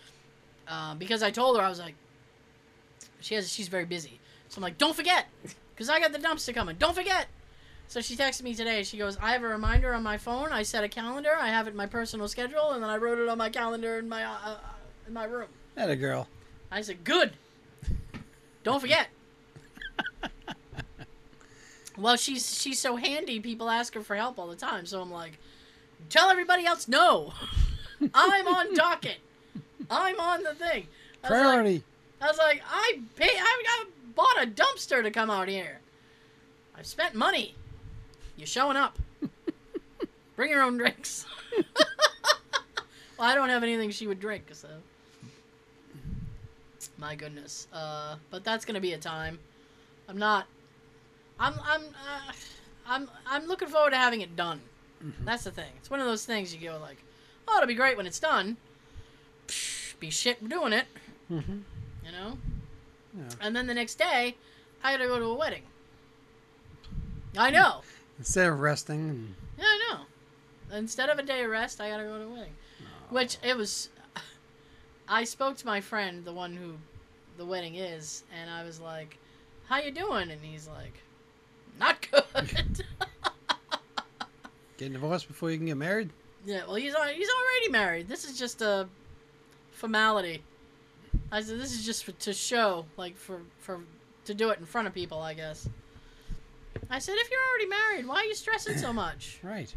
uh, 0.67 0.95
because 0.95 1.23
I 1.23 1.31
told 1.31 1.57
her 1.57 1.63
I 1.63 1.69
was 1.69 1.79
like, 1.79 1.95
she 3.19 3.35
has 3.35 3.51
she's 3.51 3.67
very 3.67 3.85
busy. 3.85 4.19
So 4.49 4.57
I'm 4.57 4.63
like, 4.63 4.77
don't 4.77 4.95
forget, 4.95 5.27
because 5.73 5.89
I 5.89 5.99
got 5.99 6.11
the 6.11 6.19
dumpster 6.19 6.53
coming. 6.53 6.75
Don't 6.77 6.93
forget. 6.95 7.27
So 7.87 8.01
she 8.01 8.15
texted 8.15 8.43
me 8.43 8.53
today. 8.55 8.83
She 8.83 8.97
goes, 8.97 9.17
I 9.17 9.31
have 9.31 9.43
a 9.43 9.47
reminder 9.47 9.93
on 9.93 10.03
my 10.03 10.17
phone. 10.17 10.51
I 10.51 10.63
set 10.63 10.83
a 10.83 10.89
calendar. 10.89 11.31
I 11.39 11.47
have 11.49 11.67
it 11.67 11.71
in 11.71 11.75
my 11.77 11.85
personal 11.85 12.27
schedule, 12.27 12.71
and 12.71 12.81
then 12.83 12.89
I 12.89 12.97
wrote 12.97 13.19
it 13.19 13.29
on 13.29 13.37
my 13.37 13.49
calendar 13.49 13.99
in 13.99 14.09
my 14.09 14.23
uh, 14.23 14.37
uh, 14.45 14.57
in 15.07 15.13
my 15.13 15.25
room. 15.25 15.47
That 15.75 15.89
a 15.89 15.95
girl. 15.95 16.27
I 16.71 16.81
said, 16.81 17.03
good. 17.03 17.33
Don't 18.64 18.80
forget. 18.80 19.07
well, 21.97 22.16
she's 22.16 22.59
she's 22.59 22.80
so 22.80 22.95
handy. 22.95 23.39
People 23.39 23.70
ask 23.70 23.93
her 23.93 24.01
for 24.01 24.16
help 24.16 24.39
all 24.39 24.47
the 24.47 24.55
time. 24.55 24.86
So 24.86 25.01
I'm 25.01 25.11
like, 25.11 25.38
tell 26.09 26.30
everybody 26.30 26.66
else 26.66 26.88
no. 26.88 27.34
I'm 28.14 28.47
on 28.47 28.74
docket. 28.74 29.18
I'm 29.89 30.20
on 30.20 30.43
the 30.43 30.55
thing. 30.55 30.88
I 31.24 31.30
was 31.30 31.32
like, 31.32 31.41
Priority. 31.41 31.84
I 32.22 32.28
was 32.28 32.38
like, 32.38 32.61
I 32.70 32.99
pay. 33.16 33.30
I, 33.30 33.64
I 33.68 33.86
bought 34.16 34.43
a 34.43 34.47
dumpster 34.47 35.03
to 35.03 35.11
come 35.11 35.30
out 35.30 35.47
here. 35.47 35.80
I've 36.78 36.86
spent 36.88 37.16
money. 37.16 37.55
You're 38.38 38.47
showing 38.47 38.78
up. 38.78 38.97
Bring 40.36 40.49
your 40.49 40.64
own 40.64 40.78
drinks. 40.78 41.26
well, 41.57 41.66
I 43.20 43.36
don't 43.36 43.49
have 43.49 43.61
anything 43.61 43.91
she 43.91 44.07
would 44.07 44.20
drink, 44.20 44.45
so. 44.53 44.68
My 46.97 47.15
goodness. 47.15 47.67
Uh, 47.73 48.15
but 48.29 48.43
that's 48.43 48.65
gonna 48.65 48.79
be 48.81 48.93
a 48.93 48.97
time. 48.97 49.39
I'm 50.07 50.17
not. 50.17 50.45
I'm. 51.39 51.53
I'm. 51.65 51.81
Uh, 51.81 52.31
I'm. 52.88 53.09
I'm 53.25 53.47
looking 53.47 53.67
forward 53.67 53.91
to 53.91 53.97
having 53.97 54.21
it 54.21 54.36
done. 54.36 54.61
Mhm. 55.03 55.25
That's 55.25 55.43
the 55.43 55.51
thing. 55.51 55.71
It's 55.77 55.89
one 55.89 55.99
of 55.99 56.05
those 56.05 56.25
things 56.25 56.53
you 56.53 56.61
go 56.69 56.77
like, 56.81 56.97
oh, 57.47 57.57
it'll 57.57 57.67
be 57.67 57.73
great 57.75 57.97
when 57.97 58.05
it's 58.07 58.19
done. 58.19 58.57
Psh, 59.47 59.99
be 59.99 60.09
shit 60.09 60.47
doing 60.47 60.71
it 60.73 60.86
Mm-hmm. 61.31 61.57
you 62.05 62.11
know? 62.11 62.38
Yeah. 63.17 63.23
And 63.41 63.55
then 63.55 63.67
the 63.67 63.73
next 63.73 63.95
day, 63.95 64.36
I 64.84 64.93
gotta 64.93 65.07
go 65.07 65.19
to 65.19 65.25
a 65.25 65.34
wedding. 65.34 65.63
I 67.38 67.49
know. 67.49 67.81
Instead 68.19 68.47
of 68.47 68.59
resting 68.59 69.09
and 69.09 69.36
Yeah, 69.57 69.65
I 69.65 69.89
know. 70.71 70.77
Instead 70.77 71.09
of 71.09 71.19
a 71.19 71.23
day 71.23 71.43
of 71.43 71.49
rest, 71.51 71.81
I 71.81 71.89
gotta 71.89 72.03
go 72.03 72.17
to 72.17 72.23
a 72.25 72.29
wedding. 72.29 72.53
Which 73.09 73.38
it 73.43 73.55
was. 73.57 73.89
I 75.08 75.24
spoke 75.26 75.58
to 75.58 75.66
my 75.66 75.82
friend, 75.82 76.24
the 76.24 76.34
one 76.34 76.56
who 76.56 76.76
the 77.38 77.45
wedding 77.45 77.76
is, 77.76 78.24
and 78.39 78.49
I 78.49 78.64
was 78.64 78.80
like, 78.80 79.18
"How 79.66 79.78
you 79.80 79.91
doing?" 79.91 80.32
And 80.32 80.41
he's 80.41 80.68
like, 80.68 81.01
"Not 81.80 82.08
good." 82.10 82.86
getting 84.78 84.93
divorced 84.93 85.28
before 85.28 85.51
you 85.51 85.58
can 85.58 85.68
get 85.68 85.78
married. 85.78 86.10
yeah, 86.45 86.66
well, 86.66 86.76
he's 86.76 86.93
he's 86.93 87.30
already 87.30 87.70
married. 87.70 88.08
This 88.08 88.26
is 88.26 88.38
just 88.38 88.62
a 88.62 88.88
formality. 89.72 90.43
I 91.32 91.42
said, 91.42 91.59
"This 91.59 91.74
is 91.74 91.86
just 91.86 92.05
for, 92.05 92.12
to 92.13 92.34
show, 92.34 92.86
like 92.97 93.17
for 93.17 93.42
for 93.59 93.82
to 94.25 94.34
do 94.34 94.50
it 94.50 94.59
in 94.59 94.66
front 94.66 94.88
of 94.88 94.93
people, 94.93 95.20
I 95.21 95.34
guess." 95.34 95.67
I 96.89 97.00
said, 97.00 97.16
"If 97.17 97.30
you're 97.30 97.39
already 97.50 97.67
married, 97.67 98.08
why 98.08 98.17
are 98.17 98.25
you 98.25 98.36
stressing 98.36 98.78
so 98.78 98.93
much?" 98.93 99.39
Right. 99.43 99.74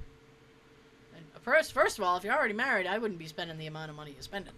And 1.16 1.24
uh, 1.34 1.38
first, 1.40 1.72
first 1.72 1.98
of 1.98 2.04
all, 2.04 2.16
if 2.16 2.24
you're 2.24 2.34
already 2.34 2.54
married, 2.54 2.86
I 2.86 2.98
wouldn't 2.98 3.18
be 3.18 3.26
spending 3.26 3.58
the 3.58 3.66
amount 3.66 3.90
of 3.90 3.96
money 3.96 4.12
you're 4.12 4.22
spending. 4.22 4.52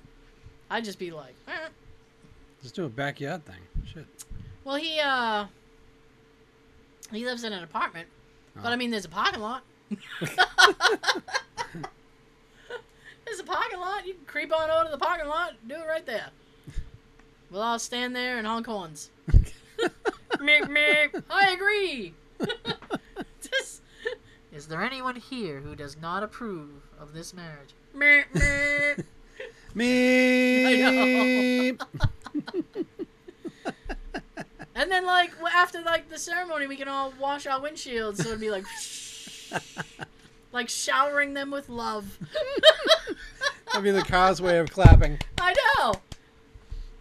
I'd 0.70 0.84
just 0.84 0.98
be 0.98 1.10
like, 1.10 1.34
eh. 1.46 1.68
Just 2.62 2.74
do 2.74 2.84
a 2.84 2.88
backyard 2.88 3.44
thing. 3.44 3.56
Shit. 3.92 4.06
well, 4.64 4.76
he 4.76 4.98
uh, 5.00 5.46
he 7.12 7.24
lives 7.24 7.44
in 7.44 7.52
an 7.52 7.62
apartment, 7.62 8.08
but 8.54 8.66
Oh. 8.66 8.72
I 8.72 8.76
mean, 8.76 8.90
there's 8.90 9.04
a 9.04 9.08
parking 9.08 9.40
lot. 9.40 9.62
there's 9.90 10.34
a 13.40 13.44
parking 13.44 13.78
lot. 13.80 14.06
You 14.06 14.14
can 14.14 14.24
creep 14.26 14.52
on 14.54 14.70
over 14.70 14.84
to 14.86 14.90
the 14.90 14.98
parking 14.98 15.28
lot, 15.28 15.54
do 15.66 15.74
it 15.74 15.86
right 15.86 16.04
there. 16.04 16.28
We'll 17.50 17.62
all 17.62 17.78
stand 17.78 18.14
there 18.14 18.36
and 18.38 18.46
honk 18.46 18.66
horns. 18.66 19.10
meep 19.30 20.68
meep. 20.68 21.22
I 21.30 21.52
agree. 21.52 22.12
Just- 23.40 23.82
is 24.52 24.66
there 24.66 24.82
anyone 24.82 25.16
here 25.16 25.60
who 25.60 25.74
does 25.74 25.96
not 26.00 26.22
approve 26.22 26.70
of 27.00 27.14
this 27.14 27.32
marriage? 27.32 27.70
Meep 27.96 28.24
meep. 28.34 29.04
Me. 29.74 31.72
And 34.78 34.92
then, 34.92 35.04
like, 35.04 35.32
after 35.52 35.80
like 35.82 36.08
the 36.08 36.16
ceremony, 36.18 36.68
we 36.68 36.76
can 36.76 36.86
all 36.86 37.12
wash 37.18 37.48
our 37.48 37.60
windshields, 37.60 38.18
so 38.18 38.28
it'd 38.28 38.38
be 38.38 38.48
like, 38.48 38.64
like 40.52 40.68
showering 40.68 41.34
them 41.34 41.50
with 41.50 41.68
love. 41.68 42.16
That'd 43.66 43.82
be 43.82 43.90
the 43.90 44.02
car's 44.02 44.40
way 44.40 44.58
of 44.58 44.70
clapping. 44.70 45.18
I 45.40 45.52
know. 45.76 45.94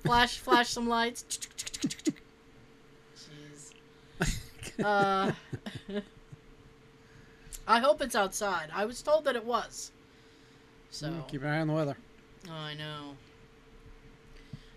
Flash, 0.04 0.40
flash 0.40 0.70
some 0.72 0.90
lights. 0.90 1.24
Jeez. 3.16 4.84
Uh, 4.84 5.32
I 7.68 7.80
hope 7.80 8.02
it's 8.02 8.16
outside. 8.16 8.70
I 8.74 8.86
was 8.86 9.04
told 9.04 9.24
that 9.26 9.36
it 9.36 9.46
was. 9.46 9.92
So 10.90 11.10
Mm, 11.10 11.28
Keep 11.28 11.44
an 11.44 11.50
eye 11.50 11.60
on 11.60 11.68
the 11.68 11.74
weather. 11.74 11.98
Oh, 12.50 12.54
I 12.54 12.74
know. 12.76 13.16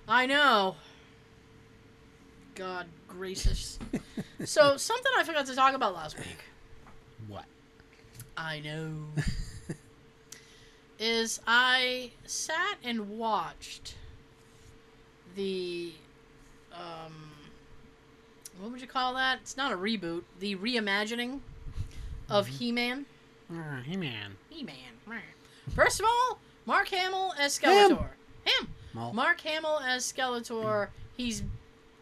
I 0.08 0.26
know. 0.26 0.76
God 2.54 2.86
gracious. 3.06 3.78
so 4.44 4.76
something 4.76 5.12
I 5.16 5.24
forgot 5.24 5.46
to 5.46 5.54
talk 5.54 5.74
about 5.74 5.94
last 5.94 6.18
week. 6.18 6.44
What? 7.28 7.44
I 8.36 8.60
know. 8.60 8.92
is 10.98 11.40
I 11.46 12.10
sat 12.26 12.76
and 12.82 13.18
watched 13.18 13.94
the 15.36 15.92
um 16.74 17.30
what 18.60 18.72
would 18.72 18.80
you 18.80 18.86
call 18.86 19.14
that? 19.14 19.38
It's 19.40 19.56
not 19.56 19.72
a 19.72 19.76
reboot. 19.76 20.24
The 20.38 20.56
reimagining 20.56 21.40
of 22.28 22.46
He-Man. 22.46 23.06
Uh, 23.50 23.80
hey 23.82 23.96
man. 23.96 24.36
He-Man. 24.50 24.74
First 25.74 26.00
of 26.00 26.06
all, 26.06 26.38
Mark 26.70 26.86
Hamill 26.90 27.34
as 27.36 27.58
Skeletor. 27.58 28.10
Him. 28.44 28.68
Well, 28.94 29.12
Mark 29.12 29.40
Hamill 29.40 29.80
as 29.80 30.10
Skeletor. 30.10 30.90
He's 31.16 31.42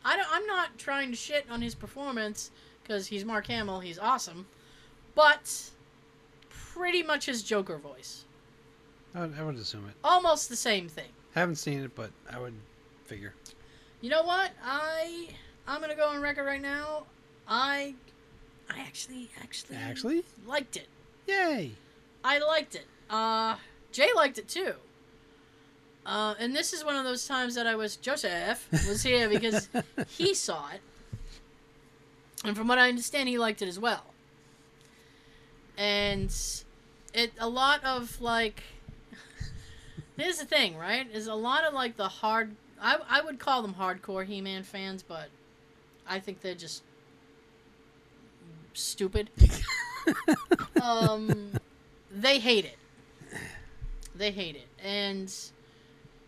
I 0.04 0.14
don't 0.14 0.28
I'm 0.30 0.46
not 0.46 0.76
trying 0.76 1.10
to 1.10 1.16
shit 1.16 1.46
on 1.50 1.62
his 1.62 1.74
performance 1.74 2.50
cuz 2.86 3.06
he's 3.06 3.24
Mark 3.24 3.46
Hamill, 3.46 3.80
he's 3.80 3.98
awesome. 3.98 4.46
But 5.14 5.70
pretty 6.50 7.02
much 7.02 7.24
his 7.24 7.42
Joker 7.42 7.78
voice. 7.78 8.26
I 9.14 9.20
would, 9.20 9.38
I 9.38 9.42
would 9.42 9.56
assume 9.56 9.88
it. 9.88 9.94
Almost 10.04 10.50
the 10.50 10.56
same 10.56 10.86
thing. 10.86 11.08
Haven't 11.34 11.56
seen 11.56 11.82
it, 11.82 11.94
but 11.94 12.10
I 12.30 12.38
would 12.38 12.54
figure. 13.06 13.32
You 14.02 14.10
know 14.10 14.22
what? 14.22 14.50
I 14.62 15.30
I'm 15.66 15.78
going 15.78 15.90
to 15.90 15.96
go 15.96 16.08
on 16.08 16.20
record 16.20 16.44
right 16.44 16.60
now. 16.60 17.04
I 17.48 17.94
I 18.68 18.80
actually 18.80 19.30
actually 19.40 19.76
Actually, 19.76 20.24
liked 20.46 20.76
it. 20.76 20.88
yay! 21.26 21.72
I 22.22 22.38
liked 22.38 22.74
it. 22.74 22.86
Uh, 23.08 23.56
Jay 23.92 24.08
liked 24.14 24.38
it 24.38 24.48
too. 24.48 24.74
Uh, 26.06 26.34
and 26.38 26.56
this 26.56 26.72
is 26.72 26.84
one 26.84 26.96
of 26.96 27.04
those 27.04 27.26
times 27.26 27.54
that 27.54 27.66
I 27.66 27.74
was 27.74 27.96
Joseph 27.96 28.66
was 28.72 29.02
here 29.02 29.28
because 29.30 29.68
he 30.08 30.34
saw 30.34 30.70
it, 30.70 30.80
and 32.44 32.56
from 32.56 32.68
what 32.68 32.78
I 32.78 32.88
understand, 32.88 33.28
he 33.28 33.38
liked 33.38 33.60
it 33.62 33.68
as 33.68 33.78
well. 33.78 34.04
And 35.76 36.34
it 37.12 37.32
a 37.38 37.48
lot 37.48 37.84
of 37.84 38.20
like. 38.20 38.62
Here's 40.16 40.38
the 40.38 40.46
thing, 40.46 40.76
right? 40.76 41.06
Is 41.12 41.26
a 41.26 41.34
lot 41.34 41.64
of 41.64 41.74
like 41.74 41.96
the 41.96 42.08
hard. 42.08 42.56
I 42.80 42.98
I 43.08 43.20
would 43.20 43.38
call 43.38 43.62
them 43.62 43.74
hardcore 43.74 44.24
He-Man 44.24 44.62
fans, 44.62 45.02
but 45.02 45.28
I 46.08 46.20
think 46.20 46.40
they're 46.40 46.54
just 46.54 46.82
stupid. 48.72 49.30
um, 50.82 51.52
they 52.10 52.38
hate 52.38 52.64
it. 52.64 52.78
They 54.18 54.30
hate 54.32 54.56
it, 54.56 54.66
and 54.84 55.32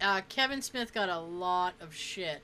uh, 0.00 0.20
Kevin 0.28 0.62
Smith 0.62 0.94
got 0.94 1.08
a 1.08 1.18
lot 1.18 1.74
of 1.80 1.92
shit, 1.94 2.40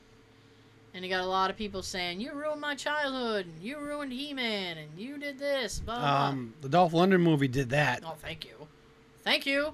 and 0.92 1.04
he 1.04 1.08
got 1.08 1.22
a 1.22 1.26
lot 1.26 1.50
of 1.50 1.56
people 1.56 1.82
saying, 1.82 2.20
"You 2.20 2.32
ruined 2.32 2.60
my 2.60 2.74
childhood, 2.74 3.46
and 3.46 3.62
you 3.62 3.78
ruined 3.78 4.12
He-Man, 4.12 4.76
and 4.76 4.98
you 4.98 5.18
did 5.18 5.38
this." 5.38 5.78
Blah 5.80 5.94
blah. 5.94 6.02
blah." 6.04 6.26
Um, 6.28 6.54
the 6.62 6.68
Dolph 6.68 6.92
Lundgren 6.92 7.20
movie 7.20 7.46
did 7.48 7.70
that. 7.70 8.02
Oh, 8.04 8.16
thank 8.20 8.44
you. 8.44 8.66
Thank 9.22 9.46
you. 9.46 9.72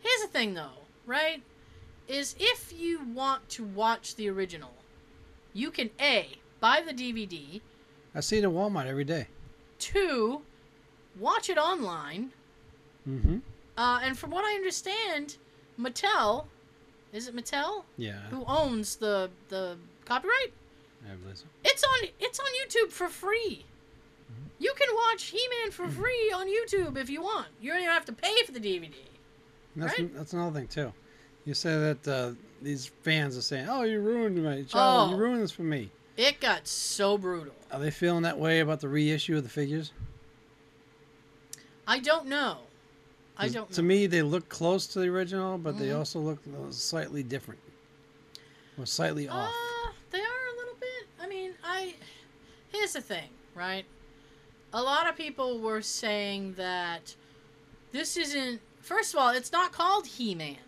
Here's 0.00 0.22
the 0.22 0.28
thing, 0.28 0.54
though, 0.54 0.82
right? 1.06 1.42
Is 2.08 2.34
if 2.38 2.72
you 2.76 3.00
want 3.04 3.48
to 3.50 3.64
watch 3.64 4.16
the 4.16 4.28
original, 4.30 4.72
you 5.52 5.70
can 5.70 5.90
A, 6.00 6.38
buy 6.60 6.82
the 6.86 6.92
DVD, 6.92 7.60
I 8.14 8.20
see 8.20 8.38
it 8.38 8.44
at 8.44 8.50
Walmart 8.50 8.86
every 8.86 9.04
day. 9.04 9.28
two, 9.78 10.42
watch 11.18 11.48
it 11.50 11.58
online, 11.58 12.32
Mm-hmm. 13.08 13.38
Uh, 13.76 14.00
and 14.02 14.16
from 14.18 14.30
what 14.30 14.44
I 14.44 14.54
understand, 14.54 15.36
Mattel, 15.78 16.46
is 17.12 17.28
it 17.28 17.36
Mattel? 17.36 17.84
Yeah, 17.96 18.20
Who 18.30 18.44
owns 18.46 18.96
the, 18.96 19.30
the 19.48 19.76
copyright? 20.04 20.52
I 21.10 21.14
believe 21.16 21.36
so. 21.38 21.44
It's 21.64 21.84
on 21.84 22.08
it's 22.18 22.40
on 22.40 22.46
YouTube 22.64 22.90
for 22.90 23.08
free. 23.08 23.66
You 24.58 24.72
can 24.76 24.88
watch 24.94 25.24
He-Man 25.24 25.70
for 25.70 25.86
free 25.88 26.32
on 26.34 26.46
YouTube 26.48 26.96
if 26.96 27.10
you 27.10 27.20
want. 27.20 27.48
You 27.60 27.70
don't 27.72 27.80
even 27.80 27.90
have 27.92 28.06
to 28.06 28.12
pay 28.12 28.42
for 28.46 28.52
the 28.52 28.60
DVD. 28.60 28.90
That's 29.76 29.98
Right? 29.98 30.14
that's 30.16 30.32
another 30.32 30.58
thing 30.58 30.68
too. 30.68 30.92
You 31.44 31.52
say 31.52 31.76
that 31.76 32.08
uh, 32.08 32.32
these 32.62 32.86
fans 33.02 33.36
are 33.36 33.42
saying, 33.42 33.68
"Oh, 33.68 33.82
you 33.82 34.00
ruined 34.00 34.42
my 34.42 34.62
child. 34.62 35.10
You 35.10 35.16
Oh. 35.16 35.18
ruined 35.18 35.42
this 35.42 35.50
for 35.50 35.62
me." 35.64 35.90
It 36.16 36.40
got 36.40 36.66
so 36.66 37.18
brutal. 37.18 37.52
Are 37.70 37.80
they 37.80 37.90
feeling 37.90 38.22
that 38.22 38.38
way 38.38 38.60
about 38.60 38.80
the 38.80 38.88
reissue 38.88 39.36
of 39.36 39.42
the 39.42 39.50
figures? 39.50 39.92
I 41.86 41.98
don't 41.98 42.26
know. 42.26 42.58
I 43.36 43.48
don't 43.48 43.70
To 43.72 43.82
know. 43.82 43.88
me, 43.88 44.06
they 44.06 44.22
look 44.22 44.48
close 44.48 44.86
to 44.88 45.00
the 45.00 45.08
original, 45.08 45.58
but 45.58 45.78
they 45.78 45.88
Mhm. 45.88 45.98
also 45.98 46.20
look 46.20 46.38
slightly 46.70 47.22
different, 47.22 47.60
or 48.78 48.86
slightly 48.86 49.28
off. 49.28 49.52
Uh, 49.52 49.92
they 50.10 50.20
are 50.20 50.46
a 50.52 50.56
little 50.56 50.74
bit. 50.78 51.08
I 51.20 51.26
mean, 51.26 51.54
I. 51.64 51.94
Here's 52.70 52.92
the 52.92 53.00
thing, 53.00 53.30
right? 53.54 53.84
A 54.72 54.82
lot 54.82 55.08
of 55.08 55.16
people 55.16 55.58
were 55.60 55.82
saying 55.82 56.54
that 56.54 57.14
this 57.92 58.16
isn't. 58.16 58.60
First 58.80 59.14
of 59.14 59.20
all, 59.20 59.30
it's 59.30 59.50
not 59.52 59.72
called 59.72 60.06
He 60.06 60.34
Man. 60.34 60.58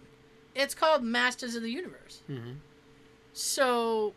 It's 0.54 0.74
called 0.74 1.02
Masters 1.04 1.54
of 1.54 1.62
the 1.62 1.70
Universe. 1.70 2.22
hmm 2.26 2.54
So, 3.34 4.14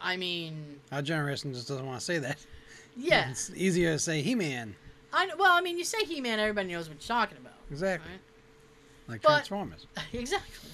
I 0.00 0.16
mean, 0.16 0.80
Our 0.90 1.02
generation 1.02 1.52
just 1.52 1.68
doesn't 1.68 1.84
want 1.86 2.00
to 2.00 2.04
say 2.04 2.18
that. 2.18 2.38
yeah. 2.96 3.30
It's 3.30 3.50
easier 3.54 3.92
to 3.92 3.98
say 3.98 4.22
He-Man. 4.22 4.74
I 5.12 5.26
well, 5.36 5.52
I 5.52 5.60
mean, 5.60 5.76
you 5.76 5.84
say 5.84 6.04
He 6.04 6.20
Man, 6.20 6.38
everybody 6.40 6.68
knows 6.72 6.88
what 6.88 6.94
you're 7.02 7.16
talking 7.18 7.36
about, 7.36 7.52
Exactly. 7.70 8.10
right? 8.12 8.20
Like 9.08 9.22
But- 9.22 9.28
Transformers. 9.46 9.86
exactly. 10.12 10.70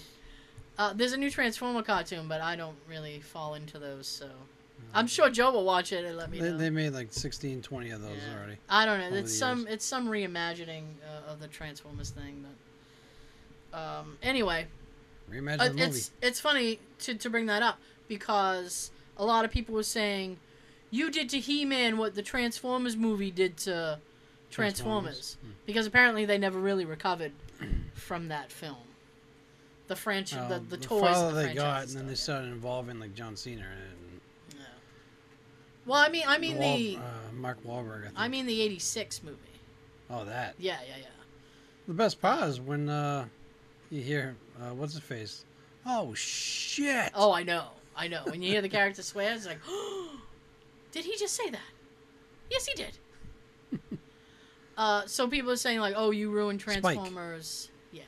Uh, 0.79 0.93
there's 0.93 1.13
a 1.13 1.17
new 1.17 1.31
Transformer 1.31 1.83
cartoon, 1.83 2.29
but 2.29 2.41
I 2.43 2.55
don't 2.55 2.77
really 2.89 3.21
fall 3.21 3.55
into 3.55 3.79
those, 3.79 4.07
so 4.07 4.29
I'm 4.93 5.07
sure 5.07 5.31
Joe 5.31 5.51
will 5.51 5.65
watch 5.65 5.91
it 5.93 6.05
and 6.05 6.19
let 6.19 6.31
me 6.31 6.39
They, 6.39 6.51
know. 6.51 6.59
they 6.59 6.69
made 6.69 6.91
like 6.91 7.09
16, 7.13 7.63
20 7.63 7.91
of 7.91 8.03
those 8.03 8.19
Yeah. 8.29 8.35
already. 8.37 8.59
I 8.69 8.85
don't 8.85 9.01
know. 9.01 9.17
It's 9.17 9.35
some 9.37 9.61
years. 9.61 9.71
it's 9.75 9.85
some 9.87 10.07
reimagining 10.09 10.85
uh, 11.03 11.33
of 11.33 11.41
the 11.41 11.49
Transformers 11.49 12.11
thing, 12.11 12.45
but 13.73 13.79
um, 13.79 14.19
anyway, 14.23 14.67
Reimagine 15.31 15.61
uh, 15.61 15.65
the 15.69 15.71
movie. 15.71 15.83
it's 15.85 16.11
it's 16.23 16.41
funny 16.41 16.79
to 17.01 17.15
to 17.15 17.31
bring 17.31 17.47
that 17.47 17.63
up 17.63 17.79
because 18.07 18.91
a 19.17 19.25
lot 19.25 19.45
of 19.47 19.51
people 19.51 19.75
were 19.75 19.83
saying 19.83 20.37
you 20.91 21.11
did 21.11 21.29
to 21.31 21.41
He-Man 21.41 21.97
what 21.97 22.15
the 22.15 22.23
Transformers 22.23 22.97
movie 22.97 23.31
did 23.31 23.57
to 23.59 23.99
Transformers, 24.57 25.37
Hmm. 25.43 25.51
because 25.67 25.87
apparently 25.87 26.25
they 26.25 26.39
never 26.39 26.59
really 26.59 26.85
recovered 26.85 27.33
from 27.95 28.29
that 28.29 28.51
film. 28.51 28.77
The 29.89 29.97
franchise, 29.97 30.41
Um, 30.41 30.49
the, 30.49 30.59
the, 30.59 30.77
the 30.79 30.85
toys 30.85 31.33
the 31.33 31.41
they 31.43 31.55
got, 31.55 31.85
and 31.85 31.93
then 31.93 32.07
they 32.07 32.15
stuff, 32.15 32.25
started 32.37 32.49
involving 32.53 32.99
like 32.99 33.15
John 33.15 33.37
Cena 33.37 33.63
and 33.63 34.21
yeah. 34.53 34.59
Yeah. 34.61 34.67
Well, 35.87 36.01
I 36.01 36.09
mean, 36.09 36.25
I 36.27 36.39
mean 36.39 36.57
Wal- 36.59 36.77
the 36.77 36.97
uh, 36.97 37.33
Mark 37.35 37.63
Wahlberg. 37.65 38.01
I, 38.01 38.07
think. 38.07 38.15
I 38.17 38.29
mean 38.29 38.47
the 38.47 38.61
'86 38.63 39.23
movie. 39.23 39.37
oh, 40.11 40.25
that. 40.25 40.55
Yeah, 40.59 40.79
yeah, 40.89 40.97
yeah. 41.01 41.07
The 41.87 41.95
best 41.95 42.21
part 42.21 42.49
is 42.49 42.61
when 42.61 42.89
uh, 42.89 43.27
you 43.91 44.03
hear 44.03 44.35
uh, 44.61 44.75
what's 44.75 44.95
his 44.95 45.03
face. 45.03 45.45
Oh 45.85 46.15
shit! 46.15 47.13
Oh, 47.15 47.31
I 47.33 47.43
know. 47.45 47.67
I 47.95 48.09
know. 48.09 48.23
When 48.25 48.43
you 48.43 48.51
hear 48.51 48.63
the 48.63 48.69
character 48.69 49.03
swear, 49.13 49.35
it's 49.35 49.47
like, 49.47 49.61
did 50.93 51.05
he 51.05 51.17
just 51.17 51.35
say 51.37 51.49
that? 51.51 51.61
Yes, 52.51 52.67
he 52.67 52.75
did. 52.75 52.99
uh, 54.77 55.07
so 55.07 55.29
people 55.29 55.51
are 55.51 55.57
saying 55.57 55.81
like, 55.81 55.95
oh, 55.97 56.11
you 56.11 56.31
ruined 56.31 56.61
Spike. 56.61 56.83
Transformers. 56.83 57.71
Yeah, 57.93 58.03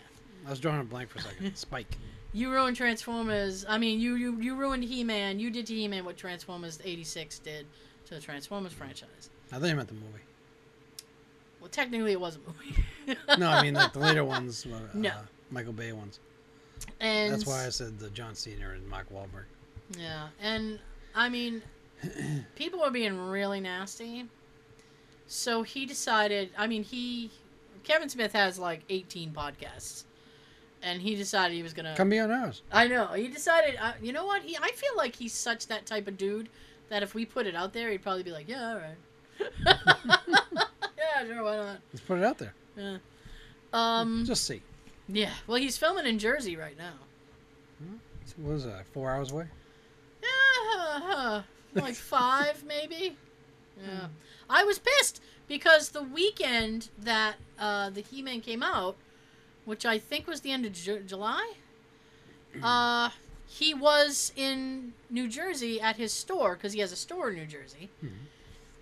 I 0.47 0.51
was 0.51 0.61
drawing 0.61 0.81
a 0.81 0.85
blank 0.85 1.11
for 1.11 1.19
a 1.19 1.23
second. 1.23 1.57
Spike. 1.57 1.97
you 2.33 2.51
ruined 2.51 2.77
Transformers. 2.77 3.65
I 3.69 3.79
mean, 3.79 4.01
you 4.01 4.15
you 4.17 4.41
you 4.41 4.55
ruined 4.55 4.85
He-Man. 4.85 5.39
You 5.39 5.51
did 5.51 5.67
to 5.67 5.75
He-Man 5.75 6.05
what 6.05 6.17
Transformers 6.17 6.79
'86 6.85 7.39
did 7.41 7.67
to 8.07 8.15
the 8.15 8.21
Transformers 8.21 8.73
franchise. 8.73 9.31
I 9.53 9.57
think 9.59 9.71
you 9.71 9.77
meant 9.77 9.89
the 9.89 9.95
movie. 9.95 10.21
Well, 11.61 11.71
technically, 11.71 12.13
it 12.13 12.21
was 12.21 12.37
a 12.37 12.41
movie. 12.47 13.19
No, 13.39 13.49
I 13.49 13.63
mean 13.63 13.75
like 13.75 13.93
the 13.93 13.99
later 13.99 14.25
ones. 14.37 14.65
Uh, 14.67 14.79
No. 14.95 15.13
Michael 15.51 15.73
Bay 15.73 15.93
ones. 15.93 16.21
and 17.01 17.33
That's 17.33 17.47
why 17.47 17.65
I 17.67 17.71
said 17.71 17.99
the 17.99 18.11
John 18.11 18.35
Cena 18.35 18.71
and 18.71 18.87
Mark 18.87 19.11
Wahlberg. 19.13 19.47
Yeah, 19.99 20.29
and 20.41 20.79
I 21.15 21.29
mean, 21.31 21.63
people 22.55 22.83
are 22.83 22.91
being 22.91 23.17
really 23.19 23.59
nasty. 23.61 24.27
So 25.29 25.63
he 25.63 25.87
decided. 25.87 26.51
I 26.57 26.67
mean, 26.67 26.83
he 26.83 27.31
Kevin 27.85 28.09
Smith 28.09 28.33
has 28.33 28.59
like 28.59 28.81
18 28.89 29.31
podcasts, 29.31 30.05
and 30.83 31.01
he 31.01 31.15
decided 31.15 31.55
he 31.55 31.63
was 31.63 31.73
gonna. 31.75 31.95
Come 31.97 32.11
be 32.11 32.19
on 32.19 32.31
ours. 32.31 32.63
I 32.73 32.89
know. 32.89 33.09
He 33.09 33.29
decided. 33.29 33.77
Uh, 33.81 33.93
you 34.03 34.13
know 34.13 34.27
what? 34.27 34.43
He. 34.43 34.57
I 34.61 34.71
feel 34.73 34.97
like 34.97 35.15
he's 35.15 35.33
such 35.33 35.69
that 35.69 35.87
type 35.87 36.09
of 36.09 36.19
dude 36.19 36.49
that 36.89 37.03
if 37.03 37.15
we 37.15 37.25
put 37.25 37.47
it 37.47 37.55
out 37.55 37.73
there, 37.73 37.91
he'd 37.91 38.03
probably 38.03 38.23
be 38.23 38.33
like, 38.33 38.49
"Yeah, 38.49 38.71
all 38.71 38.77
right." 38.77 39.47
yeah, 40.97 41.25
sure. 41.27 41.45
Why 41.45 41.57
not? 41.57 41.79
Let's 41.93 42.05
put 42.05 42.19
it 42.19 42.25
out 42.25 42.39
there. 42.39 42.55
Yeah. 42.77 42.99
Um. 43.73 44.25
Just 44.27 44.45
see. 44.45 44.63
Yeah. 45.09 45.33
Well, 45.47 45.59
he's 45.59 45.77
filming 45.77 46.07
in 46.07 46.19
Jersey 46.19 46.57
right 46.57 46.77
now. 46.77 46.95
What 48.37 48.55
is 48.55 48.65
that? 48.65 48.87
Four 48.87 49.11
hours 49.11 49.33
away. 49.33 49.47
Yeah, 50.23 51.43
like 51.75 51.95
five 51.95 52.63
maybe. 52.65 53.17
Yeah, 53.85 54.09
I 54.51 54.65
was 54.65 54.79
pissed 54.79 55.21
because 55.47 55.91
the 55.91 56.03
weekend 56.03 56.89
that 56.99 57.37
uh, 57.59 57.91
the 57.91 58.01
He-Man 58.01 58.41
came 58.41 58.63
out, 58.63 58.97
which 59.65 59.87
I 59.87 59.99
think 59.99 60.27
was 60.27 60.41
the 60.41 60.51
end 60.51 60.67
of 60.67 60.73
Ju- 60.73 61.03
July, 61.07 61.55
uh, 62.63 63.11
he 63.47 63.73
was 63.75 64.33
in 64.37 64.93
New 65.11 65.29
Jersey 65.29 65.81
at 65.81 65.97
his 65.97 66.13
store 66.13 66.55
because 66.55 66.73
he 66.73 66.81
has 66.81 66.93
a 66.93 66.97
store 66.97 67.31
in 67.31 67.37
New 67.37 67.47
Jersey, 67.47 67.89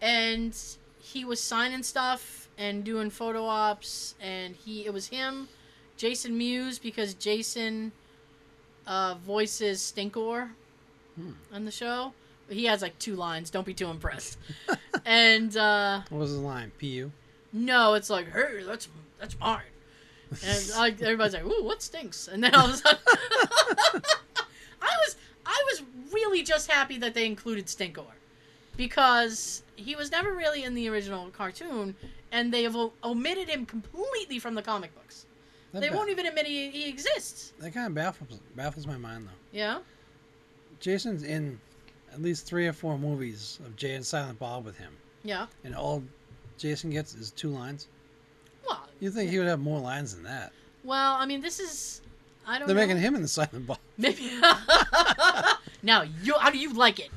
and 0.01 0.56
he 0.98 1.24
was 1.24 1.40
signing 1.40 1.82
stuff 1.82 2.48
and 2.59 2.85
doing 2.85 3.10
photo 3.10 3.44
ops, 3.44 4.14
and 4.20 4.56
he 4.56 4.86
it 4.86 4.93
was 4.93 5.09
him, 5.09 5.48
Jason 5.97 6.36
Mewes, 6.36 6.78
because 6.78 7.14
Jason 7.14 7.93
uh, 8.86 9.14
voices 9.16 9.81
Stinkor 9.94 10.51
Hmm. 11.16 11.32
on 11.52 11.64
the 11.64 11.70
show. 11.70 12.12
He 12.48 12.64
has 12.66 12.82
like 12.82 12.98
two 12.98 13.16
lines. 13.16 13.51
Don't 13.51 13.66
be 13.66 13.74
too 13.74 13.89
impressed. 13.89 14.39
and 15.05 15.56
uh, 15.56 16.02
What 16.10 16.18
was 16.20 16.31
his 16.31 16.39
line? 16.40 16.70
Pu. 16.78 17.10
no, 17.52 17.94
it's 17.94 18.09
like, 18.10 18.32
hey, 18.32 18.62
that's 18.64 18.89
that's 19.18 19.39
mine. 19.39 19.62
And 20.44 20.70
like 20.77 21.01
everybody's 21.02 21.35
like, 21.35 21.44
ooh, 21.44 21.64
what 21.64 21.82
stinks? 21.82 22.28
And 22.28 22.43
then 22.44 22.55
all 22.55 22.66
of 22.66 22.74
a 22.74 22.77
sudden, 22.77 22.98
I 24.82 24.93
was 25.05 25.16
I 25.44 25.62
was 25.70 25.82
really 26.12 26.43
just 26.43 26.70
happy 26.70 26.98
that 26.98 27.14
they 27.14 27.27
included 27.27 27.66
Stinkor 27.66 28.05
because 28.77 29.62
he 29.77 29.94
was 29.97 30.10
never 30.10 30.35
really 30.35 30.62
in 30.64 30.74
the 30.74 30.89
original 30.89 31.28
cartoon, 31.31 31.94
and 32.32 32.52
they 32.52 32.62
have 32.62 32.77
o- 32.77 32.93
omitted 33.02 33.48
him 33.48 33.64
completely 33.66 34.39
from 34.39 34.55
the 34.55 34.62
comic 34.62 34.94
books. 34.94 35.24
That, 35.73 35.81
they 35.81 35.89
ba- 35.89 35.97
won't 35.97 36.10
even 36.10 36.27
admit 36.27 36.47
he, 36.47 36.70
he 36.70 36.89
exists. 36.89 37.52
that 37.60 37.73
kind 37.74 37.86
of 37.89 37.94
baffles 37.94 38.39
baffles 38.55 38.86
my 38.86 38.97
mind 38.97 39.27
though. 39.27 39.32
Yeah. 39.59 39.78
Jason's 40.81 41.23
in 41.23 41.59
at 42.16 42.22
least 42.22 42.47
three 42.47 42.66
or 42.66 42.72
four 42.72 42.98
movies 42.98 43.59
of 43.66 43.76
Jay 43.76 43.94
and 43.94 44.05
Silent 44.05 44.38
Bob 44.38 44.64
with 44.64 44.78
him, 44.78 44.97
Yeah. 45.22 45.47
and 45.64 45.74
all 45.74 46.02
Jason 46.56 46.88
gets 46.90 47.14
is 47.14 47.30
two 47.30 47.51
lines. 47.51 47.88
Well. 48.66 48.88
You 49.01 49.10
think 49.10 49.30
he 49.30 49.38
would 49.38 49.47
have 49.47 49.60
more 49.60 49.78
lines 49.78 50.14
than 50.14 50.24
that? 50.24 50.52
Well, 50.82 51.14
I 51.14 51.26
mean, 51.26 51.43
this 51.43 51.60
is. 51.60 52.01
I 52.47 52.59
don't 52.59 52.66
They're 52.68 52.74
know. 52.74 52.80
making 52.86 52.97
him 52.98 53.14
in 53.16 53.20
the 53.22 53.28
Silent 53.28 53.66
Bob. 53.66 53.78
Maybe. 53.98 54.30
now, 55.82 56.02
you. 56.22 56.34
How 56.38 56.48
do 56.51 56.56
you 56.59 56.72
like 56.72 56.98
it? 57.01 57.10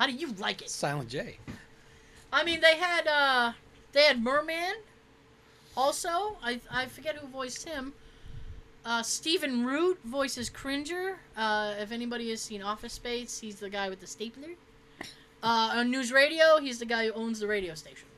How 0.00 0.06
do 0.06 0.12
you 0.12 0.32
like 0.38 0.62
it? 0.62 0.70
Silent 0.70 1.08
J. 1.08 1.36
I 2.32 2.42
mean, 2.44 2.60
they 2.60 2.76
had 2.76 3.06
uh, 3.06 3.52
they 3.92 4.02
had 4.02 4.20
Merman. 4.20 4.74
Also, 5.76 6.36
I 6.42 6.60
I 6.72 6.86
forget 6.86 7.16
who 7.16 7.28
voiced 7.28 7.68
him. 7.68 7.92
Uh, 8.84 9.02
Stephen 9.02 9.64
Root 9.66 9.98
voices 10.04 10.48
Cringer. 10.48 11.18
Uh, 11.36 11.74
if 11.78 11.92
anybody 11.92 12.30
has 12.30 12.40
seen 12.40 12.62
Office 12.62 12.94
Space, 12.94 13.38
he's 13.38 13.56
the 13.56 13.68
guy 13.70 13.88
with 13.88 14.00
the 14.00 14.06
stapler. 14.06 14.48
Uh, 15.42 15.72
on 15.76 15.90
News 15.90 16.12
Radio, 16.12 16.58
he's 16.60 16.78
the 16.78 16.86
guy 16.86 17.06
who 17.06 17.12
owns 17.12 17.40
the 17.40 17.46
radio 17.46 17.74
station. 17.74 18.08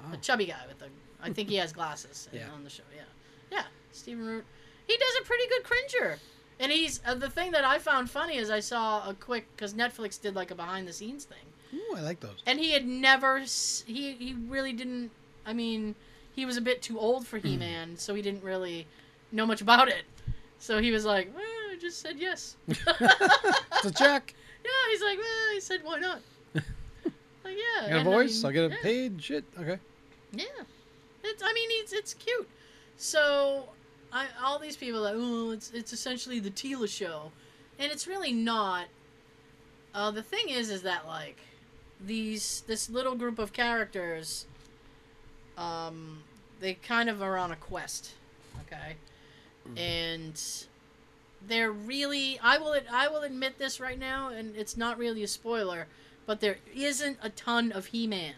Oh. 0.00 0.10
The 0.10 0.16
chubby 0.18 0.46
guy 0.46 0.62
with 0.68 0.78
the. 0.78 0.86
I 1.22 1.30
think 1.32 1.48
he 1.48 1.56
has 1.56 1.72
glasses 1.78 2.28
Yeah. 2.32 2.48
on 2.54 2.64
the 2.64 2.70
show. 2.70 2.82
Yeah, 2.94 3.02
yeah. 3.50 3.64
Stephen 3.92 4.24
Root. 4.26 4.44
He 4.86 4.96
does 4.96 5.14
a 5.20 5.24
pretty 5.24 5.44
good 5.48 5.62
Cringer. 5.64 6.18
And 6.60 6.70
he's 6.70 7.00
uh, 7.06 7.14
the 7.14 7.30
thing 7.30 7.52
that 7.52 7.64
I 7.64 7.78
found 7.78 8.10
funny 8.10 8.36
is 8.36 8.48
I 8.50 8.60
saw 8.60 9.08
a 9.08 9.14
quick 9.14 9.46
because 9.56 9.74
Netflix 9.74 10.20
did 10.20 10.34
like 10.36 10.50
a 10.50 10.54
behind 10.54 10.86
the 10.86 10.92
scenes 10.92 11.24
thing 11.24 11.38
Ooh, 11.74 11.96
I 11.96 12.00
like 12.02 12.20
those. 12.20 12.40
and 12.46 12.60
he 12.60 12.70
had 12.72 12.86
never 12.86 13.40
he 13.40 14.12
he 14.12 14.36
really 14.46 14.72
didn't 14.72 15.10
i 15.46 15.52
mean 15.52 15.94
he 16.36 16.44
was 16.46 16.56
a 16.56 16.60
bit 16.60 16.80
too 16.82 17.00
old 17.00 17.26
for 17.26 17.38
he-man 17.38 17.96
so 17.96 18.14
he 18.14 18.22
didn't 18.22 18.44
really 18.44 18.86
know 19.32 19.46
much 19.46 19.60
about 19.60 19.88
it 19.88 20.04
so 20.58 20.80
he 20.80 20.90
was 20.90 21.04
like 21.04 21.30
well, 21.34 21.44
i 21.72 21.76
just 21.80 22.00
said 22.00 22.16
yes 22.18 22.56
It's 22.68 23.84
a 23.84 23.90
check. 23.92 24.34
yeah 24.64 24.70
he's 24.90 25.02
like 25.02 25.18
well 25.18 25.52
he 25.54 25.60
said 25.60 25.80
why 25.82 25.98
not 25.98 26.20
like 26.54 26.64
yeah 27.44 27.86
I 27.86 27.88
got 27.88 27.96
a 27.96 27.98
and, 27.98 28.08
I 28.08 28.12
voice. 28.12 28.36
mean, 28.36 28.46
I'll 28.46 28.52
get 28.52 28.64
a 28.70 28.74
yeah, 28.74 28.82
paid. 28.82 29.22
Shit. 29.22 29.44
Okay. 29.58 29.78
yeah 30.32 30.44
it's 31.24 31.42
i 31.44 31.52
mean 31.52 31.68
it's 31.82 31.92
it's 31.92 32.14
cute 32.14 32.48
so 32.96 33.64
I, 34.12 34.26
all 34.44 34.58
these 34.58 34.76
people 34.76 35.00
like 35.00 35.14
oh 35.16 35.50
it's 35.52 35.70
it's 35.72 35.92
essentially 35.92 36.38
the 36.38 36.50
Teela 36.50 36.88
show 36.88 37.32
and 37.78 37.90
it's 37.90 38.06
really 38.06 38.32
not 38.32 38.86
uh, 39.94 40.10
the 40.10 40.22
thing 40.22 40.48
is 40.48 40.70
is 40.70 40.82
that 40.82 41.06
like 41.06 41.38
these 42.04 42.62
this 42.66 42.88
little 42.90 43.14
group 43.14 43.38
of 43.38 43.52
characters 43.52 44.46
um 45.56 46.22
they 46.60 46.74
kind 46.74 47.08
of 47.08 47.22
are 47.22 47.36
on 47.36 47.50
a 47.52 47.56
quest 47.56 48.12
okay 48.66 48.96
and 49.76 50.66
they're 51.46 51.72
really 51.72 52.38
i 52.42 52.58
will 52.58 52.74
i 52.92 53.08
will 53.08 53.22
admit 53.22 53.58
this 53.58 53.80
right 53.80 53.98
now 53.98 54.28
and 54.28 54.56
it's 54.56 54.76
not 54.76 54.98
really 54.98 55.22
a 55.22 55.28
spoiler 55.28 55.86
but 56.26 56.40
there 56.40 56.58
isn't 56.74 57.18
a 57.22 57.28
ton 57.30 57.72
of 57.72 57.86
he-man 57.86 58.34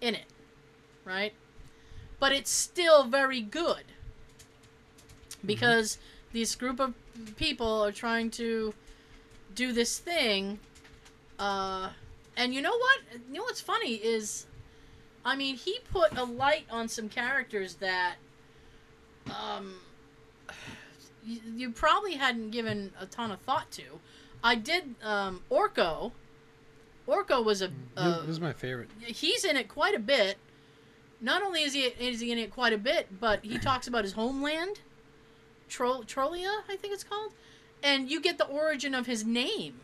in 0.00 0.14
it 0.14 0.26
right? 1.04 1.32
But 2.18 2.32
it's 2.32 2.50
still 2.50 3.04
very 3.04 3.40
good. 3.40 3.84
Because 5.44 5.98
this 6.32 6.54
group 6.54 6.80
of 6.80 6.94
people 7.36 7.82
are 7.84 7.92
trying 7.92 8.30
to 8.32 8.74
do 9.54 9.72
this 9.72 9.98
thing 9.98 10.58
uh, 11.38 11.88
and 12.36 12.54
you 12.54 12.60
know 12.60 12.76
what? 12.76 12.98
You 13.28 13.38
know 13.38 13.42
what's 13.42 13.60
funny 13.60 13.94
is 13.94 14.46
i 15.22 15.36
mean 15.36 15.54
he 15.54 15.78
put 15.92 16.16
a 16.16 16.24
light 16.24 16.64
on 16.70 16.88
some 16.88 17.08
characters 17.08 17.74
that 17.74 18.14
um, 19.26 19.74
you, 21.24 21.40
you 21.56 21.70
probably 21.70 22.14
hadn't 22.14 22.50
given 22.50 22.92
a 23.00 23.06
ton 23.06 23.30
of 23.30 23.40
thought 23.40 23.70
to 23.72 23.82
i 24.42 24.54
did 24.54 24.94
um, 25.02 25.42
orko 25.50 26.12
orko 27.08 27.44
was 27.44 27.60
a, 27.62 27.70
this 27.96 28.28
is 28.28 28.40
my 28.40 28.52
favorite. 28.52 28.88
he's 29.04 29.44
in 29.44 29.56
it 29.56 29.68
quite 29.68 29.94
a 29.94 29.98
bit. 29.98 30.36
Not 31.20 31.42
only 31.42 31.62
is 31.62 31.72
he 31.74 31.80
is 31.82 32.20
he 32.20 32.30
in 32.32 32.38
it 32.38 32.50
quite 32.52 32.72
a 32.72 32.78
bit, 32.78 33.20
but 33.20 33.44
he 33.44 33.58
talks 33.68 33.86
about 33.88 34.04
his 34.04 34.12
homeland, 34.12 34.80
Tro- 35.68 36.02
Trolia, 36.02 36.60
I 36.68 36.76
think 36.76 36.94
it's 36.94 37.02
called, 37.04 37.32
and 37.82 38.08
you 38.10 38.20
get 38.22 38.38
the 38.38 38.46
origin 38.46 38.94
of 38.94 39.06
his 39.06 39.24
name. 39.24 39.80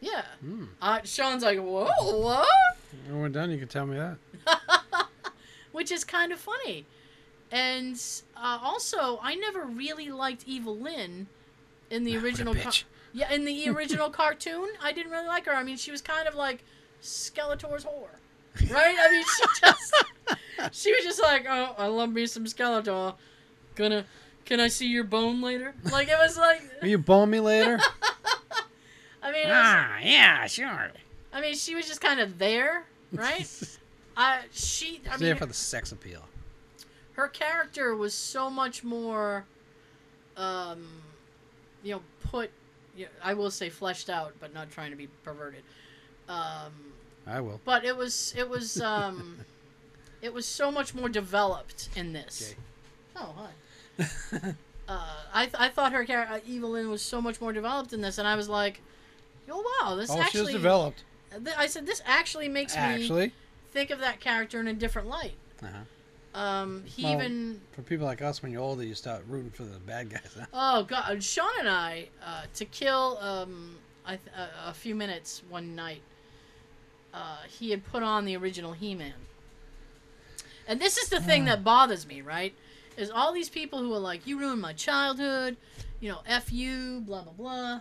Yeah, 0.00 0.22
Hmm. 0.40 0.64
uh, 0.82 1.00
Sean's 1.04 1.42
like, 1.42 1.58
whoa, 1.58 1.86
what? 2.20 2.48
When 3.06 3.20
we're 3.20 3.28
done, 3.28 3.50
you 3.50 3.58
can 3.58 3.68
tell 3.68 3.86
me 3.86 3.96
that. 3.96 4.16
Which 5.72 5.92
is 5.92 6.04
kind 6.04 6.32
of 6.32 6.38
funny, 6.40 6.86
and 7.50 8.00
uh, 8.36 8.58
also 8.62 9.18
I 9.22 9.34
never 9.34 9.64
really 9.64 10.10
liked 10.10 10.44
Evil-Lyn 10.46 11.26
in 11.90 12.04
the 12.04 12.16
original. 12.18 12.54
bitch. 12.54 12.84
Yeah, 13.12 13.32
in 13.32 13.44
the 13.44 13.68
original 13.70 14.10
cartoon, 14.10 14.68
I 14.82 14.92
didn't 14.92 15.12
really 15.12 15.26
like 15.26 15.46
her. 15.46 15.52
I 15.54 15.62
mean, 15.62 15.76
she 15.76 15.90
was 15.90 16.02
kind 16.02 16.28
of 16.28 16.34
like 16.34 16.64
Skeletor's 17.02 17.84
whore, 17.84 18.08
right? 18.70 18.96
I 18.98 19.10
mean, 19.10 19.24
she 19.24 19.60
just 19.60 19.94
she 20.72 20.92
was 20.92 21.04
just 21.04 21.22
like, 21.22 21.46
"Oh, 21.48 21.74
I 21.78 21.86
love 21.86 22.10
me 22.12 22.26
some 22.26 22.44
Skeletor. 22.44 23.14
Gonna, 23.74 24.04
can 24.44 24.60
I 24.60 24.68
see 24.68 24.88
your 24.88 25.04
bone 25.04 25.40
later?" 25.42 25.74
Like 25.90 26.08
it 26.08 26.16
was 26.18 26.36
like, 26.36 26.62
Will 26.82 26.88
you 26.88 26.98
bone 26.98 27.30
me 27.30 27.40
later? 27.40 27.78
I 29.22 29.32
mean, 29.32 29.42
it 29.42 29.48
was, 29.48 29.56
ah, 29.56 29.98
yeah, 30.02 30.46
sure. 30.46 30.90
I 31.32 31.40
mean, 31.40 31.54
she 31.54 31.74
was 31.74 31.86
just 31.86 32.00
kind 32.00 32.20
of 32.20 32.38
there, 32.38 32.84
right? 33.12 33.48
I 34.16 34.40
she, 34.52 35.00
I 35.08 35.12
mean, 35.12 35.20
there 35.20 35.36
for 35.36 35.46
the 35.46 35.54
sex 35.54 35.92
appeal. 35.92 36.25
Her 37.16 37.28
character 37.28 37.94
was 37.94 38.14
so 38.14 38.48
much 38.48 38.84
more, 38.84 39.44
um, 40.36 40.86
you 41.82 41.94
know, 41.94 42.02
put. 42.30 42.50
Yeah, 42.96 43.08
I 43.22 43.34
will 43.34 43.50
say 43.50 43.68
fleshed 43.68 44.08
out, 44.08 44.34
but 44.40 44.54
not 44.54 44.70
trying 44.70 44.90
to 44.90 44.96
be 44.96 45.08
perverted. 45.22 45.62
Um, 46.28 46.72
I 47.26 47.40
will. 47.40 47.60
but 47.64 47.84
it 47.84 47.96
was 47.96 48.34
it 48.36 48.48
was 48.48 48.80
um 48.80 49.38
it 50.22 50.32
was 50.32 50.46
so 50.46 50.70
much 50.70 50.94
more 50.94 51.08
developed 51.08 51.88
in 51.96 52.12
this 52.12 52.50
Jay. 52.50 52.56
oh 53.16 53.34
hi 53.36 54.04
uh 54.88 55.00
i, 55.34 55.44
th- 55.46 55.56
I 55.58 55.68
thought 55.68 55.92
her 55.92 56.04
character 56.04 56.34
uh, 56.34 56.40
Evil-Lyn 56.46 56.88
was 56.88 57.02
so 57.02 57.20
much 57.20 57.40
more 57.40 57.52
developed 57.52 57.92
in 57.92 58.00
this 58.00 58.18
and 58.18 58.28
i 58.28 58.36
was 58.36 58.48
like 58.48 58.80
oh 59.50 59.64
wow 59.82 59.96
this 59.96 60.10
oh, 60.10 60.14
she 60.14 60.18
was 60.18 60.26
actually 60.26 60.52
developed. 60.52 61.04
th- 61.44 61.56
i 61.58 61.66
said 61.66 61.86
this 61.86 62.00
actually 62.06 62.48
makes 62.48 62.74
me 62.74 62.80
Actually, 62.80 63.32
think 63.72 63.90
of 63.90 63.98
that 64.00 64.20
character 64.20 64.60
in 64.60 64.68
a 64.68 64.72
different 64.72 65.08
light 65.08 65.34
uh-huh. 65.62 65.78
Um 66.36 66.84
he 66.84 67.02
Well- 67.02 67.14
even 67.14 67.60
for 67.72 67.82
people 67.82 68.06
like 68.06 68.22
us, 68.22 68.42
when 68.42 68.52
you're 68.52 68.62
older, 68.62 68.84
you 68.84 68.94
start 68.94 69.24
rooting 69.26 69.50
for 69.50 69.64
the 69.64 69.78
bad 69.80 70.10
guys. 70.10 70.36
Oh 70.52 70.84
god 70.84 71.22
sean 71.24 71.48
and 71.58 71.68
i 71.68 72.08
uh 72.24 72.42
to 72.54 72.64
kill 72.64 73.18
um 73.20 73.76
I 74.04 74.16
th- 74.16 74.28
a, 74.36 74.70
a 74.70 74.74
few 74.74 74.94
minutes 74.94 75.42
one 75.48 75.74
night 75.74 76.02
uh, 77.12 77.38
he 77.48 77.70
had 77.70 77.84
put 77.84 78.02
on 78.02 78.24
the 78.24 78.36
original 78.36 78.72
He-Man. 78.72 79.14
And 80.68 80.78
this 80.80 80.96
is 80.98 81.08
the 81.08 81.20
thing 81.20 81.46
that 81.46 81.64
bothers 81.64 82.06
me, 82.06 82.20
right? 82.20 82.54
Is 82.96 83.10
all 83.10 83.32
these 83.32 83.48
people 83.48 83.78
who 83.80 83.92
are 83.94 83.98
like, 83.98 84.26
"You 84.26 84.38
ruined 84.38 84.60
my 84.60 84.72
childhood," 84.74 85.56
you 85.98 86.10
know, 86.10 86.20
"F 86.26 86.52
you," 86.52 87.00
blah 87.06 87.22
blah 87.22 87.32
blah. 87.32 87.80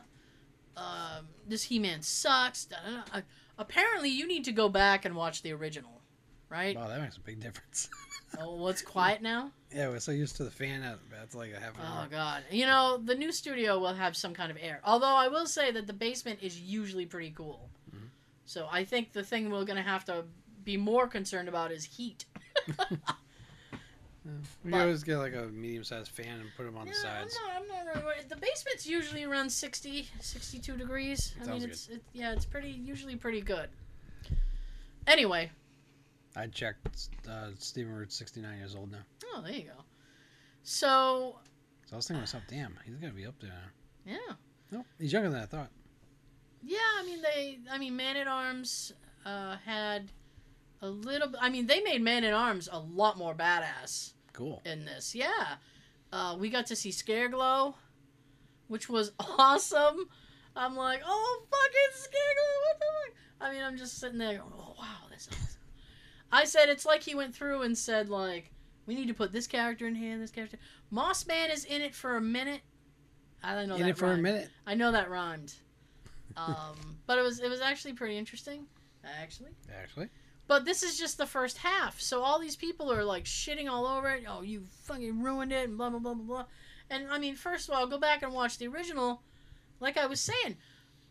Um, 0.78 1.28
this 1.48 1.64
He-Man 1.64 2.02
sucks. 2.02 2.66
Da, 2.66 2.78
da, 2.86 2.92
da. 2.96 3.18
Uh, 3.20 3.22
apparently, 3.58 4.10
you 4.10 4.28
need 4.28 4.44
to 4.46 4.52
go 4.52 4.68
back 4.70 5.04
and 5.06 5.16
watch 5.16 5.42
the 5.42 5.52
original, 5.52 6.02
right? 6.50 6.76
Wow, 6.76 6.88
that 6.88 7.02
makes 7.02 7.18
a 7.18 7.22
big 7.22 7.40
difference. 7.40 7.90
oh, 8.40 8.56
what's 8.56 8.82
quiet 8.82 9.22
now? 9.22 9.52
yeah, 9.74 9.90
we're 9.90 10.00
so 10.00 10.12
used 10.12 10.38
to 10.38 10.44
the 10.44 10.52
fan 10.52 10.84
out. 10.84 11.00
That's 11.12 11.36
like 11.36 11.52
a 11.54 11.60
half 11.60 11.76
an 11.76 11.82
Oh 11.82 11.86
hour. 12.02 12.08
god. 12.10 12.44
You 12.50 12.66
know, 12.66 12.98
the 13.04 13.16
new 13.16 13.32
studio 13.32 13.78
will 13.80 13.94
have 13.94 14.16
some 14.16 14.34
kind 14.34 14.50
of 14.52 14.58
air. 14.62 14.80
Although 14.86 15.16
I 15.16 15.28
will 15.28 15.46
say 15.48 15.72
that 15.72 15.86
the 15.88 15.94
basement 15.94 16.40
is 16.42 16.60
usually 16.60 17.06
pretty 17.06 17.32
cool. 17.32 17.70
Mhm. 17.94 18.08
So 18.46 18.68
I 18.72 18.86
think 18.86 19.12
the 19.14 19.24
thing 19.24 19.50
we're 19.52 19.66
going 19.66 19.76
to 19.78 19.90
have 19.90 20.06
to 20.06 20.24
be 20.64 20.78
more 20.78 21.08
concerned 21.08 21.50
about 21.50 21.72
is 21.72 21.84
heat. 21.84 22.26
We 24.64 24.72
But- 24.72 24.82
always 24.82 25.04
get 25.04 25.18
like 25.18 25.36
a 25.36 25.44
medium-sized 25.44 26.10
fan 26.10 26.40
and 26.40 26.50
put 26.58 26.64
them 26.66 26.76
on 26.78 26.88
Yeah, 26.88 26.94
the 26.94 27.00
sides. 27.00 27.38
I'm 27.56 27.68
not, 27.68 27.78
I'm 27.82 27.86
not 27.86 28.04
really. 28.06 28.24
The 28.28 28.36
basement's 28.38 28.88
usually 28.88 29.24
around 29.24 29.52
60, 29.52 30.08
62 30.20 30.76
degrees. 30.78 31.36
I 31.40 31.46
Sounds 31.46 31.62
mean, 31.62 31.70
it's 31.70 31.88
it, 31.90 32.02
yeah, 32.14 32.32
it's 32.34 32.44
pretty 32.46 32.72
usually 32.72 33.16
pretty 33.18 33.42
good. 33.42 33.70
Anyway, 35.06 35.52
I 36.36 36.48
checked. 36.48 37.10
Uh, 37.30 37.50
Stephen 37.60 37.94
Root's 37.94 38.16
69 38.16 38.58
years 38.58 38.76
old 38.76 38.92
now. 38.92 39.00
oh, 39.34 39.42
there 39.42 39.54
you 39.54 39.64
go. 39.64 39.84
So, 40.64 41.38
So 41.86 41.94
I 41.94 41.96
was 41.98 42.08
thinking 42.08 42.20
to 42.20 42.22
myself, 42.24 42.44
damn, 42.50 42.78
he's 42.86 42.96
gonna 42.96 43.14
be 43.14 43.26
up 43.26 43.36
there 43.40 43.52
now. 44.06 44.12
yeah. 44.14 44.34
No, 44.72 44.86
he's 45.00 45.14
younger 45.14 45.30
than 45.30 45.42
I 45.42 45.46
thought. 45.46 45.70
Yeah, 46.64 46.78
I 47.00 47.04
mean 47.06 47.22
they. 47.22 47.60
I 47.70 47.78
mean, 47.78 47.96
Man 47.96 48.16
at 48.18 48.28
Arms 48.28 48.92
uh, 49.26 49.58
had 49.64 50.12
a 50.82 50.90
little. 50.90 51.30
I 51.40 51.50
mean, 51.50 51.68
they 51.68 51.82
made 51.82 52.02
Man 52.02 52.24
at 52.24 52.34
Arms 52.34 52.68
a 52.72 52.80
lot 52.80 53.18
more 53.20 53.36
badass 53.36 54.14
Cool. 54.34 54.62
in 54.66 54.84
this. 54.86 55.14
Yeah, 55.14 55.30
uh, 56.12 56.36
we 56.40 56.50
got 56.50 56.66
to 56.68 56.76
see 56.76 56.90
Scareglow, 56.90 57.76
which 58.68 58.90
was 58.90 59.12
awesome. 59.20 60.10
I'm 60.56 60.76
like, 60.76 61.02
oh 61.06 61.44
fucking 61.52 62.02
Scareglow! 62.02 62.64
What 62.64 62.80
the 62.80 62.86
fuck? 62.86 63.16
I 63.42 63.54
mean, 63.54 63.64
I'm 63.64 63.78
just 63.78 64.00
sitting 64.00 64.18
there. 64.18 64.40
Going, 64.40 64.52
oh 64.58 64.74
wow, 64.80 65.06
that's 65.12 65.28
awesome. 65.28 65.55
I 66.32 66.46
said 66.46 66.70
it's 66.70 66.86
like 66.86 67.04
he 67.04 67.16
went 67.16 67.34
through 67.36 67.62
and 67.62 67.78
said 67.78 68.10
like, 68.10 68.52
we 68.86 68.96
need 68.96 69.08
to 69.08 69.14
put 69.14 69.32
this 69.32 69.48
character 69.48 69.88
in 69.88 69.96
here, 69.96 70.18
this 70.18 70.32
character. 70.32 70.58
Moss 70.92 71.26
Man 71.26 71.50
is 71.50 71.66
in 71.66 71.82
it 71.82 71.96
for 71.96 72.18
a 72.18 72.22
minute. 72.22 72.62
I 73.44 73.54
don't 73.56 73.68
know 73.70 73.76
In 73.76 73.82
that 73.84 73.90
it 73.90 73.98
for 73.98 74.06
a 74.08 74.10
rhymed. 74.12 74.24
minute. 74.24 74.50
I 74.66 74.76
know 74.76 74.92
that 74.92 75.10
rhymed. 75.10 75.54
Um, 76.38 76.76
but 77.08 77.18
it 77.18 77.22
was 77.22 77.40
it 77.40 77.50
was 77.50 77.62
actually 77.62 77.94
pretty 77.94 78.18
interesting, 78.18 78.66
actually. 79.22 79.52
Actually, 79.82 80.10
But 80.48 80.66
this 80.66 80.84
is 80.84 80.98
just 80.98 81.18
the 81.18 81.26
first 81.28 81.58
half, 81.60 82.00
so 82.02 82.22
all 82.22 82.40
these 82.40 82.56
people 82.56 82.92
are 82.92 83.04
like 83.04 83.24
shitting 83.26 83.70
all 83.70 83.86
over 83.86 84.10
it. 84.10 84.24
Oh, 84.28 84.42
you 84.42 84.64
fucking 84.84 85.22
ruined 85.22 85.52
it, 85.52 85.68
and 85.70 85.78
blah 85.78 85.90
blah 85.90 86.00
blah 86.00 86.14
blah 86.16 86.24
blah. 86.26 86.46
And 86.90 87.08
I 87.10 87.18
mean, 87.20 87.36
first 87.36 87.70
of 87.70 87.76
all, 87.76 87.88
go 87.88 87.98
back 87.98 88.22
and 88.24 88.34
watch 88.34 88.58
the 88.58 88.68
original. 88.68 89.22
Like 89.80 89.98
I 89.98 90.06
was 90.08 90.20
saying, 90.22 90.58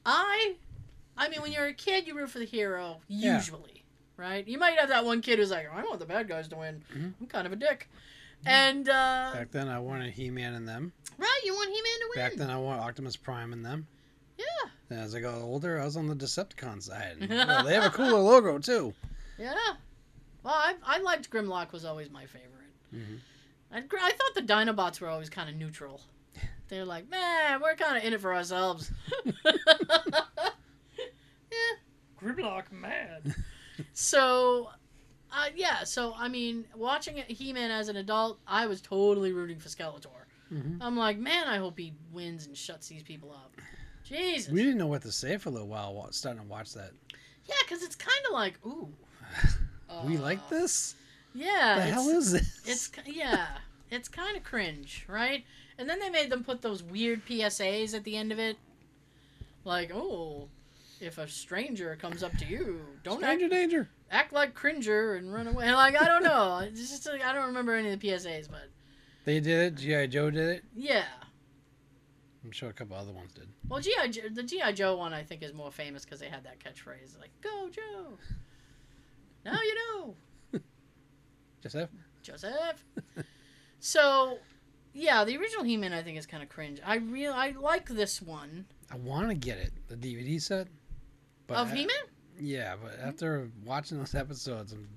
I, 0.06 0.56
I 1.16 1.28
mean, 1.28 1.40
when 1.42 1.52
you're 1.52 1.66
a 1.66 1.74
kid, 1.74 2.06
you 2.06 2.14
root 2.16 2.30
for 2.30 2.38
the 2.38 2.44
hero 2.44 3.00
Yeah. 3.08 3.40
Usually, 4.18 4.30
right? 4.34 4.46
You 4.46 4.58
might 4.58 4.78
have 4.78 4.88
that 4.90 5.04
one 5.04 5.20
kid 5.20 5.38
who's 5.38 5.50
like, 5.50 5.66
I 5.72 5.82
want 5.82 5.98
the 6.00 6.06
bad 6.06 6.28
guys 6.28 6.48
to 6.48 6.56
win. 6.56 6.82
Mhm. 6.94 7.14
I'm 7.20 7.26
kind 7.26 7.46
of 7.46 7.52
a 7.52 7.56
dick. 7.56 7.88
And 8.46 8.88
uh, 8.88 9.30
back 9.34 9.50
then 9.52 9.68
I 9.68 9.78
wanted 9.78 10.12
He-Man 10.12 10.54
in 10.54 10.66
them. 10.66 10.92
right, 11.18 11.40
you 11.44 11.54
want 11.54 11.70
He-Man 11.70 11.82
to 12.00 12.06
win. 12.14 12.24
Back 12.28 12.34
then 12.36 12.50
I 12.50 12.58
wanted 12.58 12.80
Optimus 12.82 13.16
Prime 13.16 13.52
in 13.52 13.62
them. 13.62 13.86
Yeah. 14.38 14.44
And 14.90 15.00
as 15.00 15.14
I 15.14 15.20
got 15.20 15.36
older, 15.40 15.80
I 15.80 15.84
was 15.84 15.96
on 15.96 16.06
the 16.08 16.14
Decepticon 16.16 16.82
side. 16.82 17.16
Well, 17.30 17.64
they 17.64 17.74
have 17.74 17.84
a 17.86 17.90
cooler 17.90 18.18
logo 18.18 18.58
too. 18.58 18.92
Yeah. 19.38 19.54
Well, 20.42 20.52
I, 20.54 20.74
I 20.84 20.98
liked 20.98 21.30
Grimlock 21.30 21.72
was 21.72 21.84
always 21.86 22.10
my 22.10 22.26
favorite. 22.26 22.50
Mhm. 22.94 23.18
I, 23.72 23.78
I 23.78 24.12
thought 24.12 24.34
the 24.34 24.42
Dinobots 24.42 25.00
were 25.00 25.08
always 25.08 25.30
kind 25.30 25.48
of 25.48 25.56
neutral. 25.56 26.00
They're 26.68 26.84
like, 26.84 27.08
man, 27.08 27.60
we're 27.62 27.74
kind 27.76 27.96
of 27.96 28.04
in 28.04 28.12
it 28.12 28.20
for 28.20 28.34
ourselves. 28.34 28.92
yeah. 29.44 29.50
Grimlock 32.20 32.70
mad. 32.72 33.34
So, 33.92 34.70
uh, 35.32 35.46
yeah. 35.54 35.84
So 35.84 36.14
I 36.16 36.28
mean, 36.28 36.64
watching 36.76 37.16
He-Man 37.28 37.70
as 37.70 37.88
an 37.88 37.96
adult, 37.96 38.38
I 38.46 38.66
was 38.66 38.80
totally 38.80 39.32
rooting 39.32 39.58
for 39.58 39.68
Skeletor. 39.68 40.08
Mhm. 40.52 40.78
I'm 40.80 40.96
like, 40.96 41.18
man, 41.18 41.46
I 41.46 41.58
hope 41.58 41.78
he 41.78 41.94
wins 42.12 42.46
and 42.46 42.56
shuts 42.56 42.88
these 42.88 43.02
people 43.02 43.32
up. 43.32 43.52
Jesus. 44.04 44.52
We 44.52 44.62
didn't 44.62 44.78
know 44.78 44.86
what 44.86 45.02
to 45.02 45.12
say 45.12 45.38
for 45.38 45.48
a 45.48 45.52
little 45.52 45.68
while 45.68 45.94
wa- 45.94 46.10
starting 46.10 46.42
to 46.42 46.48
watch 46.48 46.74
that. 46.74 46.92
Yeah, 47.46 47.54
because 47.62 47.82
it's 47.82 47.96
kind 47.96 48.20
of 48.28 48.32
like, 48.32 48.54
ooh. 48.66 48.88
we 50.06 50.16
uh, 50.16 50.20
like 50.20 50.48
this? 50.50 50.94
Yeah. 51.34 51.76
the 51.76 51.82
hell 51.82 52.08
is 52.10 52.32
this? 52.32 52.60
It's 52.66 52.90
yeah, 53.06 53.46
it's 53.90 54.08
kind 54.08 54.36
of 54.36 54.44
cringe, 54.44 55.04
right? 55.08 55.44
And 55.78 55.88
then 55.88 55.98
they 55.98 56.10
made 56.10 56.30
them 56.30 56.44
put 56.44 56.62
those 56.62 56.82
weird 56.82 57.24
PSAs 57.26 57.94
at 57.94 58.04
the 58.04 58.16
end 58.16 58.30
of 58.30 58.38
it, 58.38 58.56
like, 59.64 59.90
"Oh, 59.92 60.48
if 61.04 61.18
a 61.18 61.28
stranger 61.28 61.96
comes 62.00 62.22
up 62.22 62.36
to 62.38 62.44
you, 62.46 62.80
don't 63.02 63.18
Stranger 63.18 63.44
act, 63.46 63.52
danger. 63.52 63.88
act 64.10 64.32
like 64.32 64.54
cringer 64.54 65.14
and 65.14 65.32
run 65.32 65.46
away." 65.46 65.70
Like 65.72 66.00
I 66.00 66.06
don't 66.06 66.22
know, 66.24 66.58
it's 66.58 66.80
just 66.90 67.06
like, 67.06 67.22
I 67.24 67.32
don't 67.32 67.46
remember 67.46 67.74
any 67.74 67.90
of 67.92 68.00
the 68.00 68.08
PSAs, 68.08 68.48
but 68.50 68.68
They 69.24 69.40
did 69.40 69.72
it. 69.72 69.74
GI 69.80 70.08
Joe 70.08 70.30
did 70.30 70.48
it. 70.48 70.64
yeah. 70.74 71.04
I'm 72.44 72.50
sure 72.52 72.68
a 72.68 72.72
couple 72.74 72.94
other 72.96 73.10
ones 73.12 73.32
did. 73.32 73.48
Well, 73.68 73.80
GI 73.80 74.08
Jo- 74.10 74.28
the 74.30 74.42
GI 74.42 74.74
Joe 74.74 74.96
one 74.98 75.14
I 75.14 75.22
think 75.22 75.42
is 75.42 75.54
more 75.54 75.70
famous 75.72 76.04
because 76.04 76.20
they 76.20 76.28
had 76.28 76.44
that 76.44 76.58
catchphrase 76.60 77.18
like 77.18 77.30
"Go 77.40 77.70
Joe." 77.70 78.18
Now 79.46 79.58
you 79.62 79.74
know. 79.74 80.14
Joseph. 81.62 81.88
Joseph. 82.22 82.84
so, 83.80 84.38
yeah, 84.92 85.24
the 85.24 85.36
original 85.38 85.64
He-Man 85.64 85.92
I 85.94 86.02
think 86.02 86.18
is 86.18 86.26
kind 86.26 86.42
of 86.42 86.48
cringe. 86.50 86.80
I 86.84 86.96
real 86.96 87.32
I 87.32 87.50
like 87.58 87.88
this 87.88 88.20
one 88.22 88.66
I 88.90 88.96
want 88.96 89.28
to 89.30 89.34
get 89.34 89.56
it, 89.58 89.72
the 89.88 89.96
DVD 89.96 90.40
set. 90.40 90.68
But 91.46 91.58
of 91.58 91.72
I- 91.72 91.76
He-Man. 91.76 91.96
Yeah, 92.40 92.74
but 92.82 92.98
after 93.00 93.48
watching 93.64 93.98
those 93.98 94.14
episodes, 94.14 94.72
I'm, 94.72 94.88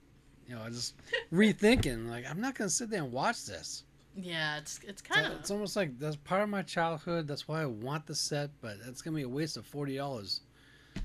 you 0.47 0.55
know, 0.55 0.61
I 0.63 0.69
just 0.69 0.95
rethinking. 1.31 2.09
Like, 2.09 2.25
I'm 2.29 2.41
not 2.41 2.55
gonna 2.55 2.69
sit 2.69 2.89
there 2.89 3.03
and 3.03 3.11
watch 3.11 3.45
this. 3.45 3.83
Yeah, 4.15 4.57
it's 4.57 4.79
it's 4.83 5.01
kind 5.03 5.27
of 5.27 5.33
it's 5.33 5.51
almost 5.51 5.75
like 5.75 5.99
that's 5.99 6.15
part 6.15 6.41
of 6.41 6.49
my 6.49 6.63
childhood. 6.63 7.27
That's 7.27 7.47
why 7.47 7.61
I 7.61 7.65
want 7.67 8.07
the 8.07 8.15
set, 8.15 8.49
but 8.61 8.77
it's 8.87 9.03
gonna 9.03 9.15
be 9.15 9.21
a 9.21 9.29
waste 9.29 9.57
of 9.57 9.65
forty 9.67 9.97
dollars. 9.97 10.41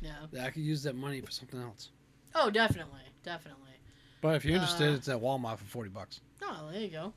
yeah. 0.01 0.15
I 0.43 0.49
could 0.49 0.63
use 0.63 0.83
that 0.85 0.97
money 0.97 1.21
for 1.21 1.31
something 1.31 1.61
else. 1.61 1.91
Oh, 2.35 2.49
definitely, 2.49 3.03
definitely. 3.23 3.59
But 4.23 4.37
if 4.37 4.45
you're 4.47 4.55
interested, 4.55 4.91
Uh, 4.93 4.97
it's 4.97 5.09
at 5.09 5.21
Walmart 5.21 5.59
for 5.59 5.65
forty 5.67 5.91
bucks. 5.91 6.21
Oh, 6.41 6.71
there 6.73 6.81
you 6.81 6.89
go. 6.89 7.13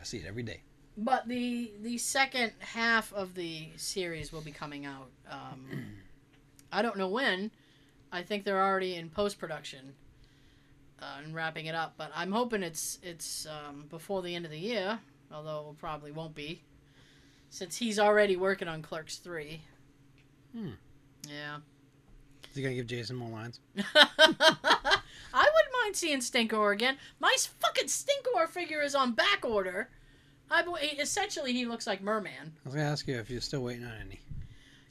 I 0.00 0.02
see 0.02 0.18
it 0.18 0.24
every 0.26 0.42
day. 0.42 0.62
But 0.96 1.28
the 1.28 1.70
the 1.82 1.96
second 1.98 2.52
half 2.58 3.12
of 3.12 3.34
the 3.34 3.68
series 3.76 4.32
will 4.32 4.40
be 4.40 4.50
coming 4.50 4.84
out. 4.86 5.10
Um, 5.30 5.68
I 6.74 6.82
don't 6.82 6.98
know 6.98 7.08
when. 7.08 7.52
I 8.12 8.22
think 8.22 8.44
they're 8.44 8.62
already 8.62 8.96
in 8.96 9.08
post 9.08 9.38
production 9.38 9.94
uh, 11.00 11.20
and 11.24 11.34
wrapping 11.34 11.66
it 11.66 11.74
up. 11.74 11.94
But 11.96 12.10
I'm 12.14 12.32
hoping 12.32 12.62
it's 12.62 12.98
it's 13.02 13.46
um, 13.46 13.86
before 13.88 14.22
the 14.22 14.34
end 14.34 14.44
of 14.44 14.50
the 14.50 14.58
year. 14.58 14.98
Although 15.32 15.70
it 15.70 15.78
probably 15.78 16.12
won't 16.12 16.34
be, 16.34 16.62
since 17.50 17.76
he's 17.76 17.98
already 17.98 18.36
working 18.36 18.68
on 18.68 18.82
Clerks 18.82 19.16
three. 19.16 19.62
Hmm. 20.52 20.70
Yeah. 21.28 21.56
Is 22.50 22.56
he 22.56 22.62
gonna 22.62 22.74
give 22.74 22.86
Jason 22.86 23.16
more 23.16 23.30
lines? 23.30 23.60
I 23.76 25.00
wouldn't 25.32 25.74
mind 25.82 25.96
seeing 25.96 26.18
Stinkor 26.18 26.72
again. 26.72 26.96
My 27.18 27.34
fucking 27.60 27.86
Stinkor 27.86 28.48
figure 28.48 28.82
is 28.82 28.94
on 28.94 29.12
back 29.12 29.44
order. 29.44 29.88
I 30.50 30.62
essentially 31.00 31.52
he 31.52 31.66
looks 31.66 31.86
like 31.86 32.02
Merman. 32.02 32.52
I 32.64 32.68
was 32.68 32.74
gonna 32.74 32.86
ask 32.86 33.08
you 33.08 33.18
if 33.18 33.30
you're 33.30 33.40
still 33.40 33.62
waiting 33.62 33.84
on 33.84 33.92
any. 34.00 34.20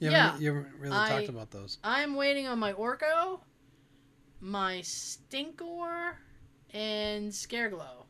You 0.04 0.12
Yeah, 0.12 0.24
haven't, 0.26 0.42
you 0.42 0.54
haven't 0.54 0.74
really 0.80 0.98
I- 0.98 1.10
talked 1.10 1.30
about 1.30 1.50
those. 1.52 1.78
I'm 1.84 2.16
waiting 2.16 2.46
on 2.46 2.60
my 2.60 2.74
Orko, 2.74 3.40
my 4.42 4.80
Stinkor, 4.80 6.16
and 6.74 7.32
Scareglow. 7.32 8.06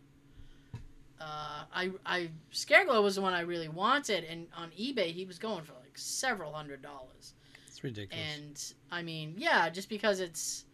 Uh, 1.22 1.64
I 1.72 1.92
I 2.06 2.30
Scareglow 2.52 3.04
was 3.04 3.16
the 3.16 3.22
one 3.22 3.34
I 3.34 3.42
really 3.42 3.70
wanted, 3.70 4.24
and 4.24 4.48
on 4.58 4.72
eBay 4.72 5.12
he 5.14 5.24
was 5.26 5.38
going 5.38 5.64
for 5.64 5.74
like 5.74 5.96
several 5.98 6.52
hundred 6.52 6.82
dollars. 6.82 7.36
It's 7.68 7.84
ridiculous. 7.84 8.26
And 8.36 8.74
I 8.92 9.04
mean, 9.04 9.36
yeah, 9.38 9.70
just 9.70 9.88
because 9.88 10.20
it's 10.20 10.66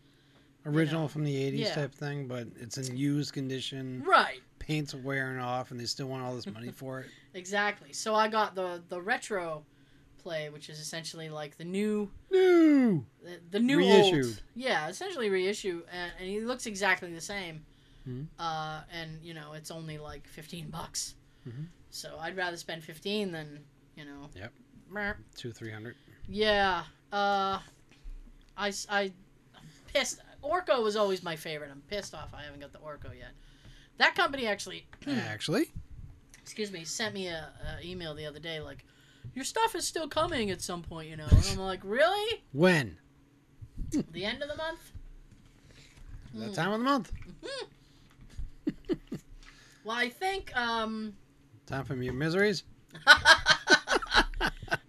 Original 0.65 1.01
know, 1.03 1.07
from 1.09 1.25
the 1.25 1.35
'80s 1.35 1.57
yeah. 1.59 1.75
type 1.75 1.93
thing, 1.93 2.27
but 2.27 2.47
it's 2.59 2.77
in 2.77 2.95
used 2.95 3.33
condition. 3.33 4.03
right. 4.07 4.39
Paint's 4.59 4.93
wearing 4.95 5.39
off, 5.39 5.71
and 5.71 5.79
they 5.79 5.85
still 5.85 6.07
want 6.07 6.23
all 6.23 6.33
this 6.35 6.47
money 6.47 6.71
for 6.71 7.01
it. 7.01 7.07
Exactly. 7.35 7.93
So 7.93 8.15
I 8.15 8.27
got 8.27 8.55
the 8.55 8.81
the 8.89 8.99
retro 9.01 9.63
play, 10.19 10.49
which 10.49 10.69
is 10.69 10.79
essentially 10.79 11.29
like 11.29 11.57
the 11.57 11.63
new 11.65 12.09
new 12.31 13.05
the, 13.23 13.39
the 13.51 13.59
new 13.59 13.77
Reissued. 13.77 14.25
old. 14.25 14.43
Yeah, 14.55 14.87
essentially 14.89 15.29
reissue, 15.29 15.83
and, 15.91 16.11
and 16.19 16.29
he 16.29 16.41
looks 16.41 16.65
exactly 16.65 17.13
the 17.13 17.21
same. 17.21 17.65
Mhm. 18.07 18.27
Uh, 18.37 18.81
and 18.91 19.19
you 19.23 19.33
know 19.33 19.53
it's 19.53 19.71
only 19.71 19.97
like 19.97 20.27
fifteen 20.27 20.69
bucks. 20.69 21.15
Mhm. 21.47 21.65
So 21.89 22.17
I'd 22.19 22.35
rather 22.37 22.57
spend 22.57 22.83
fifteen 22.83 23.31
than 23.31 23.59
you 23.95 24.05
know. 24.05 24.29
Yep. 24.35 24.53
Merp. 24.93 25.15
Two, 25.35 25.51
three 25.51 25.71
hundred. 25.71 25.95
Yeah. 26.27 26.83
Uh, 27.11 27.59
I 28.57 28.71
I 28.89 29.01
I'm 29.55 29.61
pissed. 29.93 30.21
Orko 30.43 30.81
was 30.83 30.95
always 30.95 31.21
my 31.23 31.35
favorite. 31.35 31.69
I'm 31.71 31.81
pissed 31.89 32.13
off 32.15 32.33
I 32.33 32.43
haven't 32.43 32.61
got 32.61 32.71
the 32.71 32.79
Orko 32.79 33.09
yet. 33.17 33.31
That 33.97 34.15
company 34.15 34.47
actually 34.47 34.85
Actually, 35.07 35.69
excuse 36.41 36.71
me, 36.71 36.85
sent 36.85 37.13
me 37.13 37.27
a, 37.27 37.49
a 37.81 37.85
email 37.85 38.15
the 38.15 38.25
other 38.25 38.39
day 38.39 38.61
like, 38.61 38.85
your 39.33 39.45
stuff 39.45 39.75
is 39.75 39.87
still 39.87 40.07
coming 40.07 40.49
at 40.51 40.61
some 40.61 40.81
point, 40.81 41.09
you 41.09 41.15
know. 41.17 41.27
And 41.29 41.45
I'm 41.51 41.57
like, 41.57 41.81
really? 41.83 42.43
when? 42.51 42.97
The 44.11 44.25
end 44.25 44.41
of 44.43 44.49
the 44.49 44.55
month? 44.55 44.91
That 46.33 46.47
Hmm. 46.49 46.53
time 46.53 46.71
of 46.73 46.79
the 46.79 46.85
month. 46.85 47.11
Well, 49.83 49.95
I 49.97 50.09
think 50.09 50.55
um, 50.55 51.15
Time 51.65 51.85
for 51.85 51.95
your 51.95 52.13
miseries. 52.13 52.63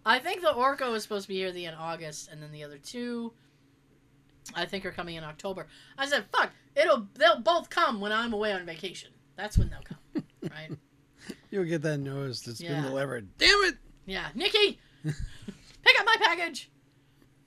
I 0.05 0.19
think 0.19 0.43
the 0.43 0.49
Orko 0.53 0.95
is 0.95 1.03
supposed 1.05 1.25
to 1.25 1.29
be 1.29 1.37
here 1.37 1.53
the 1.53 1.67
end 1.67 1.77
of 1.77 1.81
August, 1.81 2.29
and 2.31 2.43
then 2.43 2.51
the 2.53 2.65
other 2.65 2.77
two, 2.77 3.33
I 4.55 4.67
think, 4.67 4.85
are 4.85 4.91
coming 4.91 5.15
in 5.15 5.25
October. 5.25 5.69
I 5.97 6.07
said, 6.07 6.25
fuck, 6.37 6.51
it'll 6.75 7.07
they'll 7.15 7.41
both 7.41 7.71
come 7.71 8.01
when 8.01 8.13
I'm 8.13 8.33
away 8.33 8.53
on 8.53 8.67
vacation. 8.67 9.11
That's 9.37 9.57
when 9.57 9.71
they'll 9.71 9.83
come, 9.85 10.25
right? 10.51 10.77
You'll 11.51 11.65
get 11.65 11.83
that 11.83 11.99
notice 11.99 12.41
that's 12.41 12.61
Yeah. 12.61 12.75
been 12.75 12.83
delivered. 12.83 13.29
Damn 13.39 13.49
it! 13.65 13.77
Yeah, 14.11 14.27
Nikki, 14.35 14.81
pick 15.05 16.01
up 16.01 16.05
my 16.05 16.17
package. 16.21 16.69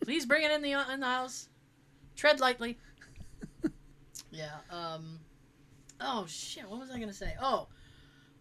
Please 0.01 0.25
bring 0.25 0.43
it 0.43 0.51
in 0.51 0.61
the 0.61 0.71
in 0.93 1.01
the 1.01 1.05
house. 1.05 1.49
Tread 2.15 2.39
lightly. 2.39 2.77
Yeah. 4.31 4.55
Um. 4.71 5.19
Oh 6.01 6.25
shit! 6.27 6.67
What 6.67 6.79
was 6.79 6.89
I 6.89 6.97
gonna 6.99 7.13
say? 7.13 7.35
Oh, 7.39 7.67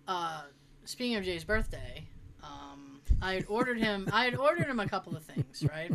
uh, 0.09 0.43
speaking 0.85 1.17
of 1.17 1.25
Jay's 1.25 1.45
birthday, 1.45 2.07
um, 2.43 3.01
I 3.21 3.35
had 3.35 3.45
ordered 3.47 3.79
him. 3.79 4.09
I 4.11 4.25
had 4.25 4.37
ordered 4.37 4.69
him 4.69 4.81
a 4.81 4.89
couple 4.89 5.15
of 5.15 5.23
things, 5.25 5.63
right? 5.69 5.93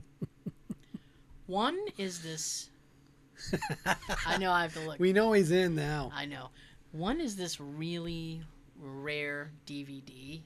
One 1.47 1.79
is 1.97 2.21
this. 2.21 2.69
I 4.27 4.37
know 4.37 4.51
I 4.51 4.61
have 4.63 4.73
to 4.73 4.81
look. 4.81 4.99
we 4.99 5.13
know 5.13 5.31
he's 5.31 5.49
in 5.49 5.73
now. 5.73 6.11
I 6.13 6.25
know. 6.25 6.49
One 6.91 7.19
is 7.19 7.35
this 7.35 7.59
really 7.59 8.43
rare 8.79 9.51
DVD, 9.65 10.41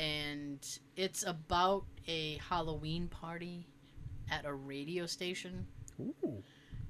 and 0.00 0.66
it's 0.96 1.24
about 1.26 1.84
a 2.08 2.38
Halloween 2.48 3.06
party 3.08 3.66
at 4.30 4.46
a 4.46 4.52
radio 4.54 5.04
station. 5.04 5.66
Ooh. 6.00 6.42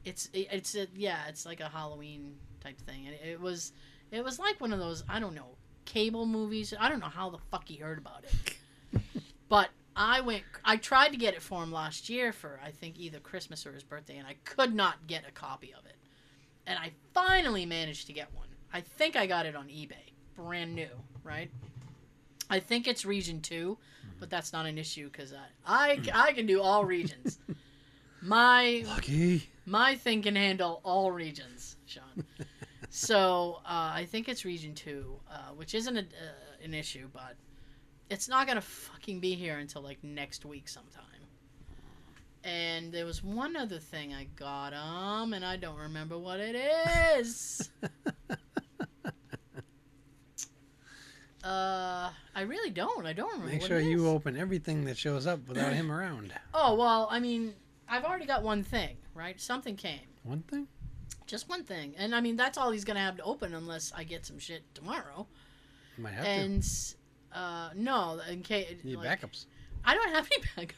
It's 0.04 0.30
it- 0.32 0.48
it's 0.52 0.74
a, 0.76 0.86
yeah, 0.94 1.26
it's 1.28 1.44
like 1.44 1.60
a 1.60 1.68
Halloween 1.68 2.36
type 2.60 2.78
thing, 2.80 3.06
and 3.08 3.16
it 3.16 3.40
was 3.40 3.72
it 4.12 4.22
was 4.22 4.38
like 4.38 4.60
one 4.60 4.72
of 4.72 4.78
those 4.78 5.02
I 5.08 5.18
don't 5.18 5.34
know 5.34 5.56
cable 5.84 6.24
movies. 6.24 6.72
I 6.78 6.88
don't 6.88 7.00
know 7.00 7.06
how 7.06 7.30
the 7.30 7.38
fuck 7.50 7.68
he 7.68 7.76
heard 7.76 7.98
about 7.98 8.24
it, 8.24 9.02
but 9.48 9.70
I 9.96 10.20
went. 10.20 10.44
I 10.64 10.76
tried 10.76 11.08
to 11.10 11.16
get 11.16 11.34
it 11.34 11.42
for 11.42 11.62
him 11.62 11.72
last 11.72 12.08
year 12.08 12.32
for 12.32 12.60
I 12.64 12.70
think 12.70 12.98
either 12.98 13.18
Christmas 13.18 13.66
or 13.66 13.72
his 13.72 13.82
birthday, 13.82 14.18
and 14.18 14.26
I 14.26 14.36
could 14.44 14.72
not 14.74 15.06
get 15.08 15.24
a 15.28 15.32
copy 15.32 15.74
of 15.76 15.84
it. 15.84 15.96
And 16.66 16.78
I 16.78 16.92
finally 17.12 17.66
managed 17.66 18.06
to 18.06 18.12
get 18.12 18.32
one. 18.34 18.46
I 18.72 18.82
think 18.82 19.16
I 19.16 19.26
got 19.26 19.46
it 19.46 19.56
on 19.56 19.66
eBay, 19.66 20.12
brand 20.36 20.74
new, 20.76 20.90
right? 21.24 21.50
I 22.50 22.58
think 22.60 22.88
it's 22.88 23.04
region 23.04 23.40
two, 23.40 23.78
but 24.18 24.28
that's 24.28 24.52
not 24.52 24.66
an 24.66 24.76
issue 24.76 25.08
because 25.10 25.32
I, 25.32 25.46
I 25.64 26.00
I 26.12 26.32
can 26.32 26.46
do 26.46 26.60
all 26.60 26.84
regions. 26.84 27.38
My 28.22 28.84
Lucky. 28.86 29.48
my 29.64 29.94
thing 29.94 30.20
can 30.20 30.36
handle 30.36 30.80
all 30.84 31.10
regions, 31.10 31.76
Sean. 31.86 32.24
so 32.90 33.60
uh, 33.64 33.92
I 33.94 34.06
think 34.10 34.28
it's 34.28 34.44
region 34.44 34.74
two, 34.74 35.18
uh, 35.30 35.52
which 35.56 35.74
isn't 35.74 35.96
a, 35.96 36.00
uh, 36.00 36.64
an 36.64 36.74
issue, 36.74 37.08
but 37.14 37.36
it's 38.10 38.28
not 38.28 38.46
gonna 38.46 38.60
fucking 38.60 39.20
be 39.20 39.34
here 39.34 39.56
until 39.58 39.80
like 39.80 40.04
next 40.04 40.44
week 40.44 40.68
sometime. 40.68 41.04
And 42.44 42.92
there 42.92 43.06
was 43.06 43.22
one 43.24 43.56
other 43.56 43.78
thing 43.78 44.12
I 44.12 44.24
got 44.36 44.74
um, 44.74 45.32
and 45.32 45.42
I 45.44 45.56
don't 45.56 45.78
remember 45.78 46.18
what 46.18 46.40
it 46.40 46.56
is. 47.18 47.70
uh, 51.44 52.10
I 52.34 52.42
really 52.42 52.70
don't. 52.70 53.06
I 53.06 53.12
don't 53.12 53.32
remember. 53.32 53.52
Make 53.52 53.62
sure 53.62 53.80
you 53.80 54.08
open 54.08 54.36
everything 54.36 54.84
that 54.84 54.98
shows 54.98 55.26
up 55.26 55.48
without 55.48 55.72
him 55.72 55.90
around. 55.90 56.32
Oh 56.52 56.74
well, 56.74 57.08
I 57.10 57.20
mean, 57.20 57.54
I've 57.88 58.04
already 58.04 58.26
got 58.26 58.42
one 58.42 58.62
thing, 58.62 58.96
right? 59.14 59.40
Something 59.40 59.76
came. 59.76 60.00
One 60.24 60.42
thing? 60.42 60.66
Just 61.26 61.48
one 61.48 61.62
thing. 61.62 61.94
And 61.96 62.14
I 62.14 62.20
mean, 62.20 62.36
that's 62.36 62.58
all 62.58 62.72
he's 62.72 62.84
going 62.84 62.96
to 62.96 63.00
have 63.00 63.16
to 63.18 63.22
open 63.22 63.54
unless 63.54 63.92
I 63.96 64.02
get 64.02 64.26
some 64.26 64.38
shit 64.38 64.62
tomorrow. 64.74 65.26
You 65.96 66.02
might 66.02 66.12
have 66.14 66.24
to 66.24 66.30
and 66.30 66.68
uh 67.32 67.70
no, 67.76 68.20
in 68.28 68.42
case. 68.42 68.76
You 68.82 68.90
need 68.90 69.04
like, 69.04 69.20
backups. 69.20 69.46
I 69.84 69.94
don't 69.94 70.10
have 70.10 70.28
any 70.56 70.66
backups. 70.66 70.74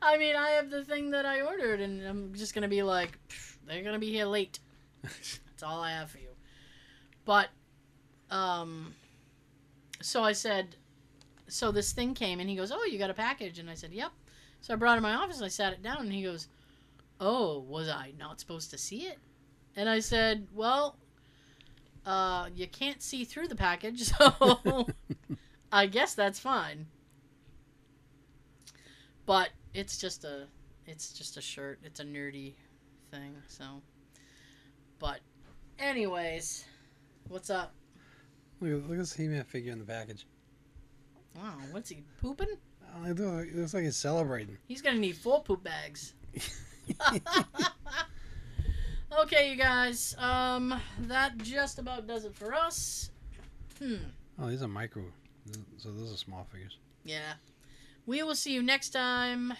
I 0.00 0.16
mean, 0.16 0.36
I 0.36 0.50
have 0.50 0.70
the 0.70 0.84
thing 0.84 1.10
that 1.10 1.26
I 1.26 1.42
ordered 1.42 1.80
and 1.80 2.02
I'm 2.06 2.34
just 2.34 2.54
going 2.54 2.62
to 2.62 2.68
be 2.68 2.82
like 2.82 3.18
they're 3.66 3.82
going 3.82 3.94
to 3.94 4.00
be 4.00 4.10
here 4.10 4.26
late. 4.26 4.60
That's 5.02 5.62
all 5.62 5.80
I 5.80 5.90
have 5.90 6.10
for 6.10 6.18
you. 6.18 6.28
But 7.24 7.48
um 8.30 8.94
so 10.00 10.22
I 10.22 10.32
said 10.32 10.76
so 11.48 11.70
this 11.70 11.92
thing 11.92 12.14
came 12.14 12.40
and 12.40 12.48
he 12.48 12.56
goes, 12.56 12.72
"Oh, 12.72 12.84
you 12.84 12.98
got 12.98 13.10
a 13.10 13.14
package." 13.14 13.58
And 13.58 13.70
I 13.70 13.74
said, 13.74 13.92
"Yep." 13.92 14.12
So 14.60 14.74
I 14.74 14.76
brought 14.76 14.94
it 14.94 14.98
in 14.98 15.02
my 15.02 15.14
office, 15.14 15.40
I 15.42 15.48
sat 15.48 15.72
it 15.72 15.82
down 15.82 15.98
and 15.98 16.12
he 16.12 16.22
goes, 16.22 16.48
"Oh, 17.20 17.60
was 17.60 17.88
I 17.88 18.12
not 18.18 18.40
supposed 18.40 18.70
to 18.70 18.78
see 18.78 19.06
it?" 19.06 19.18
And 19.76 19.88
I 19.88 20.00
said, 20.00 20.48
"Well, 20.52 20.96
uh, 22.04 22.48
you 22.54 22.66
can't 22.66 23.02
see 23.02 23.24
through 23.24 23.48
the 23.48 23.56
package, 23.56 24.02
so 24.18 24.86
I 25.72 25.86
guess 25.86 26.14
that's 26.14 26.38
fine." 26.40 26.86
But 29.24 29.50
it's 29.74 29.98
just 29.98 30.24
a 30.24 30.46
it's 30.86 31.12
just 31.12 31.36
a 31.36 31.40
shirt. 31.40 31.80
It's 31.84 32.00
a 32.00 32.04
nerdy 32.04 32.54
thing, 33.10 33.36
so 33.48 33.82
but 34.98 35.20
anyways, 35.78 36.64
what's 37.28 37.50
up? 37.50 37.74
Look 38.60 38.70
at, 38.70 38.88
look 38.88 38.92
at 38.92 38.98
this 38.98 39.12
He-Man 39.14 39.44
figure 39.44 39.72
in 39.72 39.78
the 39.78 39.84
package. 39.84 40.26
Wow, 41.36 41.54
what's 41.70 41.90
he 41.90 42.02
pooping? 42.22 42.48
Oh, 42.94 43.04
it, 43.04 43.18
looks, 43.18 43.48
it 43.48 43.56
looks 43.56 43.74
like 43.74 43.84
he's 43.84 43.96
celebrating. 43.96 44.56
He's 44.66 44.80
gonna 44.80 44.98
need 44.98 45.16
four 45.16 45.42
poop 45.42 45.62
bags. 45.62 46.14
okay, 49.20 49.50
you 49.50 49.56
guys. 49.56 50.14
Um, 50.18 50.80
that 51.00 51.36
just 51.38 51.78
about 51.78 52.06
does 52.06 52.24
it 52.24 52.34
for 52.34 52.54
us. 52.54 53.10
Hmm. 53.78 53.96
Oh, 54.38 54.48
these 54.48 54.62
are 54.62 54.68
micro. 54.68 55.04
So 55.76 55.90
those 55.92 56.12
are 56.12 56.16
small 56.16 56.46
figures. 56.50 56.78
Yeah. 57.04 57.34
We 58.06 58.22
will 58.22 58.34
see 58.34 58.52
you 58.52 58.62
next 58.62 58.90
time. 58.90 59.52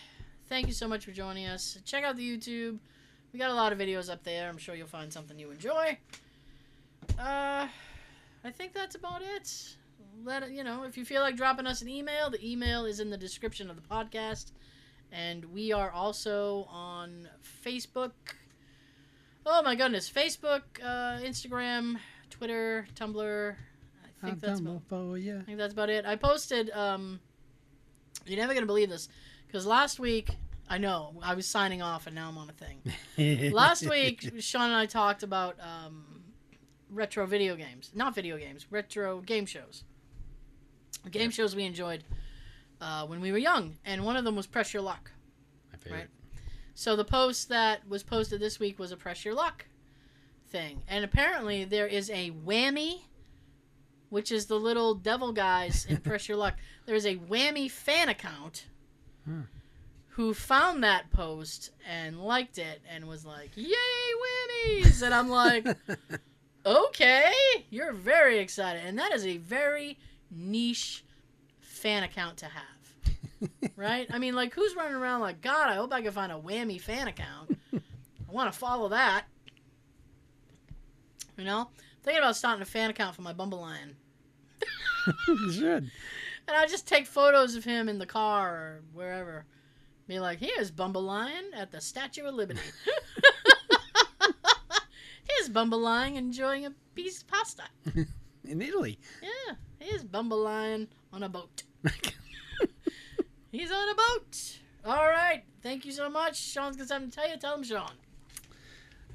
Thank 0.48 0.66
you 0.68 0.73
so 0.73 0.89
much 0.89 1.05
for 1.05 1.10
joining 1.10 1.47
us. 1.47 1.78
Check 1.85 2.05
out 2.05 2.16
the 2.16 2.36
YouTube. 2.36 2.78
We 3.32 3.39
got 3.39 3.51
a 3.51 3.55
lot 3.55 3.73
of 3.73 3.78
videos 3.78 4.10
up 4.10 4.23
there. 4.23 4.48
I'm 4.48 4.59
sure 4.59 4.74
you'll 4.74 4.86
find 4.86 5.12
something 5.12 5.39
you 5.39 5.51
enjoy. 5.51 5.98
Uh, 7.18 7.66
I 8.47 8.52
think 8.52 8.73
that's 8.73 8.94
about 8.94 9.23
it. 9.23 9.77
Let 10.24 10.52
you 10.52 10.62
know 10.62 10.85
if 10.85 10.97
you 10.97 11.05
feel 11.05 11.20
like 11.20 11.36
dropping 11.36 11.66
us 11.66 11.82
an 11.82 11.89
email. 11.89 12.31
The 12.31 12.48
email 12.48 12.85
is 12.85 13.01
in 13.01 13.10
the 13.10 13.16
description 13.16 13.68
of 13.68 13.74
the 13.74 13.82
podcast, 13.82 14.52
and 15.10 15.44
we 15.47 15.73
are 15.73 15.90
also 15.90 16.68
on 16.70 17.28
Facebook. 17.64 18.12
Oh 19.44 19.62
my 19.64 19.74
goodness, 19.74 20.09
Facebook, 20.09 20.62
uh, 20.81 21.18
Instagram, 21.23 21.98
Twitter, 22.31 22.86
Tumblr. 22.94 23.56
I 24.23 24.27
think 24.27 24.35
I'm 24.35 24.39
that's 24.39 24.60
about, 24.60 24.82
for 24.89 25.18
ya. 25.18 25.39
I 25.40 25.43
think 25.43 25.59
that's 25.59 25.73
about 25.73 25.90
it. 25.90 26.06
I 26.06 26.14
posted. 26.14 26.70
Um, 26.70 27.18
you're 28.27 28.39
never 28.39 28.55
gonna 28.55 28.66
believe 28.66 28.90
this, 28.90 29.09
because 29.48 29.66
last 29.66 29.98
week 29.98 30.31
I 30.68 30.78
know 30.78 31.14
I 31.20 31.35
was 31.35 31.47
signing 31.47 31.82
off, 31.82 32.06
and 32.06 32.14
now 32.14 32.28
I'm 32.28 32.39
on 32.39 32.48
a 32.48 32.52
thing. 32.52 33.52
Last 33.52 33.89
week, 33.89 34.31
Sean 34.39 34.66
and 34.66 34.74
I 34.74 34.86
talked 34.86 35.23
about 35.23 35.56
um, 35.60 36.15
retro 36.97 37.27
video 37.27 37.55
games, 37.55 37.90
not 37.94 38.14
video 38.14 38.39
games, 38.39 38.66
retro 38.70 39.20
game 39.20 39.47
shows. 39.47 39.85
Game 41.10 41.31
shows 41.31 41.55
we 41.55 41.64
enjoyed 41.64 42.02
uh, 42.81 43.06
when 43.06 43.20
we 43.20 43.31
were 43.31 43.39
young, 43.39 43.77
and 43.85 44.05
one 44.05 44.16
of 44.16 44.24
them 44.24 44.35
was 44.35 44.47
Press 44.47 44.73
Your 44.74 44.82
Luck. 44.82 45.12
My 45.70 45.78
favorite. 45.78 46.09
So 46.74 46.97
the 46.97 47.05
post 47.05 47.48
that 47.48 47.89
was 47.89 48.02
posted 48.02 48.40
this 48.40 48.59
week 48.59 48.78
was 48.78 48.93
a 48.93 48.97
Press 48.97 49.24
Your 49.24 49.35
Luck 49.35 49.66
thing, 50.48 50.82
and 50.89 51.05
apparently 51.05 51.64
there 51.64 51.86
is 51.86 52.10
a 52.10 52.32
whammy, 52.44 53.02
which 54.09 54.32
is 54.32 54.47
the 54.47 54.59
little 54.59 54.94
devil 54.94 55.32
guys 55.32 55.86
in 55.89 55.97
Press 56.02 56.28
Your 56.28 56.39
Luck. 56.39 56.55
There 56.86 56.97
is 56.97 57.06
a 57.06 57.16
whammy 57.16 57.70
fan 57.70 58.09
account. 58.09 58.66
Hmm. 59.24 59.43
Who 60.10 60.32
found 60.32 60.82
that 60.82 61.10
post 61.10 61.73
and 61.86 62.18
liked 62.18 62.56
it 62.56 62.81
and 62.90 63.06
was 63.06 63.27
like, 63.27 63.51
"Yay, 63.55 63.66
whammies!" 63.68 65.02
And 65.02 65.12
I'm 65.12 65.28
like, 65.28 65.66
okay, 66.66 67.32
you're 67.70 67.93
very 67.93 68.38
excited. 68.38 68.82
And 68.84 68.98
that 68.98 69.12
is 69.14 69.24
a 69.24 69.36
very 69.38 69.98
niche 70.30 71.05
fan 71.60 72.02
account 72.02 72.38
to 72.38 72.47
have, 72.47 73.70
right? 73.76 74.06
I 74.10 74.18
mean, 74.18 74.34
like, 74.34 74.52
who's 74.55 74.74
running 74.74 74.97
around 74.97 75.20
like, 75.20 75.40
God, 75.40 75.68
I 75.68 75.74
hope 75.74 75.93
I 75.93 76.02
can 76.02 76.12
find 76.12 76.32
a 76.32 76.38
whammy 76.38 76.80
fan 76.80 77.09
account. 77.09 77.56
I 77.72 78.32
want 78.32 78.52
to 78.52 78.59
follow 78.59 78.88
that. 78.88 79.24
You 81.36 81.44
know? 81.44 81.68
Thinking 82.02 82.22
about 82.22 82.36
starting 82.36 82.62
a 82.62 82.66
fan 82.66 82.90
account 82.90 83.14
for 83.14 83.22
my 83.22 83.32
Bumble 83.32 83.60
Lion. 83.60 83.97
you 85.28 85.52
should. 85.52 85.90
And 86.48 86.56
I 86.56 86.66
just 86.66 86.86
take 86.86 87.06
photos 87.06 87.56
of 87.56 87.64
him 87.64 87.88
in 87.88 87.98
the 87.98 88.06
car 88.06 88.55
or 88.55 88.80
wherever. 88.93 89.44
Be 90.06 90.20
like, 90.20 90.38
here's 90.38 90.70
Bumble 90.70 91.02
Lion 91.02 91.51
at 91.55 91.72
the 91.72 91.80
Statue 91.80 92.24
of 92.24 92.34
Liberty. 92.34 92.60
here's 95.28 95.48
Bumble 95.48 95.81
Lion 95.81 96.16
enjoying 96.16 96.66
a 96.66 96.73
piece 96.94 97.23
of 97.23 97.28
pasta. 97.28 97.65
In 98.44 98.62
Italy. 98.62 98.98
Yeah, 99.23 99.55
here's 99.78 100.05
Bumble 100.05 100.43
Lion 100.43 100.89
on 101.12 101.23
a 101.23 101.28
boat. 101.28 101.62
He's 103.53 103.73
on 103.73 103.89
a 103.89 103.94
boat. 103.94 104.59
All 104.85 105.09
right. 105.09 105.43
Thank 105.62 105.85
you 105.85 105.93
so 105.93 106.09
much. 106.09 106.39
Sean's 106.40 106.77
got 106.77 106.89
something 106.89 107.11
to 107.11 107.16
tell 107.16 107.28
you. 107.28 107.36
Tell 107.36 107.57
him, 107.57 107.65
Sean. 107.65 107.90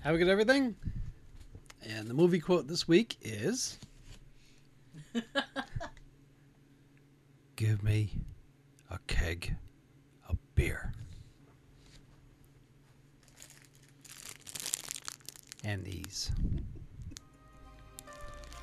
Have 0.01 0.15
a 0.15 0.17
good 0.17 0.27
everything. 0.27 0.75
And 1.87 2.09
the 2.09 2.13
movie 2.13 2.39
quote 2.39 2.67
this 2.67 2.87
week 2.87 3.17
is 3.21 3.79
Give 7.55 7.83
me 7.83 8.11
a 8.89 8.99
keg 9.07 9.55
of 10.27 10.37
beer. 10.55 10.93
and 15.63 15.83
these. 15.83 16.31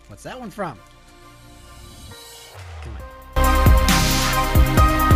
What's 0.09 0.23
that 0.23 0.39
one 0.39 0.51
from? 0.51 0.79
Come 2.83 2.97
on. 3.37 5.08